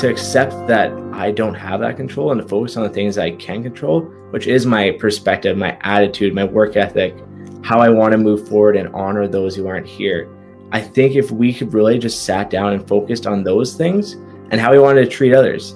to 0.00 0.08
accept 0.08 0.66
that 0.66 0.90
I 1.12 1.30
don't 1.30 1.54
have 1.54 1.80
that 1.80 1.98
control 1.98 2.32
and 2.32 2.40
to 2.40 2.48
focus 2.48 2.78
on 2.78 2.84
the 2.84 2.88
things 2.88 3.18
I 3.18 3.32
can 3.32 3.62
control, 3.62 4.00
which 4.30 4.46
is 4.46 4.64
my 4.64 4.92
perspective, 4.92 5.58
my 5.58 5.76
attitude, 5.82 6.34
my 6.34 6.44
work 6.44 6.74
ethic, 6.74 7.14
how 7.62 7.80
I 7.80 7.90
want 7.90 8.12
to 8.12 8.18
move 8.18 8.48
forward 8.48 8.76
and 8.76 8.88
honor 8.94 9.28
those 9.28 9.54
who 9.54 9.66
aren't 9.66 9.86
here. 9.86 10.34
I 10.72 10.80
think 10.80 11.16
if 11.16 11.30
we 11.30 11.52
could 11.52 11.74
really 11.74 11.98
just 11.98 12.24
sat 12.24 12.48
down 12.48 12.72
and 12.72 12.88
focused 12.88 13.26
on 13.26 13.44
those 13.44 13.74
things 13.74 14.14
and 14.50 14.58
how 14.58 14.72
we 14.72 14.78
wanted 14.78 15.04
to 15.04 15.10
treat 15.10 15.34
others, 15.34 15.72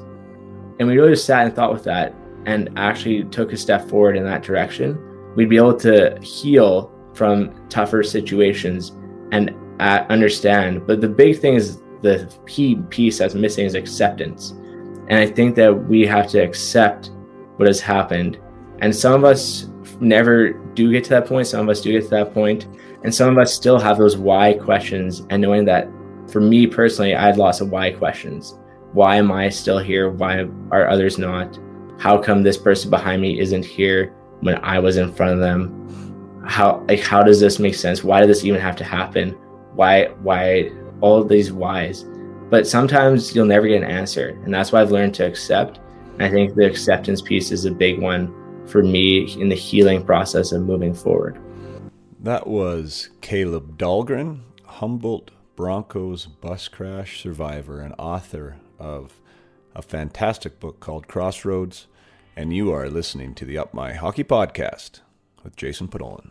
and 0.78 0.88
we 0.88 0.96
really 0.96 1.12
just 1.12 1.26
sat 1.26 1.44
and 1.44 1.54
thought 1.54 1.74
with 1.74 1.84
that 1.84 2.14
and 2.46 2.70
actually 2.76 3.24
took 3.24 3.52
a 3.52 3.58
step 3.58 3.86
forward 3.90 4.16
in 4.16 4.24
that 4.24 4.42
direction, 4.42 4.98
we'd 5.36 5.50
be 5.50 5.58
able 5.58 5.76
to 5.76 6.18
heal 6.22 6.90
from 7.12 7.68
tougher 7.68 8.02
situations 8.02 8.92
and 9.32 9.54
uh, 9.80 10.06
understand. 10.08 10.86
But 10.86 11.02
the 11.02 11.08
big 11.08 11.40
thing 11.40 11.56
is 11.56 11.82
the 12.04 12.30
key 12.46 12.76
piece 12.90 13.18
that's 13.18 13.34
missing 13.34 13.64
is 13.64 13.74
acceptance. 13.74 14.50
And 15.08 15.14
I 15.14 15.26
think 15.26 15.56
that 15.56 15.72
we 15.72 16.06
have 16.06 16.28
to 16.28 16.38
accept 16.38 17.10
what 17.56 17.66
has 17.66 17.80
happened. 17.80 18.38
And 18.80 18.94
some 18.94 19.14
of 19.14 19.24
us 19.24 19.68
never 20.00 20.52
do 20.52 20.92
get 20.92 21.04
to 21.04 21.10
that 21.10 21.26
point. 21.26 21.46
Some 21.46 21.60
of 21.60 21.68
us 21.70 21.80
do 21.80 21.92
get 21.92 22.02
to 22.04 22.10
that 22.10 22.34
point. 22.34 22.66
And 23.04 23.14
some 23.14 23.30
of 23.30 23.38
us 23.38 23.54
still 23.54 23.78
have 23.78 23.96
those 23.96 24.18
why 24.18 24.52
questions. 24.52 25.26
And 25.30 25.40
knowing 25.40 25.64
that 25.64 25.88
for 26.30 26.40
me 26.40 26.66
personally, 26.66 27.14
I 27.14 27.26
had 27.26 27.38
lots 27.38 27.62
of 27.62 27.70
why 27.70 27.90
questions. 27.92 28.58
Why 28.92 29.16
am 29.16 29.32
I 29.32 29.48
still 29.48 29.78
here? 29.78 30.10
Why 30.10 30.46
are 30.70 30.88
others 30.88 31.16
not? 31.18 31.58
How 31.98 32.18
come 32.18 32.42
this 32.42 32.58
person 32.58 32.90
behind 32.90 33.22
me 33.22 33.40
isn't 33.40 33.64
here 33.64 34.14
when 34.40 34.56
I 34.62 34.78
was 34.78 34.98
in 34.98 35.10
front 35.12 35.32
of 35.32 35.40
them? 35.40 36.42
How 36.46 36.84
like 36.86 37.00
how 37.00 37.22
does 37.22 37.40
this 37.40 37.58
make 37.58 37.74
sense? 37.74 38.04
Why 38.04 38.20
did 38.20 38.28
this 38.28 38.44
even 38.44 38.60
have 38.60 38.76
to 38.76 38.84
happen? 38.84 39.30
Why 39.74 40.08
why 40.22 40.70
all 41.00 41.24
these 41.24 41.52
whys. 41.52 42.04
But 42.50 42.66
sometimes 42.66 43.34
you'll 43.34 43.46
never 43.46 43.66
get 43.66 43.82
an 43.82 43.90
answer. 43.90 44.38
And 44.44 44.52
that's 44.52 44.72
why 44.72 44.80
I've 44.80 44.90
learned 44.90 45.14
to 45.14 45.26
accept. 45.26 45.80
And 46.14 46.22
I 46.22 46.30
think 46.30 46.54
the 46.54 46.66
acceptance 46.66 47.20
piece 47.20 47.50
is 47.50 47.64
a 47.64 47.70
big 47.70 48.00
one 48.00 48.32
for 48.66 48.82
me 48.82 49.32
in 49.40 49.48
the 49.48 49.54
healing 49.54 50.04
process 50.04 50.52
of 50.52 50.62
moving 50.62 50.94
forward. 50.94 51.38
That 52.20 52.46
was 52.46 53.10
Caleb 53.20 53.76
Dahlgren, 53.76 54.40
Humboldt 54.64 55.30
Broncos 55.56 56.26
bus 56.26 56.68
crash 56.68 57.22
survivor 57.22 57.80
and 57.80 57.94
author 57.98 58.56
of 58.78 59.20
a 59.74 59.82
fantastic 59.82 60.60
book 60.60 60.80
called 60.80 61.08
Crossroads. 61.08 61.86
And 62.36 62.54
you 62.54 62.72
are 62.72 62.88
listening 62.88 63.34
to 63.36 63.44
the 63.44 63.58
Up 63.58 63.74
My 63.74 63.92
Hockey 63.92 64.24
Podcast 64.24 65.00
with 65.42 65.56
Jason 65.56 65.88
Podollan. 65.88 66.30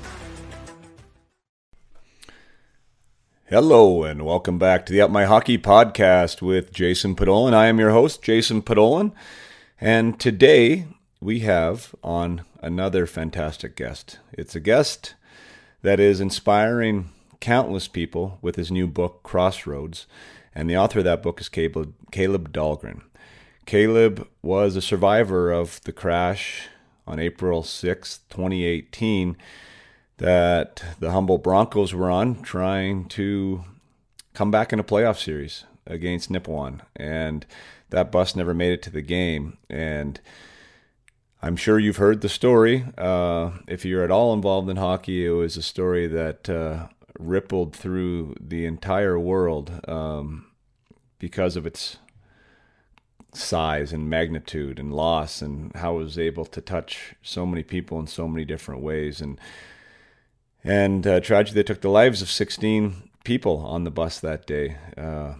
Hello, 3.53 4.05
and 4.05 4.23
welcome 4.23 4.57
back 4.57 4.85
to 4.85 4.93
the 4.93 5.01
Up 5.01 5.11
My 5.11 5.25
Hockey 5.25 5.57
podcast 5.57 6.41
with 6.41 6.71
Jason 6.71 7.17
Podollan. 7.17 7.53
I 7.53 7.67
am 7.67 7.79
your 7.79 7.89
host, 7.89 8.23
Jason 8.23 8.61
Podollan, 8.61 9.11
and 9.81 10.17
today 10.17 10.85
we 11.19 11.41
have 11.41 11.93
on 12.01 12.45
another 12.61 13.05
fantastic 13.05 13.75
guest. 13.75 14.19
It's 14.31 14.55
a 14.55 14.61
guest 14.61 15.15
that 15.81 15.99
is 15.99 16.21
inspiring 16.21 17.09
countless 17.41 17.89
people 17.89 18.39
with 18.41 18.55
his 18.55 18.71
new 18.71 18.87
book, 18.87 19.21
Crossroads, 19.21 20.07
and 20.55 20.69
the 20.69 20.77
author 20.77 20.99
of 20.99 21.05
that 21.05 21.21
book 21.21 21.41
is 21.41 21.49
Caleb, 21.49 21.93
Caleb 22.09 22.53
Dahlgren. 22.53 23.01
Caleb 23.65 24.29
was 24.41 24.77
a 24.77 24.81
survivor 24.81 25.51
of 25.51 25.81
the 25.81 25.91
crash 25.91 26.69
on 27.05 27.19
April 27.19 27.63
6, 27.63 28.19
2018 28.29 29.35
that 30.21 30.83
the 30.99 31.09
Humboldt 31.09 31.41
Broncos 31.41 31.95
were 31.95 32.11
on 32.11 32.43
trying 32.43 33.05
to 33.05 33.63
come 34.35 34.51
back 34.51 34.71
in 34.71 34.79
a 34.79 34.83
playoff 34.83 35.17
series 35.17 35.65
against 35.87 36.31
Nipawin. 36.31 36.81
And 36.95 37.43
that 37.89 38.11
bus 38.11 38.35
never 38.35 38.53
made 38.53 38.71
it 38.71 38.83
to 38.83 38.91
the 38.91 39.01
game. 39.01 39.57
And 39.67 40.21
I'm 41.41 41.55
sure 41.55 41.79
you've 41.79 41.97
heard 41.97 42.21
the 42.21 42.29
story. 42.29 42.85
Uh, 42.99 43.49
if 43.67 43.83
you're 43.83 44.03
at 44.03 44.11
all 44.11 44.31
involved 44.31 44.69
in 44.69 44.77
hockey, 44.77 45.25
it 45.25 45.31
was 45.31 45.57
a 45.57 45.63
story 45.63 46.05
that 46.05 46.47
uh, 46.47 46.89
rippled 47.17 47.75
through 47.75 48.35
the 48.39 48.67
entire 48.67 49.19
world 49.19 49.71
um, 49.87 50.45
because 51.17 51.55
of 51.55 51.65
its 51.65 51.97
size 53.33 53.91
and 53.91 54.07
magnitude 54.07 54.77
and 54.77 54.93
loss 54.93 55.41
and 55.41 55.75
how 55.77 55.95
it 55.95 56.03
was 56.03 56.19
able 56.19 56.45
to 56.45 56.61
touch 56.61 57.15
so 57.23 57.43
many 57.43 57.63
people 57.63 57.99
in 57.99 58.05
so 58.05 58.27
many 58.27 58.45
different 58.45 58.81
ways. 58.83 59.19
And 59.19 59.39
and 60.63 61.05
uh, 61.05 61.19
tragically, 61.19 61.61
they 61.61 61.65
took 61.65 61.81
the 61.81 61.89
lives 61.89 62.21
of 62.21 62.29
16 62.29 63.09
people 63.23 63.57
on 63.59 63.83
the 63.83 63.91
bus 63.91 64.19
that 64.19 64.45
day. 64.45 64.77
Uh, 64.97 65.35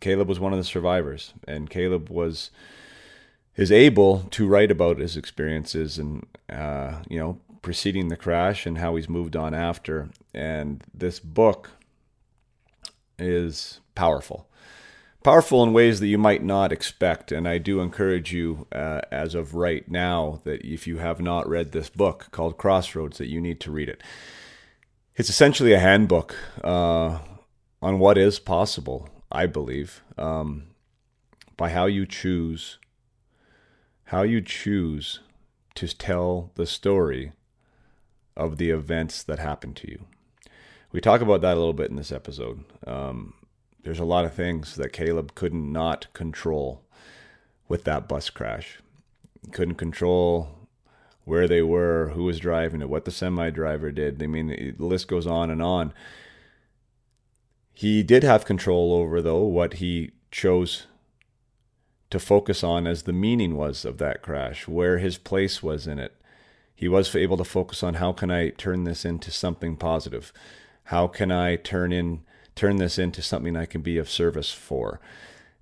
Caleb 0.00 0.28
was 0.28 0.40
one 0.40 0.52
of 0.52 0.58
the 0.58 0.64
survivors, 0.64 1.32
and 1.46 1.70
Caleb 1.70 2.10
was 2.10 2.50
is 3.56 3.70
able 3.70 4.20
to 4.32 4.48
write 4.48 4.72
about 4.72 4.98
his 4.98 5.16
experiences 5.16 5.96
and 5.96 6.26
uh, 6.50 7.02
you 7.08 7.18
know 7.18 7.38
preceding 7.62 8.08
the 8.08 8.16
crash 8.16 8.66
and 8.66 8.78
how 8.78 8.96
he's 8.96 9.08
moved 9.08 9.36
on 9.36 9.54
after. 9.54 10.10
And 10.34 10.82
this 10.92 11.20
book 11.20 11.70
is 13.18 13.80
powerful 13.94 14.48
powerful 15.24 15.62
in 15.62 15.72
ways 15.72 15.98
that 15.98 16.06
you 16.06 16.18
might 16.18 16.44
not 16.44 16.70
expect. 16.70 17.32
And 17.32 17.48
I 17.48 17.58
do 17.58 17.80
encourage 17.80 18.32
you, 18.32 18.66
uh, 18.70 19.00
as 19.10 19.34
of 19.34 19.54
right 19.54 19.90
now, 19.90 20.40
that 20.44 20.64
if 20.64 20.86
you 20.86 20.98
have 20.98 21.20
not 21.20 21.48
read 21.48 21.72
this 21.72 21.88
book 21.88 22.28
called 22.30 22.58
Crossroads, 22.58 23.18
that 23.18 23.30
you 23.30 23.40
need 23.40 23.58
to 23.60 23.72
read 23.72 23.88
it. 23.88 24.02
It's 25.16 25.30
essentially 25.30 25.72
a 25.72 25.78
handbook 25.80 26.36
uh, 26.62 27.18
on 27.80 27.98
what 27.98 28.18
is 28.18 28.38
possible, 28.38 29.08
I 29.32 29.46
believe, 29.46 30.02
um, 30.18 30.68
by 31.56 31.70
how 31.70 31.86
you 31.86 32.04
choose, 32.04 32.78
how 34.04 34.22
you 34.22 34.40
choose 34.40 35.20
to 35.76 35.88
tell 35.88 36.50
the 36.54 36.66
story 36.66 37.32
of 38.36 38.58
the 38.58 38.70
events 38.70 39.22
that 39.22 39.38
happened 39.38 39.76
to 39.76 39.90
you. 39.90 40.04
We 40.92 41.00
talk 41.00 41.20
about 41.20 41.40
that 41.40 41.54
a 41.54 41.60
little 41.60 41.72
bit 41.72 41.90
in 41.90 41.96
this 41.96 42.12
episode. 42.12 42.64
Um, 42.86 43.34
there's 43.84 44.00
a 44.00 44.04
lot 44.04 44.24
of 44.24 44.34
things 44.34 44.76
that 44.76 44.92
Caleb 44.92 45.34
could 45.34 45.54
not 45.54 45.94
not 45.94 46.12
control 46.12 46.82
with 47.68 47.84
that 47.84 48.08
bus 48.08 48.30
crash. 48.30 48.80
Couldn't 49.52 49.74
control 49.74 50.68
where 51.24 51.46
they 51.46 51.62
were, 51.62 52.10
who 52.14 52.24
was 52.24 52.38
driving 52.38 52.80
it, 52.80 52.88
what 52.88 53.04
the 53.04 53.10
semi 53.10 53.50
driver 53.50 53.90
did. 53.90 54.22
I 54.22 54.26
mean, 54.26 54.74
the 54.78 54.84
list 54.84 55.08
goes 55.08 55.26
on 55.26 55.50
and 55.50 55.62
on. 55.62 55.92
He 57.72 58.02
did 58.02 58.22
have 58.22 58.44
control 58.44 58.92
over, 58.92 59.20
though, 59.20 59.42
what 59.42 59.74
he 59.74 60.12
chose 60.30 60.86
to 62.10 62.18
focus 62.18 62.62
on 62.62 62.86
as 62.86 63.02
the 63.02 63.12
meaning 63.12 63.56
was 63.56 63.84
of 63.84 63.98
that 63.98 64.22
crash, 64.22 64.68
where 64.68 64.98
his 64.98 65.18
place 65.18 65.62
was 65.62 65.86
in 65.86 65.98
it. 65.98 66.14
He 66.74 66.88
was 66.88 67.14
able 67.14 67.36
to 67.36 67.44
focus 67.44 67.82
on 67.82 67.94
how 67.94 68.12
can 68.12 68.30
I 68.30 68.50
turn 68.50 68.84
this 68.84 69.04
into 69.04 69.30
something 69.30 69.76
positive? 69.76 70.32
How 70.84 71.06
can 71.06 71.30
I 71.32 71.56
turn 71.56 71.92
in 71.92 72.22
turn 72.54 72.76
this 72.76 72.98
into 72.98 73.22
something 73.22 73.56
I 73.56 73.66
can 73.66 73.82
be 73.82 73.98
of 73.98 74.10
service 74.10 74.52
for. 74.52 75.00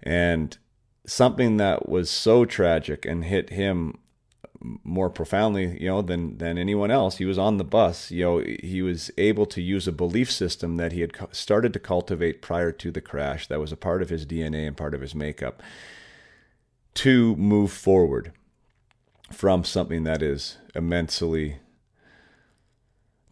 And 0.02 0.56
something 1.06 1.56
that 1.56 1.88
was 1.88 2.10
so 2.10 2.44
tragic 2.44 3.04
and 3.04 3.24
hit 3.24 3.50
him 3.50 3.98
more 4.84 5.10
profoundly, 5.10 5.76
you 5.80 5.88
know, 5.88 6.02
than 6.02 6.38
than 6.38 6.56
anyone 6.56 6.90
else. 6.90 7.16
He 7.16 7.24
was 7.24 7.38
on 7.38 7.56
the 7.56 7.64
bus. 7.64 8.10
You 8.10 8.24
know, 8.24 8.44
he 8.62 8.82
was 8.82 9.10
able 9.18 9.46
to 9.46 9.60
use 9.60 9.88
a 9.88 9.92
belief 9.92 10.30
system 10.30 10.76
that 10.76 10.92
he 10.92 11.00
had 11.00 11.12
started 11.32 11.72
to 11.72 11.78
cultivate 11.78 12.42
prior 12.42 12.72
to 12.72 12.90
the 12.90 13.00
crash. 13.00 13.48
That 13.48 13.60
was 13.60 13.72
a 13.72 13.76
part 13.76 14.02
of 14.02 14.08
his 14.08 14.24
DNA 14.24 14.66
and 14.66 14.76
part 14.76 14.94
of 14.94 15.00
his 15.00 15.14
makeup 15.14 15.62
to 16.94 17.34
move 17.36 17.72
forward 17.72 18.32
from 19.32 19.64
something 19.64 20.04
that 20.04 20.22
is 20.22 20.58
immensely 20.74 21.58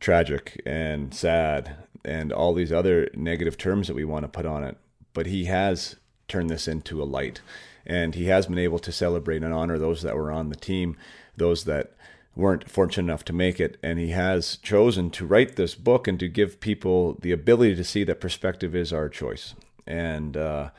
tragic 0.01 0.61
and 0.65 1.15
sad 1.15 1.77
and 2.05 2.33
all 2.33 2.55
these 2.55 2.73
other 2.73 3.09
negative 3.15 3.57
terms 3.57 3.87
that 3.87 3.95
we 3.95 4.05
want 4.05 4.25
to 4.25 4.29
put 4.29 4.47
on 4.47 4.65
it. 4.65 4.77
But 5.13 5.27
he 5.27 5.47
has 5.47 5.97
turned 6.29 6.51
this 6.51 6.69
into 6.69 7.03
a 7.03 7.05
light, 7.05 7.41
and 7.85 8.15
he 8.15 8.27
has 8.27 8.47
been 8.47 8.59
able 8.59 8.79
to 8.79 8.93
celebrate 8.93 9.43
and 9.43 9.53
honor 9.53 9.79
those 9.79 10.03
that 10.03 10.17
were 10.17 10.31
on 10.31 10.49
the 10.49 10.57
team, 10.57 10.97
those 11.37 11.65
that 11.65 11.93
weren't 12.37 12.71
fortunate 12.71 13.05
enough 13.05 13.25
to 13.25 13.33
make 13.33 13.61
it. 13.61 13.77
And 13.83 13.99
he 13.99 14.09
has 14.09 14.57
chosen 14.59 15.11
to 15.11 15.27
write 15.27 15.57
this 15.57 15.75
book 15.75 16.07
and 16.07 16.19
to 16.21 16.29
give 16.29 16.61
people 16.61 17.19
the 17.21 17.33
ability 17.33 17.75
to 17.77 17.85
see 17.85 18.05
that 18.05 18.21
perspective 18.21 18.75
is 18.75 18.93
our 18.93 19.09
choice. 19.09 19.55
And, 19.87 20.37
uh, 20.37 20.71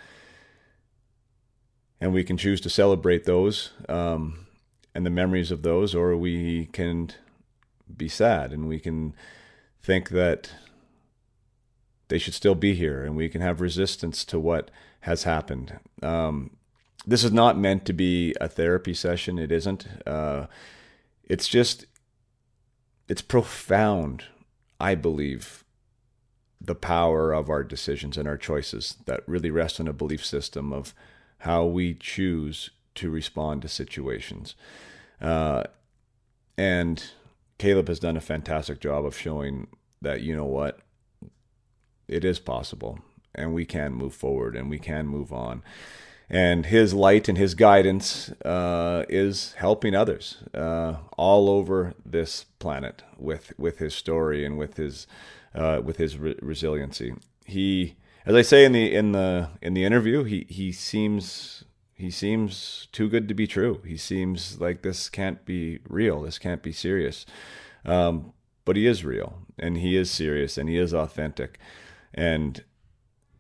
and 2.00 2.14
we 2.14 2.24
can 2.24 2.38
choose 2.38 2.62
to 2.62 2.70
celebrate 2.70 3.26
those 3.26 3.72
um, 3.90 4.48
and 4.96 5.06
the 5.06 5.10
memories 5.10 5.52
of 5.52 5.62
those, 5.62 5.94
or 5.94 6.16
we 6.16 6.68
can 6.68 7.12
be 7.96 8.08
sad 8.08 8.52
and 8.52 8.68
we 8.68 8.80
can 8.80 9.14
think 9.82 10.10
that 10.10 10.52
they 12.12 12.20
should 12.20 12.34
still 12.34 12.56
be 12.56 12.76
here 12.76 13.06
and 13.06 13.16
we 13.16 13.30
can 13.30 13.40
have 13.40 13.62
resistance 13.62 14.26
to 14.26 14.38
what 14.38 14.70
has 15.02 15.24
happened. 15.24 15.80
Um, 16.04 16.58
this 17.08 17.24
is 17.24 17.32
not 17.32 17.58
meant 17.58 17.86
to 17.86 17.94
be 17.94 18.36
a 18.42 18.50
therapy 18.50 18.94
session. 18.94 19.40
It 19.40 19.50
isn't. 19.50 19.88
Uh, 20.06 20.48
it's 21.24 21.48
just, 21.48 21.86
it's 23.08 23.22
profound, 23.22 24.26
I 24.78 24.94
believe, 24.94 25.64
the 26.60 26.76
power 26.76 27.32
of 27.32 27.50
our 27.50 27.64
decisions 27.64 28.18
and 28.18 28.28
our 28.28 28.38
choices 28.38 28.98
that 29.06 29.22
really 29.26 29.50
rest 29.50 29.80
on 29.80 29.88
a 29.88 29.94
belief 29.94 30.26
system 30.26 30.74
of 30.74 30.94
how 31.40 31.64
we 31.66 31.94
choose 31.94 32.72
to 32.96 33.10
respond 33.10 33.62
to 33.62 33.70
situations. 33.70 34.54
Uh, 35.22 35.64
and 36.58 37.06
Caleb 37.58 37.88
has 37.88 38.00
done 38.00 38.18
a 38.18 38.22
fantastic 38.22 38.82
job 38.82 39.06
of 39.06 39.18
showing 39.18 39.68
that, 40.02 40.22
you 40.22 40.36
know 40.36 40.46
what, 40.46 40.82
it 42.12 42.26
is 42.26 42.40
possible 42.40 43.00
and 43.34 43.54
we 43.54 43.66
can 43.66 43.94
move 43.94 44.14
forward 44.14 44.56
and 44.56 44.70
we 44.70 44.80
can 44.80 45.08
move 45.08 45.32
on. 45.32 45.64
And 46.30 46.68
his 46.68 46.94
light 46.94 47.28
and 47.28 47.38
his 47.38 47.56
guidance 47.56 48.30
uh, 48.46 49.04
is 49.10 49.54
helping 49.54 49.94
others 49.94 50.38
uh, 50.54 50.96
all 51.18 51.50
over 51.50 51.94
this 52.06 52.46
planet 52.60 53.04
with 53.18 53.52
with 53.58 53.80
his 53.80 53.94
story 53.94 54.46
and 54.46 54.58
with 54.58 54.78
his 54.78 55.08
uh, 55.54 55.82
with 55.84 55.98
his 55.98 56.18
re- 56.18 56.40
resiliency. 56.42 57.14
He, 57.46 57.98
as 58.26 58.34
I 58.34 58.44
say 58.44 58.64
in 58.64 58.72
the 58.72 58.96
in 58.96 59.12
the 59.12 59.50
in 59.62 59.74
the 59.74 59.84
interview, 59.84 60.24
he 60.24 60.46
he 60.50 60.72
seems 60.72 61.66
he 61.94 62.10
seems 62.10 62.88
too 62.94 63.10
good 63.10 63.28
to 63.28 63.34
be 63.34 63.46
true. 63.46 63.82
He 63.86 63.98
seems 63.98 64.62
like 64.62 64.84
this 64.84 65.10
can't 65.10 65.44
be 65.44 65.80
real. 65.88 66.22
This 66.22 66.40
can't 66.40 66.64
be 66.64 66.72
serious. 66.72 67.26
Um, 67.84 68.32
but 68.64 68.78
he 68.78 68.88
is 68.88 69.04
real, 69.04 69.40
and 69.60 69.78
he 69.78 69.98
is 69.98 70.10
serious, 70.10 70.58
and 70.58 70.70
he 70.70 70.78
is 70.78 70.94
authentic. 70.94 71.60
And 72.14 72.64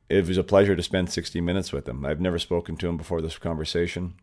it 0.09 0.27
was 0.27 0.37
a 0.37 0.43
pleasure 0.43 0.75
to 0.75 0.83
spend 0.83 1.09
60 1.09 1.39
minutes 1.41 1.71
with 1.71 1.87
him. 1.87 2.05
I've 2.05 2.19
never 2.19 2.39
spoken 2.39 2.75
to 2.77 2.87
him 2.87 2.97
before 2.97 3.21
this 3.21 3.37
conversation. 3.37 4.15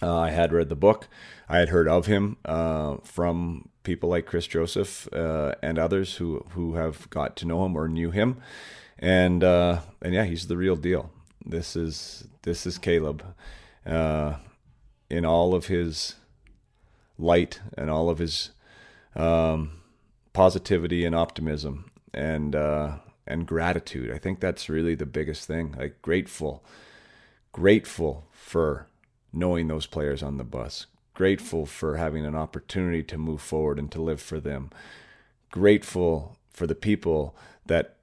Uh, 0.00 0.16
I 0.16 0.30
had 0.30 0.52
read 0.52 0.68
the 0.68 0.76
book. 0.76 1.08
I 1.48 1.58
had 1.58 1.70
heard 1.70 1.88
of 1.88 2.06
him 2.06 2.36
uh, 2.44 2.98
from 3.02 3.68
people 3.82 4.08
like 4.08 4.26
Chris 4.26 4.46
Joseph 4.46 5.12
uh, 5.12 5.54
and 5.62 5.78
others 5.78 6.16
who 6.16 6.44
who 6.50 6.74
have 6.74 7.10
got 7.10 7.36
to 7.36 7.46
know 7.46 7.64
him 7.64 7.76
or 7.76 7.88
knew 7.88 8.10
him, 8.10 8.40
and 8.98 9.42
uh, 9.42 9.80
and 10.00 10.14
yeah, 10.14 10.24
he's 10.24 10.46
the 10.46 10.56
real 10.56 10.76
deal. 10.76 11.10
This 11.44 11.74
is 11.74 12.28
this 12.42 12.64
is 12.64 12.78
Caleb, 12.78 13.24
uh, 13.84 14.36
in 15.10 15.24
all 15.24 15.54
of 15.54 15.66
his 15.66 16.14
light 17.18 17.60
and 17.76 17.90
all 17.90 18.08
of 18.08 18.18
his 18.18 18.50
um, 19.16 19.80
positivity 20.32 21.04
and 21.04 21.14
optimism, 21.14 21.90
and 22.14 22.54
uh, 22.54 22.98
and 23.28 23.46
gratitude. 23.46 24.10
I 24.10 24.18
think 24.18 24.40
that's 24.40 24.68
really 24.68 24.94
the 24.94 25.06
biggest 25.06 25.46
thing. 25.46 25.76
Like 25.78 26.02
grateful, 26.02 26.64
grateful 27.52 28.24
for 28.32 28.86
knowing 29.32 29.68
those 29.68 29.86
players 29.86 30.22
on 30.22 30.38
the 30.38 30.44
bus, 30.44 30.86
grateful 31.14 31.66
for 31.66 31.96
having 31.96 32.26
an 32.26 32.34
opportunity 32.34 33.02
to 33.04 33.18
move 33.18 33.40
forward 33.40 33.78
and 33.78 33.92
to 33.92 34.02
live 34.02 34.20
for 34.20 34.40
them, 34.40 34.70
grateful 35.50 36.36
for 36.52 36.66
the 36.66 36.74
people 36.74 37.36
that 37.66 37.96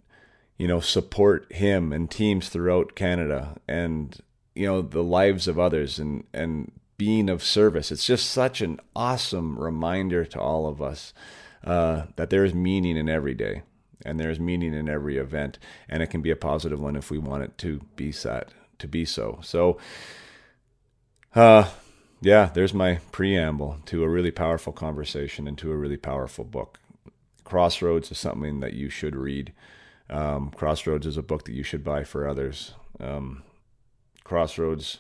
you 0.58 0.68
know 0.68 0.80
support 0.80 1.52
him 1.52 1.92
and 1.92 2.10
teams 2.10 2.48
throughout 2.48 2.96
Canada 2.96 3.58
and 3.68 4.22
you 4.54 4.66
know 4.66 4.82
the 4.82 5.04
lives 5.04 5.48
of 5.48 5.60
others 5.60 6.00
and 6.00 6.24
and 6.34 6.72
being 6.98 7.30
of 7.30 7.44
service. 7.44 7.92
It's 7.92 8.06
just 8.06 8.30
such 8.30 8.62
an 8.62 8.80
awesome 8.96 9.60
reminder 9.60 10.24
to 10.24 10.40
all 10.40 10.66
of 10.66 10.82
us 10.82 11.14
uh, 11.66 12.04
that 12.16 12.30
there 12.30 12.46
is 12.46 12.54
meaning 12.54 12.96
in 12.96 13.10
every 13.10 13.34
day 13.34 13.64
and 14.06 14.20
there's 14.20 14.40
meaning 14.40 14.74
in 14.74 14.90
every 14.90 15.18
event 15.18 15.60
and 15.88 16.02
it 16.04 16.08
can 16.08 16.22
be 16.22 16.32
a 16.32 16.36
positive 16.36 16.80
one 16.80 16.96
if 16.96 17.12
we 17.12 17.18
want 17.18 17.44
it 17.44 17.58
to 17.60 17.82
be 17.96 18.12
set 18.12 18.50
to 18.80 18.88
be 18.88 19.06
so. 19.06 19.40
So 19.42 19.78
uh 21.34 21.70
yeah 22.22 22.50
there's 22.54 22.74
my 22.74 23.00
preamble 23.12 23.78
to 23.86 24.04
a 24.04 24.10
really 24.10 24.32
powerful 24.32 24.74
conversation 24.74 25.48
and 25.48 25.58
to 25.58 25.72
a 25.72 25.78
really 25.78 25.98
powerful 25.98 26.44
book. 26.44 26.80
Crossroads 27.44 28.12
is 28.12 28.18
something 28.18 28.60
that 28.62 28.74
you 28.74 28.90
should 28.90 29.16
read. 29.16 29.54
Um, 30.10 30.52
crossroads 30.52 31.06
is 31.06 31.18
a 31.18 31.24
book 31.24 31.46
that 31.46 31.54
you 31.54 31.64
should 31.64 31.84
buy 31.84 32.04
for 32.04 32.28
others. 32.28 32.74
Um, 33.00 33.44
crossroads 34.24 35.00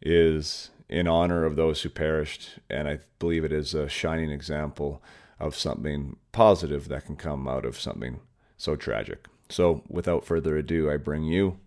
is 0.00 0.70
in 0.88 1.08
honor 1.08 1.44
of 1.44 1.56
those 1.56 1.82
who 1.82 1.88
perished 1.88 2.58
and 2.68 2.86
i 2.86 2.98
believe 3.18 3.44
it 3.44 3.52
is 3.52 3.74
a 3.74 3.88
shining 3.88 4.30
example 4.30 5.02
of 5.42 5.56
something 5.56 6.16
positive 6.30 6.88
that 6.88 7.04
can 7.04 7.16
come 7.16 7.48
out 7.48 7.64
of 7.64 7.78
something 7.78 8.20
so 8.56 8.76
tragic. 8.76 9.26
So, 9.48 9.82
without 9.88 10.24
further 10.24 10.56
ado, 10.56 10.90
I 10.90 10.96
bring 10.96 11.24
you 11.24 11.58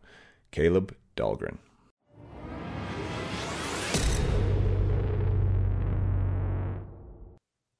Caleb 0.52 0.96
Dahlgren. 1.16 1.58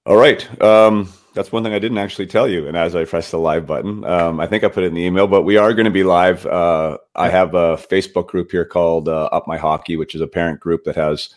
All 0.06 0.18
right. 0.18 0.62
Um, 0.62 1.12
that's 1.34 1.52
one 1.52 1.64
thing 1.64 1.74
I 1.74 1.80
didn't 1.80 1.98
actually 1.98 2.28
tell 2.28 2.48
you. 2.48 2.68
And 2.68 2.78
as 2.78 2.96
I 2.96 3.06
press 3.06 3.32
the 3.32 3.40
live 3.40 3.66
button, 3.66 4.06
um, 4.06 4.40
I 4.40 4.46
think 4.46 4.64
I 4.64 4.68
put 4.68 4.84
it 4.84 4.88
in 4.88 4.94
the 4.94 5.02
email, 5.02 5.26
but 5.26 5.42
we 5.42 5.58
are 5.58 5.74
going 5.74 5.86
to 5.86 5.92
be 5.92 6.04
live. 6.04 6.46
Uh, 6.46 6.98
I 7.16 7.30
have 7.30 7.56
a 7.56 7.78
Facebook 7.78 8.28
group 8.28 8.52
here 8.52 8.66
called 8.66 9.10
uh, 9.10 9.26
Up 9.32 9.48
My 9.48 9.58
Hockey, 9.58 9.98
which 9.98 10.14
is 10.14 10.22
a 10.22 10.28
parent 10.28 10.60
group 10.60 10.84
that 10.84 10.96
has 10.96 11.34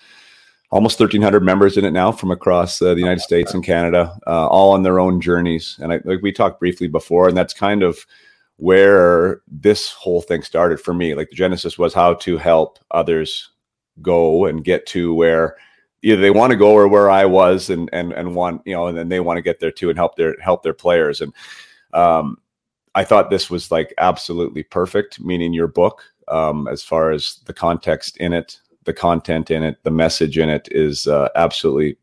almost 0.70 1.00
1,300 1.00 1.43
members 1.43 1.76
in 1.76 1.85
it 1.85 1.93
now 1.93 2.12
from 2.12 2.31
across 2.31 2.81
uh, 2.82 2.94
the 2.94 3.00
United 3.00 3.20
States 3.20 3.55
and 3.55 3.65
Canada, 3.65 4.19
uh, 4.26 4.47
all 4.49 4.73
on 4.73 4.82
their 4.82 5.00
own 5.00 5.20
journeys. 5.20 5.79
And 5.81 5.93
I, 5.93 6.00
like 6.05 6.20
we 6.23 6.32
talked 6.32 6.61
briefly 6.61 6.88
before, 6.88 7.29
and 7.29 7.37
that's 7.37 7.55
kind 7.55 7.82
of 7.82 8.06
where 8.56 9.41
this 9.49 9.91
whole 9.91 10.20
thing 10.20 10.43
started 10.43 10.81
for 10.81 10.93
me. 10.93 11.15
Like 11.15 11.31
the 11.31 11.37
genesis 11.37 11.79
was 11.79 11.94
how 11.94 12.15
to 12.15 12.37
help 12.37 12.79
others 12.91 13.50
go 14.03 14.47
and 14.47 14.65
get 14.65 14.87
to 14.87 15.15
where 15.15 15.56
either 16.03 16.20
they 16.20 16.31
want 16.31 16.50
to 16.50 16.56
go 16.56 16.73
or 16.73 16.87
where 16.87 17.11
I 17.11 17.25
was, 17.25 17.70
and 17.70 17.88
and 17.93 18.12
and 18.12 18.35
want 18.35 18.62
you 18.67 18.75
know, 18.75 18.88
and 18.88 18.99
then 18.99 19.09
they 19.09 19.20
want 19.20 19.38
to 19.38 19.43
get 19.43 19.61
there 19.61 19.73
too 19.73 19.88
and 19.88 19.99
help 19.99 20.17
their 20.17 20.37
help 20.41 20.62
their 20.62 20.75
players. 20.75 21.20
And 21.20 21.32
um, 21.94 22.38
I 22.94 23.05
thought 23.05 23.31
this 23.31 23.49
was 23.49 23.70
like 23.70 23.94
absolutely 23.99 24.65
perfect, 24.65 25.20
meaning 25.20 25.55
your 25.55 25.69
book. 25.69 26.03
Um, 26.29 26.69
as 26.69 26.82
far 26.82 27.10
as 27.10 27.41
the 27.46 27.55
context 27.55 28.19
in 28.19 28.34
it, 28.34 28.60
the 28.85 28.93
content 28.93 29.51
in 29.51 29.63
it, 29.63 29.82
the 29.82 29.91
message 29.91 30.39
in 30.39 30.49
it 30.49 30.69
is 30.70 31.06
uh, 31.06 31.29
absolutely 31.35 31.97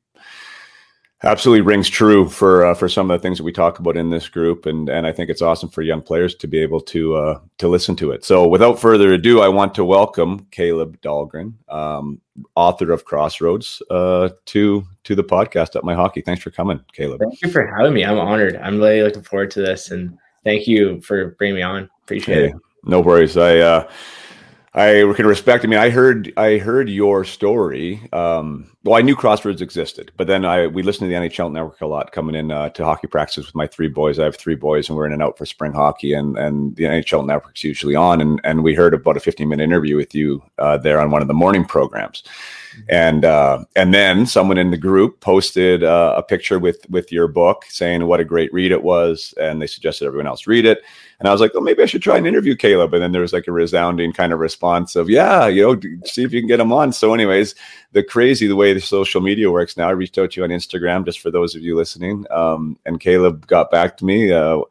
absolutely 1.26 1.62
rings 1.62 1.90
true 1.90 2.30
for 2.30 2.66
uh, 2.66 2.74
for 2.74 2.88
some 2.88 3.10
of 3.10 3.20
the 3.20 3.22
things 3.22 3.38
that 3.38 3.44
we 3.44 3.52
talk 3.52 3.80
about 3.80 3.98
in 3.98 4.10
this 4.10 4.30
group, 4.30 4.66
and 4.66 4.90
and 4.90 5.06
I 5.06 5.12
think 5.12 5.30
it's 5.30 5.42
awesome 5.42 5.70
for 5.70 5.82
young 5.82 6.02
players 6.02 6.36
to 6.36 6.48
be 6.48 6.60
able 6.60 6.82
to 6.82 7.16
uh, 7.16 7.40
to 7.58 7.68
listen 7.68 7.96
to 7.98 8.12
it. 8.12 8.24
So, 8.24 8.48
without 8.48 8.80
further 8.80 9.14
ado, 9.14 9.42
I 9.42 9.48
want 9.48 9.74
to 9.76 9.86
welcome 9.86 10.48
Caleb 10.52 11.00
Dahlgren, 11.02 11.54
um, 11.70 12.22
author 12.56 12.92
of 12.92 13.06
Crossroads, 13.06 13.82
uh, 13.90 14.30
to 14.46 14.86
to 15.04 15.16
the 15.16 15.24
podcast 15.24 15.76
Up 15.76 15.84
My 15.84 15.96
Hockey. 15.96 16.22
Thanks 16.22 16.44
for 16.44 16.52
coming, 16.52 16.80
Caleb. 16.94 17.20
Thank 17.20 17.42
you 17.42 17.50
for 17.50 17.66
having 17.66 17.94
me. 17.94 18.06
I'm 18.06 18.20
honored. 18.20 18.58
I'm 18.58 18.78
really 18.78 19.02
looking 19.02 19.24
forward 19.24 19.52
to 19.52 19.62
this, 19.62 19.92
and 19.92 20.18
thank 20.44 20.68
you 20.68 21.02
for 21.02 21.32
bringing 21.32 21.56
me 21.56 21.62
on. 21.64 21.90
Appreciate 22.04 22.36
hey, 22.36 22.50
it. 22.50 22.56
No 22.84 23.02
worries. 23.02 23.36
I 23.36 23.58
uh, 23.58 23.90
I 24.76 25.10
can 25.16 25.26
respect. 25.26 25.64
I 25.64 25.70
mean, 25.70 25.80
I 25.80 25.90
heard 25.90 26.34
I 26.36 26.58
heard 26.58 26.90
your 26.90 27.24
story. 27.24 28.02
Um, 28.12 28.70
well, 28.84 28.96
I 28.96 29.02
knew 29.02 29.16
Crossroads 29.16 29.62
existed, 29.62 30.12
but 30.18 30.28
then 30.28 30.44
I 30.44 30.68
we 30.68 30.84
listened 30.84 31.10
to 31.10 31.18
the 31.18 31.30
NHL 31.30 31.50
Network 31.50 31.80
a 31.80 31.86
lot 31.86 32.12
coming 32.12 32.36
in 32.36 32.52
uh, 32.52 32.70
to 32.72 32.84
hockey 32.84 33.08
practices 33.08 33.46
with 33.46 33.56
my 33.56 33.68
three 33.68 33.88
boys. 33.88 34.20
I 34.20 34.26
have 34.26 34.36
three 34.36 34.56
boys, 34.56 34.90
and 34.90 34.98
we're 34.98 35.06
in 35.06 35.14
and 35.14 35.24
out 35.24 35.38
for 35.38 35.46
spring 35.46 35.72
hockey, 35.72 36.12
and 36.14 36.38
and 36.38 36.76
the 36.76 36.84
NHL 36.84 37.26
Network's 37.26 37.64
usually 37.64 37.96
on. 37.96 38.20
And 38.20 38.42
and 38.44 38.66
we 38.66 38.76
heard 38.76 38.94
about 38.94 39.16
a 39.16 39.22
15 39.22 39.48
minute 39.48 39.64
interview 39.64 39.96
with 39.96 40.14
you 40.14 40.44
uh, 40.60 40.78
there 40.78 41.00
on 41.00 41.10
one 41.10 41.22
of 41.22 41.30
the 41.30 41.34
morning 41.34 41.64
programs. 41.64 42.24
And 42.90 43.26
uh, 43.26 43.64
and 43.76 43.94
then 43.94 44.26
someone 44.26 44.58
in 44.58 44.72
the 44.72 44.78
group 44.78 45.20
posted 45.20 45.84
uh, 45.84 46.16
a 46.18 46.24
picture 46.24 46.60
with 46.60 46.86
with 46.90 47.12
your 47.12 47.28
book 47.28 47.66
saying 47.70 48.06
what 48.06 48.20
a 48.20 48.26
great 48.26 48.54
read 48.54 48.72
it 48.72 48.84
was, 48.84 49.34
and 49.40 49.62
they 49.62 49.68
suggested 49.68 50.06
everyone 50.06 50.28
else 50.28 50.48
read 50.48 50.66
it. 50.66 50.82
And 51.20 51.30
I 51.30 51.32
was 51.32 51.40
like, 51.40 51.52
oh, 51.56 51.62
maybe 51.62 51.82
I 51.82 51.86
should 51.86 52.02
try 52.02 52.18
and 52.18 52.28
interview 52.28 52.56
Caleb. 52.56 52.94
And 52.94 53.02
then 53.02 53.14
there 53.14 53.22
was 53.22 53.32
like 53.32 53.48
a 53.48 53.52
resounding 53.52 54.12
kind 54.12 54.34
of 54.34 54.40
response 54.40 54.98
of, 54.98 55.10
yeah, 55.10 55.48
you 55.48 55.62
know, 55.62 55.80
see 56.04 56.24
if 56.24 56.34
you 56.34 56.42
can 56.42 56.48
get 56.48 56.60
him 56.60 56.74
on. 56.74 56.92
So, 56.92 57.14
anyways, 57.14 57.56
the 57.94 58.04
crazy 58.04 58.48
the 58.48 58.56
way 58.56 58.74
the 58.74 58.82
social 58.82 59.22
media 59.22 59.50
works 59.50 59.78
now. 59.78 59.88
I 59.88 59.92
reached 59.92 60.18
out 60.18 60.32
to 60.32 60.42
you 60.42 60.44
on 60.44 60.50
Instagram 60.50 61.06
just 61.06 61.22
for 61.22 61.32
those 61.32 61.56
of 61.56 61.62
you 61.62 61.76
listening, 61.76 62.26
um, 62.32 62.78
and 62.86 63.00
Caleb 63.00 63.48
got 63.48 63.72
back 63.72 63.98
to 63.98 64.06
me. 64.06 64.32
Uh, 64.32 64.62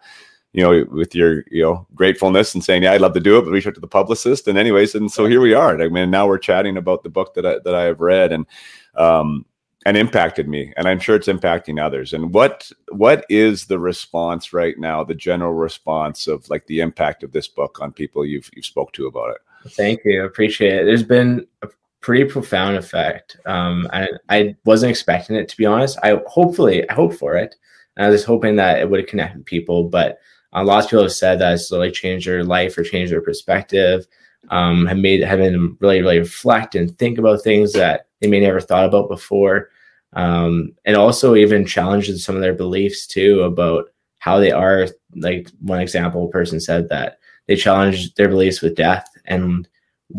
you 0.54 0.62
know, 0.62 0.86
with 0.90 1.14
your 1.14 1.44
you 1.50 1.62
know 1.62 1.86
gratefulness 1.94 2.54
and 2.54 2.64
saying, 2.64 2.84
yeah, 2.84 2.92
I'd 2.92 3.00
love 3.00 3.12
to 3.14 3.20
do 3.20 3.36
it, 3.36 3.42
but 3.42 3.50
reach 3.50 3.66
out 3.66 3.74
to 3.74 3.80
the 3.80 3.86
publicist. 3.86 4.48
And 4.48 4.56
anyways, 4.56 4.94
and 4.94 5.10
so 5.10 5.26
here 5.26 5.40
we 5.40 5.52
are. 5.52 5.82
I 5.82 5.88
mean, 5.88 6.10
now 6.10 6.26
we're 6.26 6.38
chatting 6.38 6.76
about 6.76 7.02
the 7.02 7.10
book 7.10 7.34
that 7.34 7.44
I 7.44 7.58
that 7.58 7.74
I 7.74 7.82
have 7.82 8.00
read, 8.00 8.32
and 8.32 8.46
um, 8.94 9.44
and 9.84 9.96
impacted 9.96 10.48
me. 10.48 10.72
And 10.76 10.88
i'm 10.88 10.98
sure 10.98 11.16
it's 11.16 11.28
impacting 11.28 11.82
others. 11.82 12.12
And 12.12 12.32
what 12.32 12.70
what 12.90 13.26
is 13.28 13.66
the 13.66 13.78
response 13.78 14.52
right 14.52 14.78
now 14.78 15.04
the 15.04 15.14
general 15.14 15.52
response 15.52 16.26
of 16.26 16.48
like 16.48 16.66
the 16.66 16.80
impact 16.80 17.22
of 17.22 17.32
this 17.32 17.48
book 17.48 17.80
on 17.80 17.92
people 17.92 18.24
you've 18.24 18.50
you've 18.54 18.64
spoke 18.64 18.92
to 18.92 19.06
about 19.06 19.30
it? 19.30 19.70
Thank 19.72 20.04
you. 20.04 20.24
Appreciate 20.24 20.74
it. 20.74 20.84
There's 20.84 21.02
been 21.02 21.46
a 21.62 21.68
pretty 22.00 22.24
profound 22.24 22.76
effect. 22.76 23.38
Um 23.46 23.88
I, 23.92 24.08
i 24.28 24.56
wasn't 24.64 24.90
expecting 24.90 25.36
it 25.36 25.48
to 25.48 25.56
be 25.56 25.66
honest. 25.66 25.98
I 26.02 26.20
hopefully 26.26 26.88
i 26.88 26.94
hope 26.94 27.14
for 27.14 27.36
it. 27.36 27.56
And 27.96 28.06
i 28.06 28.08
was 28.08 28.24
hoping 28.24 28.56
that 28.56 28.78
it 28.78 28.88
would 28.88 29.06
connect 29.08 29.36
with 29.36 29.44
people 29.44 29.84
but 29.84 30.18
a 30.54 30.64
lot 30.64 30.84
of 30.84 30.90
people 30.90 31.02
have 31.02 31.12
said 31.12 31.38
that 31.40 31.54
it's 31.54 31.70
really 31.72 31.90
changed 31.90 32.26
their 32.26 32.44
life 32.44 32.76
or 32.78 32.84
changed 32.84 33.12
their 33.12 33.20
perspective 33.20 34.06
um, 34.50 34.86
have 34.86 34.98
made 34.98 35.22
having 35.22 35.52
them 35.52 35.76
really 35.80 36.00
really 36.00 36.18
reflect 36.18 36.74
and 36.74 36.96
think 36.98 37.18
about 37.18 37.42
things 37.42 37.72
that 37.72 38.06
they 38.20 38.28
may 38.28 38.40
never 38.40 38.60
thought 38.60 38.84
about 38.84 39.08
before 39.08 39.70
um, 40.14 40.72
and 40.84 40.96
also 40.96 41.34
even 41.34 41.66
challenges 41.66 42.24
some 42.24 42.36
of 42.36 42.42
their 42.42 42.54
beliefs 42.54 43.06
too 43.06 43.42
about 43.42 43.86
how 44.18 44.38
they 44.38 44.52
are. 44.52 44.88
Like 45.16 45.50
one 45.60 45.80
example 45.80 46.28
person 46.28 46.60
said 46.60 46.88
that 46.88 47.18
they 47.46 47.56
challenged 47.56 48.16
their 48.16 48.28
beliefs 48.28 48.62
with 48.62 48.76
death 48.76 49.06
and 49.26 49.68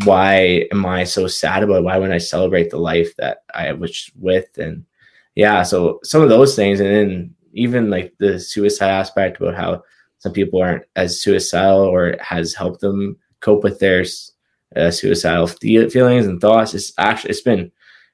why 0.04 0.68
am 0.72 0.84
I 0.84 1.04
so 1.04 1.26
sad 1.26 1.62
about 1.62 1.78
it? 1.78 1.84
why 1.84 1.96
wouldn't 1.96 2.14
I 2.14 2.18
celebrate 2.18 2.70
the 2.70 2.76
life 2.76 3.16
that 3.16 3.44
I 3.54 3.72
was 3.72 4.10
with 4.16 4.58
and 4.58 4.84
yeah 5.34 5.62
so 5.62 6.00
some 6.02 6.22
of 6.22 6.28
those 6.28 6.56
things 6.56 6.80
and 6.80 6.88
then 6.90 7.34
even 7.52 7.88
like 7.88 8.12
the 8.18 8.38
suicide 8.38 8.90
aspect 8.90 9.40
about 9.40 9.54
how 9.54 9.82
some 10.18 10.32
people 10.32 10.60
aren't 10.60 10.84
as 10.96 11.20
suicidal 11.20 11.82
or 11.82 12.16
has 12.20 12.54
helped 12.54 12.80
them 12.80 13.16
cope 13.40 13.62
with 13.62 13.78
their 13.78 14.04
uh, 14.74 14.90
suicidal 14.90 15.46
feelings 15.46 16.26
and 16.26 16.40
thoughts 16.40 16.74
it's 16.74 16.92
actually 16.98 17.30
it's 17.30 17.40
been 17.40 17.70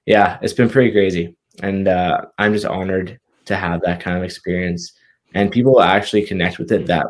yeah 0.06 0.38
it's 0.42 0.52
been 0.52 0.68
pretty 0.68 0.90
crazy 0.90 1.34
and 1.60 1.88
uh, 1.88 2.22
I'm 2.38 2.52
just 2.52 2.66
honored 2.66 3.18
to 3.46 3.56
have 3.56 3.82
that 3.82 4.00
kind 4.00 4.16
of 4.16 4.22
experience. 4.22 4.92
And 5.34 5.50
people 5.50 5.80
actually 5.80 6.26
connect 6.26 6.58
with 6.58 6.70
it 6.72 6.86
that 6.86 7.06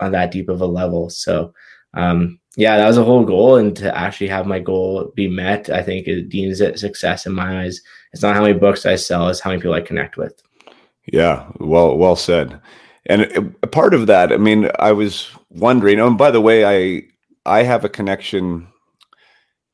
on 0.00 0.12
that 0.12 0.30
deep 0.30 0.48
of 0.48 0.60
a 0.60 0.66
level. 0.66 1.10
So 1.10 1.52
um, 1.94 2.38
yeah, 2.56 2.76
that 2.76 2.86
was 2.86 2.98
a 2.98 3.04
whole 3.04 3.24
goal, 3.24 3.56
and 3.56 3.74
to 3.76 3.96
actually 3.96 4.28
have 4.28 4.46
my 4.46 4.58
goal 4.58 5.12
be 5.14 5.28
met, 5.28 5.70
I 5.70 5.82
think 5.82 6.06
it 6.06 6.28
deems 6.28 6.60
it 6.60 6.78
success 6.78 7.26
in 7.26 7.32
my 7.32 7.64
eyes. 7.64 7.80
It's 8.12 8.22
not 8.22 8.34
how 8.34 8.42
many 8.42 8.58
books 8.58 8.84
I 8.84 8.96
sell; 8.96 9.28
it's 9.28 9.40
how 9.40 9.50
many 9.50 9.60
people 9.60 9.74
I 9.74 9.80
connect 9.80 10.16
with. 10.16 10.42
Yeah, 11.06 11.50
well, 11.58 11.96
well 11.96 12.16
said. 12.16 12.60
And 13.06 13.56
a 13.62 13.66
part 13.66 13.94
of 13.94 14.06
that, 14.06 14.32
I 14.32 14.36
mean, 14.36 14.70
I 14.78 14.92
was 14.92 15.28
wondering. 15.50 15.98
Oh, 15.98 16.06
and 16.06 16.18
by 16.18 16.30
the 16.30 16.40
way, 16.40 16.64
I 16.64 17.02
I 17.44 17.62
have 17.64 17.84
a 17.84 17.88
connection. 17.88 18.68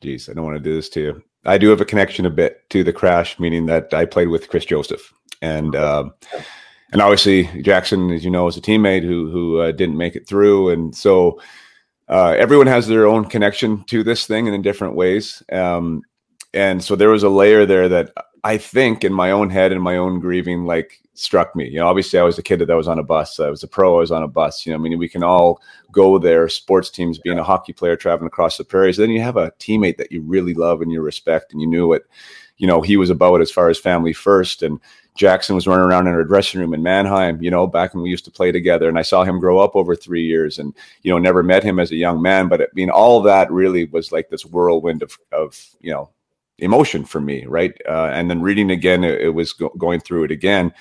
Geez, 0.00 0.28
I 0.28 0.32
don't 0.32 0.44
want 0.44 0.56
to 0.56 0.62
do 0.62 0.74
this 0.74 0.88
to 0.90 1.00
you. 1.00 1.22
I 1.44 1.58
do 1.58 1.68
have 1.68 1.80
a 1.80 1.84
connection 1.84 2.26
a 2.26 2.30
bit 2.30 2.68
to 2.70 2.82
the 2.82 2.92
crash, 2.92 3.38
meaning 3.38 3.66
that 3.66 3.92
I 3.92 4.04
played 4.04 4.28
with 4.28 4.48
Chris 4.48 4.64
Joseph, 4.64 5.12
and 5.42 5.76
uh, 5.76 6.08
and 6.92 7.02
obviously 7.02 7.44
Jackson, 7.62 8.10
as 8.10 8.24
you 8.24 8.30
know, 8.30 8.46
is 8.46 8.56
a 8.56 8.62
teammate 8.62 9.02
who 9.02 9.30
who 9.30 9.60
uh, 9.60 9.72
didn't 9.72 9.98
make 9.98 10.16
it 10.16 10.26
through, 10.26 10.70
and 10.70 10.94
so 10.94 11.40
uh, 12.08 12.34
everyone 12.38 12.66
has 12.66 12.86
their 12.86 13.06
own 13.06 13.26
connection 13.26 13.84
to 13.84 14.02
this 14.02 14.26
thing 14.26 14.46
and 14.46 14.54
in 14.54 14.62
different 14.62 14.94
ways. 14.94 15.42
Um, 15.52 16.02
and 16.54 16.82
so 16.82 16.96
there 16.96 17.10
was 17.10 17.22
a 17.22 17.28
layer 17.28 17.66
there 17.66 17.88
that 17.88 18.12
I 18.44 18.56
think 18.56 19.04
in 19.04 19.12
my 19.12 19.30
own 19.30 19.50
head 19.50 19.72
and 19.72 19.82
my 19.82 19.96
own 19.96 20.20
grieving, 20.20 20.64
like 20.64 21.00
struck 21.14 21.56
me. 21.56 21.68
You 21.68 21.80
know, 21.80 21.88
obviously 21.88 22.18
I 22.18 22.22
was 22.22 22.38
a 22.38 22.42
kid 22.42 22.60
that 22.60 22.76
was 22.76 22.88
on 22.88 22.98
a 22.98 23.02
bus. 23.02 23.40
I 23.40 23.50
was 23.50 23.62
a 23.62 23.68
pro. 23.68 23.96
I 23.96 24.00
was 24.00 24.12
on 24.12 24.22
a 24.22 24.28
bus. 24.28 24.64
You 24.64 24.72
know, 24.72 24.78
I 24.78 24.80
mean, 24.80 24.98
we 24.98 25.08
can 25.08 25.24
all 25.24 25.60
go 25.90 26.18
there. 26.18 26.48
Sports 26.48 26.90
teams, 26.90 27.18
being 27.18 27.38
a 27.38 27.44
hockey 27.44 27.72
player, 27.72 27.96
traveling 27.96 28.28
across 28.28 28.56
the 28.56 28.64
prairies. 28.64 28.96
Then 28.96 29.10
you 29.10 29.20
have 29.20 29.36
a 29.36 29.50
teammate 29.58 29.96
that 29.96 30.12
you 30.12 30.22
really 30.22 30.54
love 30.54 30.80
and 30.80 30.92
you 30.92 31.00
respect, 31.00 31.52
and 31.52 31.60
you 31.60 31.66
knew 31.66 31.88
what, 31.88 32.02
you 32.58 32.66
know, 32.66 32.80
he 32.80 32.96
was 32.96 33.10
about 33.10 33.40
as 33.40 33.50
far 33.50 33.68
as 33.68 33.78
family 33.78 34.12
first. 34.12 34.62
And 34.62 34.80
Jackson 35.16 35.56
was 35.56 35.66
running 35.66 35.84
around 35.84 36.06
in 36.06 36.14
our 36.14 36.22
dressing 36.22 36.60
room 36.60 36.72
in 36.72 36.82
Mannheim, 36.82 37.42
you 37.42 37.50
know, 37.50 37.66
back 37.66 37.92
when 37.92 38.04
we 38.04 38.10
used 38.10 38.24
to 38.26 38.30
play 38.30 38.52
together. 38.52 38.88
And 38.88 38.98
I 38.98 39.02
saw 39.02 39.24
him 39.24 39.40
grow 39.40 39.58
up 39.58 39.74
over 39.74 39.96
three 39.96 40.24
years, 40.24 40.60
and 40.60 40.72
you 41.02 41.10
know, 41.10 41.18
never 41.18 41.42
met 41.42 41.64
him 41.64 41.80
as 41.80 41.90
a 41.90 41.96
young 41.96 42.22
man. 42.22 42.46
But 42.46 42.62
I 42.62 42.66
mean, 42.74 42.90
all 42.90 43.20
that 43.22 43.50
really 43.50 43.86
was 43.86 44.12
like 44.12 44.30
this 44.30 44.46
whirlwind 44.46 45.02
of, 45.02 45.18
of 45.32 45.60
you 45.80 45.90
know, 45.90 46.10
emotion 46.58 47.04
for 47.04 47.20
me, 47.20 47.44
right? 47.46 47.72
Uh, 47.88 48.10
and 48.12 48.30
then 48.30 48.42
reading 48.42 48.70
again, 48.70 49.04
it, 49.04 49.20
it 49.20 49.28
was 49.30 49.52
go- 49.52 49.74
going 49.78 50.00
through 50.00 50.24
it 50.24 50.30
again. 50.30 50.72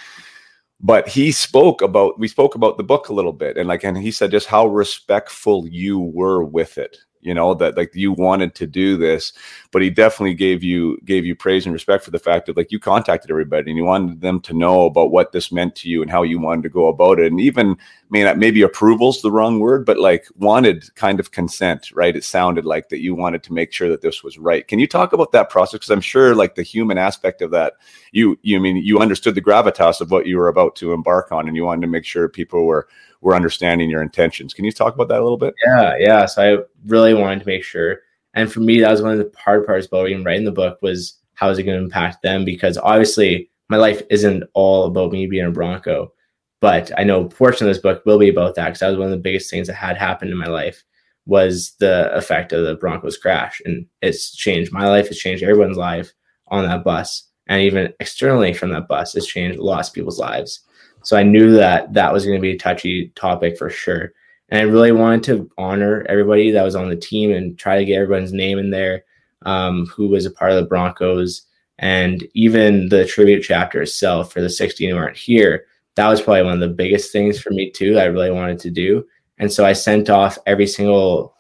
But 0.80 1.08
he 1.08 1.32
spoke 1.32 1.82
about 1.82 2.20
we 2.20 2.28
spoke 2.28 2.54
about 2.54 2.78
the 2.78 2.84
book 2.84 3.10
a 3.10 3.14
little 3.14 3.34
bit. 3.34 3.58
And 3.58 3.68
like 3.68 3.84
and 3.84 3.98
he 3.98 4.12
said 4.12 4.32
just 4.32 4.48
how 4.48 4.68
respectful 4.68 5.68
you 5.68 6.00
were 6.00 6.44
with 6.44 6.78
it 6.78 6.98
you 7.22 7.34
know 7.34 7.54
that 7.54 7.76
like 7.76 7.94
you 7.94 8.12
wanted 8.12 8.54
to 8.56 8.68
do 8.68 8.98
this 8.98 9.34
but 9.72 9.82
he 9.82 9.90
definitely 9.90 10.34
gave 10.34 10.64
you 10.64 10.98
gave 11.06 11.26
you 11.26 11.36
praise 11.36 11.66
and 11.66 11.74
respect 11.74 12.04
for 12.04 12.12
the 12.12 12.20
fact 12.20 12.46
that 12.46 12.58
like 12.58 12.72
you 12.72 12.80
contacted 12.80 13.30
everybody 13.30 13.70
and 13.70 13.78
you 13.78 13.84
wanted 13.84 14.22
them 14.22 14.40
to 14.40 14.54
know 14.54 14.86
about 14.86 15.12
what 15.12 15.32
this 15.32 15.52
meant 15.52 15.76
to 15.76 15.90
you 15.90 16.02
and 16.02 16.12
how 16.12 16.24
you 16.24 16.40
wanted 16.40 16.64
to 16.64 16.70
go 16.70 16.88
about 16.88 17.20
it. 17.20 17.32
And 17.32 17.42
even 17.42 17.72
I 17.72 17.76
mean 18.10 18.40
maybe 18.40 18.62
approval's 18.62 19.22
the 19.22 19.32
wrong 19.32 19.60
word 19.60 19.86
but 19.86 20.00
like 20.00 20.26
wanted 20.36 20.94
kind 20.96 21.20
of 21.20 21.32
consent 21.32 21.92
right? 21.94 22.16
It 22.16 22.24
sounded 22.24 22.66
like 22.66 22.90
that 22.90 23.02
you 23.02 23.16
wanted 23.16 23.44
to 23.44 23.54
make 23.54 23.72
sure 23.72 23.90
that 23.90 24.02
this 24.02 24.24
was 24.24 24.38
right. 24.38 24.68
Can 24.68 24.80
you 24.80 24.88
talk 24.88 25.14
about 25.14 25.32
that 25.32 25.50
process? 25.50 25.74
Because 25.80 25.92
i'm 25.92 26.02
sure 26.02 26.36
like 26.36 26.56
the 26.56 26.64
human 26.64 26.98
aspect 26.98 27.42
of 27.42 27.52
that 27.52 27.74
you 28.12 28.38
you 28.42 28.58
I 28.58 28.62
mean 28.62 28.78
you 28.78 29.00
understood 29.00 29.36
the 29.36 29.42
gravitas 29.42 30.02
of 30.02 30.12
what 30.12 30.28
you 30.28 30.38
were 30.38 30.48
about 30.48 30.76
to 30.78 30.94
embark 30.94 31.32
on 31.32 31.48
and 31.48 31.56
you 31.56 31.66
wanted 31.66 31.82
to 31.82 31.88
make 31.88 32.06
sure 32.06 32.30
people 32.30 32.66
were 32.66 32.88
were 33.22 33.36
understanding 33.36 33.90
your 33.90 34.02
intentions. 34.02 34.54
Can 34.54 34.66
you 34.66 34.72
talk 34.72 34.94
about 34.94 35.08
that 35.10 35.20
a 35.20 35.24
little 35.24 35.38
bit? 35.38 35.54
Yeah, 35.66 35.96
yeah. 36.00 36.26
So 36.26 36.42
I 36.42 36.64
really 36.86 37.14
wanted 37.14 37.40
to 37.42 37.48
make 37.48 37.64
sure, 37.64 38.00
and 38.34 38.52
for 38.52 38.60
me, 38.60 38.80
that 38.82 38.92
was 38.92 39.02
one 39.02 39.20
of 39.20 39.32
the 39.32 39.32
hard 39.38 39.66
parts 39.66 39.88
about 39.88 40.10
even 40.10 40.24
writing 40.24 40.46
the 40.46 40.52
book 40.52 40.80
was 40.82 41.18
how 41.34 41.50
is 41.50 41.60
it 41.60 41.64
going 41.64 41.78
to 41.78 41.84
impact 41.84 42.22
them? 42.24 42.46
Because 42.46 42.78
obviously, 42.78 43.50
my 43.70 43.78
life 43.78 44.02
isn't 44.10 44.44
all 44.54 44.86
about 44.86 45.12
me 45.12 45.28
being 45.28 45.46
a 45.46 45.52
Bronco, 45.52 46.14
but 46.62 46.92
I 46.98 47.04
know 47.04 47.26
a 47.26 47.30
portion 47.30 47.68
of 47.68 47.74
this 47.74 47.82
book 47.82 48.04
will 48.06 48.18
be 48.18 48.30
about 48.30 48.56
that 48.56 48.66
because 48.66 48.80
that 48.80 48.90
was 48.90 48.98
one 48.98 49.08
of 49.08 49.12
the 49.12 49.18
biggest 49.18 49.50
things 49.50 49.68
that 49.68 49.76
had 49.76 49.98
happened 49.98 50.32
in 50.32 50.38
my 50.38 50.48
life 50.48 50.84
was 51.26 51.74
the 51.80 52.12
effect 52.16 52.54
of 52.54 52.66
the 52.66 52.76
Broncos 52.76 53.18
crash, 53.18 53.62
and 53.66 53.86
it's 54.02 54.36
changed 54.36 54.72
my 54.72 54.88
life. 54.88 55.08
It's 55.08 55.20
changed 55.20 55.44
everyone's 55.44 55.78
life 55.78 56.14
on 56.48 56.66
that 56.66 56.84
bus, 56.84 57.28
and 57.48 57.62
even 57.62 57.94
externally 58.00 58.54
from 58.54 58.72
that 58.72 58.88
bus, 58.88 59.16
it's 59.16 59.28
changed 59.28 59.60
lots 59.60 59.90
of 59.90 59.94
people's 59.94 60.20
lives. 60.20 60.62
So 61.08 61.16
I 61.16 61.24
knew 61.24 61.54
that 61.54 61.94
that 61.94 62.12
was 62.12 62.26
going 62.26 62.36
to 62.36 62.42
be 62.42 62.52
a 62.52 62.58
touchy 62.58 63.14
topic 63.16 63.58
for 63.58 63.70
sure. 63.70 64.12
And 64.50 64.60
I 64.60 64.64
really 64.64 64.92
wanted 64.92 65.24
to 65.24 65.50
honor 65.58 66.06
everybody 66.10 66.52
that 66.52 66.64
was 66.64 66.76
on 66.76 66.90
the 66.90 66.98
team 66.98 67.32
and 67.32 67.58
try 67.58 67.78
to 67.78 67.86
get 67.86 68.02
everyone's 68.02 68.34
name 68.34 68.60
in 68.60 68.72
there 68.72 69.06
um, 69.46 69.86
who 69.86 70.10
was 70.10 70.26
a 70.26 70.32
part 70.32 70.52
of 70.52 70.58
the 70.58 70.68
Broncos. 70.68 71.44
And 71.80 72.28
even 72.34 72.90
the 72.90 73.06
tribute 73.06 73.44
chapter 73.44 73.84
itself 73.84 74.34
for 74.34 74.42
the 74.42 74.50
16 74.50 74.90
who 74.90 74.98
aren't 74.98 75.16
here, 75.16 75.64
that 75.96 76.10
was 76.10 76.22
probably 76.22 76.44
one 76.44 76.56
of 76.56 76.60
the 76.60 76.76
biggest 76.76 77.14
things 77.14 77.40
for 77.40 77.52
me 77.52 77.72
too. 77.72 77.98
I 77.98 78.04
really 78.04 78.32
wanted 78.32 78.60
to 78.60 78.70
do. 78.70 79.06
And 79.38 79.50
so 79.50 79.66
I 79.66 79.72
sent 79.72 80.10
off 80.10 80.38
every 80.46 80.68
single 80.68 81.34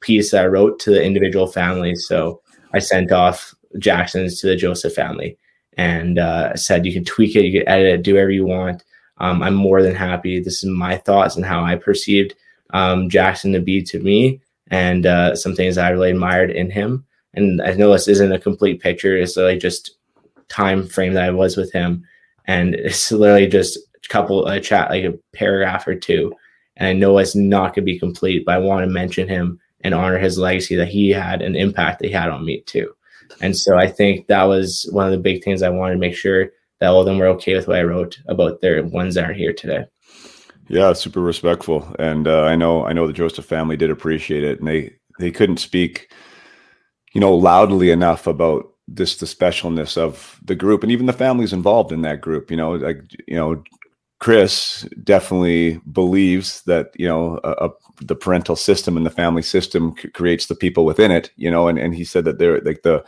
piece 0.00 0.32
that 0.32 0.42
I 0.42 0.48
wrote 0.48 0.80
to 0.80 0.90
the 0.90 1.04
individual 1.04 1.46
families. 1.46 2.04
So 2.08 2.42
I 2.72 2.80
sent 2.80 3.12
off 3.12 3.54
Jackson's 3.78 4.40
to 4.40 4.48
the 4.48 4.56
Joseph 4.56 4.92
family 4.92 5.38
and 5.78 6.18
uh, 6.18 6.54
said 6.54 6.84
you 6.84 6.92
can 6.92 7.04
tweak 7.04 7.34
it, 7.34 7.46
you 7.46 7.60
can 7.60 7.68
edit 7.68 7.86
it, 7.86 8.02
do 8.02 8.12
whatever 8.14 8.30
you 8.30 8.44
want 8.44 8.84
um, 9.20 9.42
I'm 9.42 9.54
more 9.54 9.82
than 9.82 9.94
happy. 9.94 10.40
This 10.40 10.62
is 10.62 10.70
my 10.70 10.96
thoughts 10.96 11.36
and 11.36 11.44
how 11.44 11.64
I 11.64 11.76
perceived 11.76 12.34
um, 12.70 13.08
Jackson 13.08 13.52
to 13.52 13.60
be 13.60 13.82
to 13.82 14.00
me, 14.00 14.40
and 14.70 15.06
uh, 15.06 15.34
some 15.34 15.54
things 15.54 15.78
I 15.78 15.90
really 15.90 16.10
admired 16.10 16.50
in 16.50 16.70
him. 16.70 17.04
And 17.34 17.60
I 17.62 17.72
know 17.72 17.92
this 17.92 18.08
isn't 18.08 18.32
a 18.32 18.38
complete 18.38 18.80
picture; 18.80 19.16
it's 19.16 19.36
like 19.36 19.60
just 19.60 19.96
time 20.48 20.86
frame 20.86 21.14
that 21.14 21.24
I 21.24 21.30
was 21.30 21.56
with 21.56 21.72
him, 21.72 22.04
and 22.46 22.74
it's 22.74 23.10
literally 23.12 23.48
just 23.48 23.78
a 23.78 24.08
couple 24.08 24.46
a 24.46 24.60
chat 24.60 24.90
like 24.90 25.04
a 25.04 25.18
paragraph 25.32 25.86
or 25.86 25.94
two. 25.94 26.34
And 26.76 26.88
I 26.88 26.92
know 26.92 27.18
it's 27.18 27.34
not 27.34 27.74
going 27.74 27.84
to 27.86 27.92
be 27.92 27.98
complete, 27.98 28.44
but 28.46 28.54
I 28.54 28.58
want 28.58 28.84
to 28.84 28.90
mention 28.90 29.28
him 29.28 29.58
and 29.80 29.94
honor 29.94 30.18
his 30.18 30.38
legacy 30.38 30.76
that 30.76 30.88
he 30.88 31.10
had 31.10 31.42
an 31.42 31.56
impact 31.56 31.98
that 31.98 32.06
he 32.06 32.12
had 32.12 32.28
on 32.30 32.44
me 32.44 32.60
too. 32.62 32.94
And 33.40 33.56
so 33.56 33.76
I 33.76 33.86
think 33.86 34.26
that 34.26 34.44
was 34.44 34.88
one 34.92 35.06
of 35.06 35.12
the 35.12 35.18
big 35.18 35.42
things 35.42 35.62
I 35.62 35.68
wanted 35.68 35.94
to 35.94 36.00
make 36.00 36.16
sure 36.16 36.50
that 36.80 36.88
all 36.88 37.00
of 37.00 37.06
them 37.06 37.18
were 37.18 37.26
okay 37.26 37.54
with 37.54 37.68
what 37.68 37.78
I 37.78 37.82
wrote 37.82 38.18
about 38.28 38.60
their 38.60 38.84
ones 38.84 39.14
that 39.14 39.28
are 39.28 39.32
here 39.32 39.52
today. 39.52 39.84
Yeah, 40.68 40.92
super 40.92 41.20
respectful, 41.20 41.94
and 41.98 42.28
uh, 42.28 42.42
I 42.42 42.54
know 42.54 42.84
I 42.84 42.92
know 42.92 43.06
the 43.06 43.12
Joseph 43.14 43.46
family 43.46 43.76
did 43.76 43.90
appreciate 43.90 44.44
it, 44.44 44.58
and 44.58 44.68
they 44.68 44.92
they 45.18 45.30
couldn't 45.30 45.56
speak, 45.56 46.12
you 47.14 47.22
know, 47.22 47.34
loudly 47.34 47.90
enough 47.90 48.26
about 48.26 48.70
this 48.86 49.16
the 49.16 49.26
specialness 49.26 49.96
of 49.96 50.38
the 50.44 50.54
group 50.54 50.82
and 50.82 50.92
even 50.92 51.06
the 51.06 51.12
families 51.12 51.54
involved 51.54 51.90
in 51.90 52.02
that 52.02 52.20
group. 52.20 52.50
You 52.50 52.58
know, 52.58 52.72
like 52.72 53.02
you 53.26 53.36
know, 53.36 53.62
Chris 54.18 54.88
definitely 55.04 55.80
believes 55.92 56.62
that 56.62 56.90
you 56.96 57.06
know 57.06 57.40
a, 57.44 57.66
a, 57.66 57.70
the 58.02 58.16
parental 58.16 58.56
system 58.56 58.96
and 58.96 59.06
the 59.06 59.10
family 59.10 59.42
system 59.42 59.94
c- 60.00 60.08
creates 60.08 60.46
the 60.46 60.54
people 60.54 60.84
within 60.84 61.10
it. 61.10 61.30
You 61.36 61.50
know, 61.50 61.68
and 61.68 61.78
and 61.78 61.94
he 61.94 62.04
said 62.04 62.24
that 62.24 62.38
they're 62.38 62.60
like 62.60 62.82
the 62.82 63.04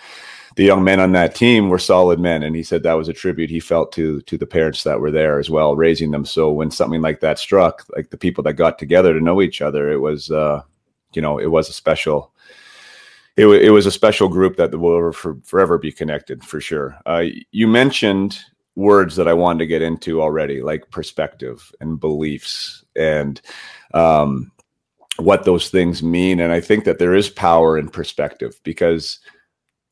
the 0.57 0.65
young 0.65 0.85
men 0.85 1.01
on 1.01 1.13
that 1.13 1.35
team 1.35 1.69
were 1.69 1.79
solid 1.79 2.19
men 2.19 2.43
and 2.43 2.57
he 2.57 2.63
said 2.63 2.83
that 2.83 2.95
was 2.95 3.09
a 3.09 3.13
tribute 3.13 3.49
he 3.49 3.61
felt 3.61 3.93
to 3.93 4.21
to 4.23 4.37
the 4.37 4.47
parents 4.47 4.83
that 4.83 5.01
were 5.01 5.11
there 5.13 5.39
as 5.39 5.49
well 5.49 5.77
raising 5.77 6.11
them 6.11 6.25
so 6.25 6.51
when 6.51 6.73
something 6.73 7.01
like 7.01 7.21
that 7.21 7.39
struck 7.39 7.87
like 7.97 8.11
the 8.11 8.17
people 8.17 8.43
that 8.43 8.55
got 8.55 8.77
together 8.77 9.15
to 9.15 9.21
know 9.21 9.41
each 9.41 9.63
other 9.63 9.93
it 9.93 9.99
was 9.99 10.29
uh 10.33 10.61
you 11.15 11.23
know 11.23 11.39
it 11.39 11.47
was 11.47 11.69
a 11.69 11.73
special 11.73 12.33
it, 13.37 13.47
it 13.47 13.71
was 13.71 13.87
a 13.87 13.91
special 13.91 14.29
group 14.29 14.57
that 14.57 14.79
will 14.79 15.13
for, 15.13 15.39
forever 15.45 15.79
be 15.79 15.93
connected 15.93 16.45
for 16.45 16.61
sure. 16.61 16.99
Uh, 17.07 17.25
you 17.53 17.67
mentioned 17.67 18.39
words 18.81 19.17
that 19.17 19.29
I 19.29 19.35
wanted 19.35 19.59
to 19.61 19.67
get 19.67 19.83
into 19.83 20.23
already, 20.23 20.63
like 20.63 20.91
perspective 20.91 21.71
and 21.81 22.01
beliefs 22.01 22.85
and 22.97 23.41
um, 23.95 24.51
what 25.19 25.45
those 25.45 25.69
things 25.69 26.03
mean. 26.03 26.41
And 26.41 26.53
I 26.53 26.61
think 26.61 26.85
that 26.85 26.99
there 26.99 27.15
is 27.15 27.29
power 27.29 27.79
in 27.79 27.89
perspective 27.89 28.59
because 28.65 29.21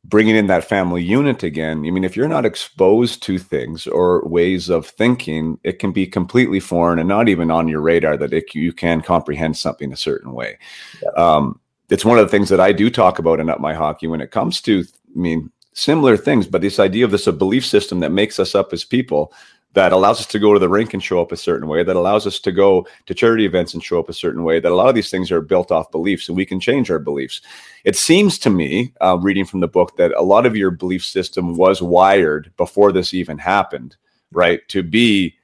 bringing 0.05 0.37
in 0.37 0.47
that 0.47 0.65
family 0.65 1.03
unit 1.03 1.43
again, 1.43 1.85
I 1.87 1.91
mean, 1.91 2.05
if 2.05 2.17
you're 2.17 2.29
not 2.29 2.47
exposed 2.47 3.23
to 3.25 3.39
things 3.39 3.87
or 3.87 4.27
ways 4.27 4.71
of 4.71 4.87
thinking, 4.87 5.59
it 5.65 5.79
can 5.79 5.93
be 5.93 6.07
completely 6.07 6.61
foreign 6.61 6.99
and 6.99 7.09
not 7.09 7.29
even 7.29 7.51
on 7.51 7.69
your 7.69 7.83
radar 7.83 8.17
that 8.17 8.33
it, 8.33 8.55
you 8.55 8.73
can 8.73 9.03
comprehend 9.03 9.57
something 9.57 9.93
a 9.93 9.97
certain 9.97 10.33
way. 10.33 10.59
Yeah. 11.03 11.11
Um, 11.11 11.61
it's 11.91 12.05
one 12.05 12.19
of 12.19 12.25
the 12.25 12.31
things 12.31 12.49
that 12.49 12.61
I 12.61 12.73
do 12.73 12.91
talk 12.91 13.19
about 13.19 13.41
in 13.41 13.51
Up 13.51 13.61
My 13.61 13.75
Hockey 13.75 14.07
when 14.07 14.21
it 14.21 14.31
comes 14.31 14.61
to, 14.63 14.85
I 15.15 15.19
mean, 15.19 15.51
similar 15.79 16.17
things, 16.17 16.47
but 16.47 16.61
this 16.61 16.81
idea 16.81 17.05
of 17.05 17.13
this 17.13 17.29
a 17.29 17.33
belief 17.33 17.65
system 17.65 18.01
that 18.01 18.11
makes 18.11 18.41
us 18.41 18.55
up 18.55 18.73
as 18.73 18.85
people 18.85 19.33
that 19.75 19.93
allows 19.93 20.19
us 20.19 20.27
to 20.27 20.39
go 20.39 20.53
to 20.53 20.59
the 20.59 20.69
rink 20.69 20.93
and 20.93 21.03
show 21.03 21.21
up 21.21 21.31
a 21.31 21.37
certain 21.37 21.69
way, 21.69 21.85
that 21.85 21.95
allows 21.95 22.27
us 22.27 22.41
to 22.41 22.51
go 22.51 22.87
to 23.07 23.15
charity 23.15 23.45
events 23.45 23.75
and 23.75 23.85
show 23.85 24.01
up 24.01 24.09
a 24.09 24.15
certain 24.15 24.43
way, 24.43 24.59
that 24.59 24.73
a 24.73 24.75
lot 24.75 24.89
of 24.89 24.95
these 24.95 25.11
things 25.11 25.31
are 25.31 25.41
built 25.41 25.71
off 25.71 25.91
beliefs 25.93 26.27
and 26.27 26.37
we 26.37 26.47
can 26.47 26.59
change 26.59 26.91
our 26.91 26.99
beliefs. 26.99 27.43
It 27.85 27.95
seems 27.95 28.39
to 28.41 28.51
me, 28.51 28.93
uh, 29.01 29.19
reading 29.21 29.45
from 29.45 29.61
the 29.61 29.69
book, 29.69 29.97
that 29.99 30.13
a 30.17 30.23
lot 30.23 30.47
of 30.47 30.57
your 30.57 30.71
belief 30.71 31.05
system 31.05 31.57
was 31.57 31.81
wired 31.81 32.51
before 32.57 32.91
this 32.91 33.15
even 33.15 33.39
happened, 33.39 33.97
right? 34.33 34.67
To 34.69 34.83
be, 34.83 35.37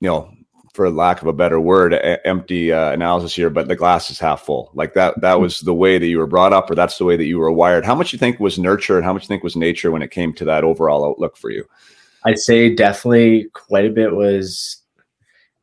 you 0.00 0.08
know, 0.08 0.30
for 0.74 0.90
lack 0.90 1.22
of 1.22 1.28
a 1.28 1.32
better 1.32 1.60
word, 1.60 1.94
a- 1.94 2.26
empty 2.26 2.72
uh, 2.72 2.90
analysis 2.90 3.34
here, 3.34 3.48
but 3.48 3.68
the 3.68 3.76
glass 3.76 4.10
is 4.10 4.18
half 4.18 4.42
full. 4.42 4.70
Like 4.74 4.92
that, 4.94 5.20
that 5.20 5.40
was 5.40 5.60
the 5.60 5.72
way 5.72 5.98
that 5.98 6.06
you 6.06 6.18
were 6.18 6.26
brought 6.26 6.52
up, 6.52 6.68
or 6.68 6.74
that's 6.74 6.98
the 6.98 7.04
way 7.04 7.16
that 7.16 7.24
you 7.24 7.38
were 7.38 7.52
wired. 7.52 7.84
How 7.84 7.94
much 7.94 8.12
you 8.12 8.18
think 8.18 8.40
was 8.40 8.58
nurture, 8.58 8.96
and 8.96 9.04
how 9.04 9.12
much 9.12 9.22
you 9.22 9.28
think 9.28 9.44
was 9.44 9.56
nature 9.56 9.92
when 9.92 10.02
it 10.02 10.10
came 10.10 10.34
to 10.34 10.44
that 10.44 10.64
overall 10.64 11.04
outlook 11.04 11.36
for 11.36 11.50
you? 11.50 11.64
I'd 12.24 12.40
say 12.40 12.74
definitely 12.74 13.48
quite 13.52 13.86
a 13.86 13.90
bit 13.90 14.12
was, 14.12 14.82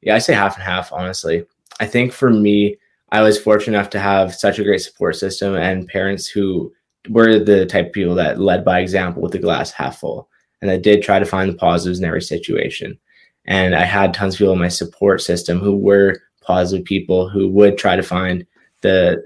yeah, 0.01 0.15
I 0.15 0.19
say 0.19 0.33
half 0.33 0.55
and 0.55 0.63
half. 0.63 0.93
Honestly, 0.93 1.45
I 1.81 1.87
think 1.87 2.13
for 2.13 2.29
me, 2.29 2.77
I 3.11 3.21
was 3.21 3.37
fortunate 3.37 3.77
enough 3.77 3.89
to 3.91 3.99
have 3.99 4.33
such 4.33 4.59
a 4.59 4.63
great 4.63 4.81
support 4.81 5.17
system 5.17 5.55
and 5.55 5.87
parents 5.87 6.27
who 6.27 6.71
were 7.09 7.37
the 7.37 7.65
type 7.65 7.87
of 7.87 7.93
people 7.93 8.15
that 8.15 8.39
led 8.39 8.63
by 8.63 8.79
example 8.79 9.21
with 9.21 9.33
the 9.33 9.39
glass 9.39 9.71
half 9.71 9.99
full, 9.99 10.29
and 10.61 10.69
that 10.69 10.83
did 10.83 11.03
try 11.03 11.19
to 11.19 11.25
find 11.25 11.51
the 11.51 11.57
positives 11.57 11.99
in 11.99 12.05
every 12.05 12.21
situation 12.21 12.97
and 13.45 13.75
I 13.75 13.83
had 13.83 14.13
tons 14.13 14.35
of 14.35 14.39
people 14.39 14.53
in 14.53 14.59
my 14.59 14.67
support 14.67 15.21
system 15.21 15.59
who 15.59 15.75
were 15.75 16.19
positive 16.41 16.85
people 16.85 17.29
who 17.29 17.47
would 17.49 17.77
try 17.77 17.95
to 17.95 18.03
find 18.03 18.45
the 18.81 19.21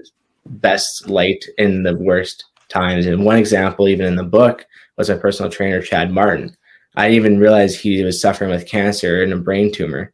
best 0.46 1.08
light 1.08 1.44
in 1.58 1.82
the 1.82 1.96
worst 1.96 2.44
times. 2.68 3.06
And 3.06 3.24
one 3.24 3.36
example, 3.36 3.88
even 3.88 4.06
in 4.06 4.16
the 4.16 4.24
book, 4.24 4.66
was 4.96 5.10
my 5.10 5.16
personal 5.16 5.50
trainer, 5.50 5.82
Chad 5.82 6.10
Martin. 6.10 6.56
I 6.96 7.08
didn't 7.08 7.16
even 7.16 7.38
realize 7.38 7.78
he 7.78 8.02
was 8.02 8.20
suffering 8.20 8.50
with 8.50 8.68
cancer 8.68 9.22
and 9.22 9.32
a 9.32 9.36
brain 9.36 9.70
tumor 9.70 10.12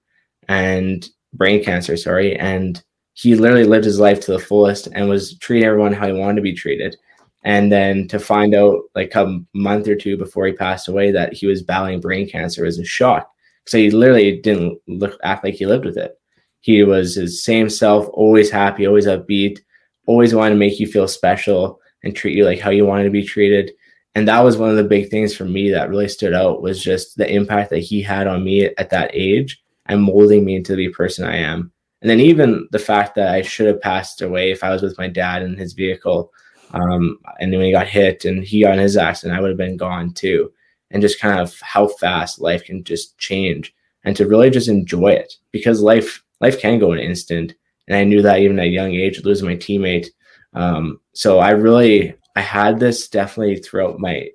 and 0.49 1.09
brain 1.32 1.62
cancer, 1.62 1.97
sorry. 1.97 2.37
And 2.37 2.82
he 3.14 3.37
literally 3.37 3.64
lived 3.64 3.85
his 3.85 4.00
life 4.00 4.21
to 4.21 4.32
the 4.32 4.38
fullest 4.38 4.88
and 4.92 5.09
was 5.09 5.38
treating 5.38 5.66
everyone 5.66 5.92
how 5.92 6.09
he 6.09 6.12
wanted 6.12 6.37
to 6.37 6.42
be 6.42 6.54
treated. 6.54 6.97
And 7.44 7.71
then 7.71 8.09
to 8.09 8.18
find 8.18 8.54
out 8.54 8.82
like 8.94 9.14
a 9.14 9.40
month 9.52 9.88
or 9.88 9.97
two 9.97 10.16
before 10.16 10.47
he 10.47 10.52
passed 10.52 10.88
away 10.88 11.11
that 11.12 11.32
he 11.32 11.47
was 11.47 11.62
battling 11.62 12.00
brain 12.00 12.28
cancer 12.28 12.64
was 12.64 12.78
a 12.78 12.85
shock. 12.85 13.31
So 13.66 13.78
he 13.78 13.90
literally 13.90 14.40
didn't 14.40 14.78
look 14.88 15.19
act 15.23 15.45
like 15.45 15.54
he 15.54 15.66
lived 15.66 15.85
with 15.85 15.97
it. 15.97 16.19
He 16.61 16.83
was 16.85 17.16
his 17.16 17.45
same 17.45 17.69
self, 17.69 18.09
always 18.12 18.50
happy, 18.50 18.87
always 18.87 19.07
upbeat, 19.07 19.61
always 20.07 20.35
wanted 20.35 20.50
to 20.54 20.61
make 20.61 20.78
you 20.78 20.87
feel 20.87 21.09
special 21.09 21.81
and 22.04 22.14
treat 22.14 22.37
you 22.37 22.45
like 22.45 22.61
how 22.61 22.71
you 22.71 22.87
wanted 22.87 23.04
to 23.04 23.11
be 23.11 23.25
treated. 23.25 23.73
And 24.14 24.28
that 24.28 24.40
was 24.40 24.57
one 24.57 24.71
of 24.71 24.76
the 24.76 24.85
big 24.85 25.11
things 25.11 25.35
for 25.35 25.45
me 25.45 25.71
that 25.71 25.88
really 25.88 26.09
stood 26.09 26.35
out 26.35 26.62
was 26.62 26.83
just 26.83 27.16
the 27.16 27.33
impact 27.33 27.71
that 27.71 27.78
he 27.78 28.02
had 28.02 28.26
on 28.26 28.45
me 28.45 28.66
at 28.66 28.90
that 28.90 29.11
age 29.14 29.62
and 29.87 30.02
molding 30.02 30.45
me 30.45 30.57
into 30.57 30.76
the 30.76 30.88
person 30.90 31.25
I 31.25 31.37
am. 31.37 31.73
And 32.02 32.11
then 32.11 32.21
even 32.21 32.69
the 32.73 32.78
fact 32.78 33.14
that 33.14 33.33
I 33.33 33.42
should 33.42 33.69
have 33.69 33.81
passed 33.81 34.23
away 34.23 34.50
if 34.50 34.62
I 34.62 34.71
was 34.71 34.83
with 34.83 34.99
my 34.99 35.09
dad 35.09 35.42
in 35.42 35.57
his 35.57 35.73
vehicle. 35.73 36.33
Um, 36.73 37.19
and 37.38 37.53
then 37.53 37.59
when 37.59 37.66
he 37.66 37.72
got 37.72 37.87
hit 37.87 38.25
and 38.25 38.44
he 38.44 38.62
got 38.62 38.75
in 38.75 38.81
his 38.81 38.96
accident, 38.96 39.38
I 39.38 39.40
would 39.40 39.51
have 39.51 39.59
been 39.59 39.77
gone 39.77 40.12
too 40.12 40.53
and 40.92 41.02
just 41.02 41.20
kind 41.20 41.40
of 41.40 41.59
how 41.61 41.88
fast 41.88 42.40
life 42.40 42.64
can 42.64 42.85
just 42.85 43.18
change 43.18 43.74
and 44.05 44.14
to 44.16 44.26
really 44.26 44.50
just 44.50 44.68
enjoy 44.68 45.09
it 45.09 45.35
because 45.50 45.81
life 45.81 46.22
life 46.40 46.61
can 46.61 46.78
go 46.78 46.92
an 46.92 46.98
instant. 46.98 47.55
And 47.88 47.96
i 47.96 48.05
knew 48.05 48.22
that 48.22 48.38
even 48.38 48.59
at 48.59 48.66
a 48.66 48.68
young 48.68 48.94
age 48.94 49.22
losing 49.24 49.48
my 49.48 49.57
teammate. 49.57 50.09
Um, 50.55 51.00
so 51.14 51.38
i 51.38 51.50
really 51.50 52.14
i 52.37 52.40
had 52.40 52.78
this 52.78 53.09
definitely 53.09 53.57
throughout 53.57 53.98
my 53.98 54.28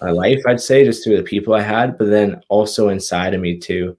my 0.00 0.10
life 0.10 0.42
i'd 0.46 0.60
say 0.60 0.84
just 0.84 1.02
through 1.02 1.16
the 1.16 1.22
people 1.22 1.54
i 1.54 1.62
had 1.62 1.96
but 1.96 2.10
then 2.10 2.40
also 2.48 2.88
inside 2.88 3.34
of 3.34 3.40
me 3.40 3.58
too. 3.58 3.96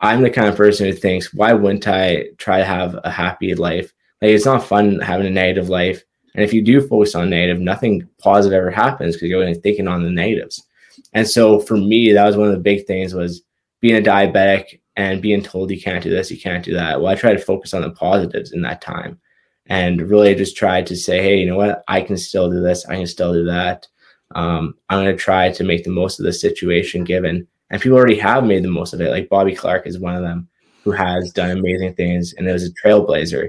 I'm 0.00 0.20
the 0.20 0.30
kind 0.30 0.48
of 0.48 0.56
person 0.56 0.86
who 0.86 0.92
thinks 0.92 1.32
why 1.32 1.54
wouldn't 1.54 1.88
i 1.88 2.26
try 2.36 2.58
to 2.58 2.64
have 2.64 2.98
a 3.02 3.10
happy 3.10 3.54
life? 3.54 3.92
Like 4.20 4.32
it's 4.32 4.44
not 4.44 4.66
fun 4.66 5.00
having 5.00 5.26
a 5.26 5.30
negative 5.30 5.70
life. 5.70 6.02
And 6.34 6.44
if 6.44 6.52
you 6.52 6.60
do 6.60 6.86
focus 6.86 7.14
on 7.14 7.30
negative 7.30 7.60
nothing 7.60 8.06
positive 8.18 8.58
ever 8.58 8.70
happens 8.70 9.16
because 9.16 9.30
you're 9.30 9.40
only 9.40 9.54
thinking 9.54 9.88
on 9.88 10.02
the 10.02 10.10
negatives 10.10 10.66
and 11.12 11.28
so 11.28 11.60
for 11.60 11.76
me, 11.76 12.12
that 12.12 12.26
was 12.26 12.36
one 12.36 12.48
of 12.48 12.54
the 12.54 12.60
big 12.60 12.86
things 12.86 13.14
was 13.14 13.42
being 13.80 13.96
a 13.96 14.06
diabetic 14.06 14.80
and 14.96 15.22
being 15.22 15.42
told 15.42 15.70
you 15.70 15.80
can't 15.80 16.02
do 16.02 16.10
this, 16.10 16.30
you 16.30 16.40
can't 16.40 16.64
do 16.64 16.72
that. 16.74 17.00
Well, 17.00 17.12
I 17.12 17.14
tried 17.14 17.34
to 17.34 17.44
focus 17.44 17.74
on 17.74 17.82
the 17.82 17.90
positives 17.90 18.52
in 18.52 18.62
that 18.62 18.80
time 18.80 19.20
and 19.66 20.08
really 20.08 20.34
just 20.34 20.56
tried 20.56 20.86
to 20.86 20.96
say, 20.96 21.22
hey, 21.22 21.38
you 21.38 21.46
know 21.46 21.56
what? 21.56 21.84
I 21.88 22.00
can 22.00 22.16
still 22.16 22.50
do 22.50 22.60
this. 22.60 22.86
I 22.86 22.96
can 22.96 23.06
still 23.06 23.32
do 23.32 23.44
that. 23.44 23.86
Um, 24.34 24.74
I'm 24.88 25.04
going 25.04 25.14
to 25.14 25.22
try 25.22 25.50
to 25.52 25.64
make 25.64 25.84
the 25.84 25.90
most 25.90 26.18
of 26.18 26.24
the 26.24 26.32
situation 26.32 27.04
given. 27.04 27.46
And 27.70 27.82
people 27.82 27.98
already 27.98 28.18
have 28.18 28.44
made 28.44 28.62
the 28.62 28.68
most 28.68 28.94
of 28.94 29.00
it. 29.00 29.10
Like 29.10 29.28
Bobby 29.28 29.54
Clarke 29.54 29.86
is 29.86 29.98
one 29.98 30.14
of 30.14 30.22
them 30.22 30.48
who 30.82 30.92
has 30.92 31.32
done 31.32 31.50
amazing 31.50 31.94
things 31.94 32.32
and 32.34 32.48
it 32.48 32.52
was 32.52 32.64
a 32.64 32.72
trailblazer. 32.74 33.48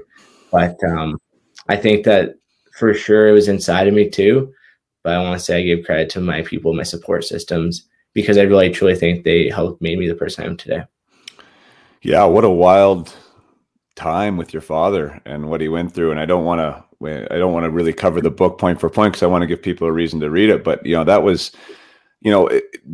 But 0.52 0.78
um, 0.84 1.20
I 1.70 1.78
think 1.78 2.04
that 2.06 2.36
for 2.78 2.94
sure 2.94 3.28
it 3.28 3.34
was 3.34 3.48
inside 3.48 3.88
of 3.88 3.94
me 3.94 4.10
too 4.10 4.54
but 5.08 5.14
I 5.14 5.24
want 5.24 5.40
to 5.40 5.46
say 5.46 5.60
I 5.60 5.62
give 5.62 5.86
credit 5.86 6.10
to 6.10 6.20
my 6.20 6.42
people, 6.42 6.74
my 6.74 6.84
support 6.84 7.24
systems, 7.24 7.88
because 8.12 8.38
I 8.38 8.42
really 8.42 8.70
truly 8.70 8.94
think 8.94 9.24
they 9.24 9.48
helped 9.48 9.82
made 9.82 9.98
me 9.98 10.06
the 10.06 10.16
person 10.16 10.44
I 10.44 10.48
am 10.48 10.58
today. 10.58 10.84
Yeah, 12.02 12.26
what 12.26 12.44
a 12.44 12.50
wild 12.50 13.16
time 13.96 14.36
with 14.36 14.52
your 14.52 14.62
father 14.62 15.22
and 15.24 15.50
what 15.50 15.62
he 15.62 15.70
went 15.70 15.94
through. 15.94 16.12
And 16.12 16.20
I 16.20 16.26
don't 16.26 16.44
want 16.44 16.60
to, 16.60 17.34
I 17.34 17.38
don't 17.38 17.54
want 17.54 17.64
to 17.64 17.70
really 17.70 17.94
cover 17.94 18.20
the 18.20 18.30
book 18.30 18.58
point 18.58 18.82
for 18.82 18.90
point 18.90 19.14
because 19.14 19.24
I 19.24 19.28
want 19.28 19.44
to 19.44 19.48
give 19.48 19.62
people 19.62 19.88
a 19.88 19.94
reason 19.94 20.20
to 20.20 20.30
read 20.30 20.50
it. 20.50 20.66
But 20.66 20.86
you 20.86 20.98
know, 20.98 21.06
that 21.06 21.24
was, 21.24 21.54
you 22.20 22.30
know, 22.30 22.50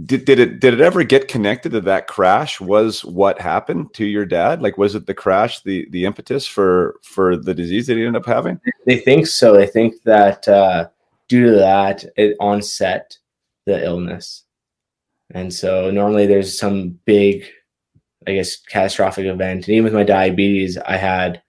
did, 0.05 0.25
did 0.25 0.37
it 0.37 0.59
did 0.59 0.75
it 0.75 0.81
ever 0.81 1.03
get 1.03 1.27
connected 1.27 1.71
to 1.71 1.81
that 1.81 2.05
crash? 2.05 2.61
Was 2.61 3.03
what 3.03 3.41
happened 3.41 3.91
to 3.95 4.05
your 4.05 4.27
dad? 4.27 4.61
Like, 4.61 4.77
was 4.77 4.93
it 4.93 5.07
the 5.07 5.15
crash 5.15 5.63
the 5.63 5.87
the 5.89 6.05
impetus 6.05 6.45
for 6.45 6.99
for 7.01 7.35
the 7.35 7.55
disease 7.55 7.87
that 7.87 7.97
he 7.97 8.05
ended 8.05 8.21
up 8.21 8.27
having? 8.27 8.59
They 8.85 8.99
think 8.99 9.25
so. 9.25 9.57
They 9.57 9.65
think 9.65 10.03
that. 10.03 10.47
uh 10.47 10.89
due 11.29 11.45
to 11.45 11.51
that, 11.57 12.05
it 12.17 12.35
onset 12.39 13.17
the 13.65 13.83
illness. 13.83 14.43
And 15.33 15.53
so 15.53 15.89
normally 15.89 16.27
there's 16.27 16.57
some 16.57 16.99
big, 17.05 17.45
I 18.27 18.33
guess, 18.33 18.57
catastrophic 18.57 19.25
event. 19.25 19.67
And 19.67 19.75
even 19.75 19.85
with 19.85 19.93
my 19.93 20.03
diabetes, 20.03 20.77
I 20.77 20.97
had 20.97 21.41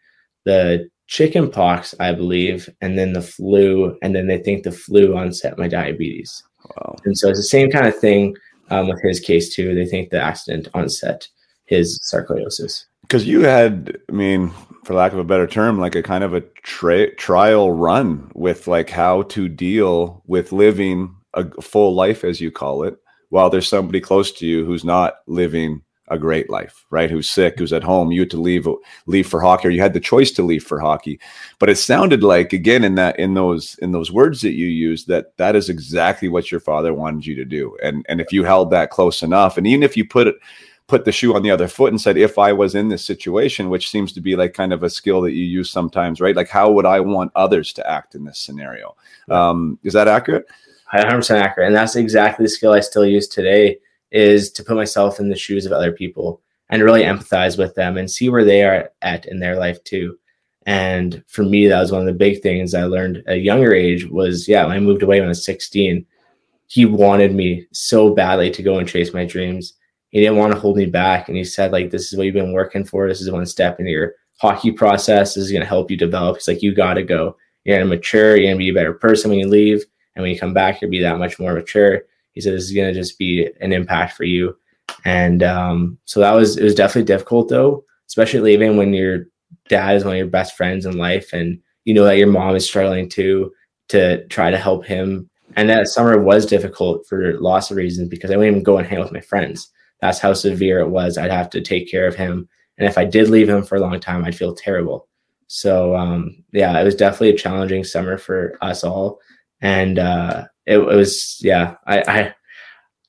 the 0.45 0.89
chicken 1.07 1.51
pox, 1.51 1.95
I 2.01 2.13
believe, 2.13 2.69
and 2.81 2.99
then 2.99 3.13
the 3.13 3.23
flu, 3.23 3.99
and 4.03 4.15
then 4.15 4.27
they 4.27 4.39
think 4.39 4.63
the 4.63 4.73
flu 4.73 5.17
onset 5.17 5.59
my 5.59 5.69
diabetes. 5.69 6.43
Wow. 6.65 6.97
And 7.05 7.17
so 7.17 7.29
it's 7.29 7.39
the 7.39 7.43
same 7.43 7.71
kind 7.71 7.87
of 7.87 7.99
thing 7.99 8.37
um, 8.71 8.89
with 8.89 9.03
his 9.03 9.21
case 9.21 9.55
too. 9.55 9.75
They 9.75 9.87
think 9.87 10.11
the 10.11 10.21
accident 10.21 10.69
onset 10.75 11.29
his 11.67 11.99
sarcoidosis. 12.11 12.85
Because 13.05 13.27
you 13.27 13.43
had, 13.43 13.97
I 14.09 14.13
mean, 14.13 14.51
for 14.85 14.95
lack 14.95 15.13
of 15.13 15.19
a 15.19 15.25
better 15.25 15.47
term, 15.47 15.79
like 15.79 15.95
a 15.95 16.03
kind 16.03 16.25
of 16.25 16.35
a 16.35 16.41
tra- 16.63 17.15
trial 17.17 17.73
run 17.73 18.31
with 18.35 18.67
like 18.67 18.91
how 18.91 19.23
to 19.23 19.49
deal 19.49 20.23
with 20.27 20.53
living 20.53 21.15
a 21.35 21.49
full 21.61 21.95
life, 21.95 22.25
as 22.25 22.41
you 22.41 22.51
call 22.51 22.83
it, 22.83 22.97
while 23.31 23.51
there's 23.51 23.69
somebody 23.69 24.01
close 24.01 24.33
to 24.33 24.47
you 24.47 24.65
who's 24.65 24.85
not 24.85 25.17
living 25.27 25.83
a 26.09 26.19
great 26.19 26.51
life, 26.51 26.85
right? 26.91 27.11
Who's 27.11 27.29
sick, 27.29 27.59
who's 27.59 27.73
at 27.73 27.83
home. 27.83 28.13
You 28.13 28.21
had 28.21 28.31
to 28.31 28.41
leave 28.41 28.69
leave 29.07 29.27
for 29.27 29.41
hockey, 29.41 29.69
or 29.69 29.71
you 29.71 29.81
had 29.81 29.95
the 29.95 30.01
choice 30.01 30.31
to 30.33 30.43
leave 30.43 30.63
for 30.63 30.79
hockey. 30.79 31.19
But 31.59 31.71
it 31.71 31.77
sounded 31.77 32.23
like 32.23 32.53
again 32.53 32.85
in 32.85 32.95
that 32.97 33.19
in 33.19 33.35
those 33.35 33.77
in 33.81 33.93
those 33.93 34.13
words 34.13 34.43
that 34.43 34.53
you 34.53 34.67
used 34.67 35.09
that 35.09 35.37
that 35.39 35.57
is 35.57 35.69
exactly 35.71 36.29
what 36.29 36.51
your 36.51 36.61
father 36.61 36.93
wanted 36.93 37.27
you 37.27 37.35
to 37.37 37.45
do. 37.45 37.77
And 37.83 38.05
and 38.09 38.21
if 38.21 38.33
you 38.33 38.45
held 38.45 38.71
that 38.71 38.91
close 38.91 39.23
enough, 39.23 39.57
and 39.57 39.67
even 39.67 39.83
if 39.83 39.97
you 39.97 40.05
put 40.05 40.27
it 40.27 40.37
put 40.87 41.05
the 41.05 41.13
shoe 41.13 41.35
on 41.35 41.43
the 41.43 41.51
other 41.51 41.69
foot 41.69 41.93
and 41.93 42.01
said, 42.01 42.17
if 42.17 42.39
I 42.39 42.53
was 42.53 42.75
in 42.75 42.89
this 42.89 43.05
situation, 43.05 43.71
which 43.71 43.91
seems 43.91 44.13
to 44.13 44.21
be 44.21 44.37
like 44.37 44.53
kind 44.53 44.73
of 44.73 44.83
a 44.83 44.91
skill 44.91 45.23
that 45.23 45.33
you 45.33 45.45
use 45.45 45.71
sometimes, 45.71 46.21
right? 46.21 46.37
Like, 46.37 46.49
how 46.49 46.71
would 46.71 46.85
I 46.87 47.01
want 47.01 47.33
others 47.35 47.73
to 47.75 47.91
act 47.91 48.15
in 48.15 48.25
this 48.25 48.39
scenario? 48.39 48.95
Um, 49.31 49.79
is 49.83 49.95
that 49.95 50.09
accurate? 50.09 50.47
100% 50.93 51.41
accurate. 51.41 51.69
And 51.69 51.77
that's 51.77 51.97
exactly 51.97 52.45
the 52.45 52.51
skill 52.51 52.73
I 52.73 52.81
still 52.81 53.07
use 53.07 53.29
today 53.29 53.79
is 54.11 54.51
to 54.53 54.63
put 54.63 54.77
myself 54.77 55.19
in 55.19 55.29
the 55.29 55.37
shoes 55.37 55.67
of 55.67 55.73
other 55.73 55.91
people 55.91 56.41
and 56.69 56.83
really 56.83 57.03
empathize 57.03 57.59
with 57.59 57.75
them 57.75 57.97
and 57.97 58.11
see 58.11 58.29
where 58.29 58.45
they 58.45 58.65
are 58.65 58.91
at 59.03 59.27
in 59.27 59.41
their 59.41 59.57
life 59.57 59.83
too. 59.85 60.19
And 60.67 61.23
for 61.27 61.43
me, 61.43 61.67
that 61.67 61.81
was 61.81 61.93
one 61.93 62.01
of 62.01 62.07
the 62.07 62.13
big 62.13 62.43
things 62.43 62.75
I 62.75 62.85
learned 62.85 63.19
at 63.27 63.35
a 63.35 63.39
younger 63.39 63.75
age 63.75 64.07
was, 64.07 64.49
yeah, 64.49 64.65
when 64.65 64.77
I 64.77 64.81
moved 64.81 65.03
away 65.03 65.21
when 65.21 65.29
I 65.29 65.29
was 65.29 65.45
16, 65.45 66.07
he 66.69 66.87
wanted 66.87 67.35
me 67.35 67.67
so 67.73 68.15
badly 68.15 68.51
to 68.51 68.63
go 68.63 68.79
and 68.79 68.89
chase 68.89 69.13
my 69.13 69.25
dreams. 69.25 69.75
He 70.15 70.21
didn't 70.21 70.37
want 70.37 70.53
to 70.53 70.61
hold 70.61 70.77
me 70.77 70.87
back. 70.87 71.27
And 71.27 71.37
he 71.37 71.43
said, 71.43 71.73
like, 71.73 71.91
this 71.91 72.13
is 72.13 72.17
what 72.17 72.25
you've 72.25 72.35
been 72.35 72.53
working 72.53 72.85
for. 72.85 73.09
This 73.09 73.21
is 73.21 73.33
one 73.33 73.45
step 73.47 73.81
in 73.81 73.87
your 73.89 74.15
hockey 74.41 74.71
process. 74.71 75.35
This 75.35 75.43
is 75.43 75.51
going 75.51 75.63
to 75.63 75.67
help 75.67 75.91
you 75.91 75.97
develop. 75.97 76.37
He's 76.37 76.47
like, 76.47 76.63
you 76.63 76.73
got 76.73 76.95
to 76.95 77.03
go. 77.03 77.37
You're 77.65 77.79
going 77.79 77.91
to 77.91 77.97
mature. 77.97 78.37
You're 78.37 78.47
going 78.47 78.55
to 78.55 78.59
be 78.59 78.69
a 78.69 78.75
better 78.75 78.93
person 78.93 79.29
when 79.29 79.41
you 79.41 79.49
leave. 79.49 79.85
And 80.15 80.23
when 80.23 80.33
you 80.33 80.39
come 80.39 80.55
back, 80.55 80.81
you'll 80.81 80.93
be 80.93 81.01
that 81.01 81.19
much 81.19 81.41
more 81.41 81.53
mature. 81.53 82.03
He 82.31 82.41
said, 82.41 82.55
this 82.55 82.63
is 82.63 82.73
going 82.73 82.95
to 82.95 83.01
just 83.01 83.19
be 83.19 83.51
an 83.61 83.73
impact 83.73 84.17
for 84.17 84.23
you. 84.23 84.57
And 85.05 85.43
um, 85.43 85.99
so 86.05 86.21
that 86.21 86.31
was, 86.31 86.59
it 86.59 86.63
was 86.63 86.77
definitely 86.77 87.07
difficult 87.07 87.49
though, 87.49 87.85
especially 88.07 88.39
leaving 88.39 88.77
when 88.77 88.95
your 88.95 89.27
dad 89.69 89.97
is 89.97 90.05
one 90.05 90.15
of 90.15 90.19
your 90.19 90.29
best 90.29 90.57
friends 90.57 90.87
in 90.87 90.97
life. 90.97 91.33
And 91.33 91.59
you 91.85 91.93
know 91.93 92.05
that 92.05 92.19
your 92.19 92.29
mom 92.29 92.55
is 92.55 92.65
struggling 92.65 93.09
too, 93.09 93.53
to 93.89 94.25
try 94.29 94.53
to 94.53 94.59
help 94.59 94.87
him. 94.87 95.29
And 95.57 95.69
that 95.71 95.89
summer 95.89 96.23
was 96.23 96.47
difficult 96.47 97.05
for 97.09 97.37
lots 97.41 97.73
of 97.73 97.77
reasons 97.77 98.09
because 98.09 98.31
I 98.31 98.37
wouldn't 98.37 98.53
even 98.53 98.63
go 98.63 98.79
and 98.79 98.87
hang 98.87 98.99
out 98.99 99.07
with 99.07 99.13
my 99.13 99.21
friends. 99.21 99.73
That's 100.05 100.19
how 100.19 100.35
severe 100.35 100.81
it 100.81 100.91
was. 100.91 101.17
I'd 101.17 101.31
have 101.31 101.49
to 101.49 101.63
take 101.63 101.91
care 101.91 102.07
of 102.07 102.15
him. 102.15 102.47
And 102.77 102.87
if 102.87 102.99
I 102.99 103.07
did 103.07 103.31
leave 103.31 103.49
him 103.49 103.63
for 103.63 103.77
a 103.77 103.81
long 103.81 103.99
time, 103.99 104.23
I'd 104.23 104.37
feel 104.37 104.55
terrible. 104.55 105.09
So 105.47 105.97
um, 105.97 106.45
yeah, 106.53 106.79
it 106.79 106.85
was 106.85 106.95
definitely 106.95 107.31
a 107.31 107.39
challenging 107.39 107.85
summer 107.85 108.19
for 108.19 108.59
us 108.61 108.85
all. 108.85 109.19
And 109.63 109.99
uh, 109.99 110.45
it, 110.67 110.77
it 110.77 110.85
was, 110.85 111.39
yeah, 111.41 111.77
I, 111.87 112.03
I 112.07 112.35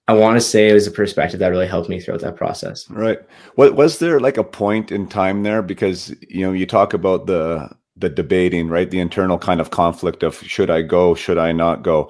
I 0.08 0.14
want 0.14 0.38
to 0.38 0.42
say 0.42 0.70
it 0.70 0.74
was 0.74 0.88
a 0.88 0.92
perspective 0.92 1.42
that 1.42 1.50
really 1.50 1.68
helped 1.68 1.90
me 1.90 2.00
throughout 2.00 2.22
that 2.22 2.38
process. 2.38 2.90
Right. 2.90 3.20
What 3.56 3.76
was 3.76 4.00
there 4.00 4.22
like 4.22 4.38
a 4.38 4.44
point 4.44 4.90
in 4.90 5.08
time 5.08 5.44
there 5.44 5.62
because 5.62 6.16
you 6.30 6.46
know 6.46 6.54
you 6.54 6.66
talk 6.66 6.94
about 6.94 7.26
the 7.26 7.70
the 7.98 8.08
debating, 8.08 8.70
right? 8.70 8.90
The 8.90 9.02
internal 9.02 9.38
kind 9.38 9.60
of 9.60 9.72
conflict 9.72 10.24
of 10.24 10.38
should 10.44 10.70
I 10.70 10.82
go, 10.82 11.14
should 11.14 11.38
I 11.38 11.52
not 11.52 11.84
go? 11.84 12.10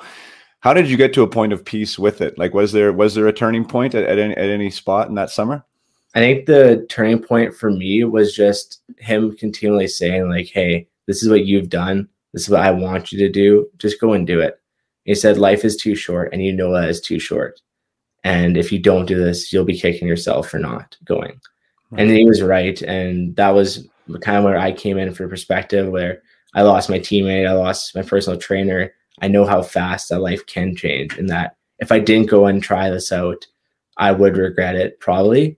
How 0.59 0.73
did 0.73 0.89
you 0.89 0.97
get 0.97 1.13
to 1.13 1.21
a 1.21 1.27
point 1.27 1.53
of 1.53 1.63
peace 1.63 1.99
with 1.99 2.21
it? 2.21 2.37
Like 2.37 2.53
was 2.53 2.71
there 2.71 2.91
was 2.91 3.13
there 3.13 3.27
a 3.27 3.33
turning 3.33 3.65
point 3.65 3.93
at, 3.93 4.03
at 4.03 4.17
any 4.17 4.35
at 4.35 4.49
any 4.49 4.69
spot 4.69 5.09
in 5.09 5.15
that 5.15 5.29
summer? 5.29 5.63
I 6.15 6.19
think 6.19 6.45
the 6.45 6.85
turning 6.89 7.21
point 7.21 7.53
for 7.53 7.69
me 7.69 8.03
was 8.03 8.33
just 8.33 8.81
him 8.97 9.35
continually 9.35 9.87
saying 9.87 10.29
like, 10.29 10.47
"Hey, 10.47 10.87
this 11.07 11.21
is 11.21 11.29
what 11.29 11.45
you've 11.45 11.69
done. 11.69 12.07
This 12.33 12.43
is 12.43 12.49
what 12.49 12.61
I 12.61 12.71
want 12.71 13.11
you 13.11 13.19
to 13.19 13.29
do. 13.29 13.69
Just 13.77 14.01
go 14.01 14.13
and 14.13 14.25
do 14.25 14.39
it." 14.39 14.59
He 15.03 15.13
said, 15.13 15.37
"Life 15.37 15.63
is 15.65 15.75
too 15.75 15.95
short, 15.95 16.33
and 16.33 16.43
you 16.43 16.51
know 16.51 16.73
that 16.73 16.89
is 16.89 17.01
too 17.01 17.19
short." 17.19 17.61
And 18.25 18.57
if 18.57 18.71
you 18.71 18.79
don't 18.79 19.05
do 19.05 19.23
this, 19.23 19.53
you'll 19.53 19.65
be 19.65 19.77
kicking 19.77 20.07
yourself 20.07 20.49
for 20.49 20.57
not 20.57 20.97
going. 21.05 21.39
Right. 21.91 22.01
And 22.01 22.09
he 22.09 22.25
was 22.25 22.41
right. 22.41 22.81
And 22.81 23.35
that 23.35 23.51
was 23.51 23.87
kind 24.21 24.37
of 24.37 24.43
where 24.43 24.57
I 24.57 24.71
came 24.71 24.97
in 24.97 25.13
for 25.13 25.27
perspective, 25.27 25.87
where 25.89 26.23
I 26.55 26.63
lost 26.63 26.89
my 26.89 26.99
teammate, 26.99 27.47
I 27.47 27.53
lost 27.53 27.95
my 27.95 28.01
personal 28.01 28.39
trainer. 28.39 28.91
I 29.21 29.27
know 29.27 29.45
how 29.45 29.61
fast 29.61 30.09
that 30.09 30.19
life 30.19 30.45
can 30.45 30.75
change, 30.75 31.17
and 31.17 31.29
that 31.29 31.55
if 31.79 31.91
I 31.91 31.99
didn't 31.99 32.29
go 32.29 32.45
and 32.45 32.61
try 32.61 32.89
this 32.89 33.11
out, 33.11 33.45
I 33.97 34.11
would 34.11 34.37
regret 34.37 34.75
it 34.75 34.99
probably. 34.99 35.57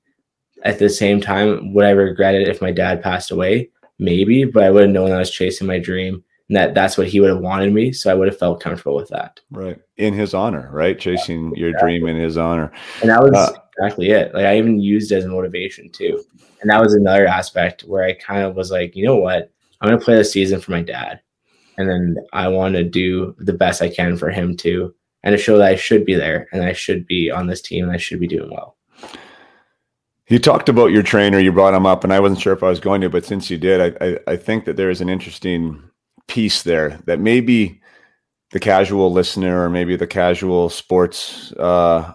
At 0.63 0.79
the 0.79 0.89
same 0.89 1.21
time, 1.21 1.73
would 1.73 1.85
I 1.85 1.91
regret 1.91 2.35
it 2.35 2.47
if 2.47 2.61
my 2.61 2.71
dad 2.71 3.03
passed 3.03 3.31
away? 3.31 3.69
Maybe, 3.99 4.43
but 4.43 4.63
I 4.63 4.69
would 4.69 4.83
have 4.83 4.91
known 4.91 5.11
I 5.11 5.19
was 5.19 5.31
chasing 5.31 5.67
my 5.67 5.79
dream 5.79 6.23
and 6.49 6.55
that 6.55 6.73
that's 6.73 6.97
what 6.97 7.07
he 7.07 7.19
would 7.19 7.29
have 7.29 7.39
wanted 7.39 7.73
me. 7.73 7.91
So 7.91 8.09
I 8.09 8.13
would 8.13 8.27
have 8.27 8.39
felt 8.39 8.61
comfortable 8.61 8.95
with 8.95 9.09
that. 9.09 9.39
Right. 9.51 9.77
In 9.97 10.13
his 10.13 10.33
honor, 10.33 10.69
right? 10.71 10.97
Chasing 10.97 11.51
yeah, 11.51 11.59
your 11.59 11.73
dream 11.73 12.07
in 12.07 12.15
his 12.15 12.37
honor. 12.37 12.71
And 13.01 13.09
that 13.09 13.21
was 13.21 13.33
uh, 13.33 13.53
exactly 13.77 14.09
it. 14.11 14.33
Like 14.33 14.45
I 14.45 14.57
even 14.57 14.79
used 14.79 15.11
as 15.11 15.25
motivation 15.25 15.89
too. 15.89 16.23
And 16.61 16.69
that 16.69 16.81
was 16.81 16.93
another 16.93 17.27
aspect 17.27 17.81
where 17.81 18.03
I 18.03 18.13
kind 18.13 18.43
of 18.43 18.55
was 18.55 18.71
like, 18.71 18.95
you 18.95 19.05
know 19.05 19.17
what? 19.17 19.51
I'm 19.81 19.89
going 19.89 19.99
to 19.99 20.03
play 20.03 20.15
the 20.15 20.23
season 20.23 20.59
for 20.59 20.71
my 20.71 20.81
dad. 20.81 21.19
And 21.77 21.89
then 21.89 22.17
I 22.33 22.47
want 22.47 22.75
to 22.75 22.83
do 22.83 23.35
the 23.37 23.53
best 23.53 23.81
I 23.81 23.89
can 23.89 24.17
for 24.17 24.29
him 24.29 24.55
too. 24.55 24.93
And 25.23 25.33
to 25.33 25.37
show 25.37 25.57
that 25.57 25.67
I 25.67 25.75
should 25.75 26.05
be 26.05 26.15
there 26.15 26.47
and 26.51 26.63
I 26.63 26.73
should 26.73 27.05
be 27.05 27.29
on 27.29 27.47
this 27.47 27.61
team 27.61 27.85
and 27.85 27.93
I 27.93 27.97
should 27.97 28.19
be 28.19 28.27
doing 28.27 28.49
well. 28.49 28.77
You 30.29 30.39
talked 30.39 30.69
about 30.69 30.91
your 30.91 31.03
trainer, 31.03 31.39
you 31.39 31.51
brought 31.51 31.73
him 31.73 31.85
up, 31.85 32.03
and 32.03 32.11
I 32.11 32.19
wasn't 32.19 32.41
sure 32.41 32.53
if 32.53 32.61
I 32.61 32.69
was 32.69 32.81
going 32.81 32.99
to, 33.01 33.09
but 33.09 33.23
since 33.23 33.49
you 33.49 33.57
did, 33.57 33.97
I, 34.01 34.05
I, 34.05 34.19
I 34.33 34.35
think 34.35 34.65
that 34.65 34.75
there 34.75 34.89
is 34.89 34.99
an 34.99 35.07
interesting 35.07 35.81
piece 36.27 36.63
there 36.63 36.99
that 37.05 37.19
maybe 37.19 37.81
the 38.51 38.59
casual 38.59 39.11
listener 39.11 39.63
or 39.63 39.69
maybe 39.69 39.95
the 39.95 40.07
casual 40.07 40.69
sports 40.69 41.51
uh, 41.53 42.13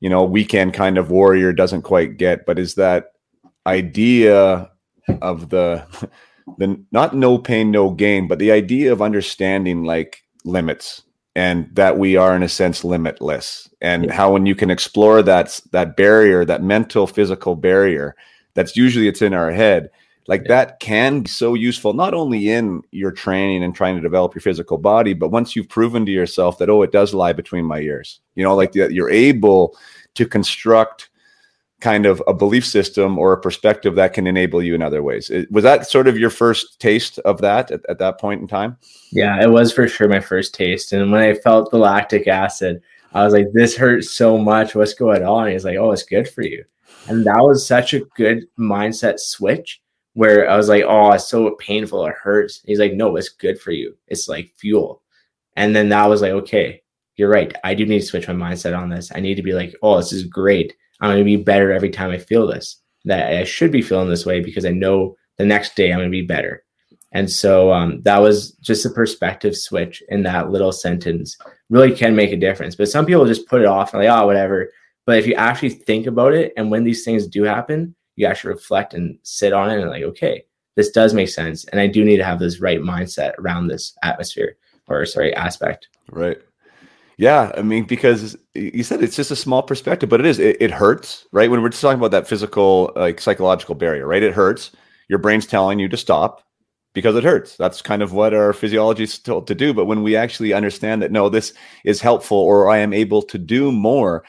you 0.00 0.08
know 0.08 0.24
weekend 0.24 0.74
kind 0.74 0.98
of 0.98 1.10
warrior 1.10 1.52
doesn't 1.52 1.82
quite 1.82 2.16
get 2.16 2.44
but 2.46 2.58
is 2.58 2.74
that 2.74 3.12
idea 3.66 4.70
of 5.22 5.48
the 5.50 5.84
the 6.58 6.78
not 6.92 7.14
no 7.14 7.38
pain 7.38 7.70
no 7.70 7.90
gain 7.90 8.28
but 8.28 8.38
the 8.38 8.52
idea 8.52 8.92
of 8.92 9.00
understanding 9.00 9.84
like 9.84 10.22
limits 10.44 11.02
and 11.36 11.68
that 11.72 11.98
we 11.98 12.16
are 12.16 12.36
in 12.36 12.42
a 12.42 12.48
sense 12.48 12.84
limitless 12.84 13.68
and 13.80 14.10
how 14.10 14.32
when 14.32 14.46
you 14.46 14.54
can 14.54 14.70
explore 14.70 15.22
that 15.22 15.60
that 15.72 15.96
barrier 15.96 16.44
that 16.44 16.62
mental 16.62 17.06
physical 17.06 17.56
barrier 17.56 18.14
that's 18.54 18.76
usually 18.76 19.08
it's 19.08 19.22
in 19.22 19.34
our 19.34 19.50
head 19.50 19.90
like 20.26 20.42
yeah. 20.42 20.48
that 20.48 20.80
can 20.80 21.20
be 21.20 21.28
so 21.28 21.54
useful 21.54 21.92
not 21.92 22.14
only 22.14 22.50
in 22.50 22.82
your 22.90 23.10
training 23.10 23.62
and 23.62 23.74
trying 23.74 23.96
to 23.96 24.02
develop 24.02 24.34
your 24.34 24.42
physical 24.42 24.78
body 24.78 25.14
but 25.14 25.30
once 25.30 25.56
you've 25.56 25.68
proven 25.68 26.04
to 26.04 26.12
yourself 26.12 26.58
that 26.58 26.70
oh 26.70 26.82
it 26.82 26.92
does 26.92 27.14
lie 27.14 27.32
between 27.32 27.64
my 27.64 27.80
ears 27.80 28.20
you 28.34 28.44
know 28.44 28.54
like 28.54 28.72
that 28.72 28.92
you're 28.92 29.10
able 29.10 29.76
to 30.14 30.26
construct 30.26 31.08
kind 31.84 32.06
of 32.06 32.22
a 32.26 32.32
belief 32.32 32.66
system 32.66 33.18
or 33.18 33.32
a 33.32 33.40
perspective 33.40 33.94
that 33.94 34.14
can 34.14 34.26
enable 34.26 34.62
you 34.62 34.74
in 34.74 34.82
other 34.82 35.02
ways 35.02 35.30
was 35.50 35.62
that 35.62 35.86
sort 35.86 36.08
of 36.08 36.18
your 36.18 36.30
first 36.30 36.80
taste 36.80 37.18
of 37.20 37.40
that 37.42 37.70
at, 37.70 37.80
at 37.90 37.98
that 37.98 38.18
point 38.18 38.40
in 38.40 38.48
time 38.48 38.76
yeah 39.12 39.42
it 39.42 39.50
was 39.50 39.70
for 39.70 39.86
sure 39.86 40.08
my 40.08 40.18
first 40.18 40.54
taste 40.54 40.92
and 40.92 41.12
when 41.12 41.20
i 41.20 41.34
felt 41.34 41.70
the 41.70 41.76
lactic 41.76 42.26
acid 42.26 42.80
i 43.12 43.22
was 43.22 43.34
like 43.34 43.46
this 43.52 43.76
hurts 43.76 44.10
so 44.10 44.38
much 44.38 44.74
what's 44.74 44.94
going 44.94 45.22
on 45.22 45.50
he's 45.50 45.64
like 45.64 45.76
oh 45.76 45.92
it's 45.92 46.02
good 46.04 46.26
for 46.28 46.42
you 46.42 46.64
and 47.08 47.26
that 47.26 47.38
was 47.38 47.66
such 47.66 47.92
a 47.92 48.04
good 48.16 48.46
mindset 48.58 49.20
switch 49.20 49.82
where 50.14 50.48
I 50.48 50.56
was 50.56 50.68
like, 50.68 50.84
oh, 50.86 51.12
it's 51.12 51.28
so 51.28 51.54
painful, 51.56 52.06
it 52.06 52.14
hurts. 52.14 52.62
He's 52.64 52.78
like, 52.78 52.94
no, 52.94 53.16
it's 53.16 53.28
good 53.28 53.60
for 53.60 53.72
you. 53.72 53.96
It's 54.08 54.28
like 54.28 54.52
fuel. 54.56 55.02
And 55.56 55.74
then 55.74 55.88
that 55.90 56.06
was 56.06 56.22
like, 56.22 56.32
okay, 56.32 56.82
you're 57.16 57.28
right. 57.28 57.54
I 57.62 57.74
do 57.74 57.84
need 57.84 58.00
to 58.00 58.06
switch 58.06 58.28
my 58.28 58.34
mindset 58.34 58.78
on 58.78 58.88
this. 58.88 59.12
I 59.14 59.20
need 59.20 59.34
to 59.36 59.42
be 59.42 59.52
like, 59.52 59.74
oh, 59.82 59.98
this 59.98 60.12
is 60.12 60.24
great. 60.24 60.74
I'm 61.00 61.10
going 61.10 61.18
to 61.18 61.24
be 61.24 61.36
better 61.36 61.72
every 61.72 61.90
time 61.90 62.10
I 62.10 62.18
feel 62.18 62.46
this. 62.46 62.80
That 63.04 63.32
I 63.32 63.44
should 63.44 63.70
be 63.70 63.82
feeling 63.82 64.08
this 64.08 64.24
way 64.24 64.40
because 64.40 64.64
I 64.64 64.70
know 64.70 65.16
the 65.36 65.44
next 65.44 65.76
day 65.76 65.92
I'm 65.92 65.98
going 65.98 66.08
to 66.08 66.10
be 66.10 66.22
better. 66.22 66.64
And 67.12 67.30
so 67.30 67.72
um, 67.72 68.02
that 68.02 68.18
was 68.18 68.52
just 68.60 68.86
a 68.86 68.90
perspective 68.90 69.56
switch 69.56 70.02
in 70.08 70.24
that 70.24 70.50
little 70.50 70.72
sentence. 70.72 71.36
Really 71.70 71.94
can 71.94 72.16
make 72.16 72.32
a 72.32 72.36
difference. 72.36 72.74
But 72.74 72.88
some 72.88 73.06
people 73.06 73.26
just 73.26 73.46
put 73.46 73.60
it 73.60 73.68
off 73.68 73.94
and 73.94 74.02
like, 74.02 74.10
oh, 74.10 74.26
whatever. 74.26 74.70
But 75.06 75.18
if 75.18 75.26
you 75.26 75.34
actually 75.34 75.70
think 75.70 76.06
about 76.06 76.32
it, 76.32 76.52
and 76.56 76.70
when 76.70 76.82
these 76.82 77.04
things 77.04 77.26
do 77.26 77.44
happen, 77.44 77.94
you 78.16 78.26
actually 78.26 78.54
reflect 78.54 78.94
and 78.94 79.18
sit 79.22 79.52
on 79.52 79.70
it 79.70 79.80
and 79.80 79.90
like, 79.90 80.02
okay, 80.02 80.44
this 80.76 80.90
does 80.90 81.14
make 81.14 81.28
sense. 81.28 81.64
And 81.66 81.80
I 81.80 81.86
do 81.86 82.04
need 82.04 82.16
to 82.16 82.24
have 82.24 82.38
this 82.38 82.60
right 82.60 82.80
mindset 82.80 83.34
around 83.38 83.68
this 83.68 83.96
atmosphere 84.02 84.56
or 84.88 85.06
sorry, 85.06 85.34
aspect. 85.34 85.88
Right. 86.10 86.38
Yeah, 87.16 87.52
I 87.56 87.62
mean, 87.62 87.84
because 87.84 88.36
you 88.54 88.82
said 88.82 89.02
it's 89.02 89.16
just 89.16 89.30
a 89.30 89.36
small 89.36 89.62
perspective, 89.62 90.08
but 90.08 90.20
it 90.20 90.26
is. 90.26 90.38
It, 90.38 90.56
it, 90.60 90.70
hurts, 90.70 91.26
right? 91.32 91.50
When 91.50 91.62
we're 91.62 91.68
just 91.68 91.82
talking 91.82 91.98
about 91.98 92.10
that 92.10 92.26
physical, 92.26 92.92
like 92.96 93.20
psychological 93.20 93.74
barrier, 93.74 94.06
right? 94.06 94.22
It 94.22 94.34
hurts. 94.34 94.72
Your 95.08 95.18
brain's 95.18 95.46
telling 95.46 95.78
you 95.78 95.88
to 95.88 95.96
stop 95.96 96.42
because 96.92 97.14
it 97.14 97.24
hurts. 97.24 97.56
That's 97.56 97.82
kind 97.82 98.02
of 98.02 98.12
what 98.12 98.34
our 98.34 98.52
physiology 98.52 99.04
is 99.04 99.18
told 99.18 99.46
to 99.48 99.54
do. 99.54 99.72
But 99.72 99.84
when 99.84 100.02
we 100.02 100.16
actually 100.16 100.52
understand 100.52 101.02
that, 101.02 101.12
no, 101.12 101.28
this 101.28 101.52
is 101.84 102.00
helpful, 102.00 102.38
or 102.38 102.68
I 102.68 102.78
am 102.78 102.92
able 102.92 103.22
to 103.22 103.38
do 103.38 103.70
more, 103.70 104.24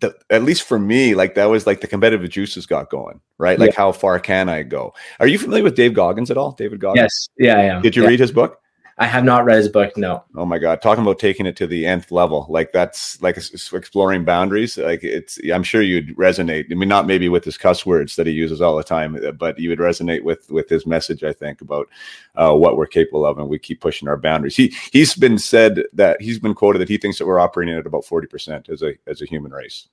the, 0.00 0.14
at 0.30 0.42
least 0.42 0.62
for 0.62 0.78
me, 0.78 1.14
like 1.14 1.34
that 1.34 1.46
was 1.46 1.66
like 1.66 1.80
the 1.82 1.86
competitive 1.86 2.30
juices 2.30 2.64
got 2.66 2.88
going, 2.88 3.20
right? 3.38 3.58
Like 3.58 3.72
yeah. 3.72 3.76
how 3.76 3.92
far 3.92 4.18
can 4.20 4.48
I 4.48 4.62
go? 4.62 4.94
Are 5.20 5.26
you 5.26 5.38
familiar 5.38 5.64
with 5.64 5.76
Dave 5.76 5.92
Goggins 5.92 6.30
at 6.30 6.38
all? 6.38 6.52
David 6.52 6.80
Goggins? 6.80 7.02
Yes. 7.02 7.28
Yeah, 7.38 7.58
I 7.58 7.62
am. 7.64 7.82
Did 7.82 7.96
you 7.96 8.02
yeah. 8.02 8.08
read 8.08 8.20
his 8.20 8.32
book? 8.32 8.60
I 8.98 9.06
have 9.06 9.24
not 9.24 9.44
read 9.44 9.58
his 9.58 9.68
book. 9.68 9.96
No. 9.96 10.22
Oh 10.36 10.46
my 10.46 10.58
god, 10.58 10.80
talking 10.80 11.02
about 11.02 11.18
taking 11.18 11.46
it 11.46 11.56
to 11.56 11.66
the 11.66 11.84
nth 11.84 12.12
level, 12.12 12.46
like 12.48 12.72
that's 12.72 13.20
like 13.20 13.36
exploring 13.36 14.24
boundaries. 14.24 14.78
Like 14.78 15.02
it's, 15.02 15.38
I'm 15.52 15.64
sure 15.64 15.82
you'd 15.82 16.16
resonate. 16.16 16.66
I 16.70 16.74
mean, 16.74 16.88
not 16.88 17.06
maybe 17.06 17.28
with 17.28 17.44
his 17.44 17.58
cuss 17.58 17.84
words 17.84 18.14
that 18.16 18.26
he 18.26 18.32
uses 18.32 18.60
all 18.60 18.76
the 18.76 18.84
time, 18.84 19.16
uh, 19.16 19.32
but 19.32 19.58
you 19.58 19.68
would 19.68 19.80
resonate 19.80 20.22
with 20.22 20.48
with 20.50 20.68
his 20.68 20.86
message. 20.86 21.24
I 21.24 21.32
think 21.32 21.60
about 21.60 21.88
uh, 22.36 22.54
what 22.54 22.76
we're 22.76 22.86
capable 22.86 23.26
of, 23.26 23.38
and 23.38 23.48
we 23.48 23.58
keep 23.58 23.80
pushing 23.80 24.08
our 24.08 24.16
boundaries. 24.16 24.56
He 24.56 24.74
he's 24.92 25.14
been 25.14 25.38
said 25.38 25.82
that 25.92 26.20
he's 26.20 26.38
been 26.38 26.54
quoted 26.54 26.78
that 26.78 26.88
he 26.88 26.98
thinks 26.98 27.18
that 27.18 27.26
we're 27.26 27.40
operating 27.40 27.74
at 27.74 27.86
about 27.86 28.04
forty 28.04 28.28
percent 28.28 28.68
as 28.68 28.82
a 28.82 28.94
as 29.08 29.20
a 29.20 29.26
human 29.26 29.52
race. 29.52 29.88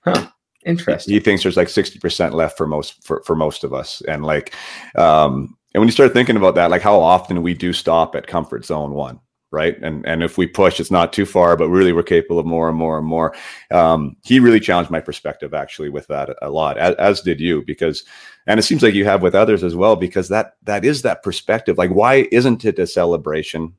Huh. 0.00 0.30
Interesting. 0.64 1.14
He 1.14 1.20
thinks 1.20 1.42
there's 1.42 1.56
like 1.56 1.66
60% 1.66 2.34
left 2.34 2.56
for 2.56 2.68
most 2.68 3.02
for, 3.02 3.22
for 3.24 3.34
most 3.34 3.64
of 3.64 3.72
us. 3.74 4.00
And 4.06 4.24
like 4.24 4.54
um 4.94 5.56
and 5.74 5.80
when 5.80 5.88
you 5.88 5.92
start 5.92 6.12
thinking 6.12 6.36
about 6.36 6.54
that, 6.56 6.70
like 6.70 6.82
how 6.82 6.98
often 6.98 7.42
we 7.42 7.54
do 7.54 7.72
stop 7.72 8.14
at 8.14 8.26
comfort 8.26 8.64
zone 8.64 8.92
one, 8.92 9.20
right? 9.50 9.76
And 9.82 10.06
and 10.06 10.22
if 10.22 10.36
we 10.36 10.46
push, 10.46 10.80
it's 10.80 10.90
not 10.90 11.12
too 11.12 11.26
far, 11.26 11.56
but 11.56 11.68
really 11.68 11.92
we're 11.92 12.02
capable 12.02 12.38
of 12.38 12.46
more 12.46 12.68
and 12.68 12.76
more 12.76 12.98
and 12.98 13.06
more. 13.06 13.34
Um, 13.70 14.16
he 14.22 14.40
really 14.40 14.60
challenged 14.60 14.90
my 14.90 15.00
perspective 15.00 15.54
actually 15.54 15.88
with 15.88 16.06
that 16.08 16.30
a 16.42 16.50
lot, 16.50 16.78
as, 16.78 16.94
as 16.96 17.20
did 17.22 17.40
you, 17.40 17.62
because 17.62 18.04
and 18.46 18.58
it 18.58 18.64
seems 18.64 18.82
like 18.82 18.94
you 18.94 19.04
have 19.04 19.22
with 19.22 19.34
others 19.34 19.62
as 19.62 19.76
well, 19.76 19.96
because 19.96 20.28
that 20.28 20.56
that 20.64 20.84
is 20.84 21.02
that 21.02 21.22
perspective. 21.22 21.78
Like, 21.78 21.90
why 21.90 22.28
isn't 22.32 22.64
it 22.64 22.78
a 22.78 22.86
celebration 22.86 23.74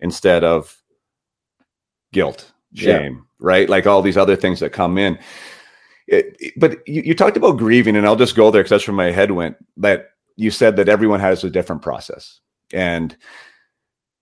instead 0.00 0.42
of 0.44 0.82
guilt, 2.12 2.52
shame, 2.74 3.14
yeah. 3.14 3.20
right? 3.38 3.68
Like 3.68 3.86
all 3.86 4.02
these 4.02 4.16
other 4.16 4.36
things 4.36 4.60
that 4.60 4.70
come 4.70 4.98
in. 4.98 5.18
It, 6.08 6.36
it, 6.40 6.54
but 6.56 6.86
you, 6.86 7.02
you 7.02 7.14
talked 7.14 7.36
about 7.36 7.58
grieving, 7.58 7.96
and 7.96 8.06
I'll 8.06 8.16
just 8.16 8.36
go 8.36 8.50
there 8.50 8.62
because 8.62 8.70
that's 8.70 8.88
where 8.88 8.94
my 8.94 9.10
head 9.12 9.30
went. 9.30 9.56
That 9.76 10.11
you 10.36 10.50
said 10.50 10.76
that 10.76 10.88
everyone 10.88 11.20
has 11.20 11.44
a 11.44 11.50
different 11.50 11.82
process, 11.82 12.40
and 12.72 13.16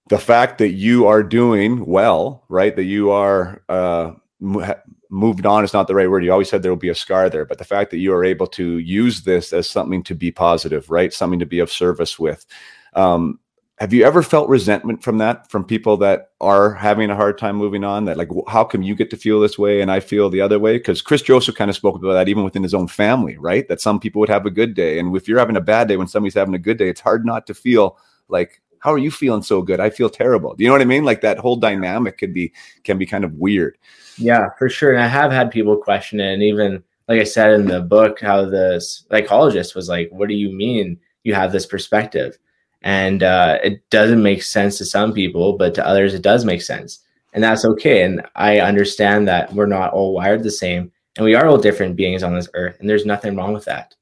the 0.08 0.18
fact 0.18 0.58
that 0.58 0.70
you 0.70 1.06
are 1.06 1.22
doing 1.22 1.86
well, 1.86 2.44
right? 2.48 2.74
That 2.74 2.84
you 2.84 3.10
are 3.10 3.62
uh, 3.68 4.12
moved 5.10 5.46
on 5.46 5.64
is 5.64 5.72
not 5.72 5.86
the 5.86 5.94
right 5.94 6.10
word. 6.10 6.24
You 6.24 6.32
always 6.32 6.48
said 6.48 6.62
there 6.62 6.72
will 6.72 6.76
be 6.76 6.88
a 6.88 6.94
scar 6.94 7.30
there, 7.30 7.44
but 7.44 7.58
the 7.58 7.64
fact 7.64 7.90
that 7.90 7.98
you 7.98 8.12
are 8.14 8.24
able 8.24 8.46
to 8.48 8.78
use 8.78 9.22
this 9.22 9.52
as 9.52 9.68
something 9.68 10.02
to 10.04 10.14
be 10.14 10.30
positive, 10.30 10.90
right? 10.90 11.12
Something 11.12 11.40
to 11.40 11.46
be 11.46 11.58
of 11.58 11.70
service 11.70 12.18
with. 12.18 12.46
Um, 12.94 13.38
have 13.80 13.94
you 13.94 14.04
ever 14.04 14.22
felt 14.22 14.48
resentment 14.48 15.02
from 15.02 15.16
that 15.18 15.50
from 15.50 15.64
people 15.64 15.96
that 15.96 16.32
are 16.40 16.74
having 16.74 17.08
a 17.10 17.16
hard 17.16 17.38
time 17.38 17.56
moving 17.56 17.82
on 17.82 18.04
that 18.04 18.18
like 18.18 18.28
how 18.46 18.62
come 18.62 18.82
you 18.82 18.94
get 18.94 19.08
to 19.08 19.16
feel 19.16 19.40
this 19.40 19.58
way 19.58 19.80
and 19.80 19.90
i 19.90 19.98
feel 19.98 20.28
the 20.28 20.40
other 20.40 20.58
way 20.58 20.76
because 20.76 21.00
chris 21.00 21.22
joseph 21.22 21.54
kind 21.54 21.70
of 21.70 21.76
spoke 21.76 21.96
about 21.96 22.12
that 22.12 22.28
even 22.28 22.44
within 22.44 22.62
his 22.62 22.74
own 22.74 22.86
family 22.86 23.36
right 23.38 23.68
that 23.68 23.80
some 23.80 23.98
people 23.98 24.20
would 24.20 24.28
have 24.28 24.46
a 24.46 24.50
good 24.50 24.74
day 24.74 24.98
and 24.98 25.16
if 25.16 25.26
you're 25.26 25.38
having 25.38 25.56
a 25.56 25.60
bad 25.60 25.88
day 25.88 25.96
when 25.96 26.06
somebody's 26.06 26.34
having 26.34 26.54
a 26.54 26.58
good 26.58 26.76
day 26.76 26.88
it's 26.88 27.00
hard 27.00 27.24
not 27.24 27.46
to 27.46 27.54
feel 27.54 27.98
like 28.28 28.60
how 28.80 28.92
are 28.92 28.98
you 28.98 29.10
feeling 29.10 29.42
so 29.42 29.62
good? 29.62 29.78
I 29.78 29.90
feel 29.90 30.08
terrible. 30.08 30.54
Do 30.54 30.64
you 30.64 30.68
know 30.68 30.74
what 30.74 30.80
I 30.80 30.86
mean? 30.86 31.04
Like 31.04 31.20
that 31.20 31.38
whole 31.38 31.56
dynamic 31.56 32.18
could 32.18 32.32
be 32.32 32.52
can 32.82 32.98
be 32.98 33.06
kind 33.06 33.24
of 33.24 33.34
weird. 33.34 33.78
Yeah, 34.16 34.48
for 34.58 34.68
sure. 34.68 34.92
And 34.92 35.02
I 35.02 35.06
have 35.06 35.30
had 35.30 35.50
people 35.50 35.76
question 35.76 36.18
it, 36.18 36.32
and 36.32 36.42
even 36.42 36.82
like 37.06 37.20
I 37.20 37.24
said 37.24 37.52
in 37.52 37.66
the 37.66 37.82
book, 37.82 38.20
how 38.20 38.46
the 38.46 38.80
psychologist 38.80 39.74
was 39.74 39.88
like, 39.88 40.08
"What 40.10 40.28
do 40.28 40.34
you 40.34 40.50
mean 40.50 40.98
you 41.24 41.34
have 41.34 41.52
this 41.52 41.66
perspective?" 41.66 42.38
And 42.82 43.22
uh, 43.22 43.58
it 43.62 43.88
doesn't 43.90 44.22
make 44.22 44.42
sense 44.42 44.78
to 44.78 44.84
some 44.84 45.12
people, 45.12 45.56
but 45.56 45.74
to 45.74 45.86
others, 45.86 46.14
it 46.14 46.22
does 46.22 46.44
make 46.44 46.62
sense, 46.62 47.00
and 47.34 47.44
that's 47.44 47.64
okay. 47.64 48.02
And 48.02 48.22
I 48.36 48.60
understand 48.60 49.28
that 49.28 49.52
we're 49.52 49.66
not 49.66 49.92
all 49.92 50.14
wired 50.14 50.42
the 50.42 50.50
same, 50.50 50.90
and 51.16 51.24
we 51.24 51.34
are 51.34 51.46
all 51.46 51.58
different 51.58 51.96
beings 51.96 52.22
on 52.22 52.34
this 52.34 52.48
earth, 52.54 52.78
and 52.80 52.88
there's 52.88 53.04
nothing 53.04 53.36
wrong 53.36 53.52
with 53.52 53.66
that. 53.66 53.94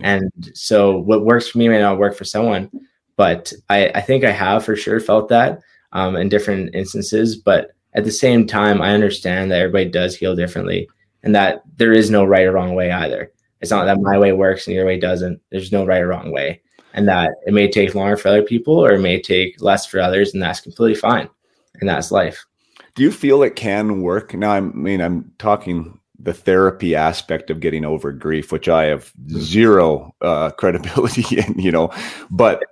And 0.00 0.30
so, 0.54 0.98
what 0.98 1.24
works 1.24 1.48
for 1.48 1.58
me 1.58 1.68
may 1.68 1.80
not 1.80 1.98
work 1.98 2.16
for 2.16 2.24
someone 2.24 2.70
but 3.16 3.52
I, 3.68 3.88
I 3.88 4.00
think 4.00 4.24
I 4.24 4.30
have 4.30 4.64
for 4.64 4.76
sure 4.76 5.00
felt 5.00 5.28
that 5.28 5.60
um, 5.92 6.16
in 6.16 6.28
different 6.28 6.74
instances. 6.74 7.36
But 7.36 7.72
at 7.94 8.04
the 8.04 8.10
same 8.10 8.46
time, 8.46 8.82
I 8.82 8.92
understand 8.92 9.50
that 9.50 9.60
everybody 9.60 9.88
does 9.88 10.16
heal 10.16 10.34
differently 10.34 10.88
and 11.22 11.34
that 11.34 11.62
there 11.76 11.92
is 11.92 12.10
no 12.10 12.24
right 12.24 12.46
or 12.46 12.52
wrong 12.52 12.74
way 12.74 12.90
either. 12.90 13.30
It's 13.60 13.70
not 13.70 13.84
that 13.86 14.00
my 14.00 14.18
way 14.18 14.32
works 14.32 14.66
and 14.66 14.74
your 14.74 14.84
way 14.84 14.98
doesn't. 14.98 15.40
There's 15.50 15.72
no 15.72 15.86
right 15.86 16.02
or 16.02 16.08
wrong 16.08 16.32
way. 16.32 16.60
And 16.94 17.08
that 17.08 17.32
it 17.46 17.52
may 17.52 17.68
take 17.68 17.94
longer 17.94 18.16
for 18.16 18.28
other 18.28 18.42
people 18.42 18.74
or 18.74 18.92
it 18.92 19.00
may 19.00 19.20
take 19.20 19.60
less 19.60 19.84
for 19.84 20.00
others, 20.00 20.32
and 20.32 20.42
that's 20.42 20.60
completely 20.60 20.94
fine. 20.94 21.28
And 21.80 21.88
that's 21.88 22.10
life. 22.10 22.46
Do 22.94 23.02
you 23.02 23.10
feel 23.10 23.42
it 23.42 23.56
can 23.56 24.00
work? 24.00 24.32
Now, 24.32 24.52
I 24.52 24.60
mean, 24.60 25.00
I'm 25.00 25.32
talking 25.38 25.98
the 26.20 26.32
therapy 26.32 26.94
aspect 26.94 27.50
of 27.50 27.60
getting 27.60 27.84
over 27.84 28.12
grief, 28.12 28.52
which 28.52 28.68
I 28.68 28.84
have 28.84 29.12
zero 29.36 30.14
uh, 30.20 30.50
credibility 30.58 31.36
in, 31.36 31.58
you 31.58 31.72
know, 31.72 31.90
but 32.30 32.62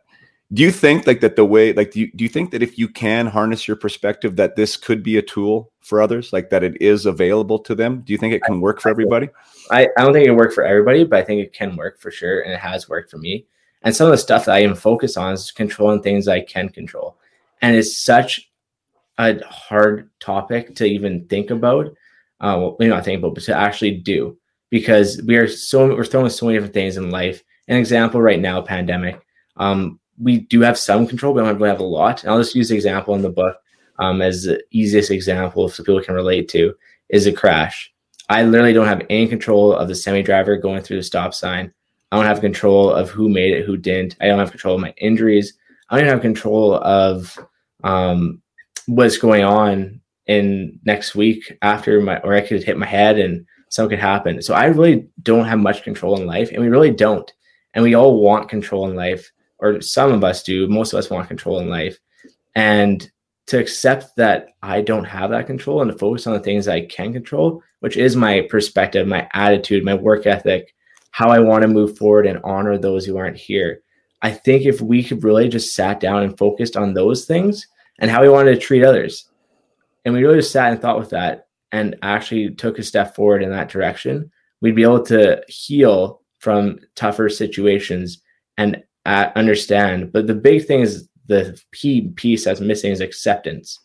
do 0.52 0.62
you 0.62 0.70
think 0.70 1.06
like 1.06 1.20
that 1.20 1.36
the 1.36 1.44
way 1.44 1.72
like 1.72 1.92
do 1.92 2.00
you, 2.00 2.12
do 2.14 2.24
you 2.24 2.28
think 2.28 2.50
that 2.50 2.62
if 2.62 2.78
you 2.78 2.88
can 2.88 3.26
harness 3.26 3.66
your 3.66 3.76
perspective 3.76 4.36
that 4.36 4.56
this 4.56 4.76
could 4.76 5.02
be 5.02 5.16
a 5.16 5.22
tool 5.22 5.72
for 5.80 6.02
others 6.02 6.32
like 6.32 6.50
that 6.50 6.62
it 6.62 6.80
is 6.80 7.06
available 7.06 7.58
to 7.58 7.74
them 7.74 8.02
do 8.02 8.12
you 8.12 8.18
think 8.18 8.34
it 8.34 8.42
can 8.42 8.60
work 8.60 8.80
for 8.80 8.90
everybody 8.90 9.28
i, 9.70 9.88
I 9.96 10.02
don't 10.02 10.12
think 10.12 10.24
it 10.24 10.28
can 10.28 10.36
work 10.36 10.52
for 10.52 10.64
everybody 10.64 11.04
but 11.04 11.18
i 11.18 11.24
think 11.24 11.42
it 11.42 11.52
can 11.52 11.76
work 11.76 11.98
for 11.98 12.10
sure 12.10 12.40
and 12.40 12.52
it 12.52 12.58
has 12.58 12.88
worked 12.88 13.10
for 13.10 13.18
me 13.18 13.46
and 13.84 13.94
some 13.94 14.06
of 14.06 14.12
the 14.12 14.18
stuff 14.18 14.44
that 14.44 14.56
i 14.56 14.62
even 14.62 14.76
focus 14.76 15.16
on 15.16 15.32
is 15.32 15.50
controlling 15.50 16.02
things 16.02 16.28
i 16.28 16.40
can 16.40 16.68
control 16.68 17.16
and 17.60 17.76
it's 17.76 17.96
such 17.96 18.50
a 19.18 19.42
hard 19.44 20.10
topic 20.20 20.74
to 20.74 20.84
even 20.84 21.26
think 21.26 21.50
about 21.50 21.86
uh 22.40 22.56
well 22.58 22.76
maybe 22.78 22.90
not 22.90 23.04
think 23.04 23.18
about 23.18 23.34
but 23.34 23.44
to 23.44 23.56
actually 23.56 23.92
do 23.92 24.36
because 24.70 25.20
we 25.26 25.36
are 25.36 25.48
so 25.48 25.94
we're 25.94 26.04
throwing 26.04 26.30
so 26.30 26.46
many 26.46 26.56
different 26.56 26.74
things 26.74 26.96
in 26.96 27.10
life 27.10 27.42
an 27.68 27.76
example 27.76 28.20
right 28.20 28.40
now 28.40 28.60
pandemic 28.60 29.20
um, 29.56 30.00
we 30.18 30.40
do 30.40 30.60
have 30.60 30.78
some 30.78 31.06
control, 31.06 31.34
but 31.34 31.42
we 31.42 31.48
don't 31.48 31.58
really 31.58 31.70
have 31.70 31.80
a 31.80 31.84
lot. 31.84 32.22
And 32.22 32.32
I'll 32.32 32.38
just 32.38 32.54
use 32.54 32.68
the 32.68 32.74
example 32.74 33.14
in 33.14 33.22
the 33.22 33.30
book 33.30 33.56
um, 33.98 34.22
as 34.22 34.44
the 34.44 34.62
easiest 34.70 35.10
example 35.10 35.68
so 35.68 35.82
people 35.82 36.02
can 36.02 36.14
relate 36.14 36.48
to 36.50 36.74
is 37.08 37.26
a 37.26 37.32
crash. 37.32 37.92
I 38.28 38.44
literally 38.44 38.72
don't 38.72 38.86
have 38.86 39.02
any 39.10 39.28
control 39.28 39.74
of 39.74 39.88
the 39.88 39.94
semi 39.94 40.22
driver 40.22 40.56
going 40.56 40.82
through 40.82 40.98
the 40.98 41.02
stop 41.02 41.34
sign. 41.34 41.72
I 42.12 42.16
don't 42.16 42.26
have 42.26 42.42
control 42.42 42.92
of 42.92 43.08
who 43.08 43.30
made 43.30 43.54
it, 43.54 43.64
who 43.64 43.78
didn't. 43.78 44.16
I 44.20 44.26
don't 44.26 44.38
have 44.38 44.50
control 44.50 44.74
of 44.74 44.82
my 44.82 44.92
injuries. 44.98 45.54
I 45.88 45.98
don't 45.98 46.10
have 46.10 46.20
control 46.20 46.74
of 46.74 47.38
um, 47.84 48.42
what's 48.84 49.16
going 49.16 49.44
on 49.44 49.98
in 50.26 50.78
next 50.84 51.14
week 51.14 51.56
after 51.62 52.02
my, 52.02 52.18
or 52.20 52.34
I 52.34 52.42
could 52.42 52.62
hit 52.62 52.76
my 52.76 52.86
head 52.86 53.18
and 53.18 53.46
something 53.70 53.96
could 53.96 54.02
happen. 54.02 54.42
So 54.42 54.52
I 54.52 54.66
really 54.66 55.08
don't 55.22 55.46
have 55.46 55.58
much 55.58 55.84
control 55.84 56.20
in 56.20 56.26
life, 56.26 56.50
and 56.52 56.60
we 56.60 56.68
really 56.68 56.90
don't. 56.90 57.32
And 57.72 57.82
we 57.82 57.94
all 57.94 58.20
want 58.20 58.50
control 58.50 58.90
in 58.90 58.94
life 58.94 59.32
or 59.58 59.80
some 59.80 60.12
of 60.12 60.22
us 60.22 60.42
do. 60.42 60.68
Most 60.68 60.92
of 60.92 60.98
us 60.98 61.08
want 61.08 61.28
control 61.28 61.60
in 61.60 61.70
life. 61.70 61.98
And 62.54 63.10
to 63.46 63.58
accept 63.58 64.16
that 64.16 64.50
I 64.62 64.82
don't 64.82 65.04
have 65.04 65.30
that 65.30 65.46
control 65.46 65.80
and 65.80 65.90
to 65.90 65.96
focus 65.96 66.26
on 66.26 66.34
the 66.34 66.40
things 66.40 66.68
I 66.68 66.84
can 66.84 67.14
control, 67.14 67.62
which 67.80 67.96
is 67.96 68.16
my 68.16 68.46
perspective, 68.50 69.06
my 69.06 69.26
attitude, 69.32 69.82
my 69.82 69.94
work 69.94 70.26
ethic, 70.26 70.74
how 71.12 71.28
I 71.28 71.38
want 71.38 71.62
to 71.62 71.68
move 71.68 71.96
forward 71.96 72.26
and 72.26 72.40
honor 72.42 72.76
those 72.76 73.06
who 73.06 73.16
aren't 73.16 73.36
here. 73.36 73.82
I 74.22 74.32
think 74.32 74.64
if 74.64 74.80
we 74.80 75.02
could 75.02 75.24
really 75.24 75.48
just 75.48 75.74
sat 75.74 76.00
down 76.00 76.22
and 76.22 76.36
focused 76.36 76.76
on 76.76 76.94
those 76.94 77.24
things 77.24 77.66
and 78.00 78.10
how 78.10 78.22
we 78.22 78.28
wanted 78.28 78.54
to 78.54 78.60
treat 78.60 78.84
others, 78.84 79.28
and 80.04 80.14
we 80.14 80.22
really 80.22 80.38
just 80.38 80.52
sat 80.52 80.72
and 80.72 80.80
thought 80.80 80.98
with 80.98 81.10
that 81.10 81.46
and 81.70 81.96
actually 82.02 82.50
took 82.54 82.78
a 82.78 82.82
step 82.82 83.14
forward 83.14 83.42
in 83.42 83.50
that 83.50 83.68
direction, 83.68 84.30
we'd 84.60 84.74
be 84.74 84.82
able 84.82 85.04
to 85.04 85.42
heal 85.48 86.20
from 86.38 86.78
tougher 86.94 87.28
situations 87.28 88.20
and 88.58 88.82
uh, 89.06 89.30
understand. 89.36 90.12
But 90.12 90.26
the 90.26 90.34
big 90.34 90.66
thing 90.66 90.80
is 90.80 91.08
the 91.26 91.60
piece 91.72 92.44
that's 92.44 92.60
missing 92.60 92.90
is 92.90 93.00
acceptance. 93.00 93.78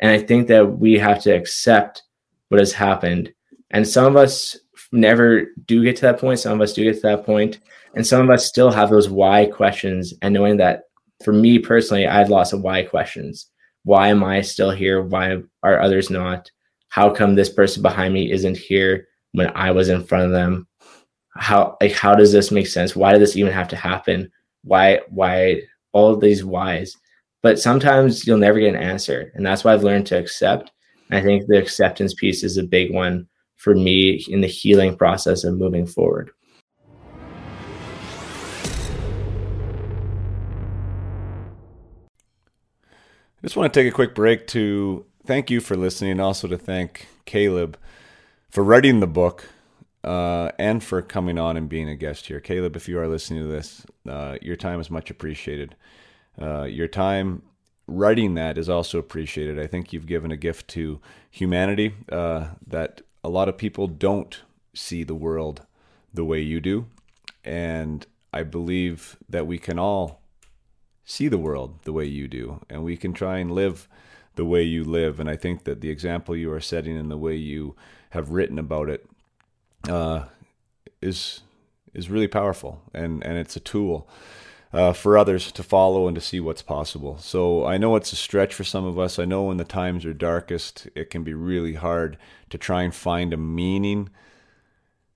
And 0.00 0.10
I 0.10 0.18
think 0.18 0.48
that 0.48 0.78
we 0.78 0.98
have 0.98 1.22
to 1.22 1.34
accept 1.34 2.02
what 2.48 2.60
has 2.60 2.72
happened. 2.72 3.32
And 3.70 3.86
some 3.86 4.06
of 4.06 4.16
us 4.16 4.56
never 4.92 5.46
do 5.66 5.82
get 5.82 5.96
to 5.96 6.02
that 6.02 6.18
point. 6.18 6.38
Some 6.38 6.54
of 6.54 6.60
us 6.60 6.72
do 6.72 6.84
get 6.84 6.94
to 6.96 7.00
that 7.02 7.26
point, 7.26 7.60
And 7.94 8.06
some 8.06 8.22
of 8.22 8.30
us 8.30 8.46
still 8.46 8.70
have 8.70 8.90
those 8.90 9.08
why 9.08 9.46
questions. 9.46 10.14
And 10.22 10.34
knowing 10.34 10.56
that 10.58 10.84
for 11.24 11.32
me 11.32 11.58
personally, 11.58 12.06
I 12.06 12.18
had 12.18 12.30
lots 12.30 12.52
of 12.52 12.62
why 12.62 12.82
questions. 12.84 13.50
Why 13.84 14.08
am 14.08 14.22
I 14.22 14.40
still 14.40 14.70
here? 14.70 15.02
Why 15.02 15.38
are 15.62 15.80
others 15.80 16.10
not? 16.10 16.50
How 16.88 17.10
come 17.10 17.34
this 17.34 17.50
person 17.50 17.82
behind 17.82 18.14
me 18.14 18.32
isn't 18.32 18.56
here 18.56 19.08
when 19.32 19.50
I 19.54 19.70
was 19.70 19.88
in 19.88 20.04
front 20.04 20.24
of 20.24 20.32
them? 20.32 20.66
How 21.36 21.76
like 21.80 21.92
how 21.92 22.14
does 22.14 22.32
this 22.32 22.50
make 22.50 22.66
sense? 22.66 22.96
Why 22.96 23.12
did 23.12 23.22
this 23.22 23.36
even 23.36 23.52
have 23.52 23.68
to 23.68 23.76
happen? 23.76 24.30
why 24.62 25.00
why 25.08 25.62
all 25.92 26.12
of 26.12 26.20
these 26.20 26.44
whys 26.44 26.96
but 27.42 27.58
sometimes 27.58 28.26
you'll 28.26 28.38
never 28.38 28.60
get 28.60 28.74
an 28.74 28.80
answer 28.80 29.32
and 29.34 29.44
that's 29.44 29.64
why 29.64 29.72
i've 29.72 29.84
learned 29.84 30.06
to 30.06 30.18
accept 30.18 30.70
i 31.10 31.20
think 31.20 31.46
the 31.46 31.58
acceptance 31.58 32.14
piece 32.14 32.42
is 32.44 32.56
a 32.56 32.62
big 32.62 32.92
one 32.92 33.26
for 33.58 33.74
me 33.74 34.24
in 34.28 34.40
the 34.40 34.48
healing 34.48 34.96
process 34.96 35.44
of 35.44 35.58
moving 35.58 35.86
forward 35.86 36.30
I 43.40 43.46
just 43.46 43.56
want 43.56 43.72
to 43.72 43.80
take 43.80 43.88
a 43.88 43.94
quick 43.94 44.16
break 44.16 44.48
to 44.48 45.06
thank 45.24 45.48
you 45.48 45.60
for 45.60 45.76
listening 45.76 46.10
and 46.10 46.20
also 46.20 46.48
to 46.48 46.58
thank 46.58 47.06
Caleb 47.24 47.78
for 48.50 48.64
writing 48.64 48.98
the 48.98 49.06
book 49.06 49.48
uh, 50.02 50.50
and 50.58 50.82
for 50.82 51.02
coming 51.02 51.38
on 51.38 51.56
and 51.56 51.68
being 51.68 51.88
a 51.88 51.94
guest 51.94 52.26
here. 52.26 52.40
Caleb, 52.40 52.74
if 52.74 52.88
you 52.88 52.98
are 52.98 53.06
listening 53.06 53.44
to 53.44 53.48
this, 53.48 53.86
uh, 54.08 54.38
your 54.42 54.56
time 54.56 54.80
is 54.80 54.90
much 54.90 55.10
appreciated. 55.10 55.76
Uh, 56.40 56.64
your 56.64 56.88
time 56.88 57.42
writing 57.86 58.34
that 58.34 58.58
is 58.58 58.68
also 58.68 58.98
appreciated. 58.98 59.58
I 59.58 59.66
think 59.66 59.92
you've 59.92 60.06
given 60.06 60.32
a 60.32 60.36
gift 60.36 60.66
to 60.68 61.00
humanity 61.30 61.94
uh, 62.10 62.48
that 62.66 63.02
a 63.22 63.28
lot 63.28 63.48
of 63.48 63.58
people 63.58 63.86
don't 63.86 64.42
see 64.74 65.04
the 65.04 65.14
world 65.14 65.66
the 66.12 66.24
way 66.24 66.40
you 66.40 66.60
do. 66.60 66.86
And 67.44 68.06
I 68.32 68.42
believe 68.42 69.16
that 69.28 69.46
we 69.46 69.58
can 69.58 69.78
all 69.78 70.20
see 71.04 71.28
the 71.28 71.38
world 71.38 71.78
the 71.84 71.92
way 71.92 72.04
you 72.04 72.28
do, 72.28 72.60
and 72.68 72.84
we 72.84 72.96
can 72.96 73.14
try 73.14 73.38
and 73.38 73.50
live 73.50 73.88
the 74.34 74.44
way 74.44 74.62
you 74.62 74.84
live. 74.84 75.18
And 75.18 75.28
I 75.28 75.36
think 75.36 75.64
that 75.64 75.80
the 75.80 75.90
example 75.90 76.36
you 76.36 76.52
are 76.52 76.60
setting 76.60 76.96
and 76.96 77.10
the 77.10 77.16
way 77.16 77.34
you 77.34 77.74
have 78.10 78.30
written 78.30 78.58
about 78.58 78.90
it 78.90 79.08
uh, 79.88 80.24
is 81.00 81.40
is 81.94 82.10
really 82.10 82.28
powerful, 82.28 82.82
and 82.92 83.24
and 83.24 83.38
it's 83.38 83.56
a 83.56 83.60
tool. 83.60 84.08
Uh, 84.72 84.92
for 84.92 85.16
others 85.16 85.50
to 85.52 85.62
follow 85.62 86.06
and 86.06 86.14
to 86.14 86.20
see 86.20 86.40
what's 86.40 86.62
possible. 86.62 87.18
So 87.18 87.64
I 87.64 87.78
know 87.78 87.96
it's 87.96 88.12
a 88.12 88.16
stretch 88.16 88.54
for 88.54 88.64
some 88.64 88.84
of 88.84 88.98
us. 88.98 89.18
I 89.18 89.24
know 89.24 89.44
when 89.44 89.56
the 89.56 89.64
times 89.64 90.04
are 90.04 90.12
darkest, 90.12 90.88
it 90.94 91.10
can 91.10 91.24
be 91.24 91.34
really 91.34 91.74
hard 91.74 92.18
to 92.50 92.58
try 92.58 92.82
and 92.82 92.94
find 92.94 93.32
a 93.32 93.38
meaning 93.38 94.10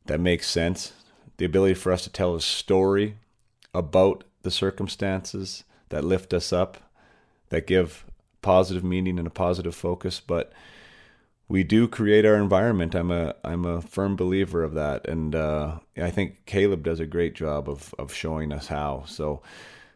that 0.07 0.21
makes 0.21 0.49
sense. 0.49 0.93
The 1.37 1.45
ability 1.45 1.75
for 1.75 1.93
us 1.93 2.05
to 2.05 2.11
tell 2.11 2.35
a 2.35 2.41
story 2.41 3.17
about 3.75 4.25
the 4.43 4.51
circumstances 4.51 5.65
that 5.91 6.05
lift 6.05 6.33
us 6.33 6.53
up, 6.53 6.79
that 7.51 7.67
give 7.67 8.05
positive 8.41 8.83
meaning 8.83 9.19
and 9.19 9.27
a 9.27 9.31
positive 9.31 9.75
focus, 9.75 10.21
but 10.21 10.53
we 11.53 11.63
do 11.63 11.87
create 11.87 12.25
our 12.25 12.37
environment. 12.37 12.95
I'm 12.95 13.11
a 13.11 13.35
I'm 13.45 13.67
a 13.67 13.83
firm 13.83 14.17
believer 14.17 14.65
of 14.65 14.73
that, 14.73 15.07
and 15.07 15.35
uh, 15.35 15.81
I 15.99 16.11
think 16.11 16.47
Caleb 16.47 16.83
does 16.83 16.99
a 16.99 17.05
great 17.05 17.35
job 17.35 17.69
of 17.69 17.95
of 17.99 18.15
showing 18.15 18.53
us 18.53 18.69
how. 18.69 19.05
So, 19.07 19.43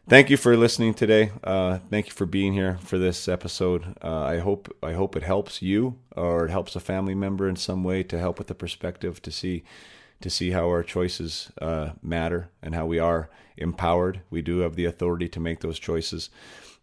thank 0.07 0.29
you 0.29 0.37
for 0.37 0.55
listening 0.55 0.93
today. 0.93 1.31
Uh, 1.43 1.79
thank 1.89 2.05
you 2.05 2.13
for 2.13 2.27
being 2.27 2.53
here 2.53 2.77
for 2.83 2.99
this 2.99 3.27
episode. 3.27 3.95
Uh, 4.03 4.21
I 4.21 4.37
hope 4.37 4.71
I 4.83 4.93
hope 4.93 5.15
it 5.15 5.23
helps 5.23 5.63
you 5.63 5.97
or 6.15 6.45
it 6.45 6.51
helps 6.51 6.75
a 6.75 6.79
family 6.79 7.15
member 7.15 7.49
in 7.49 7.55
some 7.55 7.83
way 7.83 8.03
to 8.03 8.19
help 8.19 8.37
with 8.37 8.49
the 8.49 8.55
perspective 8.55 9.19
to 9.23 9.31
see 9.31 9.63
to 10.21 10.29
see 10.29 10.51
how 10.51 10.67
our 10.67 10.83
choices 10.83 11.51
uh, 11.59 11.93
matter 12.03 12.49
and 12.61 12.75
how 12.75 12.85
we 12.85 12.99
are 12.99 13.31
empowered. 13.57 14.21
We 14.29 14.43
do 14.43 14.59
have 14.59 14.75
the 14.75 14.85
authority 14.85 15.27
to 15.29 15.39
make 15.39 15.61
those 15.61 15.79
choices. 15.79 16.29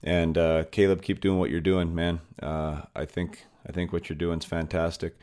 And 0.02 0.36
uh, 0.36 0.64
Caleb, 0.72 1.00
keep 1.00 1.20
doing 1.20 1.38
what 1.38 1.50
you're 1.50 1.60
doing, 1.60 1.94
man. 1.94 2.20
Uh, 2.42 2.82
I 2.96 3.04
think 3.04 3.46
I 3.66 3.72
think 3.72 3.92
what 3.92 4.08
you're 4.08 4.16
doing 4.16 4.38
is 4.38 4.44
fantastic. 4.44 5.16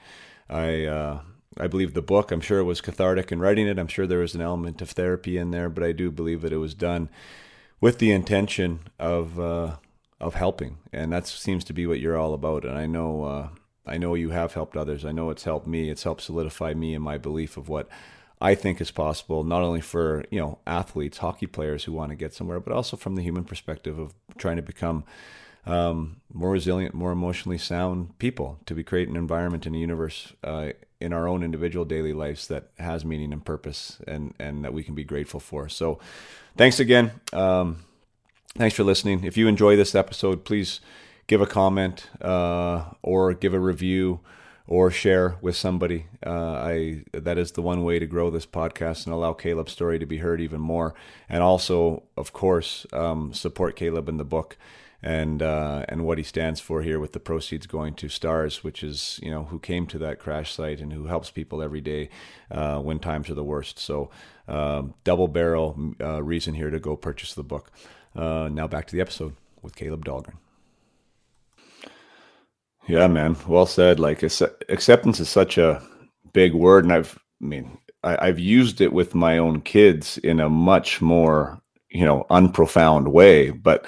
I 0.50 0.86
uh, 0.86 1.22
I 1.58 1.68
believe 1.68 1.94
the 1.94 2.02
book. 2.02 2.32
I'm 2.32 2.42
sure 2.42 2.60
it 2.60 2.64
was 2.64 2.82
cathartic 2.82 3.32
in 3.32 3.40
writing 3.40 3.68
it. 3.68 3.78
I'm 3.78 3.88
sure 3.88 4.08
there 4.08 4.20
was 4.20 4.36
an 4.36 4.42
element 4.42 4.82
of 4.82 4.92
therapy 4.92 5.38
in 5.38 5.52
there, 5.52 5.70
but 5.70 5.84
I 5.84 5.92
do 5.92 6.12
believe 6.12 6.42
that 6.42 6.54
it 6.54 6.58
was 6.58 6.74
done 6.74 7.10
with 7.80 8.00
the 8.00 8.12
intention 8.12 8.82
of 9.00 9.40
uh, 9.40 9.76
of 10.20 10.36
helping, 10.36 10.78
and 10.94 11.12
that 11.12 11.28
seems 11.28 11.64
to 11.66 11.74
be 11.74 11.86
what 11.86 12.00
you're 12.00 12.18
all 12.18 12.34
about. 12.34 12.64
And 12.64 12.78
I 12.78 12.86
know 12.86 13.24
uh, 13.24 13.50
I 13.86 13.98
know 13.98 14.14
you 14.14 14.30
have 14.30 14.54
helped 14.54 14.78
others. 14.78 15.04
I 15.04 15.12
know 15.12 15.30
it's 15.30 15.44
helped 15.44 15.68
me. 15.68 15.90
It's 15.90 16.04
helped 16.04 16.22
solidify 16.22 16.74
me 16.74 16.94
in 16.94 17.02
my 17.02 17.18
belief 17.18 17.58
of 17.58 17.68
what 17.68 17.90
I 18.40 18.56
think 18.56 18.82
is 18.82 18.92
possible, 18.92 19.44
not 19.44 19.62
only 19.62 19.82
for 19.82 20.24
you 20.32 20.40
know 20.40 20.60
athletes, 20.66 21.18
hockey 21.18 21.48
players 21.48 21.84
who 21.84 21.92
want 21.92 22.12
to 22.12 22.16
get 22.16 22.34
somewhere, 22.34 22.60
but 22.60 22.74
also 22.74 22.96
from 22.96 23.16
the 23.16 23.24
human 23.24 23.44
perspective 23.44 24.00
of 24.00 24.14
trying 24.38 24.56
to 24.56 24.62
become 24.62 25.04
um, 25.65 26.21
more 26.34 26.52
resilient, 26.52 26.93
more 26.95 27.12
emotionally 27.12 27.58
sound 27.58 28.17
people 28.19 28.60
to 28.65 28.74
be 28.74 28.84
create 28.84 29.10
an 29.10 29.15
environment 29.15 29.65
in 29.65 29.76
a 29.76 29.78
universe 29.78 30.34
uh, 30.43 30.69
in 31.00 31.13
our 31.13 31.28
own 31.28 31.43
individual 31.43 31.86
daily 31.86 32.13
lives 32.13 32.47
that 32.47 32.69
has 32.78 33.04
meaning 33.06 33.34
and 33.34 33.45
purpose 33.45 34.00
and 34.08 34.34
and 34.39 34.63
that 34.63 34.74
we 34.74 34.84
can 34.84 34.95
be 34.95 35.04
grateful 35.04 35.39
for. 35.39 35.69
So, 35.69 36.00
thanks 36.58 36.80
again. 36.80 37.12
Um, 37.34 37.84
thanks 38.58 38.76
for 38.76 38.84
listening. 38.84 39.24
If 39.24 39.38
you 39.38 39.47
enjoy 39.47 39.76
this 39.76 39.95
episode, 39.95 40.45
please 40.45 40.80
give 41.28 41.41
a 41.41 41.47
comment 41.47 42.10
uh, 42.21 42.86
or 43.02 43.34
give 43.34 43.54
a 43.54 43.60
review 43.60 44.19
or 44.67 44.89
share 44.89 45.36
with 45.41 45.56
somebody. 45.56 46.06
Uh, 46.26 46.54
I 46.54 47.04
that 47.13 47.38
is 47.38 47.52
the 47.52 47.62
one 47.62 47.84
way 47.84 48.00
to 48.00 48.06
grow 48.06 48.30
this 48.30 48.45
podcast 48.45 49.06
and 49.06 49.13
allow 49.13 49.34
Caleb's 49.34 49.71
story 49.71 50.00
to 50.00 50.06
be 50.06 50.17
heard 50.17 50.41
even 50.41 50.62
more. 50.62 50.93
And 51.30 51.43
also, 51.43 52.04
of 52.17 52.34
course, 52.34 52.86
um, 52.93 53.34
support 53.34 53.76
Caleb 53.76 54.10
in 54.10 54.17
the 54.17 54.24
book 54.24 54.58
and 55.04 55.42
uh, 55.42 55.86
and 55.90 56.06
what 56.06 56.18
he 56.18 56.24
stands 56.24 56.60
for 56.60 56.82
here 56.82 57.00
with 57.00 57.14
the 57.14 57.20
proceeds 57.20 57.66
going 57.66 57.94
to 57.96 58.10
stars 58.10 58.64
which 58.64 58.84
is 58.84 59.20
you 59.24 59.32
know 59.32 59.46
who 59.46 59.60
came 59.60 59.88
to 59.88 59.98
that 59.98 60.20
crash 60.20 60.54
site 60.54 60.80
and 60.80 60.94
who 60.94 61.06
helps 61.06 61.32
people 61.32 61.62
every 61.62 61.82
day 61.82 62.10
uh, 62.52 62.80
when 62.80 63.00
times 63.00 63.30
are 63.30 63.36
the 63.36 63.44
worst. 63.44 63.80
So 63.80 64.10
um, 64.48 64.94
double 65.04 65.28
barrel 65.28 65.94
uh, 66.00 66.22
reason 66.22 66.54
here 66.54 66.70
to 66.70 66.80
go 66.80 66.96
purchase 66.96 67.34
the 67.34 67.44
book. 67.44 67.72
Uh, 68.16 68.50
now 68.52 68.68
back 68.68 68.88
to 68.88 68.96
the 68.96 69.02
episode 69.02 69.36
with 69.62 69.76
caleb 69.76 70.06
dahlgren. 70.06 70.38
Yeah 72.88 73.08
man. 73.08 73.38
Well 73.48 73.66
said. 73.66 74.00
Like 74.00 74.24
acceptance 74.24 75.20
is 75.20 75.30
such 75.30 75.58
a 75.58 75.82
big 76.34 76.54
word 76.54 76.84
and 76.84 76.94
i've 76.94 77.20
i 77.42 77.46
mean 77.46 77.78
I, 78.04 78.28
i've 78.28 78.40
used 78.40 78.82
it 78.82 78.94
with 78.94 79.16
my 79.16 79.38
own 79.38 79.62
kids 79.62 80.18
in 80.20 80.40
a 80.40 80.50
much 80.50 81.02
more 81.02 81.62
you 81.90 82.06
know 82.06 82.26
unprofound 82.30 83.12
way 83.12 83.50
but 83.50 83.86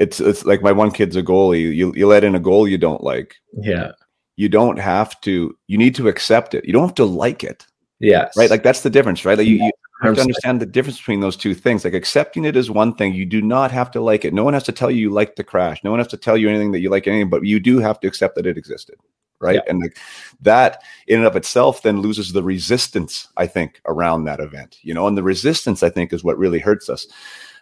it's 0.00 0.18
it's 0.18 0.44
like 0.46 0.62
my 0.62 0.72
one 0.72 0.90
kid's 0.90 1.14
a 1.14 1.22
goalie. 1.22 1.74
You 1.74 1.92
you 1.94 2.06
let 2.06 2.24
in 2.24 2.34
a 2.34 2.40
goal 2.40 2.66
you 2.66 2.78
don't 2.78 3.04
like. 3.04 3.36
Yeah. 3.52 3.92
You 4.36 4.48
don't 4.48 4.78
have 4.78 5.20
to. 5.20 5.56
You 5.66 5.78
need 5.78 5.94
to 5.96 6.08
accept 6.08 6.54
it. 6.54 6.64
You 6.64 6.72
don't 6.72 6.86
have 6.86 6.94
to 6.94 7.04
like 7.04 7.44
it. 7.44 7.66
Yes. 8.00 8.34
Right. 8.36 8.48
Like 8.48 8.62
that's 8.62 8.80
the 8.80 8.88
difference, 8.88 9.26
right? 9.26 9.36
Like 9.36 9.46
you, 9.46 9.56
you 9.56 9.70
have 10.02 10.14
to 10.14 10.22
understand 10.22 10.58
the 10.58 10.66
difference 10.66 10.96
between 10.96 11.20
those 11.20 11.36
two 11.36 11.54
things. 11.54 11.84
Like 11.84 11.92
accepting 11.92 12.46
it 12.46 12.56
is 12.56 12.70
one 12.70 12.94
thing. 12.94 13.12
You 13.12 13.26
do 13.26 13.42
not 13.42 13.70
have 13.72 13.90
to 13.90 14.00
like 14.00 14.24
it. 14.24 14.32
No 14.32 14.42
one 14.42 14.54
has 14.54 14.64
to 14.64 14.72
tell 14.72 14.90
you 14.90 15.02
you 15.02 15.10
like 15.10 15.36
the 15.36 15.44
crash. 15.44 15.84
No 15.84 15.90
one 15.90 16.00
has 16.00 16.08
to 16.08 16.16
tell 16.16 16.38
you 16.38 16.48
anything 16.48 16.72
that 16.72 16.80
you 16.80 16.88
like 16.88 17.06
anything, 17.06 17.28
but 17.28 17.44
you 17.44 17.60
do 17.60 17.78
have 17.78 18.00
to 18.00 18.08
accept 18.08 18.36
that 18.36 18.46
it 18.46 18.56
existed. 18.56 18.96
Right. 19.38 19.56
Yeah. 19.56 19.62
And 19.68 19.80
like 19.80 19.98
that 20.40 20.82
in 21.08 21.18
and 21.18 21.26
of 21.26 21.36
itself 21.36 21.82
then 21.82 22.00
loses 22.00 22.32
the 22.32 22.42
resistance, 22.42 23.28
I 23.36 23.46
think, 23.46 23.82
around 23.86 24.24
that 24.24 24.40
event. 24.40 24.78
You 24.80 24.94
know, 24.94 25.06
and 25.06 25.18
the 25.18 25.22
resistance, 25.22 25.82
I 25.82 25.90
think, 25.90 26.14
is 26.14 26.24
what 26.24 26.38
really 26.38 26.58
hurts 26.58 26.88
us. 26.88 27.06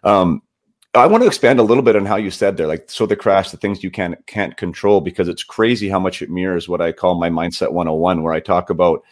Um, 0.04 0.42
I 0.94 1.06
want 1.06 1.22
to 1.22 1.26
expand 1.26 1.60
a 1.60 1.62
little 1.64 1.82
bit 1.82 1.96
on 1.96 2.06
how 2.06 2.16
you 2.16 2.30
said 2.30 2.56
there, 2.56 2.66
like 2.66 2.90
so 2.90 3.06
the 3.06 3.14
crash, 3.14 3.50
the 3.50 3.56
things 3.58 3.84
you 3.84 3.90
can't 3.90 4.26
can't 4.26 4.56
control, 4.56 5.00
because 5.00 5.28
it's 5.28 5.44
crazy 5.44 5.88
how 5.88 6.00
much 6.00 6.22
it 6.22 6.30
mirrors 6.30 6.68
what 6.68 6.80
I 6.80 6.92
call 6.92 7.14
my 7.14 7.28
mindset 7.28 7.72
101, 7.72 8.22
where 8.22 8.32
I 8.32 8.40
talk 8.40 8.70
about 8.70 9.02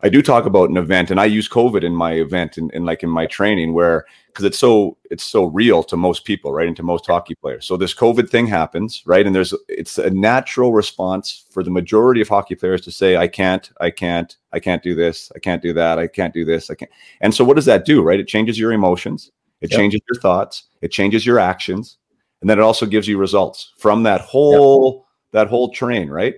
I 0.00 0.08
do 0.08 0.22
talk 0.22 0.44
about 0.46 0.70
an 0.70 0.76
event 0.76 1.10
and 1.10 1.20
I 1.20 1.24
use 1.24 1.48
COVID 1.48 1.82
in 1.82 1.92
my 1.92 2.12
event 2.12 2.56
and, 2.56 2.70
and 2.72 2.86
like 2.86 3.02
in 3.02 3.10
my 3.10 3.26
training 3.26 3.74
where 3.74 4.06
because 4.28 4.44
it's 4.44 4.58
so 4.58 4.96
it's 5.10 5.24
so 5.24 5.44
real 5.44 5.82
to 5.84 5.96
most 5.96 6.24
people, 6.24 6.52
right? 6.52 6.66
And 6.68 6.76
to 6.76 6.82
most 6.82 7.06
hockey 7.06 7.34
players. 7.36 7.66
So 7.66 7.76
this 7.76 7.94
COVID 7.94 8.28
thing 8.28 8.46
happens, 8.46 9.02
right? 9.06 9.26
And 9.26 9.34
there's 9.34 9.54
it's 9.68 9.98
a 9.98 10.10
natural 10.10 10.72
response 10.72 11.44
for 11.50 11.62
the 11.64 11.70
majority 11.70 12.20
of 12.20 12.28
hockey 12.28 12.54
players 12.56 12.80
to 12.82 12.92
say, 12.92 13.16
I 13.16 13.28
can't, 13.28 13.70
I 13.80 13.90
can't, 13.90 14.36
I 14.52 14.60
can't 14.60 14.82
do 14.82 14.94
this, 14.94 15.32
I 15.34 15.38
can't 15.38 15.62
do 15.62 15.72
that, 15.74 15.98
I 15.98 16.08
can't 16.08 16.34
do 16.34 16.44
this, 16.44 16.70
I 16.70 16.74
can't. 16.74 16.90
And 17.20 17.34
so 17.34 17.44
what 17.44 17.54
does 17.54 17.66
that 17.66 17.84
do, 17.84 18.02
right? 18.02 18.20
It 18.20 18.28
changes 18.28 18.58
your 18.58 18.72
emotions 18.72 19.30
it 19.60 19.70
yep. 19.70 19.78
changes 19.78 20.00
your 20.10 20.20
thoughts, 20.20 20.64
it 20.82 20.90
changes 20.90 21.26
your 21.26 21.38
actions, 21.38 21.98
and 22.40 22.48
then 22.48 22.58
it 22.58 22.62
also 22.62 22.86
gives 22.86 23.08
you 23.08 23.18
results 23.18 23.72
from 23.78 24.02
that 24.04 24.20
whole 24.20 25.06
yep. 25.32 25.32
that 25.32 25.48
whole 25.48 25.72
train, 25.72 26.08
right? 26.08 26.36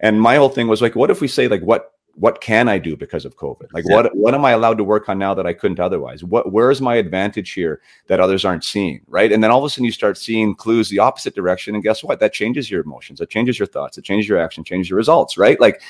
And 0.00 0.20
my 0.20 0.36
whole 0.36 0.48
thing 0.48 0.68
was 0.68 0.82
like, 0.82 0.94
what 0.94 1.10
if 1.10 1.20
we 1.20 1.28
say 1.28 1.48
like 1.48 1.62
what 1.62 1.90
what 2.16 2.40
can 2.40 2.68
I 2.68 2.78
do 2.78 2.96
because 2.96 3.24
of 3.24 3.36
COVID? 3.36 3.72
Like 3.72 3.84
yep. 3.88 3.94
what 3.94 4.16
what 4.16 4.34
am 4.34 4.44
I 4.44 4.52
allowed 4.52 4.78
to 4.78 4.84
work 4.84 5.08
on 5.08 5.18
now 5.18 5.34
that 5.34 5.46
I 5.46 5.52
couldn't 5.52 5.80
otherwise? 5.80 6.22
What 6.22 6.52
where 6.52 6.70
is 6.70 6.80
my 6.80 6.94
advantage 6.96 7.52
here 7.52 7.80
that 8.06 8.20
others 8.20 8.44
aren't 8.44 8.64
seeing? 8.64 9.00
Right. 9.08 9.32
And 9.32 9.42
then 9.42 9.50
all 9.50 9.58
of 9.58 9.64
a 9.64 9.70
sudden 9.70 9.84
you 9.84 9.92
start 9.92 10.16
seeing 10.16 10.54
clues 10.54 10.88
the 10.88 11.00
opposite 11.00 11.34
direction. 11.34 11.74
And 11.74 11.82
guess 11.82 12.04
what? 12.04 12.20
That 12.20 12.32
changes 12.32 12.70
your 12.70 12.82
emotions, 12.82 13.20
it 13.20 13.30
changes 13.30 13.58
your 13.58 13.66
thoughts, 13.66 13.98
it 13.98 14.04
changes 14.04 14.28
your 14.28 14.38
action, 14.38 14.64
changes 14.64 14.88
your 14.88 14.96
results, 14.96 15.36
right? 15.36 15.60
Like 15.60 15.82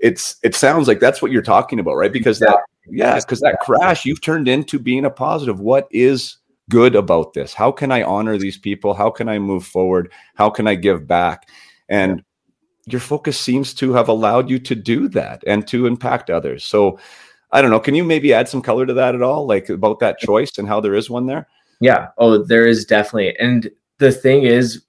it's 0.00 0.36
it 0.42 0.54
sounds 0.54 0.88
like 0.88 1.00
that's 1.00 1.22
what 1.22 1.30
you're 1.30 1.42
talking 1.42 1.78
about, 1.78 1.94
right? 1.94 2.12
Because 2.12 2.40
yeah. 2.40 2.48
that 2.48 2.58
yeah, 2.88 3.16
because 3.16 3.40
that 3.40 3.60
crash 3.60 4.04
you've 4.04 4.20
turned 4.20 4.48
into 4.48 4.78
being 4.78 5.04
a 5.04 5.10
positive. 5.10 5.60
What 5.60 5.86
is 5.90 6.38
good 6.70 6.94
about 6.94 7.34
this? 7.34 7.52
How 7.52 7.70
can 7.70 7.92
I 7.92 8.02
honor 8.02 8.38
these 8.38 8.58
people? 8.58 8.94
How 8.94 9.10
can 9.10 9.28
I 9.28 9.38
move 9.38 9.66
forward? 9.66 10.12
How 10.34 10.50
can 10.50 10.66
I 10.66 10.74
give 10.74 11.06
back? 11.06 11.48
And 11.88 12.22
your 12.86 13.00
focus 13.00 13.38
seems 13.38 13.74
to 13.74 13.92
have 13.92 14.08
allowed 14.08 14.48
you 14.48 14.58
to 14.60 14.74
do 14.74 15.08
that 15.08 15.42
and 15.46 15.66
to 15.68 15.86
impact 15.86 16.30
others. 16.30 16.64
So 16.64 16.98
I 17.52 17.60
don't 17.60 17.70
know. 17.70 17.80
Can 17.80 17.94
you 17.94 18.04
maybe 18.04 18.32
add 18.32 18.48
some 18.48 18.62
color 18.62 18.86
to 18.86 18.94
that 18.94 19.14
at 19.14 19.22
all? 19.22 19.46
Like 19.46 19.68
about 19.68 19.98
that 20.00 20.18
choice 20.18 20.56
and 20.56 20.66
how 20.66 20.80
there 20.80 20.94
is 20.94 21.10
one 21.10 21.26
there? 21.26 21.48
Yeah. 21.80 22.08
Oh, 22.18 22.42
there 22.42 22.66
is 22.66 22.84
definitely. 22.84 23.36
And 23.38 23.70
the 23.98 24.12
thing 24.12 24.44
is, 24.44 24.82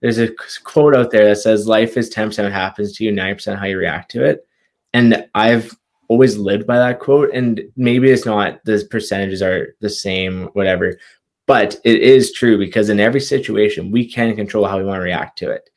there's 0.00 0.18
a 0.18 0.30
quote 0.64 0.94
out 0.94 1.10
there 1.10 1.28
that 1.28 1.36
says 1.36 1.66
life 1.66 1.96
is 1.96 2.12
10% 2.12 2.42
what 2.42 2.52
happens 2.52 2.96
to 2.96 3.04
you, 3.04 3.12
9% 3.12 3.58
how 3.58 3.66
you 3.66 3.76
react 3.76 4.10
to 4.12 4.24
it. 4.24 4.46
And 4.92 5.28
I've 5.34 5.76
always 6.08 6.36
lived 6.36 6.66
by 6.66 6.78
that 6.78 7.00
quote. 7.00 7.30
And 7.32 7.62
maybe 7.76 8.10
it's 8.10 8.26
not 8.26 8.64
the 8.64 8.86
percentages 8.90 9.42
are 9.42 9.74
the 9.80 9.90
same, 9.90 10.46
whatever, 10.54 10.98
but 11.46 11.76
it 11.84 12.00
is 12.00 12.32
true 12.32 12.58
because 12.58 12.88
in 12.88 13.00
every 13.00 13.20
situation, 13.20 13.90
we 13.90 14.10
can 14.10 14.34
control 14.36 14.66
how 14.66 14.78
we 14.78 14.84
want 14.84 14.98
to 14.98 15.04
react 15.04 15.38
to 15.38 15.50
it. 15.50 15.70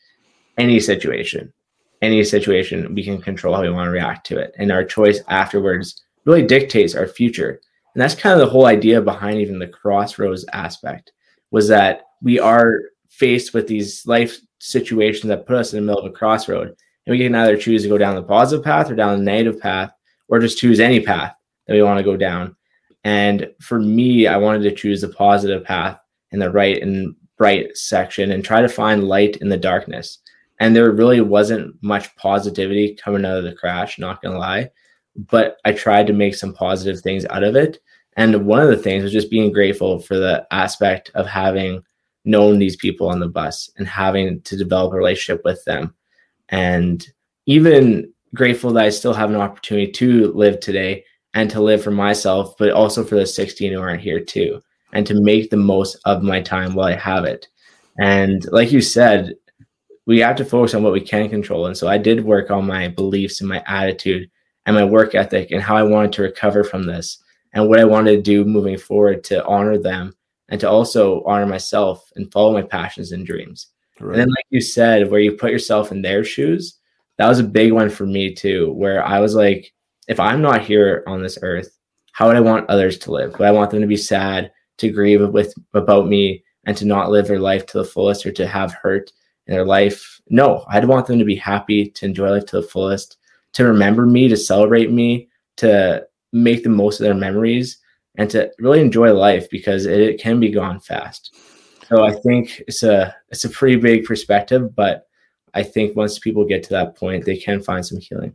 Any 0.58 0.80
situation, 0.80 1.54
any 2.02 2.24
situation, 2.24 2.94
we 2.94 3.04
can 3.04 3.22
control 3.22 3.56
how 3.56 3.62
we 3.62 3.70
want 3.70 3.88
to 3.88 3.92
react 3.92 4.26
to 4.28 4.38
it. 4.38 4.54
And 4.58 4.72
our 4.72 4.84
choice 4.84 5.22
afterwards 5.28 6.04
really 6.26 6.46
dictates 6.46 6.96
our 6.96 7.08
future. 7.08 7.62
And 7.94 8.02
that's 8.02 8.16
kind 8.16 8.34
of 8.34 8.46
the 8.46 8.52
whole 8.52 8.66
idea 8.66 9.02
behind 9.02 9.40
even 9.40 9.60
the 9.60 9.68
crossroads 9.68 10.46
aspect 10.54 11.12
was 11.52 11.68
that 11.68 12.04
we 12.22 12.40
are 12.40 12.80
faced 13.10 13.54
with 13.54 13.68
these 13.68 14.06
life 14.06 14.40
situations 14.60 15.28
that 15.28 15.46
put 15.46 15.58
us 15.58 15.74
in 15.74 15.80
the 15.80 15.86
middle 15.86 16.06
of 16.06 16.12
a 16.12 16.16
crossroad. 16.16 16.76
And 17.06 17.12
we 17.12 17.24
can 17.24 17.36
either 17.36 17.58
choose 17.58 17.84
to 17.84 17.90
go 17.90 17.98
down 17.98 18.16
the 18.16 18.24
positive 18.24 18.64
path 18.64 18.90
or 18.92 18.96
down 18.96 19.18
the 19.18 19.24
negative 19.24 19.60
path 19.60 19.92
or 20.28 20.40
just 20.40 20.58
choose 20.58 20.80
any 20.80 21.00
path 21.00 21.34
that 21.68 21.74
we 21.74 21.82
want 21.82 21.98
to 21.98 22.04
go 22.04 22.16
down. 22.16 22.56
And 23.04 23.52
for 23.60 23.80
me, 23.80 24.28
I 24.28 24.38
wanted 24.38 24.64
to 24.64 24.76
choose 24.76 25.02
the 25.02 25.10
positive 25.10 25.64
path 25.64 26.00
in 26.32 26.40
the 26.40 26.52
right 26.52 26.82
and 26.82 27.16
bright 27.38 27.76
section 27.76 28.32
and 28.32 28.44
try 28.44 28.62
to 28.62 28.70
find 28.70 29.08
light 29.08 29.38
in 29.38 29.50
the 29.50 29.58
darkness. 29.58 30.20
And 30.60 30.76
there 30.76 30.92
really 30.92 31.22
wasn't 31.22 31.76
much 31.82 32.16
positivity 32.16 32.96
coming 32.96 33.26
out 33.26 33.38
of 33.38 33.44
the 33.44 33.54
crash, 33.54 33.98
not 33.98 34.22
gonna 34.22 34.38
lie. 34.38 34.70
But 35.16 35.58
I 35.66 35.74
tried 35.74 36.08
to 36.08 36.14
make 36.14 36.36
some 36.36 36.54
positive 36.54 37.02
things 37.02 37.26
out 37.26 37.44
of 37.44 37.56
it. 37.56 37.80
And 38.16 38.46
one 38.46 38.62
of 38.62 38.68
the 38.68 38.78
things 38.78 39.04
was 39.04 39.12
just 39.12 39.32
being 39.32 39.52
grateful 39.52 40.00
for 40.00 40.18
the 40.18 40.46
aspect 40.52 41.10
of 41.16 41.26
having 41.26 41.84
known 42.26 42.60
these 42.60 42.76
people 42.76 43.10
on 43.10 43.20
the 43.20 43.28
bus 43.28 43.72
and 43.78 43.88
having 43.88 44.42
to 44.42 44.56
develop 44.56 44.94
a 44.94 44.98
relationship 44.98 45.44
with 45.44 45.64
them. 45.66 45.96
And 46.52 47.06
even 47.46 48.14
grateful 48.36 48.72
that 48.74 48.86
I 48.86 48.90
still 48.90 49.14
have 49.14 49.30
an 49.30 49.38
opportunity 49.38 49.92
to 49.92 50.32
live 50.34 50.60
today 50.60 51.06
and 51.34 51.50
to 51.50 51.62
live 51.62 51.84
for 51.84 51.92
myself, 51.92 52.56
but 52.58 52.72
also 52.72 53.04
for 53.04 53.16
the 53.16 53.26
16 53.26 53.72
who 53.72 53.80
aren't 53.80 54.02
here 54.02 54.20
too, 54.20 54.62
and 54.94 55.08
to 55.08 55.22
make 55.22 55.50
the 55.50 55.58
most 55.58 55.98
of 56.06 56.24
my 56.24 56.42
time 56.42 56.76
while 56.76 56.88
I 56.88 56.96
have 56.96 57.26
it. 57.26 57.48
And 58.00 58.46
like 58.52 58.72
you 58.72 58.82
said, 58.82 59.34
we 60.06 60.20
have 60.20 60.36
to 60.38 60.46
focus 60.46 60.74
on 60.74 60.84
what 60.84 60.94
we 60.94 61.02
can 61.02 61.30
control. 61.30 61.68
And 61.68 61.78
so 61.78 61.88
I 61.88 61.98
did 61.98 62.26
work 62.26 62.52
on 62.52 62.66
my 62.66 62.88
beliefs 62.90 63.40
and 63.40 63.50
my 63.50 63.64
attitude 63.68 64.30
and 64.66 64.76
my 64.76 64.84
work 64.84 65.16
ethic 65.16 65.52
and 65.52 65.62
how 65.62 65.76
I 65.78 65.84
wanted 65.84 66.14
to 66.14 66.24
recover 66.24 66.64
from 66.64 66.86
this 66.86 67.24
and 67.54 67.68
what 67.68 67.80
I 67.80 67.86
wanted 67.86 68.12
to 68.12 68.22
do 68.22 68.46
moving 68.46 68.78
forward 68.78 69.24
to 69.26 69.46
honor 69.46 69.78
them 69.78 70.14
and 70.50 70.60
to 70.60 70.70
also 70.70 71.24
honor 71.24 71.46
myself 71.46 72.12
and 72.16 72.32
follow 72.32 72.54
my 72.54 72.62
passions 72.62 73.12
and 73.12 73.26
dreams. 73.26 73.68
Right. 74.02 74.14
And 74.14 74.22
then, 74.22 74.30
like 74.30 74.46
you 74.50 74.62
said, 74.62 75.10
where 75.10 75.20
you 75.20 75.34
put 75.34 75.52
yourself 75.52 75.92
in 75.92 76.02
their 76.02 76.24
shoes, 76.24 76.78
that 77.18 77.28
was 77.28 77.40
a 77.40 77.44
big 77.44 77.72
one 77.72 77.90
for 77.90 78.06
me 78.06 78.34
too, 78.34 78.74
where 78.74 79.06
I 79.06 79.20
was 79.20 79.36
like, 79.36 79.72
if 80.08 80.20
I'm 80.20 80.42
not 80.42 80.62
here 80.62 81.04
on 81.08 81.22
this 81.22 81.38
earth, 81.42 81.78
how 82.14 82.28
would 82.28 82.36
I 82.36 82.42
want 82.42 82.70
others 82.70 82.98
to 83.00 83.12
live? 83.12 83.38
Would 83.38 83.48
I 83.48 83.52
want 83.52 83.72
them 83.72 83.82
to 83.82 83.88
be 83.88 83.98
sad, 83.98 84.52
to 84.78 84.90
grieve 84.90 85.22
with 85.30 85.54
about 85.74 86.08
me, 86.08 86.44
and 86.66 86.76
to 86.78 86.86
not 86.86 87.12
live 87.12 87.28
their 87.28 87.40
life 87.40 87.66
to 87.68 87.78
the 87.78 87.86
fullest 87.86 88.26
or 88.26 88.32
to 88.34 88.48
have 88.48 88.74
hurt 88.74 89.12
in 89.48 89.54
their 89.54 89.66
life? 89.66 90.20
No, 90.30 90.66
I'd 90.68 90.86
want 90.86 91.08
them 91.08 91.20
to 91.20 91.26
be 91.26 91.36
happy, 91.36 91.90
to 91.92 92.06
enjoy 92.06 92.32
life 92.32 92.46
to 92.48 92.58
the 92.58 92.68
fullest, 92.68 93.18
to 93.54 93.66
remember 93.66 94.06
me, 94.06 94.28
to 94.28 94.38
celebrate 94.38 94.92
me, 94.92 95.30
to 95.58 96.06
make 96.34 96.64
the 96.64 96.70
most 96.70 97.00
of 97.00 97.06
their 97.06 97.14
memories, 97.14 97.78
and 98.18 98.30
to 98.32 98.52
really 98.60 98.82
enjoy 98.82 99.14
life 99.14 99.50
because 99.50 99.86
it, 99.86 100.00
it 100.00 100.20
can 100.20 100.40
be 100.40 100.50
gone 100.50 100.80
fast. 100.80 101.36
So 101.92 102.06
I 102.06 102.14
think 102.14 102.64
it's 102.68 102.84
a 102.84 103.14
it's 103.30 103.44
a 103.44 103.50
pretty 103.50 103.76
big 103.76 104.06
perspective, 104.06 104.74
but 104.74 105.08
I 105.54 105.62
think 105.62 105.94
once 105.98 106.20
people 106.20 106.46
get 106.46 106.64
to 106.64 106.70
that 106.70 106.96
point, 106.96 107.26
they 107.26 107.36
can 107.36 107.62
find 107.62 107.86
some 107.86 108.00
healing. 108.00 108.34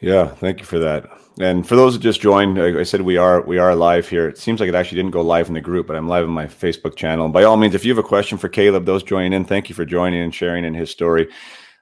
Yeah, 0.00 0.26
thank 0.26 0.58
you 0.58 0.64
for 0.64 0.80
that. 0.80 1.08
And 1.38 1.66
for 1.66 1.76
those 1.76 1.94
who 1.94 2.00
just 2.00 2.20
joined, 2.20 2.60
I 2.60 2.82
said 2.82 3.02
we 3.02 3.16
are 3.16 3.42
we 3.42 3.58
are 3.58 3.76
live 3.76 4.08
here. 4.08 4.26
It 4.26 4.38
seems 4.38 4.58
like 4.58 4.68
it 4.68 4.74
actually 4.74 4.96
didn't 4.96 5.12
go 5.12 5.22
live 5.22 5.46
in 5.46 5.54
the 5.54 5.60
group, 5.60 5.86
but 5.86 5.94
I'm 5.94 6.08
live 6.08 6.24
on 6.24 6.30
my 6.32 6.46
Facebook 6.46 6.96
channel. 6.96 7.26
And 7.26 7.32
by 7.32 7.44
all 7.44 7.56
means, 7.56 7.76
if 7.76 7.84
you 7.84 7.94
have 7.94 8.04
a 8.04 8.08
question 8.08 8.38
for 8.38 8.48
Caleb, 8.48 8.86
those 8.86 9.04
joining 9.04 9.32
in, 9.32 9.44
thank 9.44 9.68
you 9.68 9.76
for 9.76 9.84
joining 9.84 10.20
and 10.20 10.34
sharing 10.34 10.64
in 10.64 10.74
his 10.74 10.90
story. 10.90 11.28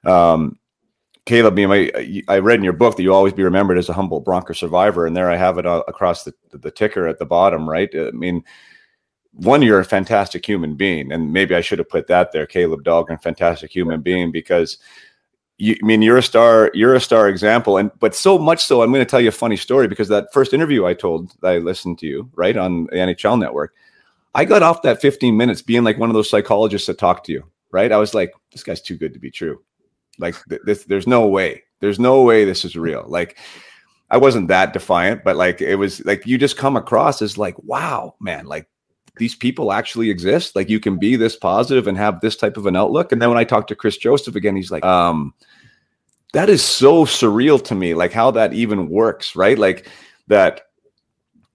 Um, 0.05 0.59
Caleb, 1.25 1.57
you 1.57 2.23
I 2.27 2.37
read 2.37 2.59
in 2.59 2.63
your 2.63 2.73
book 2.73 2.97
that 2.97 3.03
you 3.03 3.11
always 3.11 3.33
be 3.33 3.43
remembered 3.43 3.79
as 3.79 3.89
a 3.89 3.93
Humboldt 3.93 4.25
Bronco 4.25 4.53
survivor, 4.53 5.07
and 5.07 5.17
there 5.17 5.31
I 5.31 5.37
have 5.37 5.57
it 5.57 5.65
uh, 5.65 5.81
across 5.87 6.23
the 6.23 6.35
the 6.51 6.69
ticker 6.69 7.07
at 7.07 7.17
the 7.17 7.25
bottom, 7.25 7.67
right? 7.67 7.89
I 7.95 8.11
mean, 8.11 8.43
one, 9.33 9.61
you're 9.61 9.79
a 9.79 9.85
fantastic 9.85 10.45
human 10.45 10.75
being, 10.75 11.11
and 11.11 11.31
maybe 11.31 11.55
I 11.55 11.61
should 11.61 11.79
have 11.79 11.89
put 11.89 12.07
that 12.07 12.31
there, 12.31 12.45
Caleb 12.45 12.83
Dahlgren, 12.83 13.21
fantastic 13.21 13.71
human 13.71 14.01
being, 14.01 14.31
because 14.31 14.77
you, 15.57 15.77
I 15.81 15.85
mean, 15.85 16.01
you're 16.01 16.17
a 16.17 16.23
star, 16.23 16.71
you're 16.73 16.95
a 16.95 16.99
star 17.01 17.29
example, 17.29 17.77
and 17.77 17.91
but 17.99 18.15
so 18.15 18.37
much 18.37 18.63
so, 18.63 18.81
I'm 18.81 18.91
going 18.91 19.05
to 19.05 19.09
tell 19.09 19.21
you 19.21 19.29
a 19.29 19.33
funny 19.33 19.55
story 19.55 19.87
because 19.87 20.09
that 20.09 20.33
first 20.33 20.53
interview 20.53 20.85
I 20.85 20.93
told 20.93 21.31
I 21.43 21.59
listened 21.59 21.99
to 21.99 22.07
you 22.07 22.29
right 22.35 22.57
on 22.57 22.85
the 22.85 22.97
NHL 22.97 23.39
Network, 23.39 23.73
I 24.35 24.43
got 24.43 24.63
off 24.63 24.81
that 24.81 25.01
15 25.01 25.37
minutes 25.37 25.61
being 25.61 25.83
like 25.83 25.97
one 25.97 26.09
of 26.09 26.13
those 26.13 26.29
psychologists 26.29 26.87
that 26.87 26.97
talk 26.97 27.23
to 27.25 27.31
you, 27.31 27.43
right? 27.71 27.91
I 27.91 27.97
was 27.97 28.13
like, 28.13 28.33
this 28.51 28.63
guy's 28.63 28.81
too 28.81 28.97
good 28.97 29.13
to 29.13 29.19
be 29.19 29.31
true, 29.31 29.61
like 30.19 30.35
th- 30.49 30.61
this, 30.65 30.83
there's 30.85 31.07
no 31.07 31.27
way, 31.27 31.63
there's 31.79 31.99
no 31.99 32.21
way 32.23 32.43
this 32.43 32.65
is 32.65 32.75
real, 32.75 33.05
like. 33.07 33.37
I 34.13 34.17
wasn't 34.17 34.49
that 34.49 34.73
defiant, 34.73 35.23
but 35.23 35.37
like 35.37 35.61
it 35.61 35.77
was 35.77 36.03
like 36.03 36.27
you 36.27 36.37
just 36.37 36.57
come 36.57 36.75
across 36.75 37.21
as 37.21 37.37
like, 37.37 37.57
wow, 37.63 38.15
man, 38.19 38.45
like 38.45 38.67
these 39.21 39.35
people 39.35 39.71
actually 39.71 40.09
exist. 40.09 40.55
Like 40.55 40.67
you 40.67 40.79
can 40.79 40.97
be 40.97 41.15
this 41.15 41.35
positive 41.35 41.85
and 41.85 41.95
have 41.95 42.21
this 42.21 42.35
type 42.35 42.57
of 42.57 42.65
an 42.65 42.75
outlook. 42.75 43.11
And 43.11 43.21
then 43.21 43.29
when 43.29 43.37
I 43.37 43.43
talked 43.43 43.67
to 43.67 43.75
Chris 43.75 43.95
Joseph 43.95 44.35
again, 44.35 44.55
he's 44.55 44.71
like, 44.71 44.83
um, 44.83 45.35
that 46.33 46.49
is 46.49 46.63
so 46.63 47.05
surreal 47.05 47.63
to 47.65 47.75
me, 47.75 47.93
like 47.93 48.13
how 48.13 48.31
that 48.31 48.53
even 48.53 48.89
works, 48.89 49.35
right? 49.35 49.59
Like 49.59 49.87
that. 50.25 50.61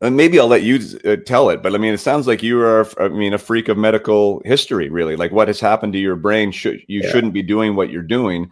And 0.01 0.17
maybe 0.17 0.39
I'll 0.39 0.47
let 0.47 0.63
you 0.63 0.79
uh, 1.05 1.17
tell 1.17 1.51
it, 1.51 1.61
but 1.61 1.75
I 1.75 1.79
mean, 1.79 1.93
it 1.93 1.99
sounds 1.99 2.29
like 2.29 2.41
you 2.41 2.61
are, 2.61 2.87
I 3.03 3.09
mean, 3.09 3.35
a 3.35 3.39
freak 3.39 3.67
of 3.67 3.77
medical 3.77 4.41
history, 4.45 4.89
really. 4.89 5.17
Like 5.17 5.33
what 5.33 5.49
has 5.49 5.59
happened 5.59 5.93
to 5.95 5.99
your 5.99 6.15
brain? 6.15 6.53
Should 6.53 6.83
you 6.87 7.01
yeah. 7.01 7.11
shouldn't 7.11 7.33
be 7.33 7.43
doing 7.43 7.75
what 7.75 7.91
you're 7.91 8.03
doing, 8.03 8.49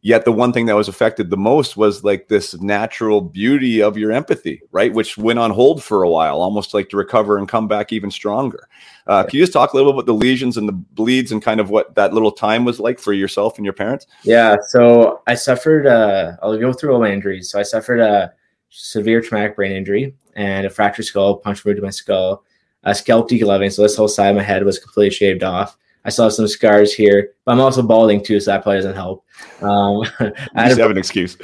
Yet 0.00 0.24
the 0.24 0.32
one 0.32 0.52
thing 0.52 0.66
that 0.66 0.76
was 0.76 0.86
affected 0.86 1.28
the 1.28 1.36
most 1.36 1.76
was 1.76 2.04
like 2.04 2.28
this 2.28 2.58
natural 2.60 3.20
beauty 3.20 3.82
of 3.82 3.98
your 3.98 4.12
empathy, 4.12 4.62
right? 4.70 4.92
Which 4.92 5.18
went 5.18 5.40
on 5.40 5.50
hold 5.50 5.82
for 5.82 6.04
a 6.04 6.08
while, 6.08 6.40
almost 6.40 6.72
like 6.72 6.88
to 6.90 6.96
recover 6.96 7.36
and 7.36 7.48
come 7.48 7.66
back 7.66 7.92
even 7.92 8.10
stronger. 8.10 8.68
Uh, 9.08 9.24
can 9.24 9.36
you 9.36 9.42
just 9.42 9.52
talk 9.52 9.72
a 9.72 9.76
little 9.76 9.90
bit 9.90 9.96
about 9.96 10.06
the 10.06 10.14
lesions 10.14 10.56
and 10.56 10.68
the 10.68 10.72
bleeds 10.72 11.32
and 11.32 11.42
kind 11.42 11.58
of 11.58 11.70
what 11.70 11.96
that 11.96 12.14
little 12.14 12.30
time 12.30 12.64
was 12.64 12.78
like 12.78 13.00
for 13.00 13.12
yourself 13.12 13.56
and 13.56 13.64
your 13.64 13.74
parents? 13.74 14.06
Yeah. 14.22 14.56
So 14.68 15.20
I 15.26 15.34
suffered, 15.34 15.86
uh, 15.86 16.36
I'll 16.42 16.56
go 16.56 16.72
through 16.72 16.92
all 16.92 17.00
my 17.00 17.10
injuries. 17.10 17.50
So 17.50 17.58
I 17.58 17.64
suffered 17.64 17.98
a 17.98 18.32
severe 18.70 19.20
traumatic 19.20 19.56
brain 19.56 19.72
injury 19.72 20.14
and 20.36 20.64
a 20.64 20.70
fractured 20.70 21.06
skull, 21.06 21.38
puncture 21.38 21.70
wound 21.70 21.78
to 21.78 21.82
my 21.82 21.90
skull, 21.90 22.44
a 22.84 22.94
scalp 22.94 23.28
degloving. 23.28 23.72
So 23.72 23.82
this 23.82 23.96
whole 23.96 24.06
side 24.06 24.28
of 24.28 24.36
my 24.36 24.42
head 24.44 24.64
was 24.64 24.78
completely 24.78 25.10
shaved 25.10 25.42
off 25.42 25.76
I 26.04 26.10
still 26.10 26.24
have 26.24 26.32
some 26.32 26.48
scars 26.48 26.94
here, 26.94 27.34
but 27.44 27.52
I'm 27.52 27.60
also 27.60 27.82
balding 27.82 28.22
too, 28.22 28.40
so 28.40 28.50
that 28.50 28.62
probably 28.62 28.78
doesn't 28.78 28.94
help. 28.94 29.24
Um, 29.60 30.02
I 30.54 30.68
have 30.68 30.78
an 30.78 30.98
excuse. 30.98 31.36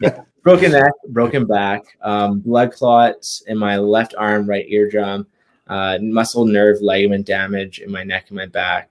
yeah. 0.00 0.22
Broken 0.42 0.72
neck, 0.72 0.92
broken 1.08 1.46
back, 1.46 1.84
um, 2.02 2.40
blood 2.40 2.70
clots 2.70 3.42
in 3.46 3.56
my 3.56 3.78
left 3.78 4.14
arm, 4.18 4.46
right 4.46 4.66
eardrum, 4.68 5.26
uh, 5.68 5.96
muscle 6.02 6.44
nerve 6.44 6.82
ligament 6.82 7.24
damage 7.24 7.78
in 7.78 7.90
my 7.90 8.04
neck 8.04 8.26
and 8.28 8.36
my 8.36 8.44
back. 8.44 8.90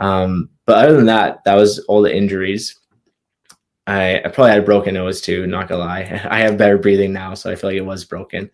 Um, 0.00 0.50
but 0.66 0.84
other 0.84 0.96
than 0.96 1.06
that, 1.06 1.44
that 1.44 1.54
was 1.54 1.78
all 1.86 2.02
the 2.02 2.12
injuries. 2.12 2.80
I, 3.86 4.18
I, 4.18 4.28
probably 4.28 4.50
had 4.50 4.58
a 4.58 4.66
broken 4.66 4.94
nose 4.94 5.20
too, 5.20 5.46
not 5.46 5.68
gonna 5.68 5.84
lie. 5.84 6.20
I 6.30 6.40
have 6.40 6.58
better 6.58 6.78
breathing 6.78 7.12
now, 7.12 7.34
so 7.34 7.48
I 7.48 7.54
feel 7.54 7.70
like 7.70 7.76
it 7.78 7.82
was 7.82 8.04
broken. 8.04 8.50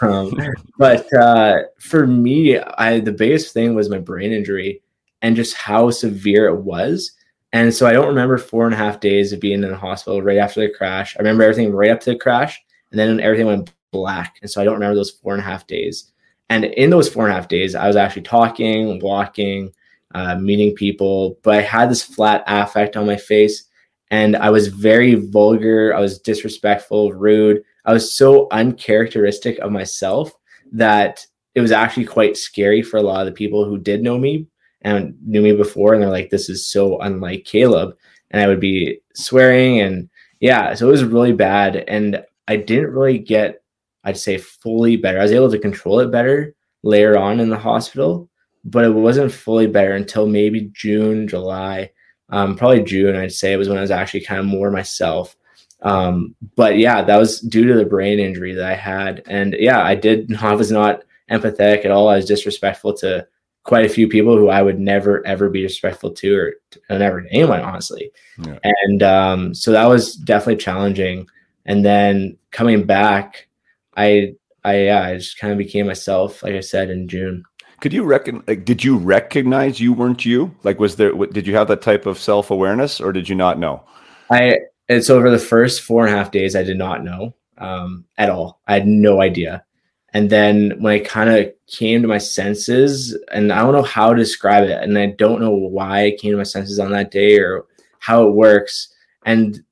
Um, 0.00 0.32
but 0.78 1.12
uh, 1.14 1.62
for 1.80 2.06
me, 2.06 2.56
I 2.58 3.00
the 3.00 3.12
biggest 3.12 3.52
thing 3.52 3.74
was 3.74 3.90
my 3.90 3.98
brain 3.98 4.32
injury 4.32 4.80
and 5.22 5.36
just 5.36 5.54
how 5.54 5.90
severe 5.90 6.46
it 6.46 6.60
was. 6.62 7.12
And 7.52 7.74
so 7.74 7.86
I 7.86 7.92
don't 7.92 8.08
remember 8.08 8.38
four 8.38 8.64
and 8.64 8.74
a 8.74 8.78
half 8.78 9.00
days 9.00 9.32
of 9.32 9.40
being 9.40 9.62
in 9.62 9.70
the 9.70 9.76
hospital 9.76 10.22
right 10.22 10.38
after 10.38 10.60
the 10.60 10.72
crash. 10.72 11.16
I 11.16 11.20
remember 11.20 11.42
everything 11.42 11.72
right 11.72 11.90
up 11.90 12.00
to 12.00 12.12
the 12.12 12.18
crash, 12.18 12.60
and 12.90 12.98
then 12.98 13.20
everything 13.20 13.46
went 13.46 13.72
black. 13.90 14.36
And 14.40 14.50
so 14.50 14.60
I 14.60 14.64
don't 14.64 14.74
remember 14.74 14.94
those 14.94 15.10
four 15.10 15.32
and 15.32 15.42
a 15.42 15.44
half 15.44 15.66
days. 15.66 16.12
And 16.48 16.64
in 16.64 16.90
those 16.90 17.08
four 17.08 17.24
and 17.24 17.32
a 17.32 17.36
half 17.36 17.48
days, 17.48 17.74
I 17.74 17.86
was 17.86 17.96
actually 17.96 18.22
talking, 18.22 19.00
walking, 19.00 19.72
uh, 20.14 20.36
meeting 20.36 20.74
people, 20.74 21.38
but 21.42 21.54
I 21.54 21.62
had 21.62 21.90
this 21.90 22.02
flat 22.02 22.44
affect 22.46 22.96
on 22.96 23.06
my 23.06 23.16
face. 23.16 23.64
And 24.10 24.36
I 24.36 24.50
was 24.50 24.68
very 24.68 25.14
vulgar. 25.14 25.94
I 25.94 26.00
was 26.00 26.18
disrespectful, 26.18 27.12
rude. 27.12 27.62
I 27.84 27.92
was 27.92 28.12
so 28.12 28.48
uncharacteristic 28.50 29.58
of 29.60 29.70
myself 29.70 30.32
that 30.72 31.24
it 31.54 31.60
was 31.60 31.72
actually 31.72 32.06
quite 32.06 32.36
scary 32.36 32.82
for 32.82 32.96
a 32.96 33.02
lot 33.02 33.20
of 33.20 33.26
the 33.26 33.32
people 33.32 33.64
who 33.64 33.78
did 33.78 34.02
know 34.02 34.18
me 34.18 34.46
and 34.82 35.14
knew 35.24 35.42
me 35.42 35.52
before 35.52 35.92
and 35.92 36.02
they're 36.02 36.10
like 36.10 36.30
this 36.30 36.48
is 36.48 36.66
so 36.66 36.98
unlike 37.00 37.44
caleb. 37.44 37.96
And 38.30 38.40
i 38.40 38.46
would 38.46 38.60
be 38.60 39.00
swearing 39.14 39.80
and 39.80 40.08
yeah 40.40 40.74
so 40.74 40.88
it 40.88 40.92
was 40.92 41.04
really 41.04 41.32
bad 41.32 41.76
and 41.76 42.22
i 42.48 42.56
didn't 42.56 42.92
really 42.92 43.18
get 43.18 43.62
i'd 44.04 44.16
say 44.16 44.38
fully 44.38 44.96
better. 44.96 45.18
I 45.18 45.22
was 45.22 45.32
able 45.32 45.50
to 45.50 45.58
control 45.58 46.00
it 46.00 46.10
better 46.10 46.54
later 46.82 47.18
on 47.18 47.40
in 47.40 47.50
the 47.50 47.58
hospital 47.58 48.28
but 48.64 48.84
it 48.84 48.90
wasn't 48.90 49.32
fully 49.32 49.66
better 49.66 49.94
until 49.94 50.26
maybe 50.26 50.70
june 50.72 51.26
july 51.26 51.90
um, 52.30 52.56
probably 52.56 52.82
june 52.82 53.16
i'd 53.16 53.32
say 53.32 53.52
it 53.52 53.56
was 53.56 53.68
when 53.68 53.78
i 53.78 53.82
was 53.82 53.90
actually 53.90 54.24
kind 54.24 54.40
of 54.40 54.46
more 54.46 54.70
myself. 54.70 55.36
Um, 55.82 56.34
but 56.56 56.76
yeah 56.76 57.02
that 57.02 57.16
was 57.16 57.40
due 57.40 57.66
to 57.66 57.74
the 57.74 57.86
brain 57.86 58.20
injury 58.20 58.54
that 58.54 58.70
i 58.70 58.74
had 58.74 59.22
and 59.26 59.56
yeah 59.58 59.82
i 59.82 59.94
did 59.94 60.32
i 60.42 60.54
was 60.54 60.70
not 60.70 61.02
empathetic 61.30 61.84
at 61.84 61.90
all. 61.90 62.08
I 62.08 62.16
was 62.16 62.26
disrespectful 62.26 62.94
to 62.94 63.26
quite 63.64 63.84
a 63.84 63.90
few 63.90 64.08
people 64.08 64.36
who 64.36 64.48
I 64.48 64.62
would 64.62 64.78
never 64.78 65.26
ever 65.26 65.50
be 65.50 65.62
respectful 65.62 66.10
to 66.12 66.36
or, 66.36 66.54
or 66.88 66.98
never 66.98 67.22
to 67.22 67.28
anyone, 67.30 67.60
honestly. 67.60 68.10
Yeah. 68.38 68.58
And 68.64 69.02
um, 69.02 69.54
so 69.54 69.72
that 69.72 69.88
was 69.88 70.14
definitely 70.14 70.56
challenging. 70.56 71.28
And 71.66 71.84
then 71.84 72.36
coming 72.50 72.84
back, 72.84 73.48
I 73.96 74.34
I 74.64 74.84
yeah, 74.84 75.02
I 75.02 75.16
just 75.16 75.38
kind 75.38 75.52
of 75.52 75.58
became 75.58 75.86
myself, 75.86 76.42
like 76.42 76.54
I 76.54 76.60
said 76.60 76.90
in 76.90 77.08
June. 77.08 77.44
Could 77.80 77.92
you 77.94 78.02
reckon? 78.02 78.42
Like, 78.46 78.66
did 78.66 78.84
you 78.84 78.98
recognize 78.98 79.80
you 79.80 79.94
weren't 79.94 80.26
you? 80.26 80.54
Like, 80.64 80.78
was 80.78 80.96
there? 80.96 81.12
Did 81.12 81.46
you 81.46 81.56
have 81.56 81.68
that 81.68 81.80
type 81.80 82.04
of 82.04 82.18
self 82.18 82.50
awareness, 82.50 83.00
or 83.00 83.12
did 83.12 83.28
you 83.28 83.34
not 83.34 83.58
know? 83.58 83.82
I 84.30 84.58
it's 84.88 85.08
over 85.08 85.30
the 85.30 85.38
first 85.38 85.82
four 85.82 86.04
and 86.04 86.14
a 86.14 86.18
half 86.18 86.30
days. 86.30 86.54
I 86.54 86.62
did 86.62 86.76
not 86.76 87.04
know 87.04 87.34
um, 87.58 88.04
at 88.18 88.28
all. 88.28 88.60
I 88.66 88.74
had 88.74 88.86
no 88.86 89.22
idea. 89.22 89.64
And 90.12 90.28
then 90.28 90.74
when 90.80 90.94
I 90.94 90.98
kind 91.04 91.30
of 91.30 91.52
came 91.66 92.02
to 92.02 92.08
my 92.08 92.18
senses, 92.18 93.16
and 93.32 93.52
I 93.52 93.60
don't 93.60 93.72
know 93.72 93.82
how 93.82 94.12
to 94.12 94.18
describe 94.18 94.64
it, 94.64 94.82
and 94.82 94.98
I 94.98 95.06
don't 95.06 95.40
know 95.40 95.50
why 95.50 96.06
I 96.06 96.16
came 96.18 96.32
to 96.32 96.36
my 96.38 96.42
senses 96.42 96.78
on 96.78 96.90
that 96.92 97.10
day 97.10 97.38
or 97.38 97.66
how 98.00 98.26
it 98.26 98.32
works. 98.32 98.92
And 99.24 99.62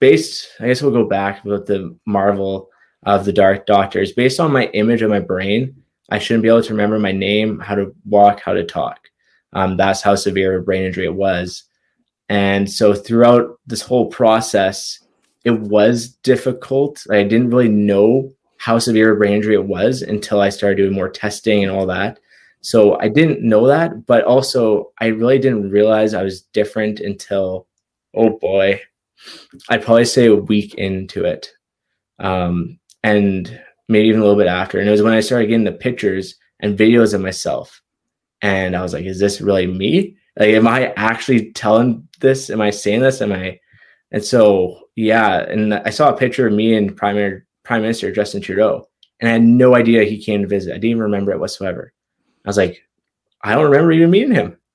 based, 0.00 0.48
I 0.60 0.66
guess 0.66 0.82
we'll 0.82 0.92
go 0.92 1.08
back 1.08 1.44
with 1.44 1.66
the 1.66 1.96
Marvel 2.06 2.68
of 3.04 3.24
the 3.24 3.32
dark 3.32 3.66
doctors 3.66 4.12
based 4.12 4.40
on 4.40 4.52
my 4.52 4.66
image 4.74 5.02
of 5.02 5.10
my 5.10 5.20
brain. 5.20 5.82
I 6.10 6.18
shouldn't 6.18 6.42
be 6.42 6.48
able 6.48 6.62
to 6.62 6.72
remember 6.72 6.98
my 6.98 7.12
name, 7.12 7.58
how 7.58 7.74
to 7.74 7.94
walk, 8.04 8.40
how 8.40 8.52
to 8.52 8.64
talk. 8.64 9.08
Um, 9.52 9.76
that's 9.76 10.02
how 10.02 10.14
severe 10.14 10.58
a 10.58 10.62
brain 10.62 10.84
injury 10.84 11.06
it 11.06 11.14
was. 11.14 11.64
And 12.28 12.70
so 12.70 12.94
throughout 12.94 13.58
this 13.66 13.80
whole 13.80 14.08
process, 14.08 14.98
it 15.44 15.52
was 15.52 16.08
difficult. 16.08 17.06
I 17.10 17.22
didn't 17.22 17.50
really 17.50 17.68
know 17.68 18.32
how 18.66 18.80
severe 18.80 19.12
a 19.12 19.16
brain 19.16 19.34
injury 19.34 19.54
it 19.54 19.64
was 19.64 20.02
until 20.02 20.40
I 20.40 20.48
started 20.48 20.74
doing 20.74 20.92
more 20.92 21.08
testing 21.08 21.62
and 21.62 21.70
all 21.70 21.86
that. 21.86 22.18
So 22.62 22.98
I 22.98 23.06
didn't 23.08 23.48
know 23.48 23.68
that, 23.68 24.06
but 24.06 24.24
also 24.24 24.90
I 25.00 25.06
really 25.06 25.38
didn't 25.38 25.70
realize 25.70 26.14
I 26.14 26.24
was 26.24 26.42
different 26.52 26.98
until, 26.98 27.68
oh 28.12 28.30
boy, 28.40 28.80
I'd 29.68 29.84
probably 29.84 30.04
say 30.04 30.26
a 30.26 30.34
week 30.34 30.74
into 30.74 31.24
it. 31.24 31.48
Um, 32.18 32.80
and 33.04 33.56
maybe 33.86 34.08
even 34.08 34.20
a 34.20 34.24
little 34.24 34.36
bit 34.36 34.48
after. 34.48 34.80
And 34.80 34.88
it 34.88 34.90
was 34.90 35.00
when 35.02 35.12
I 35.12 35.20
started 35.20 35.46
getting 35.46 35.62
the 35.62 35.70
pictures 35.70 36.34
and 36.58 36.76
videos 36.76 37.14
of 37.14 37.20
myself. 37.20 37.80
And 38.42 38.74
I 38.74 38.82
was 38.82 38.92
like, 38.92 39.04
is 39.04 39.20
this 39.20 39.40
really 39.40 39.68
me? 39.68 40.16
Like, 40.36 40.48
am 40.48 40.66
I 40.66 40.92
actually 40.96 41.52
telling 41.52 42.08
this? 42.18 42.50
Am 42.50 42.60
I 42.60 42.70
saying 42.70 43.02
this? 43.02 43.22
Am 43.22 43.30
I? 43.30 43.60
And 44.10 44.24
so, 44.24 44.88
yeah. 44.96 45.38
And 45.38 45.72
I 45.72 45.90
saw 45.90 46.08
a 46.08 46.16
picture 46.16 46.48
of 46.48 46.52
me 46.52 46.74
in 46.74 46.96
Prime, 46.96 47.45
Prime 47.66 47.82
Minister 47.82 48.12
Justin 48.12 48.40
Trudeau, 48.40 48.88
and 49.20 49.28
I 49.28 49.32
had 49.32 49.42
no 49.42 49.74
idea 49.74 50.04
he 50.04 50.22
came 50.22 50.40
to 50.40 50.46
visit. 50.46 50.70
I 50.70 50.74
didn't 50.74 50.90
even 50.90 51.02
remember 51.02 51.32
it 51.32 51.40
whatsoever. 51.40 51.92
I 52.44 52.48
was 52.48 52.56
like, 52.56 52.80
I 53.42 53.54
don't 53.54 53.64
remember 53.64 53.92
even 53.92 54.10
meeting 54.10 54.34
him. 54.34 54.56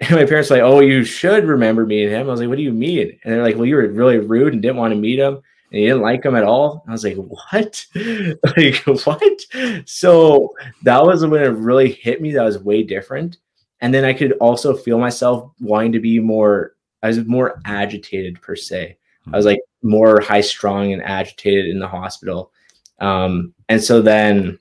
And 0.00 0.12
my 0.12 0.24
parents 0.26 0.48
were 0.48 0.58
like, 0.58 0.62
Oh, 0.62 0.78
you 0.78 1.02
should 1.02 1.44
remember 1.44 1.84
meeting 1.84 2.10
him. 2.10 2.28
I 2.28 2.30
was 2.30 2.38
like, 2.38 2.48
What 2.48 2.56
do 2.56 2.62
you 2.62 2.72
mean? 2.72 3.18
And 3.24 3.34
they're 3.34 3.42
like, 3.42 3.56
Well, 3.56 3.66
you 3.66 3.74
were 3.74 3.88
really 3.88 4.18
rude 4.18 4.52
and 4.52 4.62
didn't 4.62 4.76
want 4.76 4.94
to 4.94 5.00
meet 5.00 5.18
him 5.18 5.40
and 5.72 5.80
you 5.82 5.88
didn't 5.88 6.02
like 6.02 6.24
him 6.24 6.36
at 6.36 6.44
all. 6.44 6.84
I 6.86 6.92
was 6.92 7.02
like, 7.02 7.16
What? 7.16 7.84
like, 8.56 8.76
what? 9.04 9.40
So 9.86 10.54
that 10.84 11.02
was 11.02 11.26
when 11.26 11.42
it 11.42 11.48
really 11.48 11.90
hit 11.90 12.22
me 12.22 12.30
that 12.30 12.44
was 12.44 12.60
way 12.60 12.84
different. 12.84 13.38
And 13.80 13.92
then 13.92 14.04
I 14.04 14.12
could 14.12 14.32
also 14.34 14.76
feel 14.76 15.00
myself 15.00 15.50
wanting 15.58 15.90
to 15.92 16.00
be 16.00 16.20
more, 16.20 16.76
I 17.02 17.08
was 17.08 17.24
more 17.24 17.60
agitated 17.64 18.40
per 18.40 18.54
se. 18.54 18.98
I 19.32 19.36
was 19.36 19.46
like 19.46 19.60
more 19.82 20.20
high 20.20 20.40
strung 20.40 20.92
and 20.92 21.02
agitated 21.02 21.66
in 21.66 21.78
the 21.78 21.88
hospital. 21.88 22.52
Um, 23.00 23.54
and 23.68 23.82
so 23.82 24.02
then, 24.02 24.58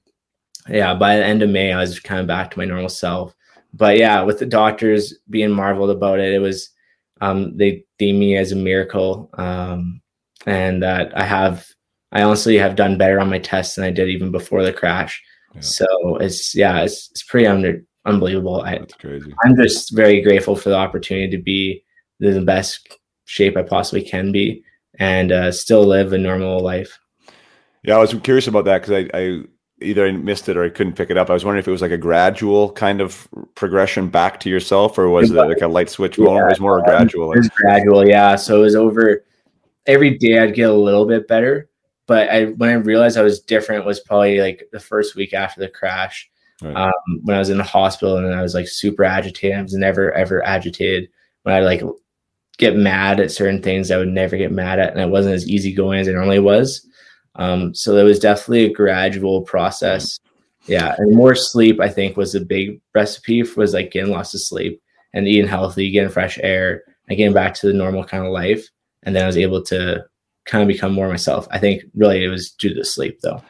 yeah, 0.69 0.93
by 0.93 1.15
the 1.17 1.25
end 1.25 1.41
of 1.41 1.49
May, 1.49 1.71
I 1.71 1.79
was 1.79 1.99
kind 1.99 2.21
of 2.21 2.27
back 2.27 2.51
to 2.51 2.59
my 2.59 2.65
normal 2.65 2.89
self. 2.89 3.35
But 3.73 3.97
yeah, 3.97 4.21
with 4.21 4.39
the 4.39 4.45
doctors 4.45 5.15
being 5.29 5.51
marveled 5.51 5.89
about 5.89 6.19
it, 6.19 6.33
it 6.33 6.39
was, 6.39 6.69
um, 7.21 7.55
they 7.57 7.83
deemed 7.97 8.19
me 8.19 8.37
as 8.37 8.51
a 8.51 8.55
miracle. 8.55 9.29
Um, 9.33 10.01
and 10.45 10.83
that 10.83 11.17
I 11.17 11.23
have, 11.23 11.65
I 12.11 12.21
honestly 12.21 12.57
have 12.57 12.75
done 12.75 12.97
better 12.97 13.19
on 13.19 13.29
my 13.29 13.39
tests 13.39 13.75
than 13.75 13.85
I 13.85 13.91
did 13.91 14.09
even 14.09 14.31
before 14.31 14.63
the 14.63 14.73
crash. 14.73 15.21
Yeah. 15.53 15.61
So 15.61 16.17
it's, 16.17 16.55
yeah, 16.55 16.81
it's, 16.81 17.09
it's 17.11 17.23
pretty 17.23 17.47
under, 17.47 17.83
unbelievable. 18.05 18.63
That's 18.63 18.93
I, 18.93 18.97
crazy. 18.97 19.33
I'm 19.43 19.55
just 19.55 19.95
very 19.95 20.21
grateful 20.21 20.55
for 20.55 20.69
the 20.69 20.77
opportunity 20.77 21.35
to 21.35 21.41
be 21.41 21.83
the 22.19 22.41
best 22.41 22.97
shape 23.27 23.55
I 23.55 23.61
possibly 23.61 24.01
can 24.01 24.31
be 24.31 24.63
and 24.99 25.31
uh, 25.31 25.51
still 25.51 25.85
live 25.85 26.13
a 26.13 26.17
normal 26.17 26.59
life. 26.59 26.99
Yeah, 27.83 27.95
I 27.95 27.99
was 27.99 28.13
curious 28.23 28.47
about 28.47 28.65
that 28.65 28.81
because 28.81 29.05
I, 29.13 29.17
I 29.17 29.41
either 29.81 30.07
I 30.07 30.11
missed 30.11 30.49
it 30.49 30.57
or 30.57 30.63
I 30.63 30.69
couldn't 30.69 30.93
pick 30.93 31.09
it 31.09 31.17
up. 31.17 31.29
I 31.29 31.33
was 31.33 31.45
wondering 31.45 31.59
if 31.59 31.67
it 31.67 31.71
was 31.71 31.81
like 31.81 31.91
a 31.91 31.97
gradual 31.97 32.71
kind 32.71 33.01
of 33.01 33.27
progression 33.55 34.09
back 34.09 34.39
to 34.41 34.49
yourself, 34.49 34.97
or 34.97 35.09
was 35.09 35.29
it, 35.29 35.35
like 35.35 35.61
a 35.61 35.67
light 35.67 35.89
switch 35.89 36.17
moment? 36.17 36.37
Yeah, 36.37 36.45
it 36.45 36.49
was 36.49 36.59
more 36.59 36.81
gradual. 36.81 37.33
It 37.33 37.37
was 37.37 37.49
gradual, 37.49 38.07
yeah. 38.07 38.35
So 38.35 38.59
it 38.59 38.63
was 38.63 38.75
over 38.75 39.23
every 39.85 40.17
day. 40.17 40.39
I'd 40.39 40.55
get 40.55 40.69
a 40.69 40.73
little 40.73 41.05
bit 41.05 41.27
better, 41.27 41.69
but 42.07 42.29
I 42.29 42.45
when 42.45 42.69
I 42.69 42.73
realized 42.73 43.17
I 43.17 43.23
was 43.23 43.39
different 43.39 43.85
was 43.85 43.99
probably 43.99 44.39
like 44.39 44.67
the 44.71 44.79
first 44.79 45.15
week 45.15 45.33
after 45.33 45.59
the 45.59 45.69
crash. 45.69 46.29
Right. 46.61 46.75
Um, 46.75 47.21
when 47.21 47.35
I 47.35 47.39
was 47.39 47.51
in 47.51 47.57
the 47.57 47.63
hospital 47.63 48.17
and 48.17 48.33
I 48.33 48.41
was 48.41 48.55
like 48.55 48.67
super 48.67 49.03
agitated. 49.03 49.57
I 49.57 49.61
was 49.61 49.75
never 49.75 50.11
ever 50.13 50.43
agitated. 50.43 51.09
When 51.43 51.53
I 51.53 51.59
like 51.59 51.83
get 52.57 52.75
mad 52.75 53.19
at 53.19 53.31
certain 53.31 53.61
things, 53.61 53.91
I 53.91 53.97
would 53.97 54.09
never 54.09 54.37
get 54.37 54.51
mad 54.51 54.79
at, 54.79 54.91
and 54.91 55.01
I 55.01 55.05
wasn't 55.05 55.35
as 55.35 55.47
easygoing 55.47 55.99
as 55.99 56.07
I 56.07 56.11
normally 56.11 56.39
was. 56.39 56.85
Um, 57.35 57.73
so 57.73 57.95
it 57.97 58.03
was 58.03 58.19
definitely 58.19 58.65
a 58.65 58.73
gradual 58.73 59.43
process. 59.43 60.19
Yeah, 60.65 60.95
and 60.97 61.15
more 61.15 61.35
sleep 61.35 61.79
I 61.79 61.89
think 61.89 62.17
was 62.17 62.35
a 62.35 62.41
big 62.41 62.81
recipe. 62.93 63.43
For, 63.43 63.61
was 63.61 63.73
like 63.73 63.91
getting 63.91 64.11
lots 64.11 64.33
of 64.33 64.41
sleep 64.41 64.81
and 65.13 65.27
eating 65.27 65.47
healthy, 65.47 65.91
getting 65.91 66.09
fresh 66.09 66.37
air, 66.41 66.83
and 67.07 67.17
getting 67.17 67.33
back 67.33 67.53
to 67.55 67.67
the 67.67 67.73
normal 67.73 68.03
kind 68.03 68.25
of 68.25 68.31
life. 68.31 68.67
And 69.03 69.15
then 69.15 69.23
I 69.23 69.27
was 69.27 69.37
able 69.37 69.61
to 69.63 70.03
kind 70.45 70.61
of 70.61 70.67
become 70.67 70.93
more 70.93 71.07
myself. 71.07 71.47
I 71.51 71.59
think 71.59 71.83
really 71.95 72.23
it 72.23 72.29
was 72.29 72.51
due 72.51 72.69
to 72.69 72.75
the 72.75 72.85
sleep 72.85 73.19
though 73.21 73.41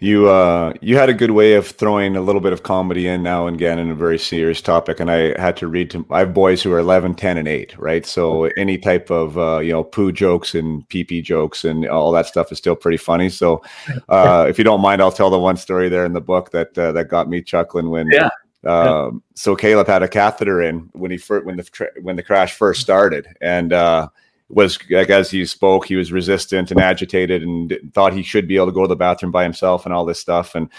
you 0.00 0.28
uh, 0.28 0.72
you 0.80 0.96
had 0.96 1.08
a 1.08 1.14
good 1.14 1.32
way 1.32 1.54
of 1.54 1.66
throwing 1.66 2.16
a 2.16 2.20
little 2.20 2.40
bit 2.40 2.52
of 2.52 2.62
comedy 2.62 3.08
in 3.08 3.22
now 3.22 3.46
and 3.46 3.56
again 3.56 3.78
in 3.78 3.90
a 3.90 3.94
very 3.94 4.18
serious 4.18 4.62
topic 4.62 5.00
and 5.00 5.10
i 5.10 5.38
had 5.40 5.56
to 5.56 5.66
read 5.66 5.90
to 5.90 6.06
i 6.10 6.20
have 6.20 6.32
boys 6.32 6.62
who 6.62 6.72
are 6.72 6.78
11 6.78 7.14
10 7.14 7.36
and 7.36 7.48
8 7.48 7.76
right? 7.78 8.06
So 8.06 8.44
any 8.56 8.78
type 8.78 9.10
of 9.10 9.38
uh, 9.38 9.58
you 9.58 9.72
know 9.72 9.84
poo 9.84 10.12
jokes 10.12 10.54
and 10.54 10.88
pee 10.88 11.04
pee 11.04 11.22
jokes 11.22 11.64
and 11.64 11.86
all 11.88 12.12
that 12.12 12.26
stuff 12.26 12.52
is 12.52 12.58
still 12.58 12.76
pretty 12.76 12.96
funny. 12.96 13.28
So 13.28 13.62
uh, 14.08 14.46
if 14.48 14.58
you 14.58 14.64
don't 14.64 14.80
mind 14.80 15.02
i'll 15.02 15.12
tell 15.12 15.30
the 15.30 15.38
one 15.38 15.56
story 15.56 15.88
there 15.88 16.04
in 16.04 16.12
the 16.12 16.20
book 16.20 16.50
that 16.52 16.76
uh, 16.78 16.92
that 16.92 17.08
got 17.08 17.28
me 17.28 17.42
chuckling 17.42 17.90
when 17.90 18.08
yeah. 18.12 18.28
Um, 18.64 19.22
so 19.34 19.54
Caleb 19.54 19.86
had 19.86 20.02
a 20.02 20.08
catheter 20.08 20.60
in 20.60 20.90
when 20.92 21.10
he 21.10 21.16
first 21.16 21.46
when 21.46 21.56
the 21.56 21.90
when 22.02 22.16
the 22.16 22.22
crash 22.22 22.54
first 22.54 22.80
started, 22.80 23.28
and 23.40 23.72
uh, 23.72 24.08
was 24.50 24.78
like 24.90 25.10
as 25.10 25.30
he 25.30 25.44
spoke, 25.44 25.86
he 25.86 25.96
was 25.96 26.10
resistant 26.10 26.70
and 26.70 26.80
agitated 26.80 27.42
and 27.42 27.78
thought 27.92 28.14
he 28.14 28.22
should 28.22 28.48
be 28.48 28.56
able 28.56 28.66
to 28.66 28.72
go 28.72 28.82
to 28.82 28.88
the 28.88 28.96
bathroom 28.96 29.30
by 29.30 29.42
himself 29.42 29.84
and 29.84 29.94
all 29.94 30.06
this 30.06 30.20
stuff. 30.20 30.54
And 30.54 30.70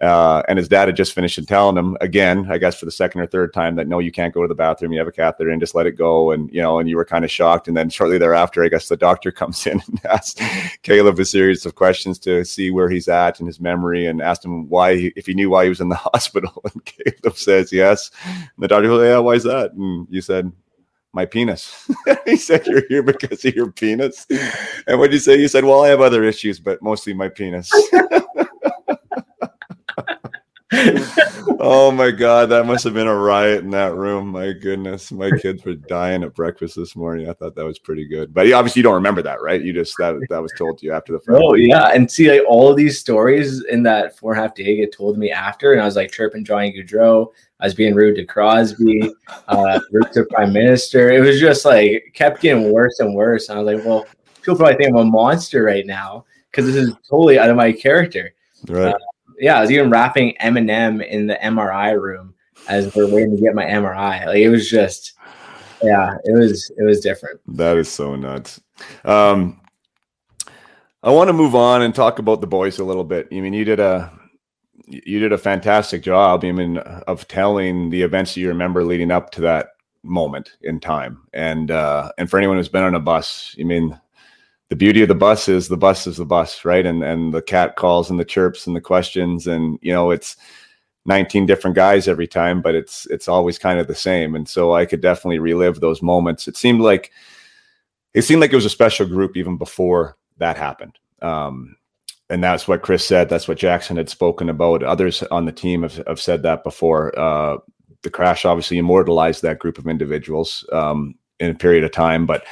uh, 0.00 0.42
and 0.46 0.58
his 0.58 0.68
dad 0.68 0.88
had 0.88 0.96
just 0.96 1.14
finished 1.14 1.38
and 1.38 1.48
telling 1.48 1.76
him 1.76 1.96
again, 2.00 2.46
I 2.50 2.58
guess 2.58 2.78
for 2.78 2.84
the 2.84 2.90
second 2.92 3.22
or 3.22 3.26
third 3.26 3.52
time, 3.52 3.76
that 3.76 3.88
no, 3.88 3.98
you 3.98 4.12
can't 4.12 4.32
go 4.32 4.42
to 4.42 4.48
the 4.48 4.54
bathroom. 4.54 4.92
You 4.92 4.98
have 4.98 5.08
a 5.08 5.12
catheter 5.12 5.50
and 5.50 5.60
just 5.60 5.74
let 5.74 5.86
it 5.86 5.92
go. 5.92 6.30
And 6.30 6.52
you 6.52 6.62
know, 6.62 6.78
and 6.78 6.88
you 6.88 6.96
were 6.96 7.04
kind 7.04 7.24
of 7.24 7.30
shocked. 7.30 7.66
And 7.66 7.76
then 7.76 7.90
shortly 7.90 8.18
thereafter, 8.18 8.62
I 8.62 8.68
guess 8.68 8.88
the 8.88 8.96
doctor 8.96 9.32
comes 9.32 9.66
in 9.66 9.82
and 9.88 10.00
asks 10.04 10.40
Caleb 10.82 11.18
a 11.18 11.24
series 11.24 11.66
of 11.66 11.74
questions 11.74 12.20
to 12.20 12.44
see 12.44 12.70
where 12.70 12.88
he's 12.88 13.08
at 13.08 13.40
in 13.40 13.46
his 13.46 13.58
memory, 13.58 14.06
and 14.06 14.22
asked 14.22 14.44
him 14.44 14.68
why, 14.68 14.96
he, 14.96 15.12
if 15.16 15.26
he 15.26 15.34
knew 15.34 15.50
why 15.50 15.64
he 15.64 15.68
was 15.68 15.80
in 15.80 15.88
the 15.88 15.96
hospital. 16.12 16.62
And 16.72 16.84
Caleb 16.84 17.36
says 17.36 17.72
yes. 17.72 18.10
And 18.24 18.46
the 18.58 18.68
doctor 18.68 18.88
goes, 18.88 19.04
"Yeah, 19.04 19.18
why 19.18 19.32
is 19.32 19.44
that?" 19.44 19.72
And 19.72 20.06
you 20.10 20.20
said, 20.20 20.52
my 21.12 21.24
penis. 21.24 21.90
he 22.26 22.36
said, 22.36 22.66
You're 22.66 22.86
here 22.88 23.02
because 23.02 23.44
of 23.44 23.54
your 23.54 23.72
penis. 23.72 24.26
And 24.86 24.98
what 24.98 25.10
did 25.10 25.14
you 25.14 25.20
say? 25.20 25.40
You 25.40 25.48
said, 25.48 25.64
Well, 25.64 25.82
I 25.82 25.88
have 25.88 26.00
other 26.00 26.24
issues, 26.24 26.60
but 26.60 26.82
mostly 26.82 27.14
my 27.14 27.28
penis. 27.28 27.72
oh 31.60 31.92
my 31.92 32.10
god, 32.10 32.46
that 32.46 32.66
must 32.66 32.82
have 32.82 32.94
been 32.94 33.06
a 33.06 33.14
riot 33.14 33.62
in 33.62 33.70
that 33.70 33.94
room. 33.94 34.28
My 34.28 34.52
goodness, 34.52 35.12
my 35.12 35.30
kids 35.30 35.64
were 35.64 35.74
dying 35.74 36.24
at 36.24 36.34
breakfast 36.34 36.74
this 36.74 36.96
morning. 36.96 37.28
I 37.28 37.34
thought 37.34 37.54
that 37.54 37.64
was 37.64 37.78
pretty 37.78 38.04
good, 38.04 38.34
but 38.34 38.50
obviously 38.52 38.80
you 38.80 38.82
don't 38.82 38.94
remember 38.94 39.22
that, 39.22 39.40
right? 39.40 39.62
You 39.62 39.72
just 39.72 39.94
that 39.98 40.20
that 40.28 40.42
was 40.42 40.52
told 40.58 40.78
to 40.78 40.86
you 40.86 40.92
after 40.92 41.12
the 41.12 41.20
fact. 41.20 41.38
Oh 41.40 41.54
yeah, 41.54 41.90
and 41.94 42.10
see, 42.10 42.28
like 42.28 42.42
all 42.48 42.68
of 42.68 42.76
these 42.76 42.98
stories 42.98 43.64
in 43.66 43.84
that 43.84 44.18
four 44.18 44.32
and 44.32 44.40
a 44.40 44.42
half 44.42 44.56
day 44.56 44.76
get 44.76 44.92
told 44.92 45.14
to 45.14 45.20
me 45.20 45.30
after, 45.30 45.72
and 45.72 45.80
I 45.80 45.84
was 45.84 45.94
like 45.94 46.10
chirping 46.10 46.44
Johnny 46.44 46.72
Gaudreau. 46.72 47.28
I 47.60 47.66
was 47.66 47.74
being 47.74 47.94
rude 47.94 48.16
to 48.16 48.24
Crosby, 48.24 49.12
uh, 49.46 49.80
rude 49.92 50.12
to 50.14 50.24
Prime 50.24 50.52
Minister. 50.52 51.12
It 51.12 51.20
was 51.20 51.38
just 51.38 51.64
like 51.64 52.10
kept 52.12 52.40
getting 52.40 52.72
worse 52.72 52.98
and 52.98 53.14
worse. 53.14 53.48
And 53.48 53.58
I 53.58 53.62
was 53.62 53.76
like, 53.76 53.86
well, 53.86 54.04
people 54.38 54.56
probably 54.56 54.76
think 54.76 54.90
I'm 54.90 54.96
a 54.96 55.04
monster 55.04 55.62
right 55.62 55.86
now 55.86 56.24
because 56.50 56.66
this 56.66 56.74
is 56.74 56.92
totally 57.08 57.38
out 57.38 57.50
of 57.50 57.56
my 57.56 57.70
character. 57.70 58.34
Right. 58.68 58.92
Uh, 58.92 58.98
yeah, 59.38 59.58
I 59.58 59.60
was 59.60 59.70
even 59.70 59.90
rapping 59.90 60.34
Eminem 60.40 61.06
in 61.06 61.26
the 61.26 61.38
MRI 61.42 62.00
room 62.00 62.34
as 62.68 62.94
we're 62.94 63.08
waiting 63.08 63.36
to 63.36 63.42
get 63.42 63.54
my 63.54 63.64
MRI. 63.64 64.26
Like 64.26 64.38
it 64.38 64.48
was 64.48 64.68
just, 64.68 65.14
yeah, 65.82 66.16
it 66.24 66.32
was 66.38 66.70
it 66.76 66.84
was 66.84 67.00
different. 67.00 67.40
That 67.56 67.76
is 67.76 67.88
so 67.88 68.16
nuts. 68.16 68.60
Um, 69.04 69.60
I 71.02 71.10
want 71.10 71.28
to 71.28 71.32
move 71.32 71.54
on 71.54 71.82
and 71.82 71.94
talk 71.94 72.18
about 72.18 72.40
the 72.40 72.46
boys 72.46 72.78
a 72.78 72.84
little 72.84 73.04
bit. 73.04 73.28
I 73.30 73.40
mean, 73.40 73.52
you 73.52 73.64
did 73.64 73.80
a 73.80 74.12
you 74.86 75.18
did 75.18 75.32
a 75.32 75.38
fantastic 75.38 76.02
job. 76.02 76.44
I 76.44 76.52
mean, 76.52 76.78
of 76.78 77.28
telling 77.28 77.90
the 77.90 78.02
events 78.02 78.34
that 78.34 78.40
you 78.40 78.48
remember 78.48 78.84
leading 78.84 79.10
up 79.10 79.30
to 79.32 79.40
that 79.42 79.68
moment 80.02 80.56
in 80.62 80.80
time, 80.80 81.22
and 81.32 81.70
uh, 81.70 82.12
and 82.18 82.30
for 82.30 82.38
anyone 82.38 82.56
who's 82.56 82.68
been 82.68 82.84
on 82.84 82.94
a 82.94 83.00
bus, 83.00 83.54
I 83.60 83.64
mean, 83.64 83.98
the 84.68 84.76
beauty 84.76 85.02
of 85.02 85.08
the 85.08 85.14
bus 85.14 85.48
is 85.48 85.68
the 85.68 85.76
bus 85.76 86.06
is 86.06 86.16
the 86.16 86.24
bus, 86.24 86.64
right? 86.64 86.84
And 86.84 87.02
and 87.02 87.32
the 87.32 87.42
cat 87.42 87.76
calls 87.76 88.10
and 88.10 88.18
the 88.18 88.24
chirps 88.24 88.66
and 88.66 88.74
the 88.74 88.80
questions, 88.80 89.46
and 89.46 89.78
you 89.82 89.92
know 89.92 90.10
it's 90.10 90.36
19 91.06 91.46
different 91.46 91.76
guys 91.76 92.08
every 92.08 92.26
time, 92.26 92.60
but 92.60 92.74
it's 92.74 93.06
it's 93.06 93.28
always 93.28 93.58
kind 93.58 93.78
of 93.78 93.86
the 93.86 93.94
same. 93.94 94.34
And 94.34 94.48
so 94.48 94.74
I 94.74 94.84
could 94.86 95.00
definitely 95.00 95.38
relive 95.38 95.80
those 95.80 96.02
moments. 96.02 96.48
It 96.48 96.56
seemed 96.56 96.80
like 96.80 97.12
it 98.14 98.22
seemed 98.22 98.40
like 98.40 98.52
it 98.52 98.56
was 98.56 98.64
a 98.64 98.70
special 98.70 99.06
group 99.06 99.36
even 99.36 99.56
before 99.56 100.16
that 100.38 100.56
happened. 100.56 100.98
Um, 101.22 101.76
and 102.28 102.42
that's 102.42 102.66
what 102.66 102.82
Chris 102.82 103.06
said. 103.06 103.28
That's 103.28 103.46
what 103.46 103.58
Jackson 103.58 103.96
had 103.96 104.08
spoken 104.08 104.48
about. 104.48 104.82
Others 104.82 105.22
on 105.24 105.44
the 105.44 105.52
team 105.52 105.82
have, 105.82 106.02
have 106.08 106.20
said 106.20 106.42
that 106.42 106.64
before. 106.64 107.16
Uh, 107.16 107.58
the 108.02 108.10
crash 108.10 108.44
obviously 108.44 108.78
immortalized 108.78 109.42
that 109.42 109.58
group 109.60 109.78
of 109.78 109.86
individuals 109.86 110.68
um, 110.72 111.14
in 111.38 111.50
a 111.50 111.54
period 111.54 111.84
of 111.84 111.92
time, 111.92 112.26
but 112.26 112.44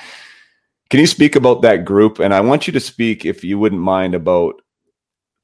can 0.91 1.01
you 1.01 1.07
speak 1.07 1.37
about 1.37 1.63
that 1.63 1.85
group? 1.85 2.19
And 2.19 2.35
I 2.35 2.41
want 2.41 2.67
you 2.67 2.73
to 2.73 2.81
speak, 2.81 3.25
if 3.25 3.43
you 3.43 3.59
wouldn't 3.59 3.81
mind, 3.81 4.15
about 4.15 4.61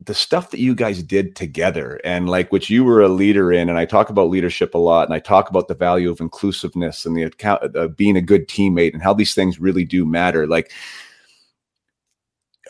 the 0.05 0.15
stuff 0.15 0.51
that 0.51 0.61
you 0.61 0.75
guys 0.75 1.03
did 1.03 1.37
together 1.37 2.01
and 2.05 2.29
like 2.29 2.51
which 2.51 2.71
you 2.71 2.85
were 2.85 3.03
a 3.03 3.09
leader 3.09 3.53
in. 3.53 3.69
And 3.69 3.79
i 3.79 3.85
talk 3.85 4.09
about 4.09 4.31
leadership 4.31 4.75
a 4.75 4.79
lot 4.79 5.07
and 5.07 5.15
i 5.15 5.19
talk 5.19 5.51
about 5.51 5.69
the 5.69 5.75
value 5.75 6.11
of 6.11 6.21
inclusiveness 6.21 7.05
and 7.05 7.15
the 7.15 7.25
account 7.25 7.77
of 7.77 7.97
being 7.97 8.17
a 8.17 8.23
good 8.23 8.49
teammate 8.49 8.95
and 8.95 9.03
how 9.03 9.13
these 9.13 9.35
things 9.35 9.61
really 9.61 9.85
do 9.85 10.07
matter. 10.07 10.47
Like 10.47 10.73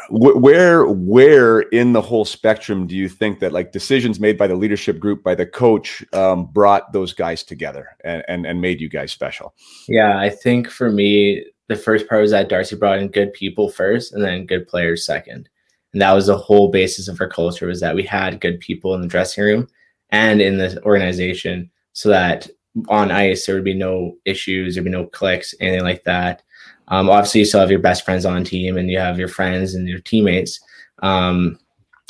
where 0.08 0.86
where 0.86 1.60
in 1.60 1.92
the 1.92 2.00
whole 2.00 2.24
spectrum 2.24 2.86
do 2.86 2.96
you 2.96 3.08
think 3.08 3.38
that 3.40 3.52
like 3.52 3.70
decisions 3.70 4.18
made 4.18 4.38
by 4.38 4.46
the 4.46 4.54
leadership 4.54 4.98
group 4.98 5.22
by 5.22 5.34
the 5.34 5.46
coach 5.46 6.04
um, 6.12 6.46
brought 6.46 6.92
those 6.92 7.12
guys 7.12 7.42
together 7.42 7.96
and, 8.02 8.24
and 8.26 8.46
and 8.46 8.60
made 8.60 8.80
you 8.80 8.88
guys 8.88 9.12
special? 9.12 9.54
Yeah 9.88 10.18
i 10.18 10.30
think 10.30 10.68
for 10.68 10.90
me 10.90 11.44
the 11.70 11.76
first 11.76 12.06
part 12.08 12.20
was 12.20 12.30
that 12.30 12.48
darcy 12.48 12.76
brought 12.76 12.98
in 12.98 13.08
good 13.08 13.32
people 13.32 13.70
first 13.70 14.12
and 14.12 14.22
then 14.22 14.44
good 14.44 14.68
players 14.68 15.06
second 15.06 15.48
and 15.92 16.02
that 16.02 16.12
was 16.12 16.26
the 16.26 16.36
whole 16.36 16.70
basis 16.70 17.08
of 17.08 17.20
our 17.20 17.28
culture 17.28 17.66
was 17.66 17.80
that 17.80 17.94
we 17.94 18.02
had 18.02 18.40
good 18.40 18.60
people 18.60 18.94
in 18.94 19.00
the 19.00 19.08
dressing 19.08 19.42
room 19.42 19.66
and 20.10 20.40
in 20.40 20.58
the 20.58 20.82
organization 20.84 21.70
so 21.94 22.08
that 22.08 22.48
on 22.88 23.10
ice 23.10 23.46
there 23.46 23.54
would 23.54 23.64
be 23.64 23.74
no 23.74 24.16
issues 24.24 24.74
there'd 24.74 24.84
be 24.84 24.90
no 24.90 25.06
clicks 25.06 25.54
anything 25.60 25.82
like 25.82 26.04
that 26.04 26.42
um, 26.90 27.08
obviously, 27.08 27.40
you 27.40 27.46
still 27.46 27.60
have 27.60 27.70
your 27.70 27.78
best 27.78 28.04
friends 28.04 28.26
on 28.26 28.44
team, 28.44 28.76
and 28.76 28.90
you 28.90 28.98
have 28.98 29.18
your 29.18 29.28
friends 29.28 29.74
and 29.74 29.88
your 29.88 30.00
teammates. 30.00 30.60
Um, 31.02 31.58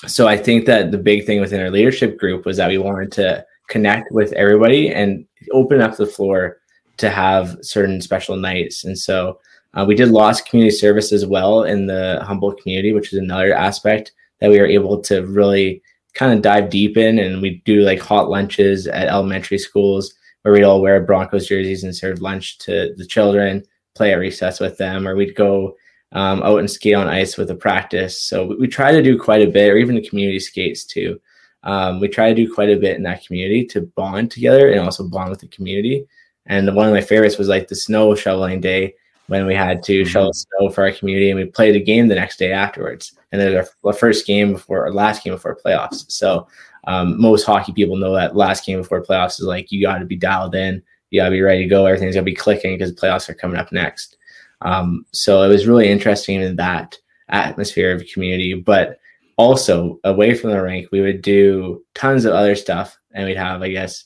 so 0.07 0.27
I 0.27 0.39
think 0.39 0.65
that 0.67 0.91
the 0.91 0.99
big 0.99 1.27
thing 1.27 1.41
within 1.41 1.61
our 1.61 1.71
leadership 1.71 2.19
group 2.19 2.47
was 2.47 2.57
that 2.57 2.71
we 2.71 2.79
wanted 2.79 3.13
to 3.13 3.45
connect 3.69 4.11
with 4.11 4.33
everybody 4.33 4.91
and 4.91 5.27
open 5.53 5.83
up 5.83 5.97
the 5.97 6.07
floor 6.07 6.59
to 6.97 7.11
have 7.11 7.59
certain 7.61 8.01
special 8.01 8.37
nights. 8.37 8.85
And 8.85 8.99
so 8.99 9.39
uh, 9.75 9.85
we 9.87 9.95
did 9.95 10.09
lots 10.09 10.41
of 10.41 10.47
community 10.47 10.77
service 10.77 11.13
as 11.13 11.27
well 11.27 11.65
in 11.65 11.87
the 11.87 12.21
Humboldt 12.23 12.61
community, 12.61 12.93
which 12.93 13.13
is 13.13 13.19
another 13.19 13.55
aspect 13.55 14.13
that 14.41 14.51
we 14.51 14.59
were 14.59 14.67
able 14.67 15.01
to 15.03 15.27
really 15.27 15.83
kind 16.15 16.33
of 16.33 16.43
dive 16.43 16.71
deep 16.71 16.97
in. 16.97 17.19
And 17.19 17.41
we 17.41 17.63
do 17.65 17.83
like 17.83 18.01
hot 18.01 18.29
lunches 18.29 18.87
at 18.87 19.09
elementary 19.09 19.59
schools 19.59 20.13
where 20.43 20.53
we'd 20.53 20.65
all 20.65 20.81
wear 20.81 21.01
Broncos 21.05 21.47
jerseys 21.47 21.85
and 21.85 21.95
serve 21.95 22.23
lunch 22.23 22.59
to 22.59 22.95
the 22.97 23.07
children 23.07 23.63
play 23.95 24.13
at 24.13 24.19
recess 24.19 24.61
with 24.61 24.79
them, 24.79 25.07
or 25.07 25.15
we'd 25.17 25.35
go 25.35 25.77
um, 26.13 26.43
out 26.43 26.59
and 26.59 26.71
skate 26.71 26.95
on 26.95 27.09
ice 27.09 27.37
with 27.37 27.51
a 27.51 27.55
practice. 27.55 28.23
So 28.23 28.47
we, 28.47 28.57
we, 28.57 28.69
try 28.69 28.93
to 28.93 29.03
do 29.03 29.19
quite 29.19 29.43
a 29.43 29.51
bit, 29.51 29.69
or 29.71 29.77
even 29.77 29.95
the 29.95 30.09
community 30.09 30.41
skates 30.41 30.85
too. 30.85 31.21
Um, 31.63 32.01
we 32.01 32.09
try 32.09 32.31
to 32.31 32.35
do 32.35 32.53
quite 32.53 32.71
a 32.71 32.79
bit 32.79 32.97
in 32.97 33.03
that 33.03 33.25
community 33.25 33.67
to 33.67 33.83
bond 33.83 34.31
together 34.31 34.71
and 34.71 34.81
also 34.81 35.09
bond 35.09 35.31
with 35.31 35.41
the 35.41 35.49
community. 35.49 36.07
And 36.47 36.75
one 36.75 36.87
of 36.87 36.95
my 36.95 37.01
favorites 37.01 37.37
was 37.37 37.49
like 37.49 37.69
the 37.69 37.77
snow 37.77 38.15
shoveling 38.15 38.61
day 38.61 38.95
when 39.31 39.47
we 39.47 39.55
had 39.55 39.83
to 39.85 40.03
mm-hmm. 40.03 40.09
shovel 40.09 40.33
snow 40.33 40.71
for 40.71 40.85
our 40.85 40.93
community 40.93 41.31
and 41.31 41.39
we 41.39 41.47
played 41.47 41.75
a 41.75 41.81
game 41.81 42.09
the 42.09 42.15
next 42.15 42.39
day 42.39 42.53
afterwards. 42.53 43.17
And 43.33 43.41
then 43.41 43.57
our, 43.57 43.67
our 43.85 43.93
first 43.93 44.27
game 44.27 44.53
before 44.53 44.85
our 44.85 44.93
last 44.93 45.25
game 45.25 45.33
before 45.33 45.59
playoffs. 45.65 46.11
So 46.11 46.47
um, 46.85 47.21
most 47.21 47.45
hockey 47.45 47.73
people 47.73 47.97
know 47.97 48.15
that 48.15 48.37
last 48.37 48.67
game 48.67 48.79
before 48.79 49.05
playoffs 49.05 49.41
is 49.41 49.47
like 49.47 49.73
you 49.73 49.83
got 49.83 49.99
to 49.99 50.05
be 50.05 50.17
dialed 50.17 50.55
in 50.55 50.83
you 51.11 51.21
gotta 51.21 51.31
be 51.31 51.43
ready 51.43 51.63
to 51.65 51.69
go. 51.69 51.87
Everything's 51.87 52.15
gonna 52.15 52.25
be 52.25 52.35
clicking 52.35 52.75
because 52.75 52.93
playoffs 52.93 53.29
are 53.29 53.35
coming 53.35 53.59
up 53.59 53.73
next. 53.73 54.17
Um, 54.63 55.05
so 55.13 55.43
it 55.43 55.49
was 55.49 55.67
really 55.67 55.89
interesting 55.89 56.41
in 56.41 56.57
that 56.57 56.97
atmosphere 57.29 57.93
of 57.93 58.07
community, 58.13 58.55
but 58.55 58.99
also 59.37 59.99
away 60.05 60.35
from 60.35 60.51
the 60.51 60.63
rink, 60.63 60.89
we 60.93 61.01
would 61.01 61.23
do 61.23 61.85
tons 61.95 62.25
of 62.25 62.35
other 62.35 62.55
stuff, 62.55 62.99
and 63.13 63.27
we'd 63.27 63.37
have, 63.37 63.63
I 63.63 63.71
guess, 63.71 64.05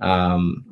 um, 0.00 0.64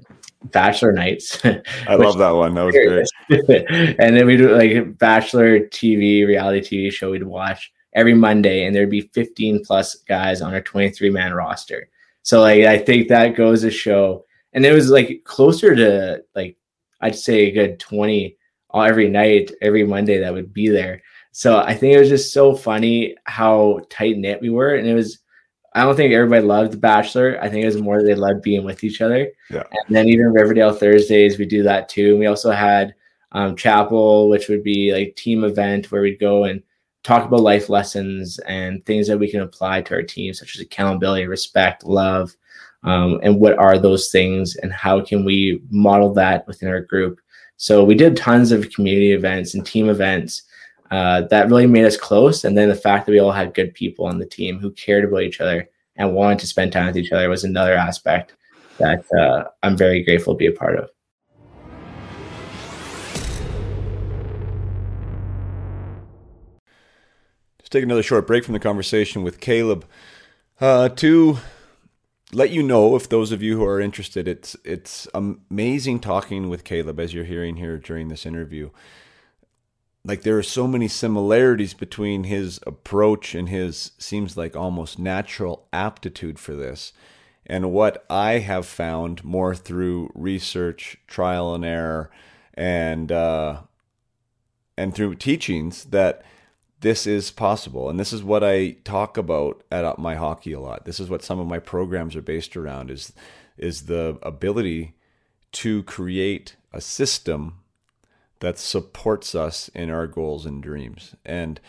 bachelor 0.44 0.92
nights. 0.92 1.38
I 1.44 1.94
love 1.94 2.18
that 2.18 2.30
one. 2.30 2.54
That 2.54 2.62
was 2.62 2.74
great. 2.74 3.66
and 3.98 4.16
then 4.16 4.26
we 4.26 4.36
do 4.36 4.54
like 4.54 4.98
bachelor 4.98 5.60
TV, 5.60 6.26
reality 6.26 6.88
TV 6.88 6.92
show 6.92 7.10
we'd 7.10 7.22
watch 7.22 7.72
every 7.94 8.14
Monday, 8.14 8.64
and 8.64 8.74
there'd 8.74 8.90
be 8.90 9.10
15 9.12 9.64
plus 9.64 9.96
guys 9.96 10.40
on 10.40 10.54
our 10.54 10.62
23 10.62 11.10
man 11.10 11.34
roster. 11.34 11.88
So 12.22 12.40
like 12.40 12.64
I 12.64 12.78
think 12.78 13.08
that 13.08 13.36
goes 13.36 13.62
to 13.62 13.70
show 13.70 14.24
and 14.52 14.64
it 14.64 14.72
was 14.72 14.90
like 14.90 15.22
closer 15.24 15.74
to 15.74 16.22
like 16.34 16.56
I'd 17.00 17.16
say 17.16 17.46
a 17.46 17.50
good 17.50 17.80
20 17.80 18.36
all 18.70 18.82
every 18.82 19.08
night, 19.08 19.50
every 19.60 19.84
Monday 19.84 20.18
that 20.20 20.32
would 20.32 20.52
be 20.52 20.68
there. 20.68 21.02
So 21.32 21.58
I 21.58 21.74
think 21.74 21.94
it 21.94 21.98
was 21.98 22.08
just 22.08 22.32
so 22.32 22.54
funny 22.54 23.16
how 23.24 23.80
tight 23.90 24.18
knit 24.18 24.40
we 24.40 24.50
were. 24.50 24.74
And 24.74 24.86
it 24.86 24.94
was, 24.94 25.18
I 25.74 25.82
don't 25.82 25.96
think 25.96 26.12
everybody 26.12 26.44
loved 26.44 26.72
The 26.72 26.78
Bachelor. 26.78 27.38
I 27.40 27.48
think 27.48 27.62
it 27.62 27.66
was 27.66 27.80
more 27.80 28.02
they 28.02 28.14
loved 28.14 28.42
being 28.42 28.64
with 28.64 28.84
each 28.84 29.00
other. 29.00 29.30
Yeah. 29.50 29.64
And 29.86 29.96
then 29.96 30.08
even 30.08 30.32
Riverdale 30.32 30.74
Thursdays, 30.74 31.38
we 31.38 31.46
do 31.46 31.62
that 31.62 31.88
too. 31.88 32.10
And 32.10 32.18
we 32.18 32.26
also 32.26 32.50
had 32.50 32.94
um, 33.32 33.56
Chapel, 33.56 34.28
which 34.28 34.48
would 34.48 34.62
be 34.62 34.92
like 34.92 35.16
team 35.16 35.44
event 35.44 35.90
where 35.90 36.02
we'd 36.02 36.20
go 36.20 36.44
and 36.44 36.62
talk 37.02 37.24
about 37.26 37.40
life 37.40 37.68
lessons 37.68 38.38
and 38.40 38.84
things 38.84 39.08
that 39.08 39.18
we 39.18 39.30
can 39.30 39.40
apply 39.40 39.82
to 39.82 39.94
our 39.94 40.02
team, 40.02 40.34
such 40.34 40.54
as 40.54 40.60
accountability, 40.60 41.26
respect, 41.26 41.84
love, 41.84 42.36
um, 42.84 43.20
and 43.22 43.40
what 43.40 43.58
are 43.58 43.78
those 43.78 44.10
things 44.10 44.56
and 44.56 44.72
how 44.72 45.00
can 45.00 45.24
we 45.24 45.62
model 45.70 46.12
that 46.14 46.46
within 46.46 46.68
our 46.68 46.80
group 46.80 47.20
so 47.56 47.84
we 47.84 47.94
did 47.94 48.16
tons 48.16 48.50
of 48.50 48.70
community 48.70 49.12
events 49.12 49.54
and 49.54 49.64
team 49.64 49.88
events 49.88 50.42
uh, 50.92 51.22
that 51.22 51.48
really 51.48 51.66
made 51.66 51.86
us 51.86 51.96
close. 51.96 52.44
And 52.44 52.56
then 52.56 52.68
the 52.68 52.74
fact 52.74 53.06
that 53.06 53.12
we 53.12 53.18
all 53.18 53.32
had 53.32 53.54
good 53.54 53.72
people 53.72 54.04
on 54.04 54.18
the 54.18 54.26
team 54.26 54.58
who 54.58 54.70
cared 54.72 55.04
about 55.04 55.22
each 55.22 55.40
other 55.40 55.66
and 55.96 56.12
wanted 56.12 56.38
to 56.40 56.46
spend 56.46 56.70
time 56.70 56.86
with 56.86 56.98
each 56.98 57.12
other 57.12 57.30
was 57.30 57.44
another 57.44 57.72
aspect 57.72 58.34
that 58.76 59.02
uh, 59.18 59.44
i'm 59.62 59.76
very 59.76 60.02
grateful 60.02 60.34
to 60.34 60.38
be 60.38 60.46
a 60.46 60.52
part 60.52 60.78
of. 60.78 60.90
Let's 67.58 67.70
take 67.70 67.84
another 67.84 68.02
short 68.02 68.26
break 68.26 68.44
from 68.44 68.52
the 68.52 68.60
conversation 68.60 69.22
with 69.22 69.40
Caleb. 69.40 69.86
Uh, 70.60 70.90
to 70.90 71.38
let 72.34 72.50
you 72.50 72.62
know 72.62 72.96
if 72.96 73.08
those 73.08 73.32
of 73.32 73.42
you 73.42 73.56
who 73.56 73.64
are 73.64 73.80
interested, 73.80 74.28
it's 74.28 74.56
it's 74.62 75.08
amazing 75.14 76.00
talking 76.00 76.50
with 76.50 76.64
Caleb 76.64 77.00
as 77.00 77.14
you're 77.14 77.24
hearing 77.24 77.56
here 77.56 77.78
during 77.78 78.08
this 78.08 78.26
interview. 78.26 78.68
Like 80.04 80.22
there 80.22 80.36
are 80.36 80.42
so 80.42 80.66
many 80.66 80.88
similarities 80.88 81.74
between 81.74 82.24
his 82.24 82.58
approach 82.66 83.34
and 83.34 83.48
his 83.48 83.92
seems 83.98 84.36
like 84.36 84.56
almost 84.56 84.98
natural 84.98 85.68
aptitude 85.72 86.38
for 86.38 86.56
this 86.56 86.92
and 87.46 87.72
what 87.72 88.04
I 88.08 88.38
have 88.38 88.66
found 88.66 89.24
more 89.24 89.54
through 89.54 90.10
research, 90.14 90.96
trial 91.06 91.54
and 91.54 91.64
error, 91.64 92.10
and 92.54 93.10
uh, 93.10 93.62
and 94.76 94.94
through 94.94 95.16
teachings 95.16 95.84
that 95.86 96.22
this 96.80 97.06
is 97.06 97.30
possible. 97.30 97.88
And 97.88 97.98
this 97.98 98.12
is 98.12 98.22
what 98.22 98.42
I 98.44 98.72
talk 98.84 99.16
about 99.16 99.62
at 99.70 99.98
my 99.98 100.14
hockey 100.14 100.52
a 100.52 100.60
lot. 100.60 100.84
This 100.84 101.00
is 101.00 101.08
what 101.08 101.22
some 101.22 101.38
of 101.38 101.46
my 101.46 101.58
programs 101.58 102.16
are 102.16 102.22
based 102.22 102.56
around 102.56 102.90
is 102.90 103.12
is 103.56 103.82
the 103.82 104.18
ability 104.22 104.94
to 105.52 105.82
create 105.82 106.56
a 106.72 106.80
system 106.80 107.58
that 108.42 108.58
supports 108.58 109.34
us 109.34 109.68
in 109.68 109.88
our 109.88 110.06
goals 110.06 110.44
and 110.44 110.62
dreams. 110.62 111.14
And 111.24 111.60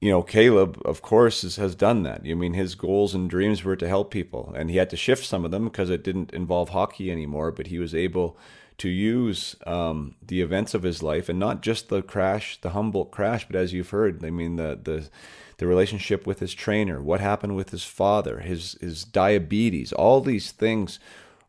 you 0.00 0.10
know, 0.10 0.22
Caleb, 0.22 0.80
of 0.86 1.02
course, 1.02 1.44
is, 1.44 1.56
has 1.56 1.74
done 1.74 2.04
that. 2.04 2.22
I 2.24 2.32
mean, 2.32 2.54
his 2.54 2.74
goals 2.74 3.14
and 3.14 3.28
dreams 3.28 3.62
were 3.62 3.76
to 3.76 3.86
help 3.86 4.10
people, 4.10 4.54
and 4.56 4.70
he 4.70 4.78
had 4.78 4.88
to 4.90 4.96
shift 4.96 5.26
some 5.26 5.44
of 5.44 5.50
them 5.50 5.64
because 5.64 5.90
it 5.90 6.02
didn't 6.02 6.32
involve 6.32 6.70
hockey 6.70 7.10
anymore. 7.10 7.52
But 7.52 7.66
he 7.66 7.78
was 7.78 7.94
able 7.94 8.38
to 8.78 8.88
use 8.88 9.56
um, 9.66 10.14
the 10.26 10.40
events 10.40 10.72
of 10.72 10.84
his 10.84 11.02
life 11.02 11.28
and 11.28 11.38
not 11.38 11.60
just 11.60 11.90
the 11.90 12.00
crash, 12.00 12.58
the 12.62 12.70
Humboldt 12.70 13.10
crash, 13.10 13.46
but 13.46 13.56
as 13.56 13.74
you've 13.74 13.90
heard, 13.90 14.24
I 14.24 14.30
mean 14.30 14.56
the 14.56 14.78
the 14.82 15.10
the 15.58 15.66
relationship 15.66 16.26
with 16.26 16.38
his 16.38 16.54
trainer, 16.54 17.02
what 17.02 17.20
happened 17.20 17.56
with 17.56 17.68
his 17.70 17.84
father, 17.84 18.38
his 18.38 18.78
his 18.80 19.04
diabetes, 19.04 19.92
all 19.92 20.22
these 20.22 20.50
things 20.50 20.98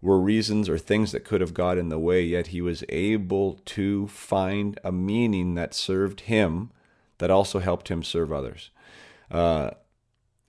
were 0.01 0.19
reasons 0.19 0.67
or 0.67 0.77
things 0.77 1.11
that 1.11 1.23
could 1.23 1.41
have 1.41 1.53
got 1.53 1.77
in 1.77 1.89
the 1.89 1.99
way. 1.99 2.23
Yet 2.23 2.47
he 2.47 2.61
was 2.61 2.83
able 2.89 3.61
to 3.65 4.07
find 4.07 4.79
a 4.83 4.91
meaning 4.91 5.55
that 5.55 5.73
served 5.73 6.21
him, 6.21 6.71
that 7.19 7.29
also 7.29 7.59
helped 7.59 7.89
him 7.89 8.03
serve 8.03 8.31
others. 8.31 8.71
Uh, 9.29 9.71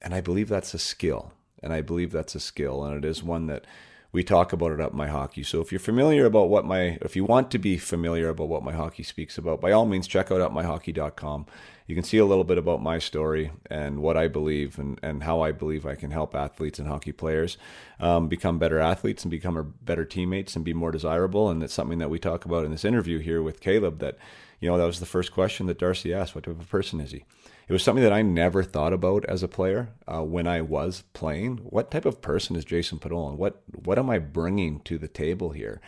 and 0.01 0.15
I 0.15 0.21
believe 0.21 0.49
that's 0.49 0.75
a 0.75 0.79
skill, 0.79 1.33
and 1.63 1.73
I 1.73 1.81
believe 1.81 2.13
that's 2.13 2.35
a 2.35 2.41
skill, 2.41 2.85
and 2.85 2.97
it 2.97 3.09
is 3.09 3.23
one 3.23 3.47
that 3.47 3.67
we 4.13 4.23
talk 4.23 4.53
about 4.53 4.73
it 4.73 4.81
at 4.81 4.93
my 4.93 5.09
hockey. 5.09 5.43
So 5.43 5.63
if 5.63 5.73
you're 5.73 5.79
familiar 5.79 6.27
about 6.27 6.51
what 6.51 6.67
my, 6.67 6.99
if 7.01 7.17
you 7.17 7.25
want 7.25 7.51
to 7.53 7.59
be 7.59 7.79
familiar 7.79 8.29
about 8.29 8.49
what 8.49 8.63
my 8.63 8.73
hockey 8.73 9.03
speaks 9.03 9.39
about, 9.39 9.61
by 9.61 9.73
all 9.73 9.87
means, 9.87 10.07
check 10.07 10.31
out 10.31 10.53
upmyhockey.com. 10.53 11.47
You 11.87 11.95
can 11.95 12.05
see 12.05 12.19
a 12.19 12.27
little 12.27 12.45
bit 12.45 12.59
about 12.59 12.83
my 12.83 12.99
story 12.99 13.53
and 13.71 14.01
what 14.01 14.19
I 14.19 14.29
believe 14.29 14.79
and, 14.79 15.01
and 15.03 15.23
how 15.23 15.41
I 15.41 15.53
believe 15.53 15.87
I 15.87 15.95
can 15.95 16.11
help 16.11 16.35
athletes 16.35 16.79
and 16.79 16.87
hockey 16.87 17.13
players 17.13 17.57
um, 18.01 18.29
become 18.29 18.59
better 18.59 18.79
athletes 18.79 19.25
and 19.25 19.31
become 19.31 19.75
better 19.83 20.05
teammates 20.05 20.57
and 20.57 20.65
be 20.65 20.75
more 20.75 20.93
desirable. 20.93 21.49
And 21.49 21.63
it's 21.63 21.75
something 21.75 21.99
that 21.99 22.11
we 22.11 22.19
talk 22.19 22.45
about 22.45 22.67
in 22.67 22.71
this 22.71 22.85
interview 22.85 23.19
here 23.19 23.43
with 23.43 23.61
Caleb 23.61 23.99
that, 24.01 24.19
you 24.61 24.69
know, 24.69 24.77
that 24.77 24.85
was 24.85 25.01
the 25.01 25.07
first 25.07 25.33
question 25.33 25.67
that 25.67 25.79
Darcy 25.79 26.15
asked: 26.15 26.35
"What 26.35 26.45
type 26.45 26.61
of 26.61 26.71
person 26.71 27.01
is 27.01 27.11
he?" 27.11 27.25
It 27.69 27.73
was 27.73 27.83
something 27.83 28.03
that 28.03 28.13
I 28.13 28.23
never 28.23 28.63
thought 28.63 28.93
about 28.93 29.25
as 29.27 29.43
a 29.43 29.49
player 29.49 29.91
uh, 30.07 30.23
when 30.23 30.47
I 30.47 30.61
was 30.61 31.05
playing. 31.13 31.59
What 31.59 31.91
type 31.91 32.05
of 32.05 32.21
person 32.21 32.57
is 32.57 32.65
Jason 32.65 32.99
Podollan? 32.99 33.37
What 33.37 33.63
what 33.85 33.99
am 33.99 34.11
I 34.11 34.19
bringing 34.19 34.81
to 34.81 34.99
the 34.99 35.09
table 35.09 35.51
here? 35.51 35.81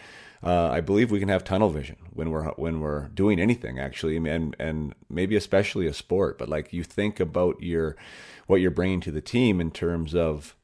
Uh, 0.43 0.68
I 0.68 0.81
believe 0.81 1.11
we 1.11 1.20
can 1.20 1.31
have 1.31 1.43
tunnel 1.43 1.70
vision 1.70 1.97
when 2.12 2.31
we're 2.31 2.51
when 2.53 2.81
we're 2.81 3.09
doing 3.09 3.41
anything 3.41 3.79
actually, 3.79 4.16
and 4.16 4.55
and 4.59 4.95
maybe 5.09 5.37
especially 5.37 5.87
a 5.87 5.95
sport. 5.95 6.39
But 6.39 6.49
like 6.49 6.72
you 6.72 6.85
think 6.85 7.18
about 7.18 7.62
your 7.62 7.97
what 8.47 8.61
you're 8.61 8.70
bringing 8.70 9.01
to 9.03 9.11
the 9.11 9.22
team 9.22 9.61
in 9.61 9.70
terms 9.70 10.14
of 10.14 10.55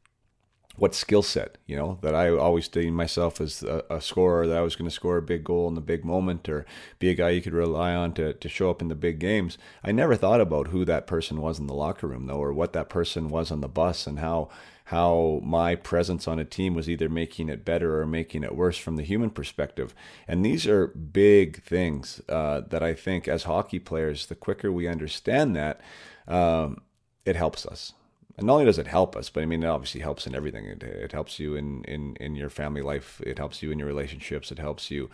what 0.80 0.94
skill 0.94 1.22
set, 1.22 1.58
you 1.66 1.76
know, 1.76 1.98
that 2.00 2.14
I 2.14 2.30
always 2.30 2.66
deemed 2.66 2.96
myself 2.96 3.38
as 3.38 3.62
a, 3.62 3.84
a, 3.90 4.00
scorer, 4.00 4.46
that 4.46 4.56
I 4.56 4.62
was 4.62 4.76
going 4.76 4.88
to 4.88 4.94
score 4.94 5.18
a 5.18 5.22
big 5.22 5.44
goal 5.44 5.68
in 5.68 5.74
the 5.74 5.82
big 5.82 6.06
moment 6.06 6.48
or 6.48 6.64
be 6.98 7.10
a 7.10 7.14
guy 7.14 7.28
you 7.30 7.42
could 7.42 7.52
rely 7.52 7.94
on 7.94 8.14
to, 8.14 8.32
to 8.32 8.48
show 8.48 8.70
up 8.70 8.80
in 8.80 8.88
the 8.88 8.94
big 8.94 9.18
games. 9.18 9.58
I 9.84 9.92
never 9.92 10.16
thought 10.16 10.40
about 10.40 10.68
who 10.68 10.86
that 10.86 11.06
person 11.06 11.42
was 11.42 11.58
in 11.58 11.66
the 11.66 11.74
locker 11.74 12.06
room, 12.06 12.26
though, 12.26 12.38
or 12.38 12.54
what 12.54 12.72
that 12.72 12.88
person 12.88 13.28
was 13.28 13.50
on 13.50 13.60
the 13.60 13.68
bus 13.68 14.06
and 14.06 14.20
how 14.20 14.48
how 14.84 15.40
my 15.44 15.76
presence 15.76 16.26
on 16.26 16.40
a 16.40 16.44
team 16.44 16.74
was 16.74 16.90
either 16.90 17.08
making 17.08 17.48
it 17.48 17.64
better 17.64 18.00
or 18.00 18.06
making 18.06 18.42
it 18.42 18.56
worse 18.56 18.76
from 18.76 18.96
the 18.96 19.04
human 19.04 19.30
perspective. 19.30 19.94
And 20.26 20.44
these 20.44 20.66
are 20.66 20.88
big 20.88 21.62
things 21.62 22.20
uh, 22.28 22.62
that 22.70 22.82
I 22.82 22.94
think 22.94 23.28
as 23.28 23.44
hockey 23.44 23.78
players, 23.78 24.26
the 24.26 24.34
quicker 24.34 24.72
we 24.72 24.88
understand 24.88 25.54
that, 25.54 25.80
um, 26.26 26.80
it 27.24 27.36
helps 27.36 27.66
us 27.66 27.92
and 28.40 28.46
not 28.46 28.54
only 28.54 28.64
does 28.64 28.78
it 28.78 28.86
help 28.86 29.14
us, 29.14 29.30
but 29.30 29.42
I 29.42 29.46
mean, 29.46 29.62
it 29.62 29.66
obviously 29.68 30.00
helps 30.00 30.26
in 30.26 30.34
everything. 30.34 30.64
It, 30.64 30.82
it 30.82 31.12
helps 31.12 31.38
you 31.38 31.54
in, 31.54 31.84
in, 31.84 32.16
in 32.16 32.34
your 32.34 32.50
family 32.50 32.82
life. 32.82 33.20
It 33.24 33.38
helps 33.38 33.62
you 33.62 33.70
in 33.70 33.78
your 33.78 33.86
relationships. 33.86 34.50
It 34.50 34.58
helps 34.58 34.90
you 34.90 35.10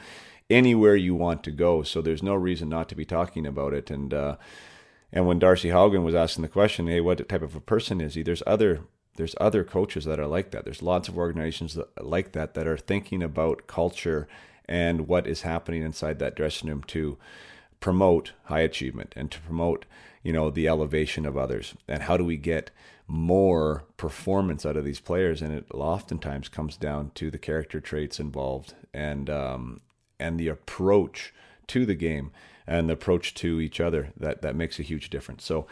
anywhere 0.48 0.96
you 0.96 1.14
want 1.14 1.42
to 1.44 1.50
go. 1.50 1.82
So 1.82 2.00
there's 2.00 2.22
no 2.22 2.34
reason 2.34 2.68
not 2.68 2.88
to 2.88 2.94
be 2.94 3.04
talking 3.04 3.46
about 3.46 3.74
it. 3.74 3.90
And, 3.90 4.14
uh, 4.14 4.36
and 5.12 5.26
when 5.26 5.38
Darcy 5.38 5.68
Haugen 5.68 6.04
was 6.04 6.14
asking 6.14 6.42
the 6.42 6.48
question, 6.48 6.86
hey, 6.86 7.00
what 7.00 7.28
type 7.28 7.42
of 7.42 7.56
a 7.56 7.60
person 7.60 8.00
is 8.00 8.14
he? 8.14 8.22
There's 8.22 8.42
other, 8.46 8.82
there's 9.16 9.34
other 9.40 9.64
coaches 9.64 10.04
that 10.04 10.20
are 10.20 10.26
like 10.26 10.52
that. 10.52 10.64
There's 10.64 10.82
lots 10.82 11.08
of 11.08 11.18
organizations 11.18 11.74
that, 11.74 12.04
like 12.04 12.32
that, 12.32 12.54
that 12.54 12.66
are 12.66 12.78
thinking 12.78 13.22
about 13.22 13.66
culture 13.66 14.28
and 14.68 15.08
what 15.08 15.26
is 15.26 15.42
happening 15.42 15.82
inside 15.82 16.18
that 16.18 16.36
dressing 16.36 16.68
room 16.68 16.82
to 16.84 17.18
promote 17.80 18.32
high 18.44 18.60
achievement 18.60 19.12
and 19.16 19.30
to 19.30 19.40
promote, 19.40 19.84
you 20.22 20.32
know, 20.32 20.50
the 20.50 20.68
elevation 20.68 21.26
of 21.26 21.36
others. 21.36 21.74
And 21.88 22.04
how 22.04 22.16
do 22.16 22.24
we 22.24 22.36
get 22.36 22.70
more 23.08 23.84
performance 23.96 24.66
out 24.66 24.76
of 24.76 24.84
these 24.84 25.00
players, 25.00 25.42
and 25.42 25.52
it 25.52 25.66
oftentimes 25.72 26.48
comes 26.48 26.76
down 26.76 27.10
to 27.14 27.30
the 27.30 27.38
character 27.38 27.80
traits 27.80 28.18
involved 28.18 28.74
and 28.92 29.30
um, 29.30 29.80
and 30.18 30.38
the 30.38 30.48
approach 30.48 31.32
to 31.68 31.86
the 31.86 31.94
game 31.94 32.30
and 32.66 32.88
the 32.88 32.94
approach 32.94 33.34
to 33.34 33.60
each 33.60 33.80
other 33.80 34.12
that 34.16 34.42
that 34.42 34.56
makes 34.56 34.78
a 34.78 34.82
huge 34.82 35.10
difference. 35.10 35.44
So 35.44 35.66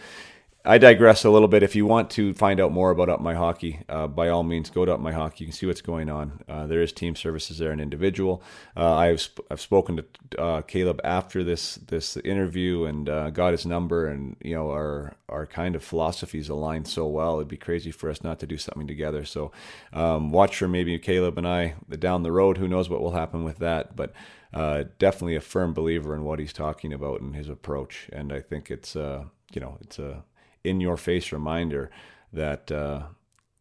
I 0.66 0.78
digress 0.78 1.26
a 1.26 1.30
little 1.30 1.46
bit. 1.46 1.62
If 1.62 1.76
you 1.76 1.84
want 1.84 2.08
to 2.12 2.32
find 2.32 2.58
out 2.58 2.72
more 2.72 2.90
about 2.90 3.10
Up 3.10 3.20
My 3.20 3.34
Hockey, 3.34 3.80
uh, 3.86 4.06
by 4.06 4.30
all 4.30 4.42
means, 4.42 4.70
go 4.70 4.86
to 4.86 4.94
Up 4.94 5.00
My 5.00 5.12
Hockey. 5.12 5.44
You 5.44 5.48
can 5.48 5.54
see 5.54 5.66
what's 5.66 5.82
going 5.82 6.08
on. 6.08 6.42
Uh, 6.48 6.66
there 6.66 6.80
is 6.80 6.90
team 6.90 7.14
services 7.16 7.58
there 7.58 7.70
and 7.70 7.82
individual. 7.82 8.42
Uh, 8.74 8.94
I've 8.94 9.20
sp- 9.20 9.44
I've 9.50 9.60
spoken 9.60 9.96
to 9.98 10.40
uh, 10.40 10.62
Caleb 10.62 11.02
after 11.04 11.44
this 11.44 11.74
this 11.74 12.16
interview 12.16 12.86
and 12.86 13.10
uh, 13.10 13.28
got 13.28 13.52
his 13.52 13.66
number, 13.66 14.06
and 14.06 14.36
you 14.40 14.54
know 14.54 14.70
our 14.70 15.16
our 15.28 15.44
kind 15.44 15.76
of 15.76 15.84
philosophies 15.84 16.48
align 16.48 16.86
so 16.86 17.06
well. 17.06 17.36
It'd 17.36 17.48
be 17.48 17.58
crazy 17.58 17.90
for 17.90 18.08
us 18.08 18.24
not 18.24 18.40
to 18.40 18.46
do 18.46 18.56
something 18.56 18.86
together. 18.86 19.26
So 19.26 19.52
um, 19.92 20.32
watch 20.32 20.56
for 20.56 20.66
maybe 20.66 20.98
Caleb 20.98 21.36
and 21.36 21.46
I 21.46 21.74
down 21.98 22.22
the 22.22 22.32
road. 22.32 22.56
Who 22.56 22.68
knows 22.68 22.88
what 22.88 23.02
will 23.02 23.12
happen 23.12 23.44
with 23.44 23.58
that, 23.58 23.96
but. 23.96 24.14
Uh, 24.54 24.84
definitely 25.00 25.34
a 25.34 25.40
firm 25.40 25.74
believer 25.74 26.14
in 26.14 26.22
what 26.22 26.38
he's 26.38 26.52
talking 26.52 26.92
about 26.92 27.20
and 27.20 27.34
his 27.34 27.48
approach, 27.48 28.08
and 28.12 28.32
I 28.32 28.40
think 28.40 28.70
it's 28.70 28.94
you 28.94 29.26
know 29.56 29.78
it's 29.80 29.98
a 29.98 30.22
in 30.64 30.80
your 30.80 30.96
face 30.96 31.30
reminder 31.30 31.90
that 32.32 32.72
uh, 32.72 33.02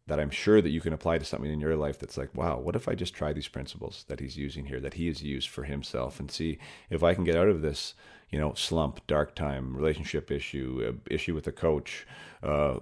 that 0.06 0.20
I'm 0.20 0.30
sure 0.30 0.60
that 0.60 0.70
you 0.70 0.80
can 0.80 0.92
apply 0.92 1.18
to 1.18 1.24
something 1.24 1.50
in 1.50 1.60
your 1.60 1.76
life 1.76 1.98
that's 1.98 2.18
like, 2.18 2.34
wow, 2.34 2.58
what 2.58 2.76
if 2.76 2.88
I 2.88 2.94
just 2.94 3.14
try 3.14 3.32
these 3.32 3.48
principles 3.48 4.04
that 4.08 4.20
he's 4.20 4.36
using 4.36 4.66
here, 4.66 4.80
that 4.80 4.94
he 4.94 5.06
has 5.06 5.22
used 5.22 5.48
for 5.48 5.64
himself, 5.64 6.20
and 6.20 6.30
see 6.30 6.58
if 6.90 7.02
I 7.02 7.14
can 7.14 7.24
get 7.24 7.36
out 7.36 7.48
of 7.48 7.62
this, 7.62 7.94
you 8.28 8.38
know, 8.38 8.52
slump, 8.54 9.06
dark 9.06 9.34
time, 9.34 9.74
relationship 9.74 10.30
issue, 10.30 10.84
uh, 10.86 11.08
issue 11.10 11.34
with 11.34 11.46
a 11.46 11.52
coach, 11.52 12.06
uh, 12.42 12.78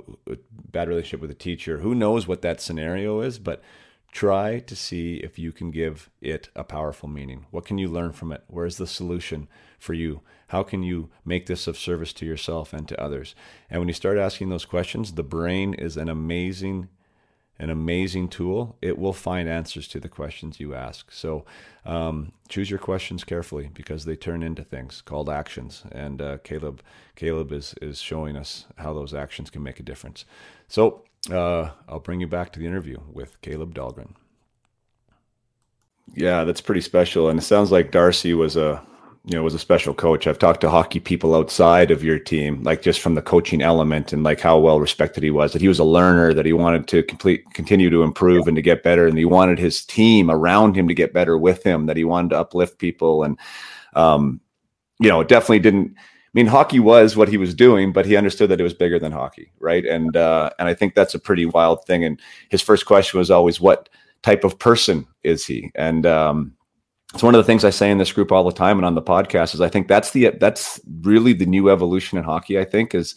bad 0.50 0.88
relationship 0.88 1.20
with 1.20 1.30
a 1.30 1.34
teacher. 1.34 1.78
Who 1.78 1.94
knows 1.94 2.26
what 2.26 2.42
that 2.42 2.60
scenario 2.60 3.20
is, 3.20 3.38
but 3.38 3.62
try 4.10 4.58
to 4.58 4.74
see 4.74 5.16
if 5.16 5.38
you 5.38 5.52
can 5.52 5.70
give 5.70 6.10
it 6.20 6.48
a 6.56 6.64
powerful 6.64 7.08
meaning. 7.08 7.46
What 7.50 7.64
can 7.64 7.78
you 7.78 7.88
learn 7.88 8.12
from 8.12 8.32
it? 8.32 8.42
Where's 8.48 8.78
the 8.78 8.86
solution 8.86 9.46
for 9.82 9.94
you? 9.94 10.20
How 10.48 10.62
can 10.62 10.82
you 10.82 11.10
make 11.24 11.46
this 11.46 11.66
of 11.66 11.78
service 11.78 12.12
to 12.14 12.26
yourself 12.26 12.72
and 12.72 12.86
to 12.88 13.02
others? 13.02 13.34
And 13.70 13.80
when 13.80 13.88
you 13.88 13.94
start 13.94 14.18
asking 14.18 14.48
those 14.48 14.64
questions, 14.64 15.12
the 15.12 15.22
brain 15.22 15.74
is 15.74 15.96
an 15.96 16.08
amazing 16.08 16.88
an 17.58 17.70
amazing 17.70 18.28
tool. 18.28 18.76
It 18.82 18.98
will 18.98 19.12
find 19.12 19.48
answers 19.48 19.86
to 19.88 20.00
the 20.00 20.08
questions 20.08 20.58
you 20.58 20.74
ask. 20.74 21.12
So 21.12 21.44
um, 21.84 22.32
choose 22.48 22.70
your 22.70 22.78
questions 22.78 23.22
carefully 23.22 23.70
because 23.72 24.04
they 24.04 24.16
turn 24.16 24.42
into 24.42 24.64
things 24.64 25.00
called 25.00 25.28
actions. 25.28 25.84
And 25.92 26.20
uh, 26.20 26.38
Caleb, 26.38 26.82
Caleb 27.14 27.52
is 27.52 27.74
is 27.80 28.00
showing 28.00 28.36
us 28.36 28.66
how 28.78 28.92
those 28.92 29.14
actions 29.14 29.50
can 29.50 29.62
make 29.62 29.78
a 29.78 29.84
difference. 29.84 30.24
So 30.66 31.04
uh, 31.30 31.70
I'll 31.88 32.00
bring 32.00 32.20
you 32.20 32.26
back 32.26 32.52
to 32.52 32.58
the 32.58 32.66
interview 32.66 32.98
with 33.12 33.40
Caleb 33.42 33.74
Dahlgren. 33.74 34.14
Yeah, 36.14 36.44
that's 36.44 36.60
pretty 36.60 36.80
special, 36.80 37.28
and 37.28 37.38
it 37.38 37.42
sounds 37.42 37.70
like 37.70 37.92
Darcy 37.92 38.34
was 38.34 38.56
a 38.56 38.82
you 39.24 39.36
know 39.36 39.42
was 39.42 39.54
a 39.54 39.58
special 39.58 39.94
coach. 39.94 40.26
I've 40.26 40.38
talked 40.38 40.60
to 40.62 40.70
hockey 40.70 41.00
people 41.00 41.34
outside 41.34 41.90
of 41.90 42.02
your 42.02 42.18
team, 42.18 42.62
like 42.62 42.82
just 42.82 43.00
from 43.00 43.14
the 43.14 43.22
coaching 43.22 43.62
element 43.62 44.12
and 44.12 44.22
like 44.24 44.40
how 44.40 44.58
well 44.58 44.80
respected 44.80 45.22
he 45.22 45.30
was. 45.30 45.52
That 45.52 45.62
he 45.62 45.68
was 45.68 45.78
a 45.78 45.84
learner, 45.84 46.34
that 46.34 46.46
he 46.46 46.52
wanted 46.52 46.88
to 46.88 47.02
complete, 47.04 47.44
continue 47.54 47.90
to 47.90 48.02
improve 48.02 48.48
and 48.48 48.56
to 48.56 48.62
get 48.62 48.82
better, 48.82 49.06
and 49.06 49.16
he 49.16 49.24
wanted 49.24 49.58
his 49.58 49.84
team 49.84 50.30
around 50.30 50.76
him 50.76 50.88
to 50.88 50.94
get 50.94 51.12
better 51.12 51.38
with 51.38 51.62
him. 51.62 51.86
That 51.86 51.96
he 51.96 52.04
wanted 52.04 52.30
to 52.30 52.38
uplift 52.38 52.78
people, 52.78 53.22
and 53.22 53.38
um, 53.94 54.40
you 54.98 55.08
know, 55.08 55.22
definitely 55.22 55.60
didn't 55.60 55.96
I 56.34 56.38
mean, 56.38 56.46
hockey 56.46 56.80
was 56.80 57.14
what 57.14 57.28
he 57.28 57.36
was 57.36 57.54
doing, 57.54 57.92
but 57.92 58.06
he 58.06 58.16
understood 58.16 58.48
that 58.48 58.60
it 58.60 58.62
was 58.62 58.72
bigger 58.72 58.98
than 58.98 59.12
hockey, 59.12 59.52
right? 59.60 59.84
And 59.84 60.16
uh, 60.16 60.48
and 60.58 60.66
I 60.66 60.72
think 60.72 60.94
that's 60.94 61.14
a 61.14 61.18
pretty 61.18 61.44
wild 61.44 61.84
thing. 61.84 62.04
And 62.04 62.18
his 62.48 62.62
first 62.62 62.86
question 62.86 63.18
was 63.18 63.30
always, 63.30 63.60
"What 63.60 63.90
type 64.22 64.42
of 64.42 64.58
person 64.58 65.06
is 65.22 65.44
he?" 65.44 65.70
And 65.74 66.06
um, 66.06 66.54
it's 67.12 67.22
one 67.22 67.34
of 67.34 67.38
the 67.38 67.44
things 67.44 67.64
I 67.64 67.70
say 67.70 67.90
in 67.90 67.98
this 67.98 68.12
group 68.12 68.32
all 68.32 68.44
the 68.44 68.52
time 68.52 68.78
and 68.78 68.86
on 68.86 68.94
the 68.94 69.02
podcast 69.02 69.54
is 69.54 69.60
I 69.60 69.68
think 69.68 69.88
that's 69.88 70.12
the 70.12 70.30
that's 70.40 70.80
really 71.02 71.32
the 71.32 71.46
new 71.46 71.70
evolution 71.70 72.18
in 72.18 72.24
hockey. 72.24 72.58
I 72.58 72.64
think 72.64 72.94
is 72.94 73.14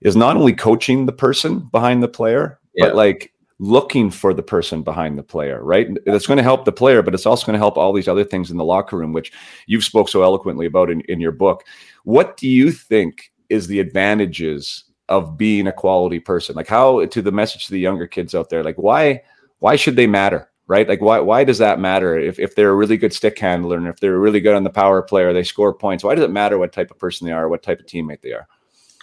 is 0.00 0.16
not 0.16 0.36
only 0.36 0.52
coaching 0.52 1.06
the 1.06 1.12
person 1.12 1.60
behind 1.70 2.02
the 2.02 2.08
player, 2.08 2.58
yeah. 2.74 2.86
but 2.86 2.96
like 2.96 3.32
looking 3.58 4.10
for 4.10 4.32
the 4.32 4.42
person 4.42 4.82
behind 4.82 5.18
the 5.18 5.22
player, 5.22 5.62
right? 5.62 5.88
That's 6.06 6.26
going 6.26 6.38
to 6.38 6.42
help 6.42 6.64
the 6.64 6.72
player, 6.72 7.02
but 7.02 7.12
it's 7.12 7.26
also 7.26 7.44
going 7.44 7.54
to 7.54 7.58
help 7.58 7.76
all 7.76 7.92
these 7.92 8.08
other 8.08 8.24
things 8.24 8.50
in 8.50 8.56
the 8.56 8.64
locker 8.64 8.96
room, 8.96 9.12
which 9.12 9.32
you've 9.66 9.84
spoke 9.84 10.08
so 10.08 10.22
eloquently 10.22 10.64
about 10.64 10.90
in, 10.90 11.02
in 11.02 11.20
your 11.20 11.32
book. 11.32 11.64
What 12.04 12.38
do 12.38 12.48
you 12.48 12.72
think 12.72 13.30
is 13.50 13.66
the 13.66 13.80
advantages 13.80 14.84
of 15.10 15.36
being 15.36 15.66
a 15.66 15.72
quality 15.72 16.20
person? 16.20 16.56
Like 16.56 16.68
how 16.68 17.04
to 17.04 17.20
the 17.20 17.32
message 17.32 17.66
to 17.66 17.72
the 17.72 17.78
younger 17.78 18.06
kids 18.06 18.34
out 18.34 18.48
there, 18.48 18.64
like 18.64 18.76
why 18.76 19.22
why 19.58 19.76
should 19.76 19.96
they 19.96 20.06
matter? 20.06 20.49
Right? 20.70 20.88
Like 20.88 21.00
why 21.00 21.18
why 21.18 21.42
does 21.42 21.58
that 21.58 21.80
matter? 21.80 22.16
If 22.16 22.38
if 22.38 22.54
they're 22.54 22.70
a 22.70 22.76
really 22.76 22.96
good 22.96 23.12
stick 23.12 23.36
handler 23.36 23.76
and 23.76 23.88
if 23.88 23.98
they're 23.98 24.20
really 24.20 24.38
good 24.38 24.54
on 24.54 24.62
the 24.62 24.70
power 24.70 25.02
play 25.02 25.24
or 25.24 25.32
they 25.32 25.42
score 25.42 25.74
points, 25.74 26.04
why 26.04 26.14
does 26.14 26.22
it 26.22 26.30
matter 26.30 26.58
what 26.58 26.72
type 26.72 26.92
of 26.92 26.98
person 27.00 27.26
they 27.26 27.32
are, 27.32 27.48
what 27.48 27.64
type 27.64 27.80
of 27.80 27.86
teammate 27.86 28.20
they 28.22 28.32
are? 28.32 28.46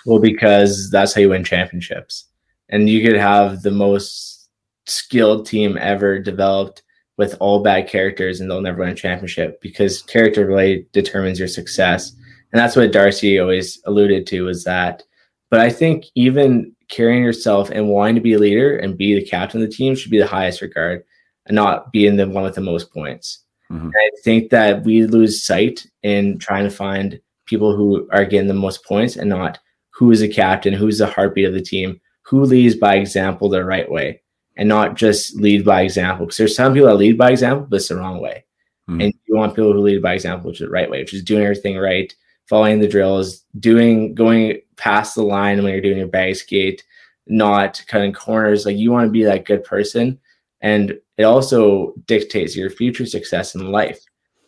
Well, 0.06 0.20
because 0.20 0.90
that's 0.90 1.14
how 1.14 1.20
you 1.20 1.32
win 1.32 1.44
championships. 1.44 2.24
And 2.70 2.88
you 2.88 3.06
could 3.06 3.20
have 3.20 3.64
the 3.64 3.72
most 3.72 4.48
skilled 4.86 5.46
team 5.46 5.78
ever 5.78 6.20
developed 6.20 6.84
with 7.18 7.36
all 7.42 7.62
bad 7.62 7.90
characters 7.90 8.40
and 8.40 8.50
they'll 8.50 8.62
never 8.62 8.80
win 8.80 8.90
a 8.90 8.96
championship 8.96 9.60
because 9.60 10.04
character 10.04 10.48
really 10.48 10.88
determines 10.94 11.38
your 11.38 11.50
success. 11.50 12.14
And 12.54 12.62
that's 12.62 12.78
what 12.78 12.94
Darcy 12.94 13.40
always 13.40 13.78
alluded 13.86 14.26
to 14.28 14.46
was 14.46 14.64
that. 14.64 15.04
But 15.50 15.60
I 15.60 15.70
think 15.70 16.06
even 16.16 16.74
carrying 16.88 17.26
yourself 17.26 17.70
and 17.72 17.90
wanting 17.90 18.16
to 18.16 18.22
be 18.22 18.36
a 18.36 18.40
leader 18.40 18.78
and 18.78 18.98
be 18.98 19.16
the 19.16 19.26
captain 19.26 19.62
of 19.62 19.70
the 19.70 19.76
team 19.76 19.96
should 19.96 20.12
be 20.12 20.20
the 20.20 20.26
highest 20.26 20.62
regard 20.62 21.04
and 21.48 21.56
not 21.56 21.92
being 21.92 22.16
the 22.16 22.28
one 22.28 22.44
with 22.44 22.56
the 22.56 22.62
most 22.62 22.94
points. 22.94 23.44
Mm-hmm. 23.72 23.90
I 23.90 24.10
think 24.24 24.50
that 24.52 24.84
we 24.84 25.06
lose 25.06 25.44
sight 25.44 25.86
in 26.04 26.38
trying 26.40 26.64
to 26.64 26.70
find 26.70 27.20
people 27.46 27.76
who 27.76 28.08
are 28.12 28.26
getting 28.26 28.48
the 28.48 28.54
most 28.54 28.86
points 28.86 29.16
and 29.16 29.30
not 29.30 29.60
who 29.90 30.12
is 30.12 30.22
a 30.22 30.28
captain, 30.28 30.74
who's 30.74 31.00
the 31.00 31.08
heartbeat 31.08 31.46
of 31.46 31.54
the 31.54 31.62
team, 31.62 32.00
who 32.22 32.44
leads 32.44 32.76
by 32.76 32.96
example 32.96 33.50
the 33.50 33.64
right 33.64 33.90
way 33.90 34.22
and 34.58 34.68
not 34.68 34.96
just 34.96 35.36
lead 35.36 35.64
by 35.64 35.82
example. 35.82 36.26
Because 36.26 36.38
there's 36.38 36.56
some 36.56 36.74
people 36.74 36.88
that 36.88 36.96
lead 36.96 37.18
by 37.18 37.32
example, 37.32 37.68
but 37.70 37.78
it's 37.78 37.88
the 37.88 37.96
wrong 37.96 38.20
way. 38.20 38.44
Mm. 38.90 39.06
And 39.06 39.14
you 39.26 39.36
want 39.36 39.56
people 39.56 39.74
who 39.74 39.80
lead 39.80 40.02
by 40.02 40.14
example, 40.14 40.50
which 40.50 40.62
is 40.62 40.68
the 40.68 40.72
right 40.72 40.90
way, 40.90 41.00
which 41.00 41.14
is 41.14 41.24
doing 41.24 41.44
everything 41.44 41.78
right, 41.78 42.14
following 42.48 42.80
the 42.80 42.88
drills, 42.88 43.44
doing 43.60 44.14
going 44.16 44.62
past 44.76 45.16
the 45.16 45.24
line 45.24 45.62
when 45.64 45.72
you're 45.72 45.82
doing 45.82 45.98
your 45.98 46.08
bag 46.08 46.36
skate, 46.36 46.84
not 47.28 47.84
cutting 47.88 48.14
corners. 48.14 48.66
Like 48.66 48.78
you 48.78 48.92
want 48.92 49.08
to 49.08 49.12
be 49.12 49.24
that 49.24 49.46
good 49.46 49.64
person. 49.64 50.20
And 50.62 50.98
it 51.18 51.24
also 51.24 51.94
dictates 52.06 52.56
your 52.56 52.70
future 52.70 53.06
success 53.06 53.56
in 53.56 53.72
life. 53.72 54.00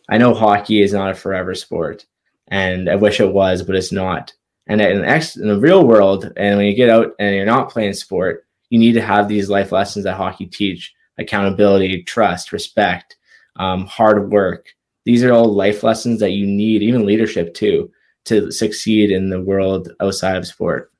I 0.08 0.18
know 0.18 0.34
hockey 0.34 0.82
is 0.82 0.92
not 0.92 1.10
a 1.10 1.14
forever 1.14 1.54
sport. 1.54 2.06
And 2.48 2.90
I 2.90 2.96
wish 2.96 3.20
it 3.20 3.32
was, 3.32 3.62
but 3.62 3.76
it's 3.76 3.92
not. 3.92 4.32
And 4.66 4.80
in, 4.80 5.04
ex- 5.04 5.36
in 5.36 5.48
the 5.48 5.58
real 5.58 5.86
world, 5.86 6.32
and 6.36 6.56
when 6.56 6.66
you 6.66 6.74
get 6.74 6.90
out 6.90 7.12
and 7.18 7.34
you're 7.34 7.44
not 7.44 7.70
playing 7.70 7.92
sport, 7.94 8.44
you 8.70 8.78
need 8.78 8.92
to 8.92 9.02
have 9.02 9.28
these 9.28 9.50
life 9.50 9.72
lessons 9.72 10.04
that 10.04 10.16
hockey 10.16 10.46
teach 10.46 10.92
accountability, 11.18 12.02
trust, 12.04 12.52
respect, 12.52 13.16
um, 13.56 13.86
hard 13.86 14.30
work. 14.30 14.68
These 15.04 15.22
are 15.24 15.32
all 15.32 15.52
life 15.52 15.82
lessons 15.82 16.20
that 16.20 16.32
you 16.32 16.46
need, 16.46 16.82
even 16.82 17.06
leadership 17.06 17.54
too, 17.54 17.90
to 18.26 18.50
succeed 18.50 19.10
in 19.10 19.30
the 19.30 19.40
world 19.40 19.90
outside 20.00 20.36
of 20.36 20.46
sport. 20.46 20.92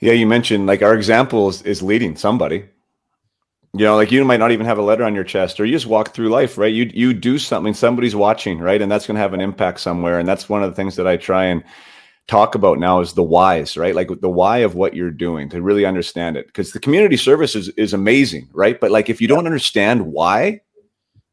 Yeah, 0.00 0.12
you 0.12 0.26
mentioned 0.26 0.66
like 0.66 0.82
our 0.82 0.94
example 0.94 1.48
is, 1.48 1.62
is 1.62 1.82
leading 1.82 2.16
somebody. 2.16 2.66
You 3.76 3.84
know, 3.86 3.96
like 3.96 4.12
you 4.12 4.24
might 4.24 4.38
not 4.38 4.52
even 4.52 4.66
have 4.66 4.78
a 4.78 4.82
letter 4.82 5.02
on 5.02 5.16
your 5.16 5.24
chest, 5.24 5.58
or 5.58 5.64
you 5.64 5.72
just 5.72 5.86
walk 5.86 6.14
through 6.14 6.28
life, 6.28 6.56
right? 6.56 6.72
You 6.72 6.88
you 6.94 7.12
do 7.12 7.38
something, 7.38 7.74
somebody's 7.74 8.14
watching, 8.14 8.60
right, 8.60 8.80
and 8.80 8.90
that's 8.90 9.04
going 9.04 9.16
to 9.16 9.20
have 9.20 9.34
an 9.34 9.40
impact 9.40 9.80
somewhere. 9.80 10.20
And 10.20 10.28
that's 10.28 10.48
one 10.48 10.62
of 10.62 10.70
the 10.70 10.76
things 10.76 10.94
that 10.94 11.08
I 11.08 11.16
try 11.16 11.46
and 11.46 11.64
talk 12.28 12.54
about 12.54 12.78
now 12.78 13.00
is 13.00 13.14
the 13.14 13.22
whys, 13.22 13.76
right? 13.76 13.94
Like 13.94 14.08
the 14.20 14.30
why 14.30 14.58
of 14.58 14.76
what 14.76 14.94
you're 14.94 15.10
doing 15.10 15.48
to 15.50 15.60
really 15.60 15.84
understand 15.84 16.36
it. 16.36 16.46
Because 16.46 16.72
the 16.72 16.78
community 16.80 17.16
service 17.16 17.54
is, 17.54 17.68
is 17.70 17.92
amazing, 17.92 18.48
right? 18.52 18.78
But 18.80 18.92
like 18.92 19.10
if 19.10 19.20
you 19.20 19.28
don't 19.28 19.46
understand 19.46 20.06
why, 20.06 20.60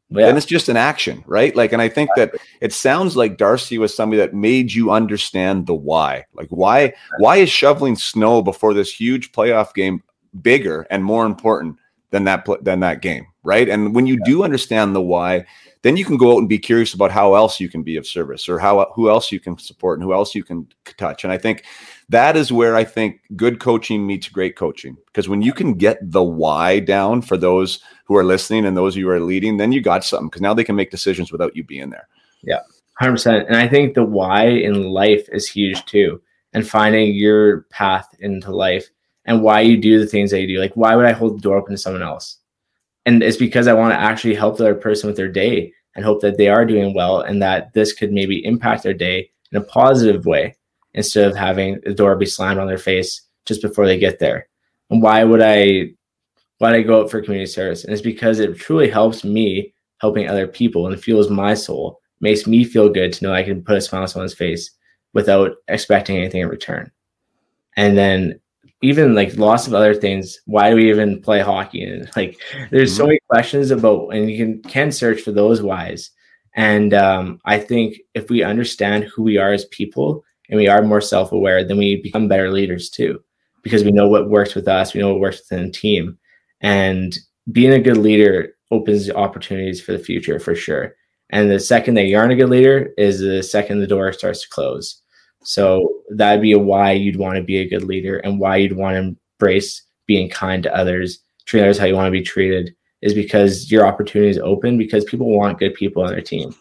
yeah. 0.10 0.26
then 0.26 0.36
it's 0.36 0.46
just 0.46 0.68
an 0.68 0.78
action, 0.78 1.24
right? 1.28 1.56
Like, 1.56 1.72
and 1.72 1.82
I 1.82 1.90
think 1.90 2.10
that 2.16 2.34
it 2.60 2.74
sounds 2.74 3.16
like 3.16 3.38
Darcy 3.38 3.78
was 3.78 3.96
somebody 3.96 4.18
that 4.18 4.34
made 4.34 4.74
you 4.74 4.92
understand 4.92 5.68
the 5.68 5.76
why. 5.76 6.26
Like, 6.34 6.50
why 6.50 6.94
why 7.20 7.38
is 7.38 7.50
shoveling 7.50 7.96
snow 7.96 8.42
before 8.42 8.74
this 8.74 8.92
huge 8.92 9.32
playoff 9.32 9.74
game 9.74 10.04
bigger 10.42 10.88
and 10.90 11.04
more 11.04 11.26
important 11.26 11.78
than 12.12 12.26
that 12.26 12.46
than 12.62 12.82
that 12.82 13.02
game, 13.02 13.28
right? 13.44 13.68
And 13.68 13.96
when 13.96 14.06
you 14.06 14.16
yeah. 14.16 14.26
do 14.26 14.44
understand 14.44 14.96
the 14.96 15.02
why, 15.02 15.46
then 15.84 15.98
you 15.98 16.06
can 16.06 16.18
go 16.18 16.34
out 16.34 16.40
and 16.40 16.50
be 16.50 16.60
curious 16.60 16.94
about 16.94 17.12
how 17.12 17.34
else 17.34 17.60
you 17.60 17.68
can 17.68 17.84
be 17.84 17.96
of 17.96 18.06
service 18.06 18.48
or 18.48 18.60
how 18.60 18.92
who 18.94 19.10
else 19.10 19.32
you 19.32 19.40
can 19.40 19.58
support 19.58 19.98
and 19.98 20.04
who 20.04 20.14
else 20.14 20.36
you 20.36 20.44
can 20.44 20.68
touch 20.98 21.24
and 21.24 21.34
i 21.34 21.38
think 21.38 21.64
that 22.10 22.38
is 22.38 22.52
where 22.52 22.76
i 22.76 22.84
think 22.84 23.22
good 23.36 23.60
coaching 23.60 24.06
meets 24.06 24.30
great 24.30 24.56
coaching 24.56 24.98
because 25.08 25.28
when 25.28 25.42
you 25.42 25.54
can 25.54 25.74
get 25.74 25.98
the 26.02 26.24
why 26.24 26.80
down 26.80 27.22
for 27.22 27.38
those 27.38 27.80
who 28.06 28.16
are 28.16 28.24
listening 28.24 28.66
and 28.66 28.78
those 28.78 28.96
you 28.96 29.10
are 29.10 29.20
leading 29.20 29.58
then 29.58 29.72
you 29.72 29.82
got 29.82 30.04
something 30.04 30.28
because 30.28 30.42
now 30.42 30.54
they 30.54 30.64
can 30.64 30.76
make 30.76 30.92
decisions 30.92 31.32
without 31.32 31.56
you 31.56 31.64
being 31.64 31.90
there 31.90 32.08
yeah 32.44 32.60
100% 33.02 33.48
and 33.48 33.56
i 33.56 33.68
think 33.68 33.94
the 33.94 34.04
why 34.04 34.46
in 34.46 34.92
life 34.92 35.28
is 35.32 35.50
huge 35.50 35.84
too 35.86 36.22
and 36.54 36.68
finding 36.68 37.14
your 37.14 37.62
path 37.64 38.08
into 38.20 38.52
life 38.52 38.90
and 39.26 39.42
why 39.42 39.62
you 39.62 39.78
do 39.78 40.00
the 40.00 40.08
things 40.08 40.32
that 40.32 40.42
you 40.42 40.48
do 40.48 40.60
like 40.60 40.76
why 40.76 40.96
would 40.96 41.06
i 41.06 41.12
hold 41.12 41.38
the 41.38 41.42
door 41.42 41.58
open 41.58 41.72
to 41.72 41.78
someone 41.78 42.04
else 42.04 42.38
and 43.06 43.24
it's 43.24 43.38
because 43.38 43.68
I 43.68 43.74
want 43.74 43.94
to 43.94 44.00
actually 44.00 44.36
help 44.36 44.58
the 44.58 44.66
other 44.66 44.76
person 44.76 45.08
with 45.08 45.18
their 45.18 45.32
day 45.32 45.74
and 45.96 46.06
hope 46.06 46.22
that 46.22 46.38
they 46.38 46.48
are 46.48 46.66
doing 46.66 46.94
well 46.94 47.22
and 47.22 47.42
that 47.42 47.74
this 47.74 47.94
could 47.94 48.12
maybe 48.12 48.46
impact 48.46 48.84
their 48.84 48.94
day 48.94 49.32
in 49.52 49.58
a 49.58 49.64
positive 49.64 50.26
way 50.26 50.56
instead 50.94 51.30
of 51.30 51.36
having 51.36 51.80
the 51.84 51.94
door 51.94 52.16
be 52.16 52.26
slammed 52.26 52.60
on 52.60 52.68
their 52.68 52.78
face 52.78 53.22
just 53.46 53.62
before 53.62 53.86
they 53.86 53.98
get 53.98 54.20
there. 54.20 54.48
And 54.90 55.02
why 55.02 55.24
would 55.24 55.42
I 55.42 55.94
why 56.60 56.72
would 56.72 56.80
I 56.80 56.84
go 56.84 57.02
out 57.02 57.10
for 57.10 57.22
community 57.22 57.52
service? 57.52 57.84
And 57.84 57.92
it's 57.92 58.04
because 58.04 58.40
it 58.40 58.56
truly 58.56 58.90
helps 58.90 59.24
me 59.24 59.74
helping 60.00 60.28
other 60.28 60.48
people 60.48 60.86
and 60.86 61.02
fuels 61.02 61.30
my 61.30 61.56
soul, 61.56 62.00
makes 62.20 62.46
me 62.46 62.64
feel 62.64 62.88
good 62.88 63.14
to 63.14 63.24
know 63.24 63.34
I 63.34 63.44
can 63.44 63.64
put 63.64 63.78
a 63.78 63.82
smile 63.82 64.04
on 64.04 64.08
someone's 64.08 64.36
face 64.36 64.70
without 65.14 65.54
expecting 65.68 66.18
anything 66.18 66.42
in 66.42 66.50
return. 66.50 66.92
And 67.78 67.98
then 67.98 68.40
even 68.82 69.14
like 69.14 69.36
lots 69.36 69.68
of 69.68 69.74
other 69.74 69.94
things. 69.94 70.40
Why 70.46 70.70
do 70.70 70.76
we 70.76 70.90
even 70.90 71.22
play 71.22 71.40
hockey? 71.40 71.84
And 71.84 72.10
like, 72.16 72.40
there's 72.72 72.92
mm-hmm. 72.92 72.98
so 72.98 73.08
many 73.08 73.20
questions 73.30 73.72
about, 73.72 74.10
and 74.10 74.30
you 74.30 74.38
can 74.38 74.64
can 74.64 74.92
search 74.92 75.22
for 75.22 75.32
those 75.32 75.62
whys. 75.62 76.12
And 76.56 76.94
um, 76.94 77.40
I 77.46 77.60
think 77.60 77.98
if 78.14 78.30
we 78.30 78.44
understand 78.44 79.06
who 79.06 79.24
we 79.24 79.38
are 79.38 79.54
as 79.54 79.66
people 79.66 80.24
and 80.50 80.58
we 80.58 80.68
are 80.68 80.82
more 80.82 81.02
self 81.02 81.32
aware, 81.32 81.64
then 81.64 81.78
we 81.78 82.02
become 82.02 82.28
better 82.28 82.52
leaders 82.52 82.90
too, 82.90 83.24
because 83.62 83.84
we 83.84 83.92
know 83.92 84.08
what 84.08 84.30
works 84.30 84.56
with 84.56 84.68
us, 84.68 84.94
we 84.94 85.00
know 85.00 85.12
what 85.12 85.22
works 85.22 85.42
within 85.50 85.68
the 85.68 85.72
team, 85.72 86.18
and 86.60 87.18
being 87.52 87.74
a 87.74 87.80
good 87.80 87.98
leader 87.98 88.54
opens 88.70 89.10
opportunities 89.10 89.82
for 89.82 89.92
the 89.92 90.00
future 90.00 90.40
for 90.40 90.56
sure. 90.56 90.96
And 91.30 91.50
the 91.50 91.60
second 91.60 91.94
that 91.96 92.06
you 92.06 92.18
aren't 92.18 92.34
a 92.34 92.36
good 92.36 92.50
leader 92.50 92.94
is 92.98 93.20
the 93.20 93.42
second 93.42 93.80
the 93.80 93.88
door 93.88 94.12
starts 94.12 94.42
to 94.42 94.50
close. 94.50 95.02
So 95.44 96.04
that'd 96.10 96.42
be 96.42 96.56
why 96.56 96.92
you'd 96.92 97.18
want 97.18 97.36
to 97.36 97.44
be 97.44 97.58
a 97.58 97.70
good 97.70 97.84
leader 97.84 98.18
and 98.18 98.40
why 98.40 98.58
you'd 98.58 98.78
want 98.78 98.96
to 98.96 99.16
embrace 99.40 99.84
being 100.06 100.30
kind 100.30 100.62
to 100.64 100.76
others, 100.76 101.20
treat 101.46 101.62
others 101.62 101.78
how 101.78 101.86
you 101.86 101.96
want 101.96 102.08
to 102.08 102.12
be 102.12 102.22
treated, 102.22 102.76
is 103.02 103.14
because 103.14 103.72
your 103.72 103.86
opportunity 103.86 104.30
is 104.30 104.38
open 104.40 104.78
because 104.78 105.04
people 105.06 105.36
want 105.36 105.60
good 105.60 105.74
people 105.74 106.04
on 106.04 106.10
their 106.10 106.22
team. 106.22 106.54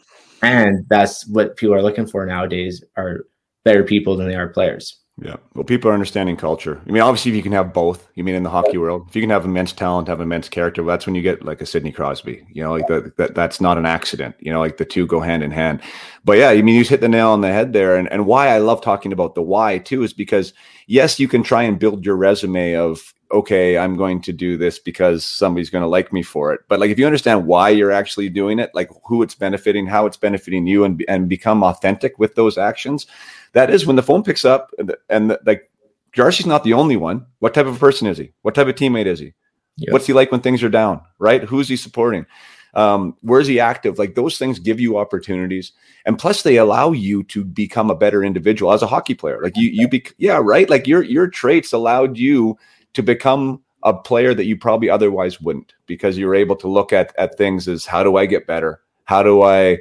And 0.42 0.86
that's 0.88 1.26
what 1.26 1.56
people 1.56 1.74
are 1.74 1.82
looking 1.82 2.06
for 2.06 2.24
nowadays 2.24 2.82
are 2.96 3.26
better 3.64 3.84
people 3.84 4.16
than 4.16 4.28
they 4.28 4.36
are 4.36 4.48
players. 4.48 4.99
Yeah. 5.22 5.36
Well, 5.54 5.64
people 5.64 5.90
are 5.90 5.94
understanding 5.94 6.36
culture. 6.36 6.80
I 6.86 6.90
mean, 6.90 7.02
obviously, 7.02 7.30
if 7.30 7.36
you 7.36 7.42
can 7.42 7.52
have 7.52 7.74
both, 7.74 8.08
you 8.14 8.24
mean 8.24 8.34
in 8.34 8.42
the 8.42 8.50
hockey 8.50 8.78
world, 8.78 9.06
if 9.08 9.14
you 9.14 9.20
can 9.20 9.30
have 9.30 9.44
immense 9.44 9.72
talent, 9.72 10.08
have 10.08 10.20
immense 10.20 10.48
character, 10.48 10.82
well, 10.82 10.94
that's 10.94 11.04
when 11.04 11.14
you 11.14 11.20
get 11.20 11.44
like 11.44 11.60
a 11.60 11.66
Sidney 11.66 11.92
Crosby. 11.92 12.46
You 12.50 12.62
know, 12.62 12.72
like 12.72 12.86
the, 12.86 13.12
that 13.18 13.34
that's 13.34 13.60
not 13.60 13.76
an 13.76 13.84
accident. 13.84 14.34
You 14.40 14.50
know, 14.50 14.60
like 14.60 14.78
the 14.78 14.84
two 14.86 15.06
go 15.06 15.20
hand 15.20 15.42
in 15.42 15.50
hand. 15.50 15.82
But 16.24 16.38
yeah, 16.38 16.48
I 16.48 16.62
mean, 16.62 16.74
you 16.74 16.84
hit 16.84 17.02
the 17.02 17.08
nail 17.08 17.30
on 17.30 17.42
the 17.42 17.52
head 17.52 17.74
there. 17.74 17.96
And 17.96 18.10
and 18.10 18.26
why 18.26 18.48
I 18.48 18.58
love 18.58 18.80
talking 18.80 19.12
about 19.12 19.34
the 19.34 19.42
why 19.42 19.78
too 19.78 20.02
is 20.02 20.14
because 20.14 20.54
yes, 20.86 21.20
you 21.20 21.28
can 21.28 21.42
try 21.42 21.64
and 21.64 21.78
build 21.78 22.04
your 22.04 22.16
resume 22.16 22.74
of 22.74 23.12
okay, 23.32 23.78
I'm 23.78 23.96
going 23.96 24.20
to 24.22 24.32
do 24.32 24.56
this 24.56 24.80
because 24.80 25.24
somebody's 25.24 25.70
going 25.70 25.82
to 25.82 25.88
like 25.88 26.12
me 26.12 26.22
for 26.22 26.52
it. 26.52 26.62
But 26.66 26.80
like 26.80 26.90
if 26.90 26.98
you 26.98 27.06
understand 27.06 27.46
why 27.46 27.68
you're 27.68 27.92
actually 27.92 28.28
doing 28.28 28.58
it, 28.58 28.70
like 28.74 28.90
who 29.04 29.22
it's 29.22 29.36
benefiting, 29.36 29.86
how 29.86 30.06
it's 30.06 30.16
benefiting 30.16 30.66
you, 30.66 30.84
and 30.84 31.04
and 31.08 31.28
become 31.28 31.62
authentic 31.62 32.18
with 32.18 32.36
those 32.36 32.56
actions 32.56 33.06
that 33.52 33.70
is 33.70 33.86
when 33.86 33.96
the 33.96 34.02
phone 34.02 34.22
picks 34.22 34.44
up 34.44 34.72
and, 34.78 34.94
and 35.08 35.30
the, 35.30 35.40
like 35.44 35.70
Darcy's 36.14 36.46
not 36.46 36.64
the 36.64 36.72
only 36.72 36.96
one. 36.96 37.26
What 37.38 37.54
type 37.54 37.66
of 37.66 37.78
person 37.78 38.06
is 38.06 38.18
he? 38.18 38.32
What 38.42 38.54
type 38.54 38.66
of 38.66 38.74
teammate 38.74 39.06
is 39.06 39.18
he? 39.18 39.34
Yep. 39.76 39.92
What's 39.92 40.06
he 40.06 40.12
like 40.12 40.30
when 40.32 40.40
things 40.40 40.62
are 40.62 40.68
down? 40.68 41.00
Right? 41.18 41.42
Who's 41.42 41.68
he 41.68 41.76
supporting? 41.76 42.26
Um, 42.74 43.16
where's 43.22 43.46
he 43.46 43.58
active? 43.58 43.98
Like 43.98 44.14
those 44.14 44.38
things 44.38 44.58
give 44.58 44.78
you 44.78 44.98
opportunities, 44.98 45.72
and 46.06 46.18
plus 46.18 46.42
they 46.42 46.56
allow 46.56 46.92
you 46.92 47.24
to 47.24 47.44
become 47.44 47.90
a 47.90 47.96
better 47.96 48.22
individual 48.22 48.72
as 48.72 48.82
a 48.82 48.86
hockey 48.86 49.14
player. 49.14 49.40
Like 49.42 49.56
you, 49.56 49.70
you 49.70 49.88
be 49.88 50.04
yeah, 50.18 50.40
right. 50.42 50.70
Like 50.70 50.86
your 50.86 51.02
your 51.02 51.26
traits 51.26 51.72
allowed 51.72 52.16
you 52.16 52.56
to 52.94 53.02
become 53.02 53.62
a 53.82 53.94
player 53.94 54.34
that 54.34 54.44
you 54.44 54.56
probably 54.56 54.90
otherwise 54.90 55.40
wouldn't 55.40 55.74
because 55.86 56.18
you're 56.18 56.34
able 56.34 56.56
to 56.56 56.68
look 56.68 56.92
at 56.92 57.12
at 57.18 57.36
things 57.36 57.66
as 57.66 57.86
how 57.86 58.02
do 58.02 58.16
I 58.16 58.26
get 58.26 58.46
better? 58.46 58.80
How 59.04 59.22
do 59.22 59.42
I 59.42 59.78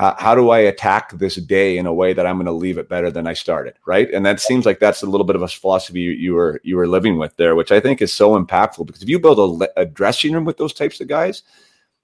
how, 0.00 0.16
how 0.18 0.34
do 0.34 0.48
I 0.48 0.60
attack 0.60 1.12
this 1.12 1.36
day 1.36 1.76
in 1.76 1.84
a 1.84 1.92
way 1.92 2.14
that 2.14 2.26
I'm 2.26 2.36
going 2.36 2.46
to 2.46 2.52
leave 2.52 2.78
it 2.78 2.88
better 2.88 3.10
than 3.10 3.26
I 3.26 3.34
started, 3.34 3.74
right? 3.84 4.10
And 4.10 4.24
that 4.24 4.40
seems 4.40 4.64
like 4.64 4.80
that's 4.80 5.02
a 5.02 5.06
little 5.06 5.26
bit 5.26 5.36
of 5.36 5.42
a 5.42 5.48
philosophy 5.48 6.00
you, 6.00 6.12
you 6.12 6.32
were 6.32 6.58
you 6.64 6.76
were 6.76 6.88
living 6.88 7.18
with 7.18 7.36
there, 7.36 7.54
which 7.54 7.70
I 7.70 7.80
think 7.80 8.00
is 8.00 8.10
so 8.10 8.42
impactful 8.42 8.86
because 8.86 9.02
if 9.02 9.10
you 9.10 9.18
build 9.20 9.62
a, 9.62 9.80
a 9.80 9.84
dressing 9.84 10.32
room 10.32 10.46
with 10.46 10.56
those 10.56 10.72
types 10.72 11.02
of 11.02 11.08
guys, 11.08 11.42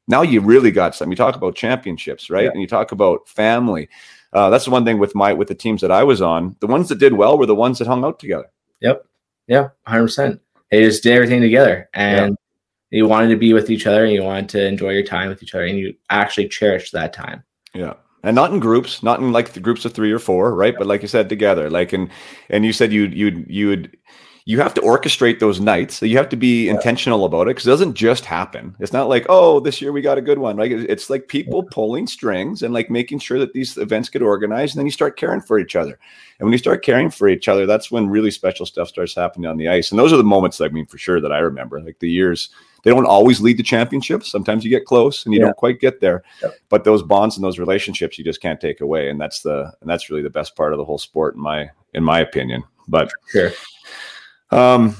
now 0.09 0.20
you 0.20 0.42
really 0.42 0.70
got 0.70 0.94
something. 0.94 1.11
You 1.12 1.16
talk 1.16 1.36
about 1.36 1.55
championships, 1.55 2.28
right? 2.28 2.44
Yeah. 2.44 2.51
And 2.51 2.61
you 2.61 2.66
talk 2.66 2.92
about 2.92 3.26
family. 3.30 3.88
Uh, 4.34 4.51
that's 4.51 4.66
the 4.66 4.70
one 4.70 4.84
thing 4.84 4.99
with 4.99 5.14
my 5.14 5.32
with 5.32 5.49
the 5.49 5.55
teams 5.55 5.80
that 5.80 5.90
I 5.90 6.05
was 6.05 6.20
on. 6.20 6.55
The 6.61 6.66
ones 6.66 6.90
that 6.90 6.99
did 6.99 7.14
well 7.14 7.38
were 7.38 7.47
the 7.47 7.55
ones 7.55 7.78
that 7.78 7.88
hung 7.88 8.05
out 8.05 8.18
together. 8.18 8.51
Yep. 8.80 9.07
Yeah, 9.47 9.68
hundred 9.86 10.03
percent. 10.03 10.40
They 10.70 10.82
just 10.82 11.03
did 11.03 11.14
everything 11.14 11.40
together, 11.40 11.88
and 11.94 12.36
yeah. 12.90 12.99
you 12.99 13.07
wanted 13.09 13.28
to 13.28 13.36
be 13.36 13.55
with 13.55 13.70
each 13.70 13.86
other, 13.86 14.05
and 14.05 14.12
you 14.12 14.22
wanted 14.22 14.51
to 14.51 14.66
enjoy 14.66 14.90
your 14.90 15.05
time 15.05 15.30
with 15.30 15.42
each 15.42 15.55
other, 15.55 15.64
and 15.64 15.78
you 15.78 15.94
actually 16.11 16.49
cherished 16.49 16.92
that 16.92 17.14
time. 17.14 17.42
Yeah. 17.76 17.94
And 18.22 18.34
not 18.34 18.52
in 18.52 18.58
groups, 18.58 19.02
not 19.02 19.20
in 19.20 19.32
like 19.32 19.52
the 19.52 19.60
groups 19.60 19.84
of 19.84 19.92
three 19.92 20.10
or 20.10 20.18
four, 20.18 20.54
right? 20.54 20.74
But 20.76 20.86
like 20.86 21.02
you 21.02 21.08
said, 21.08 21.28
together. 21.28 21.70
Like 21.70 21.92
and 21.92 22.10
and 22.50 22.64
you 22.64 22.72
said 22.72 22.92
you'd 22.92 23.14
you'd 23.14 23.46
you 23.48 23.68
would 23.68 23.96
you 24.48 24.60
have 24.60 24.74
to 24.74 24.80
orchestrate 24.80 25.40
those 25.40 25.58
nights. 25.60 25.96
So 25.96 26.06
you 26.06 26.16
have 26.16 26.28
to 26.28 26.36
be 26.36 26.66
yeah. 26.66 26.72
intentional 26.72 27.24
about 27.24 27.42
it 27.42 27.56
because 27.56 27.66
it 27.66 27.70
doesn't 27.70 27.94
just 27.94 28.24
happen. 28.24 28.76
It's 28.78 28.92
not 28.92 29.08
like, 29.08 29.26
oh, 29.28 29.58
this 29.58 29.82
year 29.82 29.90
we 29.90 30.00
got 30.00 30.18
a 30.18 30.22
good 30.22 30.38
one, 30.38 30.56
right? 30.56 30.70
It's 30.70 31.10
like 31.10 31.26
people 31.26 31.64
pulling 31.64 32.06
strings 32.06 32.62
and 32.62 32.72
like 32.72 32.88
making 32.88 33.18
sure 33.18 33.40
that 33.40 33.54
these 33.54 33.76
events 33.76 34.08
get 34.08 34.22
organized. 34.22 34.74
And 34.74 34.78
then 34.78 34.86
you 34.86 34.92
start 34.92 35.18
caring 35.18 35.40
for 35.40 35.58
each 35.58 35.74
other. 35.74 35.98
And 36.38 36.46
when 36.46 36.52
you 36.52 36.58
start 36.58 36.84
caring 36.84 37.10
for 37.10 37.28
each 37.28 37.48
other, 37.48 37.66
that's 37.66 37.90
when 37.90 38.08
really 38.08 38.30
special 38.30 38.66
stuff 38.66 38.86
starts 38.86 39.16
happening 39.16 39.50
on 39.50 39.56
the 39.56 39.68
ice. 39.68 39.90
And 39.90 39.98
those 39.98 40.12
are 40.12 40.16
the 40.16 40.22
moments, 40.22 40.60
I 40.60 40.68
mean, 40.68 40.86
for 40.86 40.98
sure 40.98 41.20
that 41.20 41.32
I 41.32 41.38
remember, 41.38 41.80
like 41.80 41.98
the 41.98 42.10
years 42.10 42.50
they 42.82 42.90
don't 42.90 43.06
always 43.06 43.40
lead 43.40 43.56
to 43.56 43.62
championships. 43.62 44.30
Sometimes 44.30 44.64
you 44.64 44.70
get 44.70 44.84
close 44.84 45.24
and 45.24 45.34
you 45.34 45.40
yeah. 45.40 45.46
don't 45.46 45.56
quite 45.56 45.80
get 45.80 46.00
there. 46.00 46.22
Yep. 46.42 46.54
But 46.68 46.84
those 46.84 47.02
bonds 47.02 47.36
and 47.36 47.44
those 47.44 47.58
relationships 47.58 48.18
you 48.18 48.24
just 48.24 48.40
can't 48.40 48.60
take 48.60 48.80
away. 48.80 49.10
And 49.10 49.20
that's 49.20 49.40
the 49.40 49.72
and 49.80 49.90
that's 49.90 50.10
really 50.10 50.22
the 50.22 50.30
best 50.30 50.56
part 50.56 50.72
of 50.72 50.78
the 50.78 50.84
whole 50.84 50.98
sport 50.98 51.34
in 51.34 51.40
my 51.40 51.70
in 51.94 52.04
my 52.04 52.20
opinion. 52.20 52.62
But 52.88 53.10
sure. 53.28 53.50
Um 54.50 54.96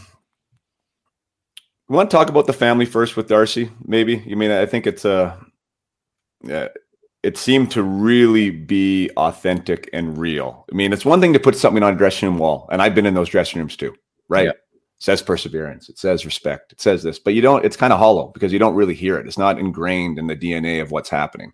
we 1.89 1.95
want 1.95 2.11
to 2.11 2.17
talk 2.17 2.29
about 2.29 2.49
the 2.49 2.53
family 2.53 2.87
first 2.87 3.17
with 3.17 3.29
Darcy, 3.29 3.71
maybe. 3.85 4.23
You 4.27 4.37
mean 4.37 4.51
I 4.51 4.67
think 4.67 4.87
it's 4.87 5.05
a 5.05 5.39
yeah, 6.43 6.69
it 7.23 7.39
seemed 7.39 7.71
to 7.73 7.83
really 7.83 8.51
be 8.51 9.11
authentic 9.17 9.89
and 9.93 10.19
real. 10.19 10.65
I 10.71 10.75
mean, 10.75 10.93
it's 10.93 11.05
one 11.05 11.21
thing 11.21 11.33
to 11.33 11.41
put 11.41 11.57
something 11.57 11.83
on 11.83 11.95
a 11.95 11.97
dressing 11.97 12.29
room 12.29 12.39
wall, 12.39 12.69
and 12.71 12.83
I've 12.83 12.95
been 12.95 13.07
in 13.07 13.15
those 13.15 13.31
dressing 13.31 13.59
rooms 13.59 13.77
too, 13.77 13.95
right? 14.29 14.47
Yeah 14.47 14.53
says 14.99 15.23
perseverance 15.23 15.89
it 15.89 15.99
says 15.99 16.25
respect 16.25 16.73
it 16.73 16.81
says 16.81 17.03
this 17.03 17.19
but 17.19 17.35
you 17.35 17.43
don't 17.43 17.65
it's 17.65 17.77
kind 17.77 17.93
of 17.93 17.99
hollow 17.99 18.29
because 18.29 18.53
you 18.53 18.59
don't 18.59 18.75
really 18.75 18.95
hear 18.95 19.19
it 19.19 19.27
it's 19.27 19.39
not 19.39 19.59
ingrained 19.59 20.19
in 20.19 20.27
the 20.27 20.37
dna 20.37 20.81
of 20.81 20.91
what's 20.91 21.11
happening 21.11 21.53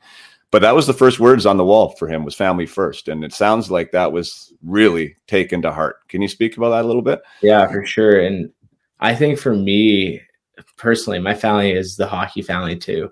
but 0.52 0.60
that 0.60 0.74
was 0.74 0.86
the 0.86 0.92
first 0.92 1.18
words 1.18 1.46
on 1.46 1.56
the 1.56 1.64
wall 1.64 1.96
for 1.98 2.06
him 2.06 2.24
was 2.26 2.34
family 2.34 2.66
first, 2.66 3.08
and 3.08 3.24
it 3.24 3.32
sounds 3.32 3.70
like 3.70 3.90
that 3.90 4.12
was 4.12 4.52
really 4.62 5.16
taken 5.26 5.62
to 5.62 5.72
heart. 5.72 6.06
Can 6.08 6.20
you 6.20 6.28
speak 6.28 6.58
about 6.58 6.68
that 6.70 6.84
a 6.84 6.86
little 6.86 7.02
bit? 7.02 7.22
Yeah, 7.40 7.66
for 7.68 7.86
sure. 7.86 8.20
And 8.20 8.52
I 9.00 9.14
think 9.14 9.38
for 9.38 9.56
me 9.56 10.20
personally, 10.76 11.20
my 11.20 11.34
family 11.34 11.72
is 11.72 11.96
the 11.96 12.06
hockey 12.06 12.42
family 12.42 12.76
too, 12.76 13.10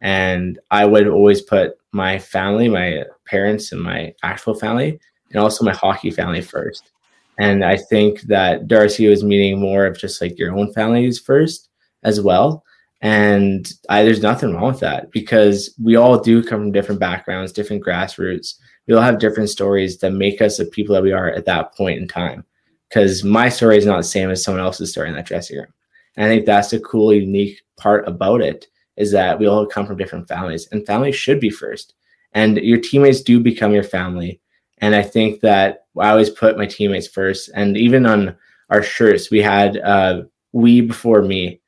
and 0.00 0.58
I 0.70 0.86
would 0.86 1.08
always 1.08 1.42
put 1.42 1.74
my 1.92 2.18
family, 2.18 2.68
my 2.68 3.04
parents, 3.26 3.70
and 3.70 3.82
my 3.82 4.14
actual 4.22 4.54
family, 4.54 4.98
and 5.30 5.42
also 5.42 5.66
my 5.66 5.74
hockey 5.74 6.10
family 6.10 6.40
first. 6.40 6.90
And 7.38 7.64
I 7.64 7.76
think 7.76 8.22
that 8.22 8.66
Darcy 8.66 9.08
was 9.08 9.22
meaning 9.22 9.60
more 9.60 9.86
of 9.86 9.98
just 9.98 10.20
like 10.20 10.38
your 10.38 10.56
own 10.56 10.72
families 10.72 11.18
first 11.18 11.68
as 12.02 12.20
well. 12.20 12.64
And 13.00 13.72
I, 13.88 14.02
there's 14.02 14.22
nothing 14.22 14.52
wrong 14.52 14.72
with 14.72 14.80
that 14.80 15.12
because 15.12 15.72
we 15.82 15.94
all 15.94 16.18
do 16.18 16.42
come 16.42 16.60
from 16.60 16.72
different 16.72 17.00
backgrounds, 17.00 17.52
different 17.52 17.84
grassroots. 17.84 18.54
We 18.88 18.94
all 18.94 19.02
have 19.02 19.20
different 19.20 19.50
stories 19.50 19.98
that 19.98 20.10
make 20.10 20.42
us 20.42 20.56
the 20.56 20.64
people 20.64 20.94
that 20.94 21.02
we 21.02 21.12
are 21.12 21.30
at 21.30 21.44
that 21.46 21.74
point 21.76 22.00
in 22.00 22.08
time. 22.08 22.44
Because 22.88 23.22
my 23.22 23.50
story 23.50 23.76
is 23.76 23.86
not 23.86 23.98
the 23.98 24.02
same 24.02 24.30
as 24.30 24.42
someone 24.42 24.64
else's 24.64 24.90
story 24.90 25.08
in 25.08 25.14
that 25.14 25.26
dressing 25.26 25.58
room. 25.58 25.72
And 26.16 26.26
I 26.26 26.28
think 26.28 26.46
that's 26.46 26.70
the 26.70 26.80
cool, 26.80 27.12
unique 27.12 27.60
part 27.76 28.08
about 28.08 28.40
it 28.40 28.66
is 28.96 29.12
that 29.12 29.38
we 29.38 29.46
all 29.46 29.64
come 29.64 29.86
from 29.86 29.96
different 29.96 30.26
families, 30.26 30.68
and 30.72 30.84
families 30.84 31.14
should 31.14 31.38
be 31.38 31.50
first. 31.50 31.94
And 32.32 32.56
your 32.56 32.80
teammates 32.80 33.22
do 33.22 33.38
become 33.38 33.72
your 33.72 33.84
family. 33.84 34.40
And 34.80 34.94
I 34.94 35.02
think 35.02 35.40
that 35.40 35.86
I 35.98 36.10
always 36.10 36.30
put 36.30 36.58
my 36.58 36.66
teammates 36.66 37.08
first. 37.08 37.50
And 37.54 37.76
even 37.76 38.06
on 38.06 38.36
our 38.70 38.82
shirts, 38.82 39.30
we 39.30 39.40
had 39.40 39.78
uh, 39.78 40.22
"We 40.52 40.80
before 40.80 41.22
me" 41.22 41.60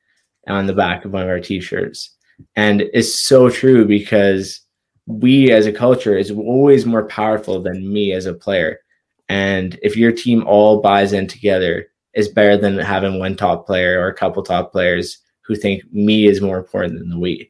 on 0.47 0.67
the 0.67 0.75
back 0.75 1.05
of 1.05 1.13
one 1.13 1.23
of 1.23 1.29
our 1.29 1.41
t-shirts. 1.41 2.11
And 2.57 2.83
it's 2.93 3.15
so 3.15 3.51
true 3.51 3.85
because 3.87 4.61
we 5.07 5.51
as 5.51 5.67
a 5.67 5.73
culture 5.73 6.17
is 6.17 6.31
always 6.31 6.87
more 6.87 7.07
powerful 7.07 7.61
than 7.63 7.93
me 7.93 8.13
as 8.13 8.27
a 8.27 8.35
player. 8.35 8.81
And 9.29 9.79
if 9.83 9.97
your 9.97 10.13
team 10.13 10.45
all 10.47 10.81
buys 10.81 11.13
in 11.13 11.27
together 11.27 11.87
is 12.15 12.29
better 12.29 12.57
than 12.57 12.79
having 12.79 13.19
one 13.19 13.37
top 13.37 13.67
player 13.67 14.01
or 14.01 14.09
a 14.09 14.15
couple 14.15 14.43
top 14.43 14.73
players 14.73 15.19
who 15.43 15.55
think 15.55 15.83
me 15.93 16.27
is 16.27 16.41
more 16.41 16.59
important 16.59 16.99
than 16.99 17.11
the 17.11 17.19
we 17.19 17.50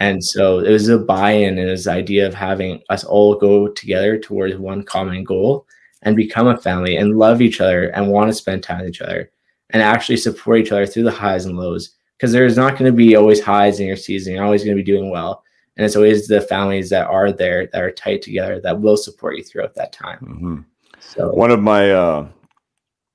and 0.00 0.22
so 0.22 0.58
it 0.58 0.70
was 0.70 0.88
a 0.88 0.98
buy-in 0.98 1.58
and 1.58 1.68
this 1.68 1.86
idea 1.86 2.26
of 2.26 2.34
having 2.34 2.82
us 2.90 3.04
all 3.04 3.34
go 3.34 3.68
together 3.68 4.18
towards 4.18 4.56
one 4.56 4.82
common 4.82 5.24
goal 5.24 5.66
and 6.02 6.16
become 6.16 6.46
a 6.46 6.56
family 6.56 6.96
and 6.96 7.18
love 7.18 7.40
each 7.40 7.60
other 7.60 7.88
and 7.88 8.08
want 8.08 8.28
to 8.28 8.34
spend 8.34 8.62
time 8.62 8.80
with 8.80 8.88
each 8.88 9.00
other 9.00 9.30
and 9.70 9.82
actually 9.82 10.16
support 10.16 10.60
each 10.60 10.72
other 10.72 10.86
through 10.86 11.02
the 11.02 11.10
highs 11.10 11.46
and 11.46 11.56
lows 11.56 11.96
because 12.16 12.32
there's 12.32 12.56
not 12.56 12.72
going 12.72 12.90
to 12.90 12.96
be 12.96 13.16
always 13.16 13.42
highs 13.42 13.80
in 13.80 13.86
your 13.86 13.96
season. 13.96 14.34
You're 14.34 14.44
always 14.44 14.64
going 14.64 14.76
to 14.76 14.82
be 14.82 14.90
doing 14.90 15.10
well. 15.10 15.42
And 15.76 15.84
it's 15.84 15.96
always 15.96 16.26
the 16.26 16.40
families 16.40 16.88
that 16.90 17.06
are 17.06 17.32
there 17.32 17.66
that 17.66 17.82
are 17.82 17.90
tight 17.90 18.22
together 18.22 18.60
that 18.60 18.80
will 18.80 18.96
support 18.96 19.36
you 19.36 19.44
throughout 19.44 19.74
that 19.74 19.92
time. 19.92 20.18
Mm-hmm. 20.20 20.60
So 21.00 21.32
one 21.32 21.50
of 21.50 21.62
my, 21.62 21.90
uh, 21.90 22.28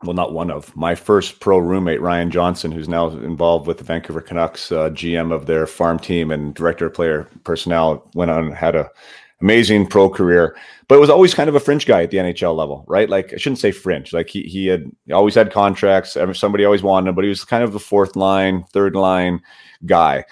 well, 0.04 0.14
not 0.14 0.34
one 0.34 0.50
of 0.50 0.76
my 0.76 0.96
first 0.96 1.40
pro 1.40 1.58
roommate, 1.60 2.02
Ryan 2.02 2.32
Johnson, 2.32 2.72
who's 2.72 2.90
now 2.90 3.10
involved 3.10 3.68
with 3.68 3.78
the 3.78 3.84
Vancouver 3.84 4.22
Canucks, 4.22 4.72
uh, 4.72 4.90
GM 4.90 5.32
of 5.32 5.46
their 5.46 5.68
farm 5.68 6.00
team 6.00 6.32
and 6.32 6.54
director 6.56 6.88
of 6.88 6.94
player 6.94 7.28
personnel, 7.44 8.10
went 8.16 8.32
on 8.32 8.52
had 8.52 8.76
a 8.76 8.90
amazing 9.42 9.88
pro 9.88 10.10
career, 10.10 10.56
but 10.88 11.00
was 11.00 11.10
always 11.10 11.34
kind 11.34 11.50
of 11.50 11.56
a 11.56 11.60
fringe 11.60 11.86
guy 11.86 12.04
at 12.04 12.12
the 12.12 12.18
NHL 12.18 12.56
level, 12.56 12.86
right? 12.88 13.10
Like 13.10 13.34
I 13.34 13.38
shouldn't 13.38 13.60
say 13.60 13.72
fringe, 13.72 14.14
like 14.14 14.30
he 14.30 14.44
he 14.44 14.68
had 14.68 14.86
always 15.12 15.36
had 15.36 15.52
contracts. 15.52 16.18
Somebody 16.34 16.66
always 16.66 16.84
wanted 16.84 17.10
him, 17.10 17.16
but 17.16 17.24
he 17.24 17.30
was 17.30 17.44
kind 17.44 17.64
of 17.64 17.74
the 17.74 17.80
fourth 17.80 18.16
line, 18.16 18.64
third 18.74 18.96
line 18.96 19.42
guy. 19.86 20.26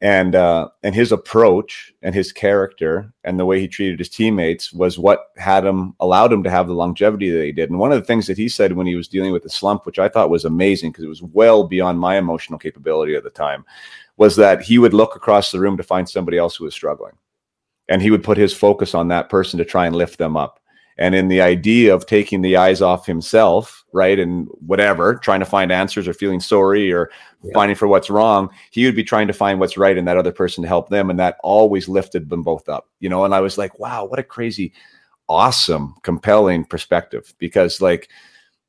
And 0.00 0.36
uh, 0.36 0.68
and 0.84 0.94
his 0.94 1.10
approach 1.10 1.92
and 2.02 2.14
his 2.14 2.32
character 2.32 3.12
and 3.24 3.38
the 3.38 3.46
way 3.46 3.60
he 3.60 3.66
treated 3.66 3.98
his 3.98 4.08
teammates 4.08 4.72
was 4.72 4.98
what 4.98 5.26
had 5.36 5.64
him 5.64 5.94
allowed 5.98 6.32
him 6.32 6.44
to 6.44 6.50
have 6.50 6.68
the 6.68 6.74
longevity 6.74 7.30
that 7.30 7.44
he 7.44 7.50
did. 7.50 7.68
And 7.70 7.80
one 7.80 7.90
of 7.90 7.98
the 7.98 8.04
things 8.04 8.28
that 8.28 8.38
he 8.38 8.48
said 8.48 8.74
when 8.74 8.86
he 8.86 8.94
was 8.94 9.08
dealing 9.08 9.32
with 9.32 9.42
the 9.42 9.50
slump, 9.50 9.86
which 9.86 9.98
I 9.98 10.08
thought 10.08 10.30
was 10.30 10.44
amazing 10.44 10.92
because 10.92 11.04
it 11.04 11.08
was 11.08 11.22
well 11.22 11.64
beyond 11.64 11.98
my 11.98 12.16
emotional 12.16 12.60
capability 12.60 13.16
at 13.16 13.24
the 13.24 13.30
time, 13.30 13.64
was 14.16 14.36
that 14.36 14.62
he 14.62 14.78
would 14.78 14.94
look 14.94 15.16
across 15.16 15.50
the 15.50 15.58
room 15.58 15.76
to 15.76 15.82
find 15.82 16.08
somebody 16.08 16.38
else 16.38 16.54
who 16.54 16.64
was 16.64 16.74
struggling 16.74 17.14
and 17.88 18.02
he 18.02 18.10
would 18.10 18.22
put 18.22 18.36
his 18.36 18.52
focus 18.52 18.94
on 18.94 19.08
that 19.08 19.28
person 19.28 19.58
to 19.58 19.64
try 19.64 19.86
and 19.86 19.96
lift 19.96 20.18
them 20.18 20.36
up 20.36 20.60
and 20.98 21.14
in 21.14 21.28
the 21.28 21.40
idea 21.40 21.94
of 21.94 22.06
taking 22.06 22.42
the 22.42 22.56
eyes 22.56 22.82
off 22.82 23.06
himself 23.06 23.84
right 23.92 24.18
and 24.18 24.48
whatever 24.66 25.14
trying 25.14 25.40
to 25.40 25.46
find 25.46 25.72
answers 25.72 26.06
or 26.06 26.12
feeling 26.12 26.40
sorry 26.40 26.92
or 26.92 27.10
yeah. 27.42 27.52
finding 27.54 27.76
for 27.76 27.88
what's 27.88 28.10
wrong 28.10 28.50
he 28.70 28.84
would 28.84 28.96
be 28.96 29.04
trying 29.04 29.26
to 29.26 29.32
find 29.32 29.60
what's 29.60 29.78
right 29.78 29.96
in 29.96 30.04
that 30.04 30.16
other 30.16 30.32
person 30.32 30.62
to 30.62 30.68
help 30.68 30.88
them 30.88 31.08
and 31.08 31.18
that 31.18 31.38
always 31.42 31.88
lifted 31.88 32.28
them 32.28 32.42
both 32.42 32.68
up 32.68 32.88
you 33.00 33.08
know? 33.08 33.24
And 33.24 33.34
i 33.34 33.40
was 33.40 33.56
like 33.56 33.78
wow 33.78 34.04
what 34.04 34.18
a 34.18 34.24
crazy 34.24 34.72
awesome 35.28 35.94
compelling 36.02 36.64
perspective 36.64 37.34
because 37.38 37.80
like 37.80 38.08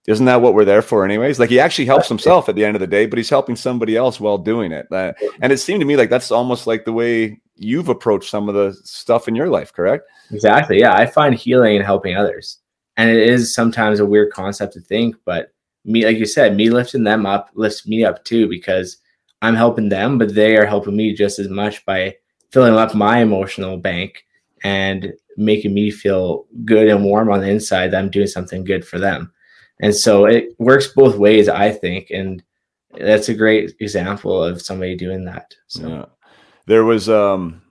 isn't 0.07 0.25
that 0.25 0.41
what 0.41 0.55
we're 0.55 0.65
there 0.65 0.81
for 0.81 1.05
anyways? 1.05 1.39
Like 1.39 1.51
he 1.51 1.59
actually 1.59 1.85
helps 1.85 2.07
himself 2.07 2.49
at 2.49 2.55
the 2.55 2.65
end 2.65 2.75
of 2.75 2.79
the 2.79 2.87
day 2.87 3.05
but 3.05 3.17
he's 3.17 3.29
helping 3.29 3.55
somebody 3.55 3.95
else 3.95 4.19
while 4.19 4.37
doing 4.37 4.71
it 4.71 4.91
uh, 4.91 5.13
and 5.41 5.53
it 5.53 5.59
seemed 5.59 5.81
to 5.81 5.85
me 5.85 5.95
like 5.95 6.09
that's 6.09 6.31
almost 6.31 6.67
like 6.67 6.85
the 6.85 6.93
way 6.93 7.39
you've 7.59 7.89
approached 7.89 8.29
some 8.29 8.49
of 8.49 8.55
the 8.55 8.73
stuff 8.83 9.27
in 9.27 9.35
your 9.35 9.49
life, 9.49 9.73
correct? 9.73 10.05
Exactly. 10.31 10.79
Yeah. 10.79 10.95
I 10.95 11.05
find 11.05 11.35
healing 11.35 11.75
and 11.75 11.85
helping 11.85 12.15
others. 12.15 12.59
And 12.97 13.09
it 13.09 13.29
is 13.29 13.53
sometimes 13.53 13.99
a 13.99 14.05
weird 14.05 14.31
concept 14.31 14.73
to 14.73 14.81
think, 14.81 15.15
but 15.25 15.53
me, 15.85 16.05
like 16.05 16.17
you 16.17 16.25
said, 16.25 16.55
me 16.55 16.69
lifting 16.69 17.03
them 17.03 17.25
up 17.25 17.49
lifts 17.53 17.87
me 17.87 18.03
up 18.03 18.23
too 18.25 18.47
because 18.47 18.97
I'm 19.41 19.55
helping 19.55 19.89
them, 19.89 20.17
but 20.17 20.35
they 20.35 20.57
are 20.57 20.65
helping 20.65 20.95
me 20.95 21.13
just 21.13 21.39
as 21.39 21.49
much 21.49 21.85
by 21.85 22.15
filling 22.51 22.73
up 22.73 22.93
my 22.95 23.19
emotional 23.19 23.77
bank 23.77 24.25
and 24.63 25.13
making 25.37 25.73
me 25.73 25.91
feel 25.91 26.45
good 26.65 26.89
and 26.89 27.03
warm 27.05 27.31
on 27.31 27.39
the 27.39 27.49
inside 27.49 27.91
that 27.91 27.99
I'm 27.99 28.09
doing 28.09 28.27
something 28.27 28.63
good 28.63 28.85
for 28.85 28.99
them. 28.99 29.31
And 29.81 29.95
so 29.95 30.25
it 30.25 30.49
works 30.59 30.87
both 30.87 31.15
ways, 31.15 31.47
I 31.47 31.71
think. 31.71 32.09
And 32.09 32.43
that's 32.97 33.29
a 33.29 33.33
great 33.33 33.75
example 33.79 34.43
of 34.43 34.61
somebody 34.61 34.95
doing 34.95 35.23
that. 35.25 35.55
So. 35.67 35.87
Yeah. 35.87 36.05
There 36.69 36.83
was 36.85 37.09
um 37.09 37.63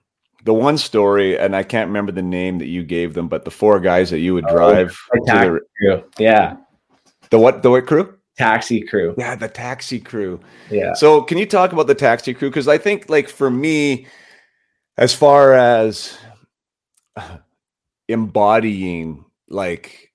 the 0.43 0.53
one 0.53 0.77
story, 0.77 1.39
and 1.39 1.55
I 1.55 1.63
can't 1.63 1.87
remember 1.87 2.11
the 2.11 2.21
name 2.21 2.59
that 2.59 2.67
you 2.67 2.83
gave 2.83 3.13
them, 3.13 3.29
but 3.29 3.45
the 3.45 3.51
four 3.51 3.79
guys 3.79 4.09
that 4.09 4.19
you 4.19 4.33
would 4.33 4.43
oh, 4.49 4.53
drive 4.53 4.99
oh, 5.15 5.25
the, 5.25 5.61
crew. 5.79 6.03
Yeah. 6.19 6.57
The 7.29 7.39
what 7.39 7.63
the 7.63 7.69
what 7.69 7.87
crew? 7.87 8.13
Taxi 8.37 8.81
crew. 8.81 9.15
Yeah, 9.17 9.35
the 9.35 9.47
taxi 9.47 10.01
crew. 10.01 10.41
Yeah. 10.69 10.93
So 10.95 11.21
can 11.21 11.37
you 11.37 11.45
talk 11.45 11.71
about 11.71 11.87
the 11.87 11.95
taxi 11.95 12.33
crew? 12.33 12.49
Because 12.49 12.67
I 12.67 12.77
think 12.77 13.09
like 13.09 13.29
for 13.29 13.49
me, 13.49 14.05
as 14.97 15.15
far 15.15 15.53
as 15.53 16.17
embodying 18.09 19.23
like 19.47 20.11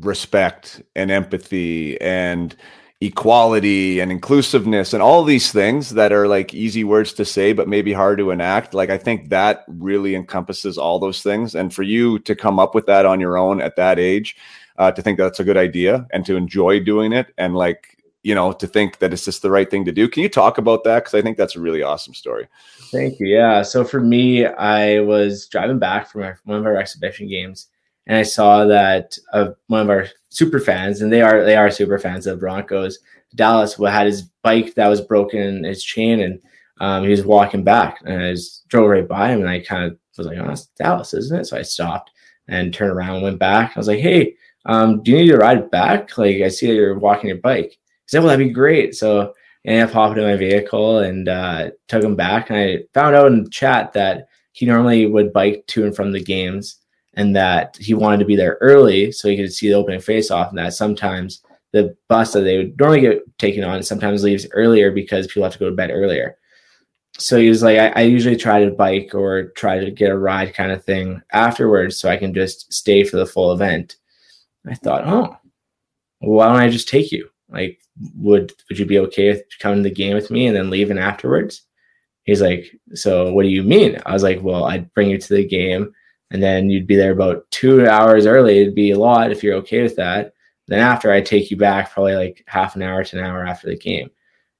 respect 0.00 0.82
and 0.96 1.12
empathy 1.12 2.00
and 2.00 2.56
equality 3.02 3.98
and 3.98 4.12
inclusiveness 4.12 4.92
and 4.92 5.02
all 5.02 5.24
these 5.24 5.50
things 5.50 5.90
that 5.90 6.12
are 6.12 6.28
like 6.28 6.52
easy 6.52 6.84
words 6.84 7.14
to 7.14 7.24
say 7.24 7.54
but 7.54 7.66
maybe 7.66 7.94
hard 7.94 8.18
to 8.18 8.30
enact 8.30 8.74
like 8.74 8.90
i 8.90 8.98
think 8.98 9.30
that 9.30 9.64
really 9.80 10.14
encompasses 10.14 10.78
all 10.78 10.98
those 10.98 11.22
things. 11.22 11.54
And 11.54 11.72
for 11.72 11.82
you 11.82 12.18
to 12.20 12.34
come 12.34 12.58
up 12.58 12.74
with 12.74 12.86
that 12.86 13.06
on 13.06 13.20
your 13.20 13.38
own 13.38 13.60
at 13.60 13.76
that 13.76 13.98
age 13.98 14.36
uh, 14.78 14.90
to 14.92 15.02
think 15.02 15.18
that's 15.18 15.40
a 15.40 15.44
good 15.44 15.56
idea 15.56 16.06
and 16.12 16.24
to 16.26 16.36
enjoy 16.36 16.80
doing 16.80 17.12
it 17.12 17.32
and 17.38 17.54
like 17.54 17.96
you 18.22 18.34
know 18.34 18.52
to 18.52 18.66
think 18.66 18.98
that 18.98 19.12
it's 19.12 19.24
just 19.24 19.42
the 19.42 19.50
right 19.50 19.70
thing 19.70 19.84
to 19.84 19.92
do. 19.92 20.08
Can 20.08 20.22
you 20.22 20.28
talk 20.28 20.58
about 20.58 20.84
that? 20.84 21.00
Because 21.00 21.14
i 21.14 21.22
think 21.22 21.36
that's 21.36 21.56
a 21.56 21.60
really 21.60 21.82
awesome 21.82 22.14
story. 22.14 22.48
Thank 22.90 23.18
you. 23.20 23.26
Yeah. 23.26 23.62
So 23.62 23.84
for 23.84 24.00
me 24.00 24.46
i 24.46 25.00
was 25.00 25.46
driving 25.48 25.78
back 25.78 26.10
from 26.10 26.34
one 26.44 26.58
of 26.58 26.66
our 26.66 26.76
exhibition 26.76 27.28
games 27.28 27.68
and 28.06 28.16
I 28.18 28.22
saw 28.22 28.64
that 28.64 29.16
uh, 29.32 29.50
one 29.68 29.82
of 29.82 29.90
our 29.90 30.08
super 30.30 30.60
fans, 30.60 31.02
and 31.02 31.12
they 31.12 31.22
are 31.22 31.44
they 31.44 31.56
are 31.56 31.70
super 31.70 31.98
fans 31.98 32.26
of 32.26 32.40
Broncos. 32.40 32.98
Dallas 33.34 33.74
had 33.76 34.06
his 34.06 34.22
bike 34.42 34.74
that 34.74 34.88
was 34.88 35.00
broken, 35.00 35.64
his 35.64 35.84
chain, 35.84 36.20
and 36.20 36.40
um, 36.80 37.04
he 37.04 37.10
was 37.10 37.24
walking 37.24 37.62
back, 37.62 38.00
and 38.04 38.22
I 38.22 38.32
just 38.32 38.66
drove 38.68 38.90
right 38.90 39.06
by 39.06 39.28
him, 39.28 39.40
and 39.40 39.50
I 39.50 39.60
kind 39.60 39.84
of 39.84 39.98
was 40.16 40.26
like, 40.26 40.38
"Oh, 40.38 40.46
that's 40.46 40.66
Dallas, 40.78 41.14
isn't 41.14 41.40
it?" 41.40 41.44
So 41.44 41.58
I 41.58 41.62
stopped 41.62 42.10
and 42.48 42.72
turned 42.72 42.92
around, 42.92 43.16
and 43.16 43.22
went 43.24 43.38
back. 43.38 43.72
I 43.74 43.80
was 43.80 43.88
like, 43.88 44.00
"Hey, 44.00 44.34
um, 44.66 45.02
do 45.02 45.12
you 45.12 45.18
need 45.18 45.28
to 45.28 45.36
ride 45.36 45.70
back? 45.70 46.16
Like, 46.16 46.42
I 46.42 46.48
see 46.48 46.66
that 46.68 46.74
you're 46.74 46.98
walking 46.98 47.28
your 47.28 47.38
bike." 47.38 47.70
He 47.70 47.78
said, 48.08 48.20
"Well, 48.20 48.28
that'd 48.28 48.46
be 48.46 48.52
great." 48.52 48.94
So 48.94 49.32
I 49.66 49.70
ended 49.70 49.88
up 49.88 49.92
hopping 49.92 50.22
in 50.22 50.28
my 50.28 50.36
vehicle 50.36 51.00
and 51.00 51.28
uh, 51.28 51.70
took 51.88 52.02
him 52.02 52.16
back, 52.16 52.50
and 52.50 52.58
I 52.58 52.78
found 52.94 53.14
out 53.14 53.32
in 53.32 53.50
chat 53.50 53.92
that 53.94 54.28
he 54.52 54.66
normally 54.66 55.06
would 55.06 55.32
bike 55.32 55.64
to 55.68 55.84
and 55.84 55.94
from 55.94 56.12
the 56.12 56.22
games 56.22 56.79
and 57.14 57.34
that 57.36 57.76
he 57.80 57.94
wanted 57.94 58.18
to 58.18 58.24
be 58.24 58.36
there 58.36 58.58
early 58.60 59.12
so 59.12 59.28
he 59.28 59.36
could 59.36 59.52
see 59.52 59.68
the 59.68 59.74
opening 59.74 60.00
face 60.00 60.30
off, 60.30 60.50
and 60.50 60.58
that 60.58 60.74
sometimes 60.74 61.42
the 61.72 61.96
bus 62.08 62.32
that 62.32 62.40
they 62.40 62.56
would 62.56 62.78
normally 62.78 63.00
get 63.00 63.38
taken 63.38 63.64
on 63.64 63.82
sometimes 63.82 64.24
leaves 64.24 64.46
earlier 64.52 64.90
because 64.90 65.26
people 65.26 65.42
have 65.42 65.52
to 65.52 65.58
go 65.58 65.70
to 65.70 65.76
bed 65.76 65.90
earlier. 65.92 66.36
So 67.18 67.38
he 67.38 67.48
was 67.48 67.62
like, 67.62 67.78
I, 67.78 67.88
I 67.88 68.00
usually 68.02 68.36
try 68.36 68.64
to 68.64 68.70
bike 68.70 69.14
or 69.14 69.50
try 69.50 69.78
to 69.78 69.90
get 69.90 70.10
a 70.10 70.18
ride 70.18 70.54
kind 70.54 70.72
of 70.72 70.84
thing 70.84 71.20
afterwards 71.32 71.98
so 71.98 72.08
I 72.08 72.16
can 72.16 72.32
just 72.32 72.72
stay 72.72 73.04
for 73.04 73.18
the 73.18 73.26
full 73.26 73.52
event. 73.52 73.96
I 74.66 74.74
thought, 74.74 75.06
oh, 75.06 75.36
why 76.20 76.46
don't 76.46 76.56
I 76.56 76.70
just 76.70 76.88
take 76.88 77.12
you? 77.12 77.28
Like, 77.48 77.80
would 78.16 78.52
would 78.68 78.78
you 78.78 78.86
be 78.86 78.98
okay 79.00 79.30
with 79.30 79.42
coming 79.58 79.82
to 79.82 79.88
the 79.88 79.94
game 79.94 80.14
with 80.14 80.30
me 80.30 80.46
and 80.46 80.56
then 80.56 80.70
leaving 80.70 80.98
afterwards? 80.98 81.62
He's 82.24 82.40
like, 82.40 82.70
so 82.94 83.32
what 83.32 83.42
do 83.42 83.48
you 83.48 83.62
mean? 83.62 83.98
I 84.06 84.12
was 84.12 84.22
like, 84.22 84.40
well, 84.42 84.64
I'd 84.64 84.92
bring 84.94 85.10
you 85.10 85.18
to 85.18 85.34
the 85.34 85.46
game 85.46 85.92
and 86.30 86.42
then 86.42 86.70
you'd 86.70 86.86
be 86.86 86.96
there 86.96 87.12
about 87.12 87.50
two 87.50 87.86
hours 87.88 88.26
early. 88.26 88.60
It'd 88.60 88.74
be 88.74 88.92
a 88.92 88.98
lot 88.98 89.32
if 89.32 89.42
you're 89.42 89.56
okay 89.56 89.82
with 89.82 89.96
that. 89.96 90.32
Then 90.68 90.78
after 90.78 91.10
I 91.10 91.20
take 91.20 91.50
you 91.50 91.56
back 91.56 91.90
probably 91.90 92.14
like 92.14 92.44
half 92.46 92.76
an 92.76 92.82
hour 92.82 93.02
to 93.02 93.18
an 93.18 93.24
hour 93.24 93.44
after 93.44 93.68
the 93.68 93.76
game. 93.76 94.08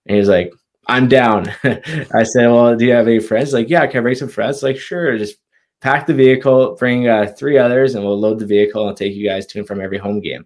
And 0.07 0.15
he 0.15 0.19
was 0.19 0.29
like, 0.29 0.53
I'm 0.89 1.07
down. 1.07 1.49
I 1.63 2.25
said, 2.25 2.49
Well, 2.49 2.75
do 2.75 2.85
you 2.85 2.93
have 2.93 3.07
any 3.07 3.21
friends? 3.21 3.53
Like, 3.53 3.69
yeah, 3.69 3.87
can 3.87 3.99
I 3.99 4.03
bring 4.03 4.17
some 4.17 4.29
friends? 4.29 4.63
Like, 4.63 4.79
sure, 4.79 5.17
just 5.17 5.37
pack 5.81 6.07
the 6.07 6.15
vehicle, 6.15 6.75
bring 6.77 7.09
uh, 7.09 7.33
three 7.39 7.57
others, 7.57 7.95
and 7.95 8.05
we'll 8.05 8.19
load 8.19 8.41
the 8.41 8.47
vehicle 8.47 8.89
and 8.89 8.97
take 8.97 9.15
you 9.15 9.29
guys 9.29 9.47
to 9.47 9.61
and 9.61 9.69
from 9.69 9.81
every 9.81 9.99
home 9.99 10.21
game. 10.21 10.45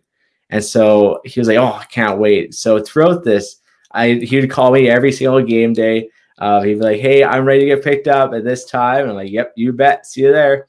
And 0.51 0.62
so 0.62 1.20
he 1.25 1.41
was 1.41 1.49
like, 1.49 1.57
Oh, 1.57 1.72
I 1.81 1.85
can't 1.87 2.18
wait. 2.18 2.55
So 2.55 2.79
throughout 2.79 3.25
this, 3.25 3.57
I 3.93 4.14
he 4.14 4.39
would 4.39 4.51
call 4.51 4.70
me 4.70 4.91
every 4.91 5.12
single 5.12 5.43
game 5.43 5.72
day. 5.72 6.11
Uh, 6.39 6.61
he'd 6.61 6.75
be 6.75 6.81
like, 6.81 7.01
Hey, 7.01 7.25
I'm 7.25 7.47
ready 7.47 7.61
to 7.61 7.77
get 7.77 7.85
picked 7.85 8.09
up 8.09 8.35
at 8.35 8.45
this 8.45 8.66
time. 8.66 9.03
And 9.03 9.11
I'm 9.11 9.16
like, 9.16 9.31
Yep, 9.31 9.55
you 9.57 9.72
bet. 9.72 10.05
See 10.05 10.22
you 10.22 10.33
there 10.33 10.66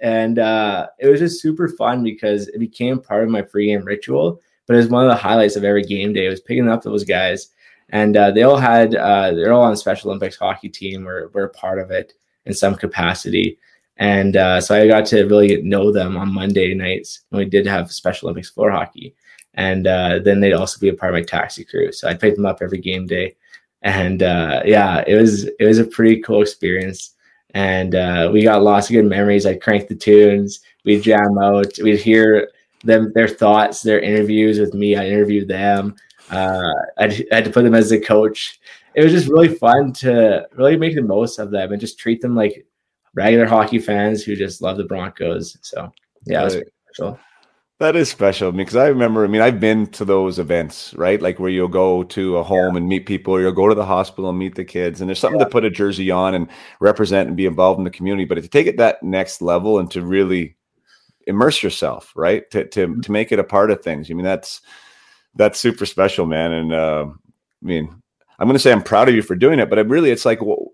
and 0.00 0.38
uh, 0.38 0.88
it 0.98 1.08
was 1.08 1.20
just 1.20 1.40
super 1.40 1.68
fun 1.68 2.02
because 2.02 2.48
it 2.48 2.58
became 2.58 3.00
part 3.00 3.24
of 3.24 3.30
my 3.30 3.42
pregame 3.42 3.84
ritual. 3.84 4.40
But 4.66 4.74
it 4.74 4.78
was 4.78 4.88
one 4.88 5.04
of 5.04 5.10
the 5.10 5.16
highlights 5.16 5.56
of 5.56 5.64
every 5.64 5.82
game 5.82 6.12
day. 6.12 6.26
It 6.26 6.30
was 6.30 6.40
picking 6.40 6.68
up 6.68 6.82
those 6.82 7.04
guys, 7.04 7.48
and 7.90 8.16
uh, 8.16 8.30
they 8.30 8.42
all 8.42 8.56
had 8.56 8.94
uh, 8.94 9.32
they're 9.32 9.52
all 9.52 9.64
on 9.64 9.76
Special 9.76 10.10
Olympics 10.10 10.36
hockey 10.36 10.68
team 10.68 11.06
or 11.06 11.28
were 11.28 11.48
part 11.48 11.78
of 11.78 11.90
it 11.90 12.14
in 12.46 12.54
some 12.54 12.74
capacity. 12.74 13.58
And 13.96 14.36
uh, 14.36 14.60
so 14.60 14.74
I 14.74 14.88
got 14.88 15.06
to 15.06 15.24
really 15.24 15.62
know 15.62 15.92
them 15.92 16.16
on 16.16 16.34
Monday 16.34 16.74
nights 16.74 17.20
when 17.28 17.40
we 17.40 17.48
did 17.48 17.66
have 17.66 17.92
Special 17.92 18.26
Olympics 18.26 18.50
floor 18.50 18.70
hockey. 18.70 19.14
And 19.54 19.86
uh, 19.86 20.18
then 20.18 20.40
they'd 20.40 20.52
also 20.52 20.80
be 20.80 20.88
a 20.88 20.94
part 20.94 21.14
of 21.14 21.20
my 21.20 21.24
taxi 21.24 21.64
crew. 21.64 21.92
So 21.92 22.08
I 22.08 22.14
picked 22.14 22.36
them 22.36 22.46
up 22.46 22.58
every 22.60 22.78
game 22.78 23.06
day. 23.06 23.36
And 23.82 24.22
uh, 24.22 24.62
yeah, 24.64 25.04
it 25.06 25.14
was 25.14 25.44
it 25.44 25.64
was 25.64 25.78
a 25.78 25.84
pretty 25.84 26.20
cool 26.22 26.42
experience 26.42 27.13
and 27.54 27.94
uh, 27.94 28.30
we 28.32 28.42
got 28.42 28.62
lots 28.62 28.88
of 28.88 28.94
good 28.94 29.06
memories. 29.06 29.46
I'd 29.46 29.62
crank 29.62 29.88
the 29.88 29.94
tunes, 29.94 30.60
we'd 30.84 31.02
jam 31.02 31.38
out, 31.38 31.72
we'd 31.82 32.00
hear 32.00 32.50
them 32.84 33.12
their 33.14 33.28
thoughts, 33.28 33.82
their 33.82 34.00
interviews 34.00 34.58
with 34.58 34.74
me. 34.74 34.96
I 34.96 35.06
interviewed 35.06 35.48
them. 35.48 35.96
Uh, 36.30 36.72
I 36.98 37.24
had 37.30 37.44
to 37.44 37.50
put 37.50 37.64
them 37.64 37.74
as 37.74 37.92
a 37.92 38.00
coach. 38.00 38.60
It 38.94 39.02
was 39.02 39.12
just 39.12 39.28
really 39.28 39.48
fun 39.48 39.92
to 39.94 40.46
really 40.52 40.76
make 40.76 40.94
the 40.94 41.02
most 41.02 41.38
of 41.38 41.50
them 41.50 41.72
and 41.72 41.80
just 41.80 41.98
treat 41.98 42.20
them 42.20 42.36
like 42.36 42.66
regular 43.14 43.46
hockey 43.46 43.78
fans 43.78 44.22
who 44.22 44.36
just 44.36 44.62
love 44.62 44.76
the 44.76 44.84
Broncos. 44.84 45.56
So 45.62 45.92
yeah, 46.24 46.42
it 46.42 46.44
was 46.44 46.62
special. 46.90 47.18
That 47.80 47.96
is 47.96 48.08
special 48.08 48.52
because 48.52 48.76
I 48.76 48.86
remember. 48.86 49.24
I 49.24 49.26
mean, 49.26 49.40
I've 49.40 49.58
been 49.58 49.88
to 49.88 50.04
those 50.04 50.38
events, 50.38 50.94
right? 50.94 51.20
Like 51.20 51.40
where 51.40 51.50
you'll 51.50 51.66
go 51.66 52.04
to 52.04 52.36
a 52.36 52.42
home 52.42 52.74
yeah. 52.74 52.78
and 52.78 52.88
meet 52.88 53.06
people, 53.06 53.34
or 53.34 53.40
you'll 53.40 53.52
go 53.52 53.68
to 53.68 53.74
the 53.74 53.84
hospital 53.84 54.30
and 54.30 54.38
meet 54.38 54.54
the 54.54 54.64
kids. 54.64 55.00
And 55.00 55.08
there's 55.08 55.18
something 55.18 55.40
yeah. 55.40 55.46
to 55.46 55.50
put 55.50 55.64
a 55.64 55.70
jersey 55.70 56.10
on 56.10 56.34
and 56.34 56.48
represent 56.78 57.26
and 57.26 57.36
be 57.36 57.46
involved 57.46 57.78
in 57.78 57.84
the 57.84 57.90
community. 57.90 58.26
But 58.26 58.36
to 58.36 58.48
take 58.48 58.68
it 58.68 58.76
that 58.76 59.02
next 59.02 59.42
level 59.42 59.80
and 59.80 59.90
to 59.90 60.02
really 60.02 60.56
immerse 61.26 61.64
yourself, 61.64 62.12
right? 62.14 62.48
To 62.52 62.64
to 62.68 62.86
mm-hmm. 62.86 63.00
to 63.00 63.12
make 63.12 63.32
it 63.32 63.40
a 63.40 63.44
part 63.44 63.72
of 63.72 63.82
things. 63.82 64.08
I 64.08 64.14
mean, 64.14 64.24
that's 64.24 64.60
that's 65.34 65.58
super 65.58 65.84
special, 65.84 66.26
man. 66.26 66.52
And 66.52 66.72
uh, 66.72 67.06
I 67.08 67.66
mean, 67.66 67.88
I'm 68.38 68.46
going 68.46 68.54
to 68.54 68.60
say 68.60 68.72
I'm 68.72 68.82
proud 68.82 69.08
of 69.08 69.14
you 69.14 69.22
for 69.22 69.34
doing 69.34 69.58
it, 69.58 69.68
but 69.68 69.78
it 69.78 69.88
really, 69.88 70.10
it's 70.10 70.24
like, 70.24 70.42
well, 70.42 70.68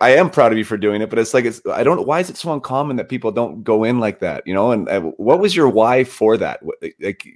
I 0.00 0.10
am 0.10 0.30
proud 0.30 0.52
of 0.52 0.58
you 0.58 0.64
for 0.64 0.76
doing 0.76 1.00
it, 1.00 1.10
but 1.10 1.18
it's 1.18 1.32
like 1.32 1.44
it's 1.44 1.60
I 1.66 1.82
don't 1.82 2.06
why 2.06 2.20
is 2.20 2.28
it 2.28 2.36
so 2.36 2.52
uncommon 2.52 2.96
that 2.96 3.08
people 3.08 3.32
don't 3.32 3.62
go 3.64 3.84
in 3.84 3.98
like 3.98 4.20
that, 4.20 4.46
you 4.46 4.52
know? 4.52 4.72
And 4.72 4.88
uh, 4.88 5.00
what 5.00 5.40
was 5.40 5.56
your 5.56 5.68
why 5.68 6.04
for 6.04 6.36
that? 6.36 6.60
Like 7.00 7.26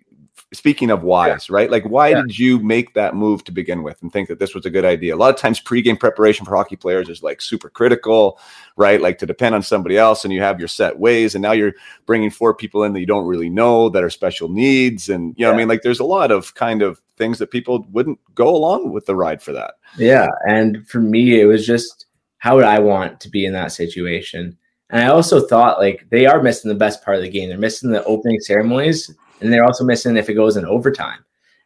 speaking 0.53 0.91
of 0.91 1.03
whys, 1.03 1.49
yeah. 1.49 1.55
right? 1.55 1.71
Like 1.71 1.85
why 1.85 2.09
yeah. 2.09 2.23
did 2.23 2.39
you 2.39 2.59
make 2.59 2.95
that 2.95 3.15
move 3.15 3.45
to 3.45 3.53
begin 3.53 3.83
with 3.83 4.01
and 4.03 4.13
think 4.13 4.29
that 4.29 4.39
this 4.39 4.55
was 4.55 4.67
a 4.67 4.71
good 4.71 4.85
idea? 4.85 5.15
A 5.15 5.17
lot 5.17 5.33
of 5.33 5.41
times 5.41 5.61
pregame 5.61 5.99
preparation 5.99 6.45
for 6.45 6.55
hockey 6.55 6.77
players 6.77 7.09
is 7.09 7.23
like 7.23 7.41
super 7.41 7.71
critical, 7.71 8.39
right? 8.77 9.01
Like 9.01 9.19
to 9.19 9.27
depend 9.27 9.55
on 9.55 9.63
somebody 9.63 9.97
else 9.97 10.25
and 10.25 10.33
you 10.33 10.43
have 10.43 10.59
your 10.59 10.69
set 10.69 10.99
ways 10.99 11.35
and 11.35 11.41
now 11.41 11.53
you're 11.53 11.73
bringing 12.05 12.31
four 12.31 12.55
people 12.55 12.85
in 12.85 12.93
that 12.93 13.01
you 13.01 13.07
don't 13.07 13.27
really 13.27 13.49
know 13.49 13.89
that 13.89 14.05
are 14.05 14.11
special 14.11 14.51
needs 14.51 15.09
and 15.09 15.35
you 15.39 15.45
know 15.45 15.51
yeah. 15.51 15.55
I 15.55 15.59
mean 15.59 15.69
like 15.69 15.83
there's 15.83 16.01
a 16.01 16.05
lot 16.05 16.31
of 16.31 16.55
kind 16.55 16.83
of 16.83 17.01
things 17.17 17.39
that 17.39 17.51
people 17.51 17.87
wouldn't 17.93 18.19
go 18.35 18.55
along 18.55 18.93
with 18.93 19.07
the 19.07 19.17
ride 19.17 19.43
for 19.43 19.53
that. 19.53 19.75
Yeah, 19.97 20.29
and 20.47 20.87
for 20.87 21.01
me 21.01 21.41
it 21.41 21.47
was 21.47 21.67
just 21.67 22.04
how 22.45 22.57
would 22.57 22.67
I 22.67 22.79
want 22.79 23.21
to 23.21 23.31
be 23.31 23.47
in 23.47 23.55
that 23.55 23.73
situation? 23.73 24.55
And 24.91 25.01
I 25.01 25.07
also 25.07 25.47
thought 25.47 25.79
like 25.79 26.07
they 26.11 26.27
are 26.27 26.43
missing 26.43 26.69
the 26.69 26.75
best 26.75 27.03
part 27.03 27.17
of 27.17 27.23
the 27.23 27.31
game. 27.31 27.49
They're 27.49 27.57
missing 27.57 27.91
the 27.91 28.05
opening 28.05 28.39
ceremonies, 28.39 29.11
and 29.41 29.51
they're 29.51 29.65
also 29.65 29.83
missing 29.83 30.19
if 30.19 30.29
it 30.29 30.35
goes 30.35 30.59
in 30.59 30.67
overtime. 30.67 31.25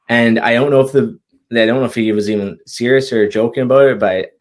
And 0.08 0.38
I 0.38 0.52
don't 0.52 0.70
know 0.70 0.80
if 0.80 0.92
the 0.92 1.18
I 1.50 1.66
don't 1.66 1.80
know 1.80 1.84
if 1.84 1.96
he 1.96 2.12
was 2.12 2.30
even 2.30 2.60
serious 2.64 3.12
or 3.12 3.28
joking 3.28 3.64
about 3.64 3.86
it, 3.86 3.98
but 3.98 4.38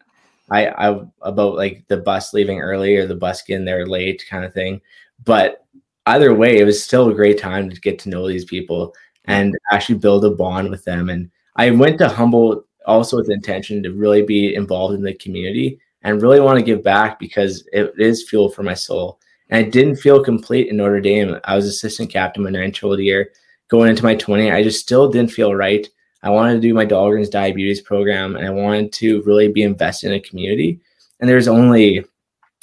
I, 0.48 0.68
I 0.68 1.00
about 1.22 1.56
like 1.56 1.84
the 1.88 1.96
bus 1.96 2.32
leaving 2.32 2.60
early 2.60 2.94
or 2.94 3.08
the 3.08 3.16
bus 3.16 3.42
getting 3.42 3.64
there 3.64 3.84
late 3.84 4.24
kind 4.30 4.44
of 4.44 4.54
thing. 4.54 4.80
But 5.24 5.66
either 6.06 6.32
way, 6.32 6.58
it 6.58 6.64
was 6.64 6.80
still 6.80 7.08
a 7.08 7.14
great 7.14 7.40
time 7.40 7.68
to 7.68 7.80
get 7.80 7.98
to 8.00 8.10
know 8.10 8.28
these 8.28 8.44
people 8.44 8.94
and 9.24 9.58
actually 9.72 9.98
build 9.98 10.24
a 10.24 10.30
bond 10.30 10.70
with 10.70 10.84
them. 10.84 11.08
And 11.08 11.32
I 11.56 11.72
went 11.72 11.98
to 11.98 12.08
Humboldt 12.08 12.64
also 12.86 13.16
with 13.16 13.26
the 13.26 13.32
intention 13.32 13.82
to 13.82 13.92
really 13.92 14.22
be 14.22 14.54
involved 14.54 14.94
in 14.94 15.02
the 15.02 15.14
community 15.14 15.80
and 16.08 16.22
really 16.22 16.40
want 16.40 16.58
to 16.58 16.64
give 16.64 16.82
back 16.82 17.18
because 17.18 17.68
it 17.72 17.92
is 17.98 18.28
fuel 18.28 18.48
for 18.48 18.62
my 18.62 18.74
soul. 18.74 19.20
And 19.50 19.64
I 19.64 19.68
didn't 19.68 19.96
feel 19.96 20.22
complete 20.22 20.68
in 20.68 20.76
Notre 20.76 21.00
Dame. 21.00 21.38
I 21.44 21.56
was 21.56 21.66
assistant 21.66 22.10
captain 22.10 22.42
my 22.42 22.50
ninth 22.50 22.74
total 22.74 23.00
year. 23.00 23.30
Going 23.68 23.90
into 23.90 24.04
my 24.04 24.14
20, 24.14 24.50
I 24.50 24.62
just 24.62 24.80
still 24.80 25.10
didn't 25.10 25.32
feel 25.32 25.54
right. 25.54 25.86
I 26.22 26.30
wanted 26.30 26.54
to 26.54 26.60
do 26.60 26.74
my 26.74 26.86
Dahlgren's 26.86 27.28
diabetes 27.28 27.80
program 27.80 28.36
and 28.36 28.46
I 28.46 28.50
wanted 28.50 28.92
to 28.94 29.22
really 29.22 29.48
be 29.48 29.62
invested 29.62 30.08
in 30.08 30.14
a 30.14 30.20
community. 30.20 30.80
And 31.20 31.28
there's 31.28 31.48
only 31.48 32.04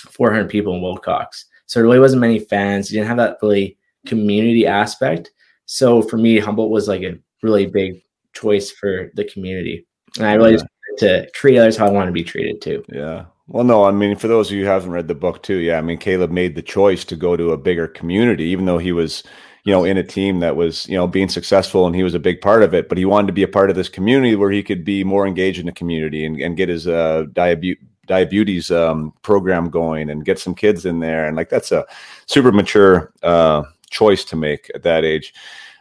400 0.09 0.49
people 0.49 0.75
in 0.75 0.81
Wilcox. 0.81 1.45
So 1.67 1.79
there 1.79 1.85
really 1.85 1.99
wasn't 1.99 2.21
many 2.21 2.39
fans. 2.39 2.91
You 2.91 2.97
didn't 2.97 3.07
have 3.07 3.17
that 3.17 3.37
really 3.41 3.77
community 4.05 4.67
aspect. 4.67 5.31
So 5.65 6.01
for 6.01 6.17
me, 6.17 6.39
Humboldt 6.39 6.71
was 6.71 6.87
like 6.87 7.01
a 7.01 7.17
really 7.41 7.65
big 7.65 8.01
choice 8.33 8.71
for 8.71 9.11
the 9.15 9.25
community. 9.25 9.87
And 10.17 10.27
I 10.27 10.33
really 10.33 10.53
yeah. 10.53 10.63
to 10.99 11.29
treat 11.31 11.57
others 11.57 11.77
how 11.77 11.87
I 11.87 11.91
want 11.91 12.07
to 12.07 12.13
be 12.13 12.23
treated 12.23 12.61
too. 12.61 12.83
Yeah. 12.89 13.25
Well, 13.47 13.63
no, 13.63 13.83
I 13.83 13.91
mean, 13.91 14.15
for 14.15 14.27
those 14.27 14.49
of 14.49 14.57
you 14.57 14.63
who 14.63 14.69
haven't 14.69 14.91
read 14.91 15.07
the 15.07 15.13
book 15.15 15.43
too, 15.43 15.57
yeah, 15.57 15.77
I 15.77 15.81
mean, 15.81 15.99
Kaleb 15.99 16.31
made 16.31 16.55
the 16.55 16.63
choice 16.63 17.05
to 17.05 17.15
go 17.15 17.37
to 17.37 17.51
a 17.51 17.57
bigger 17.57 17.87
community, 17.87 18.45
even 18.45 18.65
though 18.65 18.79
he 18.79 18.91
was, 18.91 19.21
you 19.65 19.71
know, 19.71 19.83
in 19.83 19.97
a 19.97 20.03
team 20.03 20.39
that 20.39 20.55
was, 20.55 20.87
you 20.87 20.95
know, 20.95 21.05
being 21.07 21.29
successful 21.29 21.85
and 21.85 21.95
he 21.95 22.01
was 22.01 22.15
a 22.15 22.19
big 22.19 22.41
part 22.41 22.63
of 22.63 22.73
it, 22.73 22.89
but 22.89 22.97
he 22.97 23.05
wanted 23.05 23.27
to 23.27 23.33
be 23.33 23.43
a 23.43 23.47
part 23.47 23.69
of 23.69 23.75
this 23.75 23.89
community 23.89 24.35
where 24.35 24.49
he 24.49 24.63
could 24.63 24.83
be 24.83 25.03
more 25.03 25.27
engaged 25.27 25.59
in 25.59 25.67
the 25.67 25.71
community 25.71 26.25
and, 26.25 26.41
and 26.41 26.57
get 26.57 26.69
his 26.69 26.87
uh, 26.87 27.25
diabetes 27.33 28.71
um, 28.71 29.13
program 29.21 29.69
going 29.69 30.09
and 30.09 30.25
get 30.25 30.39
some 30.39 30.55
kids 30.55 30.83
in 30.85 30.99
there. 30.99 31.27
And 31.27 31.37
like, 31.37 31.49
that's 31.49 31.71
a 31.71 31.85
super 32.25 32.51
mature 32.51 33.13
uh, 33.21 33.63
choice 33.91 34.23
to 34.25 34.35
make 34.35 34.71
at 34.73 34.81
that 34.83 35.05
age. 35.05 35.35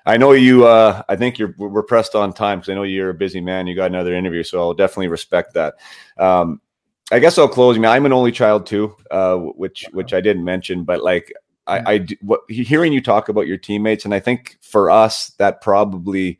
I 0.04 0.18
know 0.18 0.32
you. 0.32 0.66
Uh, 0.66 1.02
I 1.08 1.16
think 1.16 1.38
you're. 1.38 1.54
We're 1.56 1.82
pressed 1.82 2.14
on 2.14 2.34
time 2.34 2.58
because 2.58 2.68
I 2.70 2.74
know 2.74 2.82
you're 2.82 3.08
a 3.08 3.14
busy 3.14 3.40
man. 3.40 3.66
You 3.66 3.74
got 3.74 3.86
another 3.86 4.14
interview, 4.14 4.42
so 4.42 4.60
I'll 4.60 4.74
definitely 4.74 5.08
respect 5.08 5.54
that. 5.54 5.76
Um, 6.18 6.60
I 7.12 7.18
guess 7.18 7.38
I'll 7.38 7.48
close. 7.48 7.76
I 7.76 7.80
mean, 7.80 7.90
I'm 7.90 8.06
an 8.06 8.12
only 8.12 8.32
child 8.32 8.66
too, 8.66 8.96
uh, 9.10 9.36
which 9.36 9.84
which 9.92 10.12
I 10.14 10.20
didn't 10.20 10.44
mention, 10.44 10.84
but 10.84 11.02
like 11.02 11.32
I, 11.66 11.94
I 11.94 12.06
what 12.22 12.40
hearing 12.48 12.92
you 12.92 13.02
talk 13.02 13.28
about 13.28 13.46
your 13.46 13.58
teammates, 13.58 14.04
and 14.04 14.14
I 14.14 14.20
think 14.20 14.58
for 14.62 14.90
us 14.90 15.30
that 15.38 15.60
probably 15.60 16.38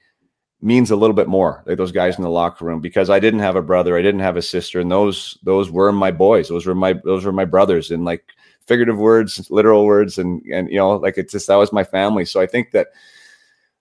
means 0.61 0.91
a 0.91 0.97
little 0.97 1.15
bit 1.15 1.29
more 1.29 1.63
like 1.67 1.77
those 1.77 1.93
guys 1.93 2.17
in 2.17 2.23
the 2.23 2.31
locker 2.31 2.65
room 2.65 2.81
because 2.81 3.11
I 3.11 3.21
didn't 3.21 3.41
have 3.41 3.57
a 3.57 3.63
brother, 3.63 3.99
I 3.99 4.03
didn't 4.03 4.21
have 4.21 4.37
a 4.37 4.43
sister, 4.43 4.81
and 4.81 4.91
those 4.91 5.39
those 5.43 5.71
were 5.71 5.93
my 5.93 6.11
boys. 6.11 6.49
Those 6.49 6.67
were 6.67 6.75
my 6.75 6.95
those 7.05 7.25
were 7.25 7.33
my 7.33 7.45
brothers, 7.45 7.91
and 7.91 8.05
like 8.05 8.25
figurative 8.67 8.97
words, 8.99 9.51
literal 9.51 9.85
words, 9.85 10.19
and 10.19 10.43
and 10.51 10.71
you 10.71 10.77
know, 10.77 10.93
like 10.97 11.19
it's 11.19 11.33
just 11.33 11.47
that 11.49 11.57
was 11.57 11.73
my 11.73 11.85
family. 11.85 12.25
So 12.25 12.41
I 12.41 12.47
think 12.47 12.71
that 12.73 12.89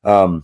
um, 0.04 0.44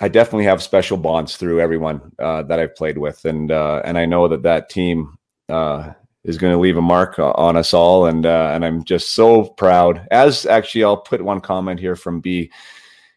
I 0.00 0.08
definitely 0.08 0.44
have 0.44 0.62
special 0.62 0.96
bonds 0.96 1.36
through 1.36 1.60
everyone 1.60 2.12
uh, 2.18 2.42
that 2.44 2.58
I've 2.58 2.74
played 2.74 2.98
with, 2.98 3.24
and 3.24 3.52
uh, 3.52 3.82
and 3.84 3.96
I 3.96 4.06
know 4.06 4.26
that 4.28 4.42
that 4.42 4.68
team 4.68 5.16
uh, 5.50 5.92
is 6.24 6.38
going 6.38 6.52
to 6.52 6.58
leave 6.58 6.76
a 6.76 6.82
mark 6.82 7.18
on 7.18 7.56
us 7.56 7.74
all, 7.74 8.06
and 8.06 8.26
uh, 8.26 8.52
and 8.54 8.64
I'm 8.64 8.84
just 8.84 9.14
so 9.14 9.44
proud. 9.44 10.06
As 10.10 10.46
actually, 10.46 10.84
I'll 10.84 10.96
put 10.96 11.22
one 11.22 11.40
comment 11.40 11.80
here 11.80 11.96
from 11.96 12.20
B. 12.20 12.50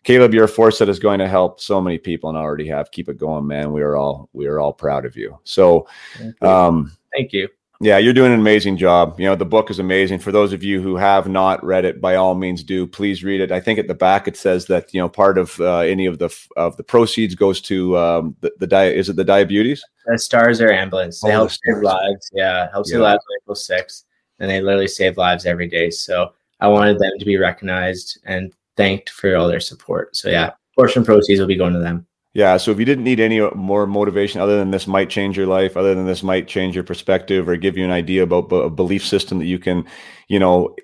Kaleb, 0.04 0.34
you're 0.34 0.44
a 0.44 0.50
force 0.50 0.80
that 0.80 0.90
is 0.90 1.00
going 1.00 1.20
to 1.20 1.28
help 1.28 1.62
so 1.62 1.80
many 1.80 1.98
people, 1.98 2.30
and 2.30 2.38
already 2.38 2.68
have. 2.68 2.92
Keep 2.92 3.10
it 3.10 3.18
going, 3.18 3.48
man. 3.48 3.72
We 3.72 3.82
are 3.82 3.96
all 3.96 4.30
we 4.34 4.48
are 4.48 4.60
all 4.60 4.74
proud 4.74 5.06
of 5.06 5.16
you. 5.16 5.40
So, 5.44 5.88
Thank 6.18 6.36
you. 6.42 6.48
Um, 6.48 6.98
Thank 7.14 7.34
you. 7.34 7.48
Yeah, 7.84 7.98
you're 7.98 8.14
doing 8.14 8.32
an 8.32 8.40
amazing 8.40 8.78
job. 8.78 9.20
You 9.20 9.26
know, 9.26 9.36
the 9.36 9.46
book 9.46 9.70
is 9.70 9.78
amazing. 9.78 10.20
For 10.20 10.32
those 10.32 10.54
of 10.54 10.64
you 10.64 10.82
who 10.82 10.96
have 10.96 11.28
not 11.28 11.62
read 11.66 11.84
it, 11.84 12.00
by 12.00 12.16
all 12.16 12.34
means 12.34 12.64
do. 12.64 12.88
Please 12.88 13.26
read 13.26 13.42
it. 13.42 13.52
I 13.52 13.60
think 13.60 13.78
at 13.78 13.90
the 13.90 13.94
back 13.94 14.26
it 14.26 14.38
says 14.38 14.68
that 14.68 14.94
you 14.94 15.02
know 15.02 15.10
part 15.10 15.38
of 15.38 15.60
uh, 15.60 15.80
any 15.80 16.06
of 16.06 16.18
the 16.18 16.34
of 16.56 16.78
the 16.78 16.84
proceeds 16.84 17.36
goes 17.36 17.60
to 17.64 17.98
um, 17.98 18.38
the 18.40 18.54
the 18.58 18.68
di- 18.68 18.94
is 18.94 19.10
it 19.10 19.18
the 19.18 19.26
diabetes? 19.26 19.84
The 20.06 20.18
Stars 20.18 20.62
Air 20.62 20.72
Ambulance. 20.72 21.20
They 21.20 21.28
oh, 21.30 21.32
help 21.32 21.50
the 21.50 21.58
save 21.66 21.84
lives. 21.84 22.30
Yeah, 22.32 22.72
helps 22.72 22.90
yeah. 22.90 22.94
save 22.94 23.02
lives 23.02 23.24
on 23.30 23.38
April 23.42 23.56
6th, 23.56 24.04
and 24.40 24.50
they 24.50 24.62
literally 24.62 24.88
save 24.88 25.18
lives 25.18 25.46
every 25.46 25.68
day. 25.68 25.90
So 25.90 26.32
I 26.62 26.70
wanted 26.70 27.00
them 27.00 27.12
to 27.20 27.26
be 27.26 27.36
recognized 27.36 28.18
and 28.24 28.54
thanked 28.78 29.10
for 29.10 29.36
all 29.36 29.50
their 29.50 29.60
support. 29.60 30.16
So 30.16 30.30
yeah, 30.30 30.52
portion 30.74 31.04
proceeds 31.04 31.42
will 31.42 31.48
be 31.48 31.58
going 31.58 31.74
to 31.74 31.80
them. 31.80 32.08
Yeah. 32.34 32.58
So 32.58 32.72
if 32.72 32.80
you 32.80 32.86
didn't 32.86 33.04
need 33.04 33.20
any 33.20 33.40
more 33.54 33.86
motivation 33.86 34.42
other 34.42 34.58
than 34.58 34.72
this 34.72 34.88
might 34.88 35.10
change 35.10 35.38
your 35.38 35.46
life, 35.46 35.78
other 35.78 35.94
than 35.94 36.08
this 36.08 36.24
might 36.24 36.48
change 36.48 36.74
your 36.74 36.84
perspective 36.84 37.48
or 37.48 37.58
give 37.58 37.78
you 37.78 37.86
an 37.86 37.92
idea 37.92 38.24
about 38.24 38.52
a 38.52 38.72
belief 38.72 39.06
system 39.06 39.38
that 39.38 39.46
you 39.46 39.60
can, 39.60 39.86
you 40.28 40.40
know, 40.40 40.76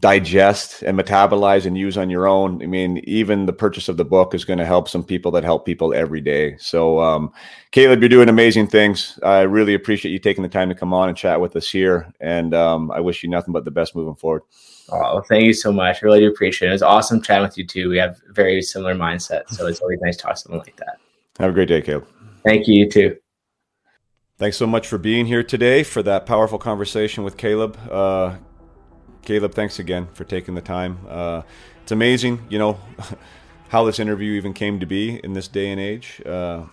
digest 0.00 0.82
and 0.82 0.98
metabolize 0.98 1.66
and 1.66 1.76
use 1.76 1.98
on 1.98 2.08
your 2.08 2.26
own. 2.26 2.62
I 2.62 2.66
mean, 2.66 2.98
even 3.04 3.44
the 3.44 3.52
purchase 3.52 3.88
of 3.88 3.98
the 3.98 4.04
book 4.04 4.34
is 4.34 4.44
going 4.44 4.58
to 4.58 4.64
help 4.64 4.88
some 4.88 5.04
people 5.04 5.30
that 5.32 5.44
help 5.44 5.66
people 5.66 5.92
every 5.92 6.20
day. 6.20 6.56
So, 6.58 7.00
um, 7.00 7.30
Kaleb, 7.72 8.00
you're 8.00 8.08
doing 8.08 8.30
amazing 8.30 8.68
things. 8.68 9.18
I 9.22 9.42
really 9.42 9.74
appreciate 9.74 10.12
you 10.12 10.18
taking 10.18 10.42
the 10.42 10.48
time 10.48 10.70
to 10.70 10.74
come 10.74 10.94
on 10.94 11.08
and 11.08 11.16
chat 11.16 11.40
with 11.40 11.56
us 11.56 11.70
here. 11.70 12.10
And 12.20 12.54
um, 12.54 12.90
I 12.90 13.00
wish 13.00 13.22
you 13.22 13.28
nothing 13.28 13.52
but 13.52 13.66
the 13.66 13.70
best 13.70 13.94
moving 13.94 14.14
forward. 14.14 14.42
Oh, 14.90 15.20
thank 15.28 15.44
you 15.44 15.52
so 15.52 15.70
much. 15.70 16.02
I 16.02 16.06
really 16.06 16.20
do 16.20 16.28
appreciate 16.28 16.68
it. 16.68 16.70
It 16.70 16.74
was 16.74 16.82
awesome 16.82 17.20
chatting 17.20 17.42
with 17.42 17.58
you 17.58 17.66
too. 17.66 17.90
We 17.90 17.98
have 17.98 18.20
very 18.30 18.62
similar 18.62 18.94
mindset, 18.94 19.48
so 19.50 19.66
it's 19.66 19.80
always 19.80 20.00
nice 20.00 20.16
to 20.16 20.22
talk 20.22 20.34
to 20.34 20.40
someone 20.40 20.60
like 20.60 20.76
that. 20.76 20.98
Have 21.38 21.50
a 21.50 21.52
great 21.52 21.68
day, 21.68 21.82
Kaleb. 21.82 22.06
Thank 22.44 22.66
you, 22.66 22.74
you 22.74 22.90
too. 22.90 23.16
Thanks 24.38 24.56
so 24.56 24.66
much 24.66 24.88
for 24.88 24.98
being 24.98 25.26
here 25.26 25.42
today 25.42 25.82
for 25.82 26.02
that 26.02 26.26
powerful 26.26 26.58
conversation 26.58 27.22
with 27.22 27.36
Kaleb. 27.36 27.76
Uh, 27.90 28.36
Kaleb, 29.24 29.54
thanks 29.54 29.78
again 29.78 30.08
for 30.14 30.24
taking 30.24 30.54
the 30.54 30.60
time. 30.60 30.98
Uh, 31.08 31.42
it's 31.82 31.92
amazing, 31.92 32.44
you 32.48 32.58
know, 32.58 32.80
how 33.68 33.84
this 33.84 33.98
interview 33.98 34.32
even 34.32 34.52
came 34.52 34.80
to 34.80 34.86
be 34.86 35.20
in 35.22 35.32
this 35.32 35.48
day 35.48 35.70
and 35.70 35.80
age. 35.80 36.20
Uh, 36.26 36.64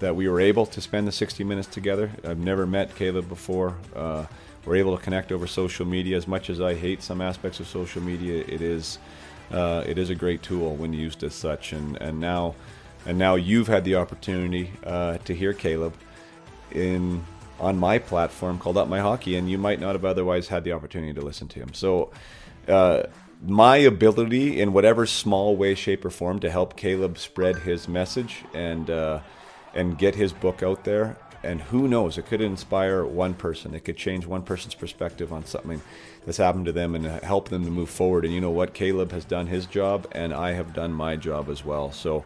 that 0.00 0.14
we 0.14 0.28
were 0.28 0.40
able 0.40 0.64
to 0.64 0.80
spend 0.80 1.08
the 1.08 1.12
60 1.12 1.42
minutes 1.44 1.66
together. 1.66 2.12
I've 2.24 2.38
never 2.38 2.66
met 2.66 2.94
Kaleb 2.94 3.28
before. 3.28 3.76
Uh, 3.96 4.26
we're 4.64 4.76
able 4.76 4.96
to 4.96 5.02
connect 5.02 5.32
over 5.32 5.46
social 5.46 5.86
media. 5.86 6.16
As 6.16 6.28
much 6.28 6.50
as 6.50 6.60
I 6.60 6.74
hate 6.74 7.02
some 7.02 7.20
aspects 7.20 7.58
of 7.58 7.66
social 7.66 8.02
media, 8.02 8.44
it 8.46 8.60
is 8.60 8.98
uh, 9.50 9.82
it 9.86 9.96
is 9.96 10.10
a 10.10 10.14
great 10.14 10.42
tool 10.42 10.76
when 10.76 10.92
used 10.92 11.24
as 11.24 11.34
such. 11.34 11.72
And 11.72 11.96
and 12.00 12.20
now 12.20 12.54
and 13.06 13.18
now 13.18 13.34
you've 13.34 13.66
had 13.66 13.84
the 13.84 13.96
opportunity 13.96 14.72
uh, 14.84 15.18
to 15.18 15.34
hear 15.34 15.52
Kaleb 15.52 15.94
in 16.70 17.24
on 17.60 17.78
my 17.78 17.98
platform 17.98 18.58
called 18.58 18.76
Up 18.76 18.88
My 18.88 19.00
Hockey, 19.00 19.36
and 19.36 19.50
you 19.50 19.58
might 19.58 19.80
not 19.80 19.94
have 19.94 20.04
otherwise 20.04 20.48
had 20.48 20.64
the 20.64 20.72
opportunity 20.72 21.12
to 21.14 21.20
listen 21.20 21.48
to 21.48 21.60
him. 21.60 21.74
So. 21.74 22.10
Uh, 22.66 23.04
my 23.40 23.76
ability 23.76 24.60
in 24.60 24.72
whatever 24.72 25.06
small 25.06 25.54
way, 25.54 25.76
shape, 25.76 26.04
or 26.04 26.10
form 26.10 26.40
to 26.40 26.50
help 26.50 26.76
Kaleb 26.76 27.16
spread 27.16 27.58
his 27.58 27.86
message 27.86 28.44
and 28.52 28.90
uh, 28.90 29.20
and 29.74 29.96
get 29.96 30.16
his 30.16 30.32
book 30.32 30.60
out 30.60 30.82
there 30.82 31.16
and 31.42 31.60
who 31.60 31.86
knows 31.86 32.18
it 32.18 32.26
could 32.26 32.40
inspire 32.40 33.04
one 33.04 33.34
person 33.34 33.74
it 33.74 33.84
could 33.84 33.96
change 33.96 34.26
one 34.26 34.42
person's 34.42 34.74
perspective 34.74 35.32
on 35.32 35.44
something 35.44 35.80
that's 36.24 36.38
happened 36.38 36.66
to 36.66 36.72
them 36.72 36.94
and 36.94 37.06
help 37.22 37.48
them 37.48 37.64
to 37.64 37.70
move 37.70 37.88
forward 37.88 38.24
and 38.24 38.34
you 38.34 38.40
know 38.40 38.50
what 38.50 38.74
kaleb 38.74 39.12
has 39.12 39.24
done 39.24 39.46
his 39.46 39.66
job 39.66 40.06
and 40.12 40.32
i 40.34 40.52
have 40.52 40.72
done 40.74 40.92
my 40.92 41.16
job 41.16 41.48
as 41.48 41.64
well 41.64 41.92
so 41.92 42.24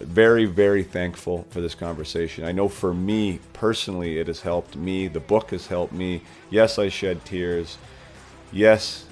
very 0.00 0.44
very 0.44 0.82
thankful 0.82 1.46
for 1.50 1.60
this 1.60 1.74
conversation 1.74 2.44
i 2.44 2.52
know 2.52 2.68
for 2.68 2.92
me 2.92 3.38
personally 3.52 4.18
it 4.18 4.26
has 4.26 4.40
helped 4.40 4.76
me 4.76 5.06
the 5.08 5.20
book 5.20 5.50
has 5.50 5.66
helped 5.66 5.92
me 5.92 6.20
yes 6.50 6.78
i 6.78 6.88
shed 6.88 7.24
tears 7.24 7.78
yes 8.52 9.06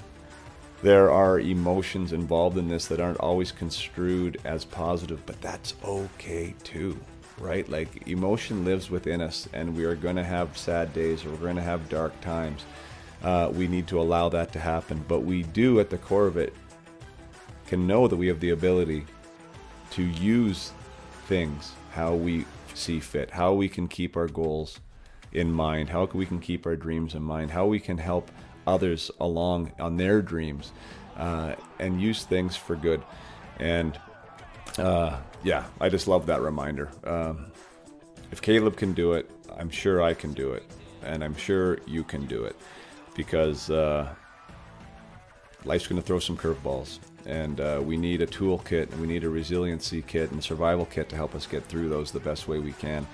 there 0.81 1.09
are 1.09 1.39
emotions 1.39 2.11
involved 2.11 2.57
in 2.57 2.67
this 2.67 2.87
that 2.87 2.99
aren't 2.99 3.19
always 3.19 3.51
construed 3.51 4.39
as 4.43 4.65
positive 4.65 5.25
but 5.25 5.39
that's 5.41 5.73
okay 5.85 6.53
too 6.63 6.99
right? 7.39 7.67
Like 7.69 8.07
emotion 8.07 8.65
lives 8.65 8.89
within 8.89 9.21
us, 9.21 9.47
and 9.53 9.75
we 9.75 9.85
are 9.85 9.95
going 9.95 10.15
to 10.15 10.23
have 10.23 10.57
sad 10.57 10.93
days 10.93 11.25
or 11.25 11.31
we're 11.31 11.37
going 11.37 11.55
to 11.55 11.61
have 11.61 11.89
dark 11.89 12.19
times. 12.21 12.65
Uh, 13.21 13.51
we 13.53 13.67
need 13.67 13.87
to 13.87 13.99
allow 13.99 14.29
that 14.29 14.51
to 14.53 14.59
happen. 14.59 15.03
But 15.07 15.21
we 15.21 15.43
do, 15.43 15.79
at 15.79 15.89
the 15.89 15.97
core 15.97 16.27
of 16.27 16.37
it, 16.37 16.53
can 17.67 17.87
know 17.87 18.07
that 18.07 18.15
we 18.15 18.27
have 18.27 18.39
the 18.39 18.51
ability 18.51 19.05
to 19.95 20.03
use 20.03 20.71
things 21.27 21.73
how 21.91 22.15
we 22.15 22.45
see 22.73 22.99
fit, 22.99 23.29
how 23.29 23.53
we 23.53 23.69
can 23.69 23.87
keep 23.87 24.17
our 24.17 24.27
goals 24.27 24.79
in 25.31 25.51
mind, 25.51 25.89
how 25.89 26.05
we 26.13 26.25
can 26.25 26.39
keep 26.39 26.65
our 26.65 26.75
dreams 26.75 27.15
in 27.15 27.21
mind, 27.21 27.51
how 27.51 27.65
we 27.65 27.79
can 27.79 27.97
help 27.97 28.31
others 28.65 29.11
along 29.19 29.71
on 29.79 29.97
their 29.97 30.21
dreams, 30.21 30.71
uh, 31.17 31.53
and 31.79 32.01
use 32.01 32.23
things 32.23 32.55
for 32.55 32.75
good. 32.75 33.01
And 33.59 33.99
uh, 34.79 35.19
yeah, 35.43 35.65
I 35.79 35.89
just 35.89 36.07
love 36.07 36.25
that 36.25 36.41
reminder. 36.41 36.89
Um, 37.03 37.51
if 38.31 38.41
Kaleb 38.41 38.75
can 38.75 38.93
do 38.93 39.13
it, 39.13 39.29
I'm 39.55 39.69
sure 39.69 40.01
I 40.01 40.15
can 40.15 40.33
do 40.33 40.53
it, 40.53 40.63
and 41.03 41.23
I'm 41.23 41.35
sure 41.35 41.77
you 41.85 42.03
can 42.03 42.25
do 42.25 42.45
it, 42.45 42.55
because 43.15 43.69
uh, 43.69 44.11
life's 45.65 45.85
going 45.85 46.01
to 46.01 46.07
throw 46.07 46.19
some 46.19 46.37
curveballs, 46.37 46.97
and 47.25 47.59
uh, 47.59 47.81
we 47.83 47.97
need 47.97 48.21
a 48.21 48.27
toolkit, 48.27 48.91
and 48.91 48.99
we 48.99 49.07
need 49.07 49.23
a 49.23 49.29
resiliency 49.29 50.01
kit 50.01 50.31
and 50.31 50.43
survival 50.43 50.85
kit 50.85 51.09
to 51.09 51.15
help 51.15 51.35
us 51.35 51.45
get 51.45 51.65
through 51.65 51.89
those 51.89 52.11
the 52.11 52.19
best 52.19 52.47
way 52.47 52.59
we 52.59 52.73
can. 52.73 53.07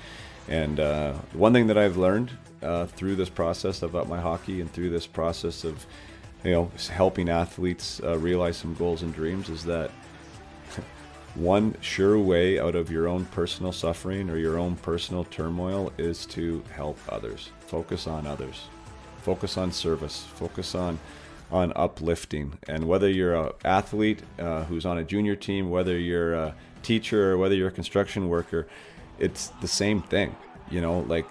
And 0.48 0.80
uh, 0.80 1.14
one 1.34 1.54
thing 1.54 1.68
that 1.68 1.78
I've 1.78 1.98
learned 1.98 2.32
uh, 2.62 2.88
through 2.88 3.16
this 3.16 3.30
process 3.30 3.84
of 3.84 3.96
Up 3.96 4.08
My 4.08 4.20
Hockey 4.20 4.62
and 4.62 4.72
through 4.72 4.90
this 4.90 5.06
process 5.06 5.64
of 5.64 5.86
you 6.44 6.52
know 6.52 6.72
helping 6.90 7.30
athletes 7.30 8.02
uh, 8.04 8.18
realize 8.18 8.58
some 8.58 8.74
goals 8.74 9.04
and 9.04 9.14
dreams 9.14 9.50
is 9.50 9.64
that 9.66 9.92
one 11.36 11.76
sure 11.82 12.18
way 12.18 12.60
out 12.60 12.76
of 12.76 12.90
your 12.90 13.08
own 13.08 13.26
personal 13.26 13.72
suffering 13.72 14.30
or 14.30 14.38
your 14.38 14.58
own 14.58 14.76
personal 14.78 15.24
turmoil 15.26 15.92
is 15.98 16.26
to 16.28 16.64
help 16.74 16.98
others. 17.10 17.52
Focus 17.60 18.08
on 18.08 18.26
others. 18.26 18.64
Focus 19.22 19.58
on 19.58 19.72
service. 19.72 20.26
Focus 20.36 20.74
on 20.74 20.98
on 21.52 21.74
uplifting. 21.76 22.58
And 22.68 22.88
whether 22.88 23.10
you're 23.10 23.36
an 23.36 23.52
athlete 23.66 24.22
uh, 24.38 24.64
who's 24.66 24.86
on 24.86 24.98
a 24.98 25.04
junior 25.04 25.36
team, 25.36 25.70
whether 25.70 25.98
you're 25.98 26.34
a 26.34 26.56
teacher, 26.84 27.32
or 27.32 27.38
whether 27.38 27.56
you're 27.56 27.70
a 27.70 27.72
construction 27.72 28.30
worker, 28.30 28.68
it's 29.18 29.48
the 29.62 29.68
same 29.68 30.02
thing. 30.02 30.36
You 30.70 30.82
know, 30.82 31.00
like 31.02 31.26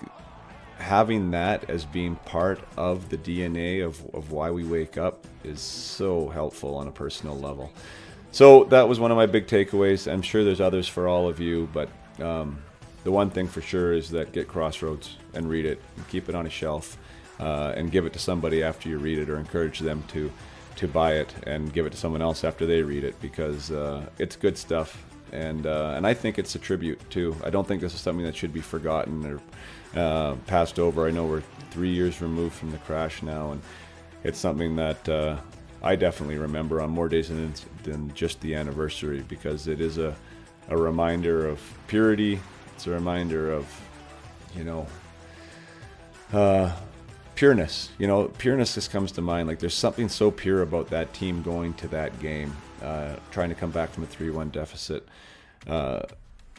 having 0.78 1.32
that 1.32 1.68
as 1.68 1.84
being 1.84 2.16
part 2.16 2.60
of 2.76 3.08
the 3.08 3.18
DNA 3.18 3.84
of, 3.84 4.04
of 4.14 4.30
why 4.30 4.50
we 4.50 4.64
wake 4.64 4.96
up 4.96 5.26
is 5.44 5.60
so 5.60 6.28
helpful 6.28 6.76
on 6.76 6.86
a 6.86 6.92
personal 6.92 7.38
level. 7.38 7.72
So 8.30 8.64
that 8.64 8.88
was 8.88 9.00
one 9.00 9.10
of 9.10 9.16
my 9.16 9.26
big 9.26 9.46
takeaways. 9.46 10.10
I'm 10.10 10.22
sure 10.22 10.44
there's 10.44 10.60
others 10.60 10.86
for 10.86 11.08
all 11.08 11.28
of 11.28 11.40
you, 11.40 11.68
but 11.72 11.88
um, 12.20 12.62
the 13.04 13.10
one 13.10 13.30
thing 13.30 13.48
for 13.48 13.60
sure 13.60 13.92
is 13.92 14.10
that 14.10 14.32
get 14.32 14.48
Crossroads 14.48 15.16
and 15.34 15.48
read 15.48 15.64
it, 15.64 15.80
and 15.96 16.08
keep 16.08 16.28
it 16.28 16.34
on 16.34 16.46
a 16.46 16.50
shelf, 16.50 16.98
uh, 17.38 17.72
and 17.76 17.90
give 17.90 18.06
it 18.06 18.12
to 18.12 18.18
somebody 18.18 18.62
after 18.62 18.88
you 18.88 18.98
read 18.98 19.18
it, 19.18 19.28
or 19.30 19.38
encourage 19.38 19.78
them 19.80 20.02
to 20.08 20.30
to 20.76 20.86
buy 20.86 21.14
it 21.14 21.34
and 21.44 21.72
give 21.72 21.86
it 21.86 21.90
to 21.90 21.98
someone 21.98 22.22
else 22.22 22.44
after 22.44 22.64
they 22.64 22.82
read 22.82 23.02
it 23.02 23.20
because 23.20 23.72
uh, 23.72 24.06
it's 24.18 24.36
good 24.36 24.56
stuff. 24.56 25.04
And 25.32 25.66
uh, 25.66 25.94
and 25.96 26.06
I 26.06 26.14
think 26.14 26.38
it's 26.38 26.54
a 26.54 26.58
tribute 26.58 26.98
too. 27.10 27.36
I 27.44 27.50
don't 27.50 27.66
think 27.66 27.80
this 27.80 27.94
is 27.94 28.00
something 28.00 28.24
that 28.24 28.36
should 28.36 28.52
be 28.52 28.60
forgotten 28.60 29.26
or 29.26 29.40
uh, 30.00 30.36
passed 30.46 30.78
over. 30.78 31.06
I 31.06 31.10
know 31.10 31.26
we're 31.26 31.42
three 31.70 31.90
years 31.90 32.22
removed 32.22 32.54
from 32.54 32.70
the 32.70 32.78
crash 32.78 33.22
now, 33.22 33.52
and 33.52 33.62
it's 34.24 34.38
something 34.38 34.76
that 34.76 35.08
uh, 35.08 35.36
I 35.82 35.96
definitely 35.96 36.38
remember 36.38 36.80
on 36.80 36.90
more 36.90 37.08
days 37.08 37.28
than, 37.28 37.52
than 37.82 38.12
just 38.14 38.40
the 38.40 38.54
anniversary 38.54 39.24
because 39.28 39.68
it 39.68 39.80
is 39.80 39.98
a, 39.98 40.16
a 40.68 40.76
reminder 40.76 41.46
of 41.46 41.60
purity. 41.86 42.40
It's 42.74 42.86
a 42.86 42.90
reminder 42.90 43.52
of, 43.52 43.66
you 44.56 44.64
know, 44.64 44.86
uh, 46.32 46.72
pureness. 47.38 47.90
You 47.98 48.08
know, 48.08 48.24
pureness 48.24 48.74
just 48.74 48.90
comes 48.90 49.12
to 49.12 49.22
mind. 49.22 49.46
Like 49.46 49.60
there's 49.60 49.72
something 49.72 50.08
so 50.08 50.28
pure 50.28 50.62
about 50.62 50.88
that 50.88 51.14
team 51.14 51.40
going 51.40 51.72
to 51.74 51.86
that 51.86 52.18
game, 52.18 52.52
uh, 52.82 53.14
trying 53.30 53.48
to 53.48 53.54
come 53.54 53.70
back 53.70 53.90
from 53.90 54.02
a 54.02 54.06
3 54.06 54.30
1 54.30 54.50
deficit. 54.50 55.06
Uh, 55.64 56.00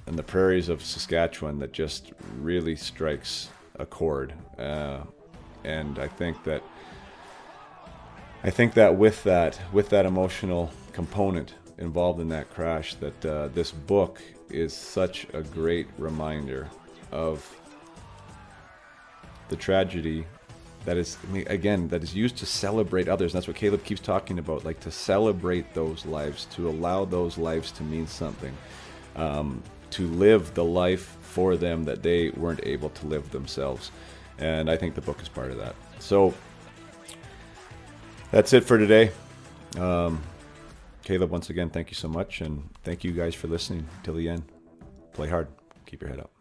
and 0.07 0.18
the 0.18 0.23
prairies 0.23 0.69
of 0.69 0.81
Saskatchewan 0.81 1.60
that 1.60 1.73
just 1.73 2.14
really 2.39 2.77
strikes 2.77 3.49
a 3.77 3.85
chord. 3.85 4.34
Uh, 4.57 4.99
and 5.65 5.99
I 5.99 6.07
think 6.07 6.45
that 6.45 6.64
I 8.45 8.49
think 8.49 8.73
that 8.76 8.95
with 8.95 9.22
that, 9.23 9.60
with 9.73 9.89
that 9.89 10.06
emotional 10.06 10.72
component 10.93 11.56
involved 11.77 12.22
in 12.22 12.30
that 12.30 12.49
crash, 12.51 12.95
that 12.95 13.26
uh, 13.26 13.49
this 13.49 13.72
book 13.72 14.22
is 14.49 14.73
such 14.73 15.27
a 15.34 15.41
great 15.41 15.88
reminder 15.97 16.69
of 17.11 17.53
the 19.49 19.57
tragedy 19.57 20.26
that 20.85 20.97
is, 20.97 21.18
again, 21.47 21.88
that 21.89 22.03
is 22.03 22.15
used 22.15 22.38
to 22.38 22.45
celebrate 22.45 23.07
others. 23.07 23.34
And 23.34 23.38
that's 23.38 23.47
what 23.47 23.57
Kaleb 23.57 23.84
keeps 23.84 24.01
talking 24.01 24.39
about, 24.39 24.65
like 24.65 24.80
to 24.81 24.91
celebrate 24.91 25.73
those 25.73 26.06
lives, 26.06 26.45
to 26.51 26.69
allow 26.69 27.06
those 27.06 27.38
lives 27.38 27.72
to 27.73 27.84
mean 27.84 28.07
something, 28.07 28.56
um, 29.15 29.61
to 29.91 30.07
live 30.07 30.53
the 30.53 30.64
life 30.64 31.18
for 31.22 31.57
them 31.57 31.84
that 31.84 32.01
they 32.01 32.30
weren't 32.31 32.61
able 32.64 32.89
to 32.89 33.07
live 33.07 33.30
themselves. 33.31 33.91
And 34.38 34.69
I 34.69 34.77
think 34.77 34.95
the 34.95 35.01
book 35.01 35.22
is 35.22 35.30
part 35.30 35.51
of 35.51 35.57
that. 35.57 35.76
So 35.99 36.34
that's 38.31 38.53
it 38.53 38.64
for 38.64 38.77
today. 38.77 39.11
Um, 39.77 40.22
Kaleb, 41.03 41.30
once 41.30 41.49
again, 41.49 41.69
thank 41.69 41.89
you 41.89 41.95
so 41.95 42.07
much. 42.07 42.41
And 42.41 42.68
thank 42.84 43.03
you 43.03 43.11
guys 43.11 43.35
for 43.35 43.47
listening 43.47 43.88
till 44.03 44.14
the 44.14 44.30
end. 44.30 44.43
Play 45.14 45.27
hard. 45.27 45.47
Keep 45.85 46.01
your 46.01 46.10
head 46.10 46.19
up. 46.19 46.39